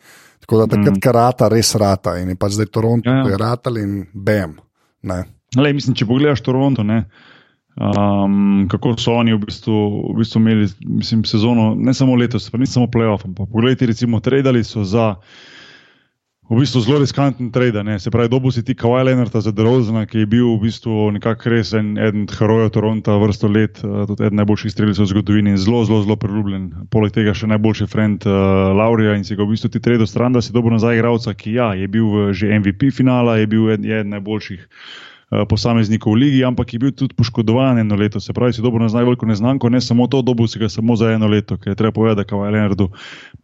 Tako 0.45 0.59
da 0.59 0.67
takrat, 0.67 0.97
mm. 0.97 1.01
kar 1.01 1.15
rata, 1.15 1.49
res 1.49 1.75
rata. 1.81 2.19
In 2.21 2.29
je 2.29 2.37
pač 2.37 2.59
zdaj 2.59 2.69
Toronto, 2.73 3.09
Ja, 3.09 3.23
ja, 3.23 3.25
ja. 3.25 3.33
je 3.33 3.41
ratal 3.41 3.81
in 3.81 4.07
bam. 4.13 4.59
Ne. 5.03 5.23
Lej, 5.57 5.73
mislim, 5.79 5.97
če 5.97 6.07
pogledaš 6.07 6.45
Toronto, 6.45 6.85
ne, 6.87 7.05
um, 7.77 8.67
kako 8.71 8.97
so 8.99 9.15
oni 9.15 9.35
v 9.35 9.45
bistvu, 9.45 9.79
v 10.15 10.19
bistvu 10.19 10.41
imeli 10.41 10.69
mislim, 10.81 11.25
sezono, 11.25 11.75
ne 11.79 11.95
samo 11.95 12.15
letos, 12.15 12.51
pa 12.51 12.59
ni 12.59 12.67
samo 12.67 12.87
playoff, 12.87 13.25
ampak 13.25 13.49
pogledajte, 13.53 13.87
recimo, 13.87 14.21
tradili 14.21 14.65
so 14.65 14.85
za. 14.85 15.15
v 16.51 16.59
bistvu 16.59 16.81
zelo 16.83 16.99
riskanten 16.99 17.53
trade. 17.55 17.79
Ne? 17.87 17.95
Se 18.03 18.11
pravi, 18.11 18.29
dobu 18.29 18.51
si 18.51 18.65
ti 18.67 18.75
Kawhi 18.75 19.05
Leonard 19.07 19.31
za 19.31 19.53
Derozana, 19.55 20.03
ki 20.07 20.19
je 20.19 20.27
bil 20.27 20.59
v 20.59 20.67
bistvu 20.67 21.15
nekako 21.15 21.47
res 21.47 21.71
en, 21.79 21.95
eden 21.95 22.27
od 22.27 22.35
herojev 22.35 22.75
Toronta 22.75 23.15
vrsto 23.23 23.47
let, 23.47 23.79
uh, 23.87 24.03
tudi 24.11 24.27
eden 24.27 24.43
najboljših 24.43 24.73
streljcev 24.75 25.07
v 25.07 25.11
zgodovini 25.15 25.55
in 25.55 25.61
zelo, 25.63 25.85
zelo, 25.87 26.03
zelo 26.03 26.19
priljubljen. 26.19 26.91
Poleg 26.91 27.15
tega 27.15 27.31
še 27.39 27.47
najboljši 27.55 27.87
friend 27.87 28.27
uh, 28.27 28.35
Laurija 28.75 29.15
in 29.15 29.23
si 29.23 29.39
ga 29.39 29.47
v 29.47 29.55
bistvu 29.55 29.71
ti 29.71 29.79
trade 29.79 30.11
stran, 30.11 30.35
da 30.35 30.43
si 30.43 30.51
dobil 30.51 30.75
nazaj 30.75 30.99
igralca, 30.99 31.39
ki 31.39 31.55
ja, 31.55 31.71
je 31.79 31.87
bil 31.87 32.35
že 32.35 32.51
MVP 32.51 32.91
finala, 32.91 33.39
je 33.39 33.47
bil 33.47 33.71
eden, 33.71 33.87
eden 33.87 34.11
najboljših. 34.19 34.67
Eh, 35.31 35.47
posameznikov 35.47 36.19
v 36.19 36.27
ligi, 36.27 36.41
ampak 36.43 36.75
je 36.75 36.79
bil 36.83 36.91
tudi 36.91 37.15
poškodovan 37.15 37.79
eno 37.79 37.95
leto. 37.95 38.19
Se 38.19 38.35
pravi, 38.35 38.51
si 38.51 38.63
dobro 38.67 38.83
nazaj 38.83 39.07
veliko 39.07 39.31
neznanko, 39.31 39.71
ne 39.71 39.79
samo 39.79 40.11
to, 40.11 40.27
dobil 40.27 40.51
si 40.51 40.59
ga 40.59 40.67
samo 40.67 40.99
za 40.99 41.13
eno 41.15 41.31
leto, 41.31 41.55
ker 41.55 41.71
je 41.71 41.79
treba 41.79 41.95
povedati, 41.95 42.19
da 42.19 42.27
Kavaj 42.27 42.51
Leonardu 42.51 42.89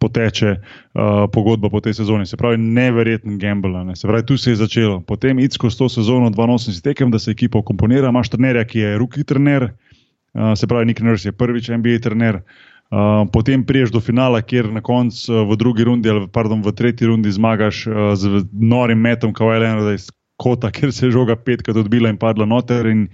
poteče 0.02 0.50
uh, 0.50 1.30
pogodba 1.30 1.70
po 1.70 1.78
tej 1.78 1.94
sezoni. 2.02 2.26
Se 2.26 2.34
pravi, 2.36 2.58
neverjeten 2.58 3.38
gamble. 3.38 3.84
Ne. 3.86 3.94
Se 3.94 4.10
pravi, 4.10 4.26
tu 4.26 4.34
se 4.34 4.50
je 4.50 4.66
začelo. 4.66 4.98
Potem 5.06 5.38
idsko 5.38 5.70
s 5.70 5.78
to 5.78 5.86
sezono 5.86 6.26
82 6.26 6.82
tekem, 6.82 7.10
da 7.14 7.22
se 7.22 7.30
ekipa 7.30 7.62
komponira, 7.62 8.10
imaš 8.10 8.34
trenerja, 8.34 8.66
ki 8.66 8.78
je 8.82 8.98
ruki 8.98 9.22
trener, 9.22 9.70
uh, 9.70 10.58
se 10.58 10.66
pravi, 10.66 10.90
Nick 10.90 11.06
Nurse 11.06 11.28
je 11.28 11.38
prvič 11.38 11.70
NBA 11.70 12.02
trener. 12.02 12.42
Uh, 12.90 13.30
potem 13.30 13.62
priješ 13.62 13.94
do 13.94 14.02
finala, 14.02 14.42
kjer 14.42 14.72
na 14.74 14.82
koncu 14.82 15.46
v 15.46 15.54
drugi 15.54 15.86
rundi, 15.86 16.10
ali 16.10 16.26
pardon, 16.26 16.66
v 16.66 16.74
tretji 16.74 17.06
rundi 17.06 17.30
zmagaš 17.30 17.86
uh, 17.86 17.94
z 18.18 18.42
norim 18.50 18.98
metom, 18.98 19.30
Kavaj 19.30 19.62
Leonarda 19.62 19.94
iz 19.94 20.10
kota, 20.36 20.70
ker 20.70 20.92
se 20.92 21.06
je 21.06 21.14
žoga 21.16 21.36
petkrat 21.36 21.78
odbila 21.80 22.10
in 22.12 22.18
padla 22.20 22.46
noter, 22.48 22.86
in 22.90 23.08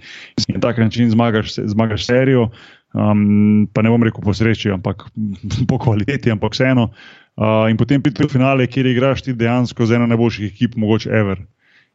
na 0.49 0.61
tak 0.63 0.77
način 0.77 1.11
zmagaš, 1.11 1.55
zmagaš 1.71 2.07
serijo. 2.07 2.49
Um, 2.93 3.65
pa 3.73 3.81
ne 3.81 3.89
bom 3.89 4.03
rekel 4.05 4.21
po 4.21 4.35
sreči, 4.37 4.69
ampak 4.69 5.07
po 5.69 5.79
kvaliteti, 5.81 6.31
ampak 6.31 6.53
vseeno. 6.53 6.91
Uh, 7.33 7.65
in 7.71 7.79
potem 7.79 8.03
prideš 8.03 8.27
do 8.27 8.29
finale, 8.29 8.67
kjer 8.69 8.85
igraš 8.91 9.25
ti 9.25 9.33
dejansko 9.33 9.87
z 9.89 9.97
eno 9.97 10.07
najboljših 10.11 10.51
ekip, 10.51 10.77
mogoče 10.77 11.09
Ever. 11.09 11.41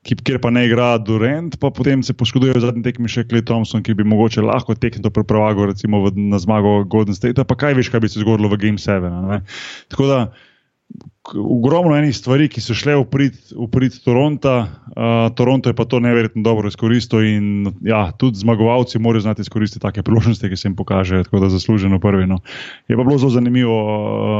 Kip, 0.07 0.22
kjer 0.26 0.41
pa 0.43 0.51
ne 0.51 0.64
igra 0.66 0.97
Durant, 0.99 1.55
pa 1.59 1.70
potem 1.74 2.03
se 2.03 2.14
poškoduje 2.14 2.55
v 2.55 2.62
zadnji 2.62 2.83
tekmi 2.87 3.11
še 3.11 3.24
Klej 3.31 3.45
Thompson, 3.47 3.83
ki 3.87 3.95
bi 3.99 4.07
mogoče 4.07 4.43
lahko 4.43 4.74
tekmo 4.79 5.11
prepravagal, 5.14 5.70
recimo 5.70 6.03
v, 6.07 6.14
na 6.31 6.39
zmago 6.43 6.83
Golden 6.87 7.14
State. 7.14 7.43
Pa 7.47 7.59
kaj 7.59 7.79
veš, 7.79 7.91
kaj 7.95 8.03
bi 8.03 8.11
se 8.11 8.22
zgodilo 8.22 8.51
v 8.51 8.59
Game 8.62 8.83
7. 8.83 9.43
Tako 9.95 10.11
da 10.11 10.20
ogromno 11.36 11.97
enih 11.97 12.16
stvari, 12.16 12.49
ki 12.49 12.62
so 12.64 12.74
šle 12.76 12.95
v 12.97 13.05
prid, 13.11 13.36
v 13.53 13.68
prid 13.72 13.97
Toronta. 14.05 14.55
Uh, 14.89 15.28
Toronto 15.36 15.68
je 15.68 15.76
pa 15.76 15.84
to 15.84 16.01
neverjetno 16.01 16.43
dobro 16.43 16.68
izkoristil 16.68 17.24
in 17.26 17.47
ja, 17.84 18.09
tudi 18.16 18.41
zmagovalci 18.41 18.99
morajo 18.99 19.26
znati 19.28 19.45
izkoristiti 19.45 19.82
take 19.82 20.03
priložnosti, 20.03 20.49
ki 20.49 20.57
se 20.57 20.68
jim 20.68 20.76
pokaže, 20.76 21.22
tako 21.28 21.41
da 21.45 21.53
zasluženo 21.53 22.01
prvi. 22.01 22.26
No. 22.26 22.41
Je 22.89 22.97
pa 22.97 23.05
bilo 23.05 23.18
zelo 23.18 23.30
zanimivo, 23.30 23.78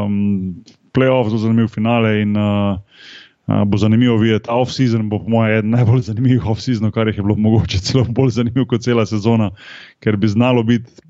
um, 0.05 0.55
playoff, 0.96 1.28
zelo 1.28 1.44
zanimivo 1.44 1.68
finale 1.68 2.22
in 2.22 2.36
uh, 2.36 2.78
uh, 3.49 3.64
bo 3.66 3.76
zanimivo 3.76 4.16
videti. 4.16 4.49
Off-season 4.51 5.09
bo, 5.09 5.18
po 5.18 5.30
mojem, 5.30 5.59
eden 5.59 5.76
najbolj 5.76 6.07
zanimivih 6.09 6.46
off-seasonov, 6.46 6.94
kar 6.96 7.09
je 7.09 7.20
bilo 7.20 7.36
mogoče 7.36 7.78
celo 7.84 8.05
bolj 8.09 8.30
zanimivo 8.40 8.66
kot 8.66 8.82
cela 8.82 9.07
sezona, 9.07 9.51
ker 10.01 10.16
bi 10.16 10.28
znalo 10.28 10.62
biti. 10.62 11.07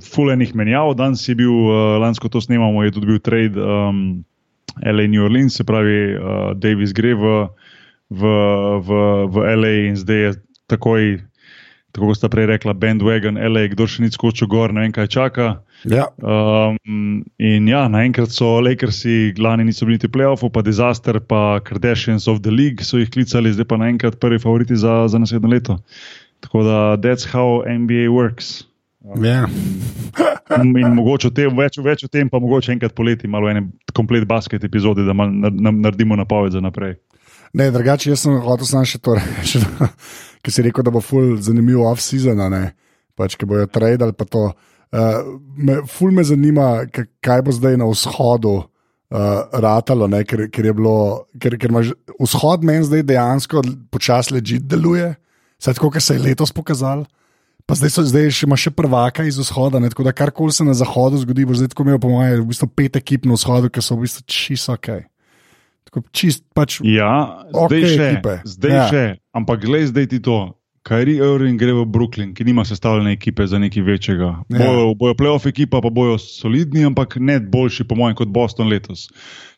Fulenih 0.00 0.54
menjav, 0.56 0.94
danes 0.96 1.26
je 1.28 1.34
bil, 1.36 1.52
uh, 1.52 1.98
lansko 2.00 2.28
to 2.32 2.40
snemamo, 2.40 2.80
je 2.84 2.94
tudi 2.96 3.06
bil 3.12 3.18
trade 3.20 3.60
um, 3.60 4.22
LA 4.80 5.04
New 5.06 5.24
Orleans, 5.24 5.56
se 5.56 5.64
pravi, 5.64 6.16
uh, 6.16 6.52
Davis 6.56 6.94
gre 6.96 7.12
v, 7.14 7.32
v, 8.08 8.30
v, 8.80 9.00
v 9.28 9.50
LA 9.56 9.74
in 9.90 9.98
zdaj 10.00 10.16
je 10.16 10.30
takoj, 10.72 11.18
tako 11.92 12.08
kot 12.08 12.20
sta 12.22 12.30
prej 12.32 12.48
rekla, 12.54 12.72
bandwagon 12.72 13.36
LA, 13.36 13.66
kdo 13.74 13.84
še 13.84 14.06
ni 14.06 14.08
skočil 14.08 14.48
gor, 14.48 14.72
ne 14.72 14.86
vem 14.86 14.96
kaj 14.96 15.10
čaka. 15.12 15.50
Ja. 15.84 16.08
Um, 16.24 17.20
in 17.36 17.68
ja, 17.68 17.84
naenkrat 17.92 18.32
so 18.32 18.54
Lakersi, 18.64 19.34
glavni 19.36 19.68
niso 19.68 19.84
bili 19.84 20.00
ti 20.00 20.08
playoffov, 20.08 20.54
pa 20.56 20.64
disaster, 20.64 21.20
pa 21.20 21.60
Kardashians 21.60 22.24
of 22.32 22.40
the 22.46 22.52
League 22.52 22.80
so 22.80 22.96
jih 22.96 23.12
klicali, 23.12 23.52
zdaj 23.52 23.68
pa 23.68 23.80
naenkrat 23.80 24.16
prvi 24.24 24.40
favoriti 24.40 24.80
za, 24.80 25.04
za 25.04 25.20
naslednje 25.20 25.52
leto. 25.52 25.78
Tako 26.40 26.64
da, 26.64 26.80
that's 26.96 27.28
how 27.28 27.60
NBA 27.68 28.08
works. 28.08 28.69
Ja. 29.00 29.48
In 30.62 30.94
mogoče 30.94 31.30
o 31.30 31.34
tem, 31.34 31.52
več, 31.56 31.78
več 31.80 32.04
o 32.04 32.10
tem, 32.10 32.28
pa 32.28 32.40
mogoče 32.42 32.74
enkrat 32.74 32.94
poleti, 32.96 33.30
malo 33.30 33.48
ene 33.50 33.68
komplet 33.96 34.26
basket 34.28 34.64
epizode, 34.66 35.06
da 35.06 35.14
mal, 35.16 35.30
naredimo 35.30 36.18
napoved 36.18 36.56
za 36.56 36.62
naprej. 36.62 36.96
Ne, 37.56 37.70
drugače, 37.74 38.10
jaz 38.12 38.24
sem 38.26 38.36
hotel 38.44 38.68
samo 38.68 38.86
še 38.86 39.00
to 39.02 39.16
reči, 39.18 39.62
ker 40.42 40.54
si 40.54 40.64
rekel, 40.66 40.86
da 40.86 40.92
bo 40.94 41.02
ful 41.02 41.36
zanimiv 41.42 41.82
off-season, 41.86 42.42
pač, 43.18 43.38
ki 43.38 43.48
bojo 43.48 43.70
tradili. 43.70 44.14
Uh, 44.90 45.38
me, 45.54 45.80
ful 45.86 46.12
me 46.14 46.26
zanima, 46.26 46.84
kaj 47.22 47.46
bo 47.46 47.54
zdaj 47.54 47.78
na 47.78 47.86
vzhodu 47.86 48.56
uh, 48.58 49.46
ratalo, 49.62 50.10
ne, 50.10 50.24
ker, 50.26 50.48
ker 50.50 50.66
je 50.66 50.74
bilo, 50.76 50.96
ker, 51.42 51.56
ker 51.58 51.70
imaš 51.70 51.94
vzhod 52.18 52.66
meni 52.66 52.86
zdaj 52.86 53.06
dejansko 53.06 53.62
počasi 53.94 54.34
ležit 54.34 54.66
deluje, 54.70 55.12
saj 55.62 55.78
tako, 55.78 55.92
kot 55.94 56.04
se 56.04 56.18
je 56.18 56.24
letos 56.26 56.54
pokazalo. 56.54 57.06
Pa 57.70 57.78
zdaj, 57.78 57.90
so, 57.94 58.02
zdaj 58.02 58.32
še 58.34 58.48
ima 58.48 58.58
še 58.58 58.72
prvaka 58.74 59.22
iz 59.28 59.38
vzhoda, 59.38 59.78
ne, 59.78 59.86
tako 59.92 60.02
da 60.02 60.10
karkoli 60.10 60.50
se 60.50 60.66
na 60.66 60.74
zahodu 60.74 61.20
zgodi, 61.22 61.46
bo 61.46 61.54
zdaj 61.54 61.70
tako 61.70 61.86
imel, 61.86 62.00
po 62.02 62.10
mojem, 62.10 62.42
v 62.42 62.50
bistvu 62.50 62.66
pet 62.74 62.98
ekip 62.98 63.28
na 63.30 63.38
vzhodu, 63.38 63.70
ki 63.70 63.78
so 63.78 63.94
v 63.94 64.08
bistvu 64.08 64.26
čisto 64.26 64.74
ok. 64.74 64.88
Tako 65.86 66.02
čist, 66.10 66.42
pač, 66.54 66.80
ja, 66.82 67.10
zdaj 67.48 67.62
okej 67.64 67.84
še. 67.86 68.08
ekipe. 68.10 68.34
Zdaj 68.46 68.74
Ja. 68.74 68.86
še. 68.90 69.04
Ampak 69.32 69.62
glej, 69.62 69.86
zdaj 69.94 70.10
ti 70.10 70.18
to. 70.18 70.40
Kairi 70.80 71.18
Irving 71.20 71.60
gre 71.60 71.74
v 71.76 71.84
Brooklyn, 71.84 72.30
ki 72.32 72.40
nima 72.42 72.64
sestavljene 72.64 73.12
ekipe 73.12 73.44
za 73.44 73.58
nekaj 73.60 73.84
večjega. 73.84 74.30
Ja. 74.48 74.58
Bojo, 74.58 74.94
bojo 74.96 75.14
playoff 75.14 75.44
ekipa, 75.46 75.78
pa 75.84 75.90
bojo 75.92 76.16
solidni, 76.16 76.86
ampak 76.88 77.18
ne 77.20 77.36
boljši, 77.38 77.84
po 77.84 77.98
mojem, 78.00 78.16
kot 78.16 78.32
Boston 78.32 78.66
letos. 78.72 79.06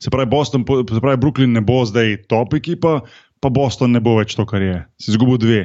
Se 0.02 0.10
pravi, 0.10 0.26
Boston, 0.26 0.66
se 0.66 0.98
pravi, 1.00 1.20
Brooklyn 1.22 1.54
ne 1.54 1.62
bo 1.62 1.78
zdaj 1.86 2.26
top 2.26 2.58
ekipa, 2.58 3.06
pa 3.38 3.48
Boston 3.54 3.94
ne 3.94 4.02
bo 4.02 4.18
več 4.18 4.34
to, 4.34 4.42
kar 4.44 4.60
je. 4.66 4.82
Si 4.98 5.14
izgubil 5.14 5.38
dve. 5.38 5.60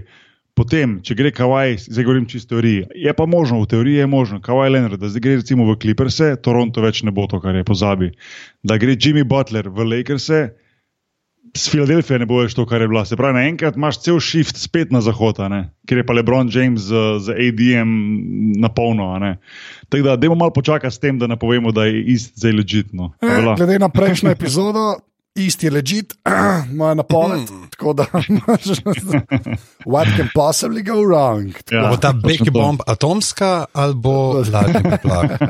Potem, 0.58 0.98
če 1.06 1.14
gre 1.14 1.30
Kawaii, 1.30 1.78
zdaj 1.78 2.06
govorim 2.08 2.26
čisto 2.26 2.56
teoriji, 2.56 2.88
je 2.98 3.12
pa 3.14 3.28
možno, 3.30 3.60
v 3.62 3.70
teoriji 3.70 4.02
je 4.02 4.08
možno, 4.10 4.40
Kawaii 4.42 4.74
Leonard, 4.74 4.98
da 4.98 5.10
zdaj 5.14 5.22
gre 5.22 5.36
recimo 5.38 5.68
v 5.70 5.78
Clippers, 5.78 6.18
Toronto 6.42 6.82
več 6.82 7.04
ne 7.06 7.14
bo 7.14 7.28
to, 7.30 7.38
kar 7.44 7.54
je, 7.54 7.66
pozabi. 7.68 8.10
Da 8.66 8.80
gre 8.82 8.98
Jimmy 8.98 9.22
Butler 9.22 9.70
v 9.70 9.86
Lakers, 9.86 10.32
s 11.58 11.70
Filadelfijo 11.70 12.18
ne 12.22 12.28
bo 12.30 12.42
več 12.42 12.56
to, 12.58 12.66
kar 12.70 12.82
je 12.82 12.90
bila. 12.90 13.04
Se 13.06 13.18
pravi, 13.20 13.38
naenkrat 13.38 13.78
imaš 13.78 14.02
cel 14.06 14.20
shift 14.24 14.58
spet 14.60 14.92
na 14.94 15.02
zahod, 15.06 15.40
ker 15.88 16.02
je 16.02 16.06
pa 16.06 16.16
LeBron 16.18 16.50
James 16.54 16.90
z, 16.90 17.04
z 17.24 17.38
ADM 17.38 17.94
na 18.62 18.70
polno. 18.74 19.14
Tako 19.90 20.04
da, 20.04 20.18
dajmo 20.18 20.38
malo 20.42 20.54
počakati 20.56 20.96
s 20.96 21.02
tem, 21.04 21.20
da 21.22 21.30
ne 21.30 21.38
povemo, 21.40 21.72
da 21.72 21.86
je 21.86 22.02
ist 22.18 22.38
zdaj 22.38 22.58
ležitno. 22.62 23.14
Eh, 23.22 23.54
Glede 23.58 23.80
na 23.80 23.90
prejšnjo 23.94 24.34
epizodo, 24.34 24.98
isti 25.40 25.66
je 25.66 25.72
ležit, 25.72 26.14
moja 26.74 26.94
napoved. 26.94 27.46
Tako 27.70 27.94
da, 27.94 28.06
what 29.86 30.08
can 30.10 30.30
possibly 30.34 30.82
go 30.82 30.98
wrong? 31.00 31.54
Ja, 31.68 31.82
Bo 31.84 31.98
ta 31.98 32.10
točno 32.10 32.22
Becky 32.22 32.46
to. 32.46 32.52
bomb 32.52 32.80
atomska 32.84 33.66
ali 33.72 33.94
bo 33.96 34.14
ladni 34.44 34.82
poplak? 34.84 35.32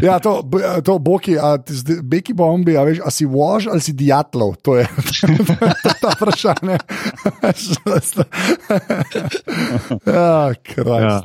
Ja, 0.00 0.18
to, 0.18 0.40
to 0.80 0.98
Boki, 0.98 1.36
a 1.36 1.58
ti 1.58 1.72
zdi- 1.74 2.00
Beki 2.00 2.32
bombi, 2.32 2.72
a, 2.72 2.82
veš, 2.82 2.98
a 3.00 3.10
si 3.10 3.24
vož 3.24 3.66
ali 3.66 3.80
si 3.80 3.92
diatlov, 3.92 4.56
to 4.56 4.76
je 4.76 4.86
ta 6.02 6.10
vprašanje. 6.10 6.78
ja, 10.06 10.54
kraj. 10.64 11.20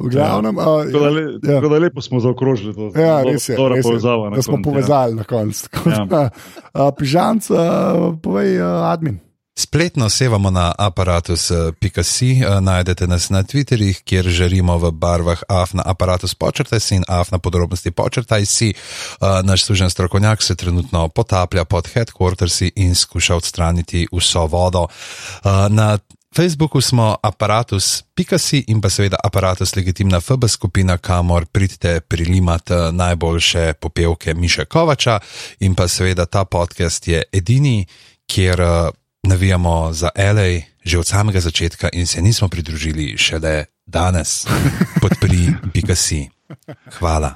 V 0.00 0.08
glavnem, 0.08 0.58
a, 0.58 0.64
Tako 0.84 0.98
da, 0.98 1.08
le, 1.08 1.22
Ja. 1.42 1.54
tako 1.54 1.68
da 1.68 1.78
lepo 1.78 2.00
smo 2.00 2.20
zaokrožili 2.20 2.74
to. 2.74 2.92
Ja, 2.94 3.18
Do- 3.18 3.30
res 3.30 3.48
je, 3.48 3.56
dobra 3.56 3.74
res 3.74 3.84
je, 3.84 3.88
povezava 3.88 4.30
na 4.30 4.36
da 4.36 4.42
smo 4.42 4.52
koncu, 4.52 4.60
ja. 4.60 4.72
povezali 4.72 5.14
na 5.14 5.24
koncu. 5.24 5.68
Ja. 5.86 6.30
a, 6.72 6.90
Pižanc, 6.90 7.50
a, 7.50 7.64
povej, 8.16 8.60
a, 8.60 8.90
admin. 8.90 9.18
Spletno 9.52 10.08
sevamo 10.08 10.50
na 10.50 10.72
aparatus.si, 10.78 12.30
najdete 12.60 13.06
nas 13.06 13.30
na 13.30 13.42
Twitterjih, 13.42 14.00
kjer 14.02 14.24
žarimo 14.24 14.78
v 14.78 14.90
barvah 14.90 15.42
AF 15.44 15.74
na 15.74 15.82
aparatus 15.84 16.34
počrtaj 16.34 16.80
si 16.80 16.94
in 16.94 17.04
AF 17.04 17.28
na 17.30 17.38
podrobnosti 17.38 17.90
počrtaj 17.90 18.46
si. 18.46 18.72
Naš 19.20 19.64
služen 19.64 19.90
strokovnjak 19.90 20.42
se 20.42 20.54
trenutno 20.54 21.08
potaplja 21.08 21.64
pod 21.64 21.88
headquartersi 21.88 22.70
in 22.76 22.94
skuša 22.94 23.36
odstraniti 23.36 24.06
vso 24.12 24.46
vodo. 24.46 24.86
Na 25.68 25.98
Facebooku 26.36 26.80
smo 26.80 27.16
aparatus.si 27.22 28.64
in 28.68 28.80
pa 28.80 28.90
seveda 28.90 29.16
aparatus 29.24 29.74
legitimna 29.76 30.20
FB 30.20 30.46
skupina, 30.48 30.96
kamor 30.98 31.46
pridete 31.46 32.00
prilimati 32.00 32.72
najboljše 32.92 33.72
popevke 33.72 34.34
Miša 34.34 34.64
Kovača 34.64 35.18
in 35.60 35.74
pa 35.74 35.88
seveda 35.88 36.26
ta 36.26 36.44
podcast 36.44 37.08
je 37.08 37.22
edini, 37.32 37.86
kjer 38.26 38.60
uh, 38.60 38.88
navijamo 39.22 39.92
za 39.92 40.10
LA 40.16 40.60
že 40.84 40.98
od 40.98 41.06
samega 41.06 41.40
začetka 41.40 41.88
in 41.92 42.06
se 42.06 42.22
nismo 42.22 42.48
pridružili 42.48 43.18
šele 43.18 43.64
danes. 43.86 44.46
Podpri 45.00 45.52
Pikasi. 45.72 46.28
Hvala. 46.98 47.34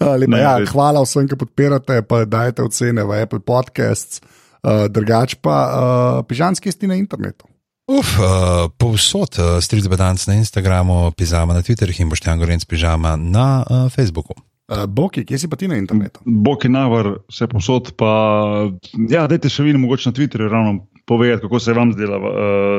Lepa, 0.00 0.38
ja, 0.38 0.58
hvala 0.72 1.02
vsem, 1.02 1.28
ki 1.28 1.38
podpirate, 1.38 2.02
pa 2.02 2.24
dajete 2.24 2.62
ocene 2.62 3.04
v 3.04 3.22
Apple 3.22 3.40
Podcasts, 3.40 4.20
uh, 4.20 4.86
drugač 4.90 5.34
pa 5.40 5.56
uh, 5.66 6.26
pižanski 6.26 6.72
sti 6.72 6.86
na 6.86 6.98
internetu. 6.98 7.48
Uf, 7.88 8.18
uh, 8.20 8.68
povsod, 8.76 9.32
uh, 9.40 9.56
stric 9.64 9.88
bedanc 9.88 10.20
na 10.28 10.36
Instagramu, 10.36 11.08
pizama 11.16 11.56
na 11.56 11.64
Twitterju 11.64 12.04
in 12.04 12.12
boštjan 12.12 12.36
gorenc 12.36 12.68
pižama 12.68 13.16
na 13.16 13.64
uh, 13.64 13.88
Facebooku. 13.88 14.36
Uh, 14.68 14.84
Boki, 14.84 15.24
kje 15.24 15.38
si 15.40 15.48
pa 15.48 15.56
ti 15.56 15.64
na 15.64 15.80
internetu? 15.80 16.20
Je 16.20 16.68
navar, 16.68 17.24
vse 17.32 17.48
posod. 17.48 17.96
Pa, 17.96 18.68
ja, 19.08 19.24
dajte 19.24 19.48
še 19.48 19.64
vi, 19.64 19.72
mogoče 19.72 20.12
na 20.12 20.12
Twitterju, 20.12 20.52
ravno 20.52 20.84
povedati, 21.08 21.40
kako 21.40 21.56
se 21.56 21.72
vam 21.72 21.94
zdela 21.96 22.20
uh, 22.20 22.34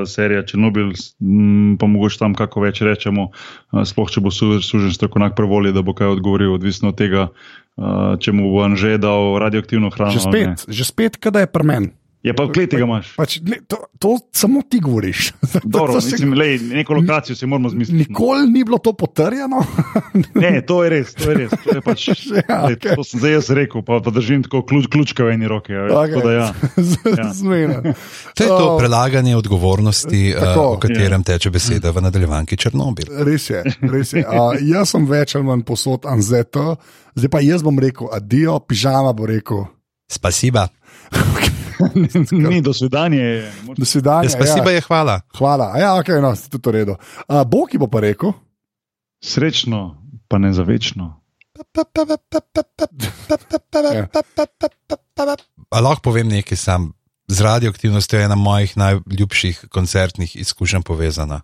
serija 0.06 0.46
Černobil, 0.46 0.94
m, 1.18 1.78
pa 1.82 1.90
mogoče 1.90 2.22
tam 2.22 2.38
kako 2.38 2.62
več 2.62 2.86
rečemo. 2.86 3.32
Uh, 3.74 3.82
sploh 3.82 4.14
če 4.14 4.22
bo 4.22 4.30
su- 4.30 4.62
sužen 4.62 4.94
strokovnjak 4.94 5.34
prevoli, 5.34 5.74
da 5.74 5.82
bo 5.82 5.98
kaj 5.98 6.14
odgovoril, 6.14 6.54
odvisno 6.54 6.94
od 6.94 7.02
tega, 7.02 7.32
uh, 7.34 8.14
če 8.22 8.30
mu 8.38 8.54
bo 8.54 8.62
Anže 8.62 9.00
dal 9.02 9.42
radioaktivno 9.42 9.90
hrano. 9.90 10.14
Že 10.14 10.22
spet, 10.30 10.70
že 10.70 10.86
spet, 10.86 11.18
kada 11.18 11.42
je 11.42 11.50
premen. 11.50 11.90
Je 12.20 12.34
pa 12.36 12.44
v 12.44 12.52
kleti 12.52 12.76
ga 12.76 12.84
imaš. 12.84 13.14
Pač, 13.16 13.38
ne, 13.48 13.62
to, 13.64 13.78
to 13.96 14.18
samo 14.36 14.60
ti 14.68 14.82
govoriš. 14.84 15.32
Dobro, 15.64 16.02
se- 16.02 16.12
mislim, 16.12 16.34
lej, 16.36 16.60
neko 16.60 16.98
lokacijo 17.00 17.36
si 17.36 17.48
moramo 17.48 17.70
zmisliti. 17.72 17.96
no. 17.96 18.06
Nikoli 18.10 18.50
ni 18.52 18.64
bilo 18.68 18.78
to 18.78 18.92
potrjeno. 18.94 19.64
Ne, 20.36 20.60
to 20.66 20.84
je 20.84 20.90
res, 20.90 21.14
to 21.16 21.32
je 21.32 21.36
res. 21.36 21.52
To, 21.64 21.76
je 21.76 21.82
pač, 21.82 22.08
Ja, 22.50 22.66
lej, 22.68 22.76
okej. 22.76 22.96
to 22.96 23.04
sem 23.08 23.20
zdaj 23.24 23.32
jaz 23.32 23.50
rekel, 23.56 23.84
pa, 23.88 24.02
pa 24.04 24.12
držim 24.12 24.44
tako 24.44 24.62
ključ, 24.68 24.88
ključka 24.92 25.24
v 25.24 25.36
eni 25.38 25.48
roki. 25.48 25.72
Ja, 25.72 25.88
okay. 25.96 26.20
da, 26.24 26.32
ja. 26.32 26.48
Ja. 27.16 27.30
Zmena. 27.34 27.96
To 28.36 28.44
je 28.44 28.50
to 28.50 28.68
prelaganje 28.80 29.36
odgovornosti, 29.40 30.34
uh, 30.36 30.44
Tako. 30.44 30.66
o 30.76 30.78
katerem 30.80 31.24
teče 31.24 31.50
beseda 31.56 31.92
v 31.96 32.04
nadaljevanki 32.04 32.58
Černobil. 32.60 33.08
Res 33.24 33.50
je. 33.50 33.64
Res 33.82 34.12
je. 34.14 34.26
Uh, 34.28 34.60
jaz 34.60 34.92
sem 34.92 35.08
več 35.08 35.36
ali 35.40 35.48
manj 35.48 35.64
posod 35.64 36.04
anzeto, 36.04 36.76
zdaj 37.16 37.32
pa 37.32 37.40
jaz 37.44 37.64
bom 37.64 37.80
rekel 37.80 38.12
adijo, 38.12 38.60
pižama 38.60 39.16
bo 39.16 39.30
rekel. 39.30 39.68
Spasiba. 40.12 40.68
Ni 42.50 42.62
do 42.62 42.74
svedanja. 42.74 43.52
Do 43.78 43.86
svidanja. 43.86 44.24
Ja, 44.24 44.30
spasiba 44.30 44.72
ja. 44.72 44.76
je 44.76 44.82
hvala. 44.82 45.22
Hvala. 45.38 45.72
A 45.74 45.80
Ja, 45.80 45.96
ok, 46.00 46.08
no, 46.22 46.36
tudi 46.50 46.64
to 46.64 46.72
redo. 46.72 46.96
Uh, 47.28 47.44
Boki 47.48 47.78
bo 47.78 47.88
pa 47.88 48.00
rekel. 48.00 48.34
Srečno, 49.24 49.96
pa 50.28 50.38
ne 50.38 50.54
za 50.54 50.64
večno. 50.64 51.20
A 55.70 55.80
lahko 55.80 56.02
povem 56.02 56.28
nekaj 56.28 56.58
sam. 56.58 56.94
Z 57.30 57.42
radioaktivnostjo 57.46 58.20
je 58.20 58.26
ena 58.26 58.36
mojih 58.36 58.78
najljubših 58.78 59.66
koncertnih 59.70 60.36
izkušenj 60.36 60.82
povezana. 60.82 61.42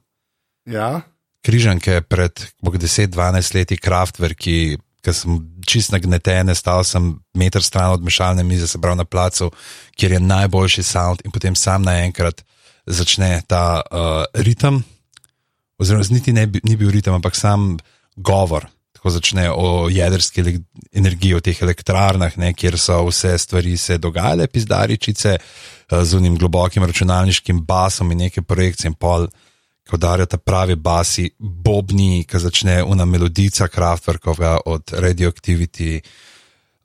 Ja. 0.66 1.02
Križanke 1.46 2.02
pred 2.02 2.42
10-12 2.62 3.56
leti, 3.56 3.78
Kraftwerki, 3.78 4.36
ki 4.42 4.80
sem 5.14 5.38
čist 5.68 5.92
nagneten, 5.92 6.56
stal 6.56 6.84
sem 6.84 7.14
meter 7.38 7.64
stran 7.64 7.92
od 7.92 8.04
mešalne 8.04 8.44
mize, 8.44 8.68
se 8.68 8.82
pravi 8.82 8.98
na 8.98 9.06
placu, 9.06 9.52
kjer 9.98 10.12
je 10.12 10.20
najboljši 10.20 10.84
sound, 10.84 11.22
in 11.26 11.32
potem 11.32 11.56
sam 11.56 11.84
naenkrat 11.86 12.44
začne 12.86 13.42
ta 13.48 13.82
uh, 13.82 14.24
ritem, 14.34 14.84
oziroma 15.82 16.06
niti 16.10 16.34
ne, 16.34 16.48
ni 16.64 16.76
bil 16.78 16.92
ritem, 16.94 17.14
ampak 17.14 17.36
sam 17.36 17.76
govor. 18.16 18.68
Tako 18.96 19.10
začne 19.10 19.50
o 19.52 19.90
jedrski 19.92 20.44
energiji, 20.94 21.36
o 21.36 21.42
teh 21.44 21.62
elektrarnah, 21.62 22.38
ne, 22.42 22.54
kjer 22.54 22.78
so 22.80 23.02
vse 23.10 23.36
stvari 23.38 23.78
se 23.78 23.98
dogajale, 23.98 24.48
pizdaričice, 24.48 25.36
eh, 25.38 26.06
z 26.06 26.14
unim 26.18 26.38
globokim 26.38 26.84
računalniškim 26.84 27.66
basom 27.66 28.12
in 28.12 28.26
neke 28.26 28.42
projekcije 28.42 28.90
in 28.90 28.94
pol 28.94 29.28
ko 29.90 29.98
darijo 29.98 30.26
ta 30.26 30.38
pravi 30.38 30.76
basi, 30.76 31.30
bobni, 31.40 32.24
ki 32.26 32.40
začne 32.42 32.80
una 32.84 33.06
melodica 33.06 33.68
Kraftwerkova 33.68 34.58
od 34.66 34.94
Radioactivity. 34.98 36.00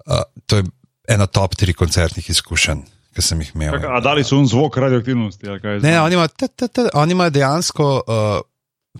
Uh, 0.06 0.22
to 0.46 0.60
je 0.60 0.64
ena 1.08 1.26
top 1.26 1.56
tri 1.56 1.72
koncertnih 1.72 2.30
izkušenj, 2.30 2.82
ki 3.14 3.22
sem 3.24 3.40
jih 3.40 3.54
imel. 3.54 3.80
A 3.88 4.00
dali 4.04 4.24
so 4.24 4.38
un 4.38 4.48
zvok 4.48 4.76
radioaktivnosti? 4.76 5.48
Ne, 5.82 6.00
oni 6.00 6.14
imajo, 6.14 6.28
t, 6.28 6.48
t, 6.48 6.68
t, 6.68 6.88
oni 6.94 7.16
imajo 7.16 7.30
dejansko 7.30 7.88
uh, 8.00 8.40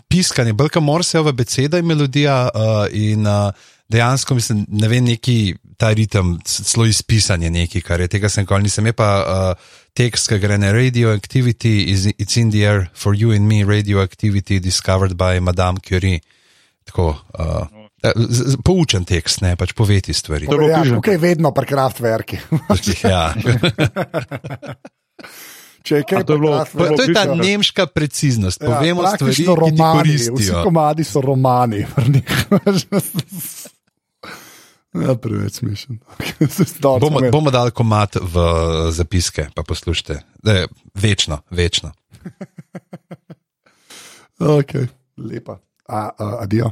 piskanje, 0.08 0.52
brka 0.52 0.80
morseva 0.80 1.32
beseda 1.32 1.78
in 1.78 1.86
melodija 1.86 2.48
uh, 2.54 2.86
in 2.92 3.26
uh, 3.26 3.52
dejansko, 3.90 4.34
mislim, 4.34 4.64
ne 4.68 4.88
vem, 4.88 5.04
neki 5.04 5.54
ta 5.76 5.92
ritem, 5.96 6.38
celo 6.44 6.86
izpisanje 6.86 7.50
neki, 7.50 7.80
kar 7.80 8.00
je 8.00 8.08
tega 8.08 8.28
sem 8.28 8.44
nikoli 8.44 8.68
nisem, 8.68 8.86
je 8.86 8.92
pa 8.92 9.10
uh, 9.20 9.70
tekst, 9.94 10.28
ki 10.28 10.38
gre 10.38 10.58
na 10.58 10.72
radioactivity, 10.72 11.90
is, 11.90 12.06
it's 12.16 12.36
in 12.36 12.50
the 12.50 12.64
air 12.64 12.90
for 12.94 13.14
you 13.14 13.32
and 13.32 13.46
me, 13.48 13.62
radioactivity 13.64 14.60
discovered 14.60 15.16
by 15.16 15.40
Madame 15.40 15.78
Curie. 15.80 16.20
Tako, 16.84 17.14
uh, 17.38 17.66
z, 18.16 18.56
poučen 18.64 19.04
tekst, 19.04 19.42
ne 19.42 19.56
pač 19.56 19.72
poveti 19.72 20.14
stvari. 20.14 20.46
To 20.48 20.56
je 20.56 20.70
Ja, 20.70 20.80
okay, 20.96 21.18
vedno 21.18 21.52
pri 21.52 21.66
kraftverki. 21.66 22.38
ja. 23.04 23.34
Če 25.80 25.96
je 25.96 26.04
kaj 26.04 26.24
to 26.24 26.32
je 26.32 26.38
bilo- 26.38 26.64
pri 26.64 26.78
Pa, 26.78 26.86
to 26.92 27.02
je 27.02 27.14
ta 27.14 27.24
nemška 27.34 27.86
preciznost. 27.86 28.60
Povemo 28.60 29.02
ja, 29.02 29.14
stvari, 29.14 29.34
ki 29.34 29.44
praktično 29.44 29.54
ti 29.54 29.60
romani, 29.60 30.14
Vsi 30.14 30.28
koristijo. 30.28 30.62
komadi 30.62 31.04
so 31.04 31.20
romani. 31.20 31.80
ja, 34.94 35.14
preveč 35.14 35.60
smešen. 35.60 36.00
Bomo, 37.02 37.20
bomo 37.32 37.50
dali 37.50 37.70
komat 37.70 38.16
v 38.16 38.44
zapiske, 38.90 39.48
pa 39.54 39.62
poslušajte. 39.62 40.20
Da, 40.42 40.66
večno, 40.94 41.42
večno. 41.50 41.92
Ok, 44.40 44.72
lepa. 45.20 45.58
A, 45.88 46.08
a, 46.18 46.36
adijo. 46.40 46.70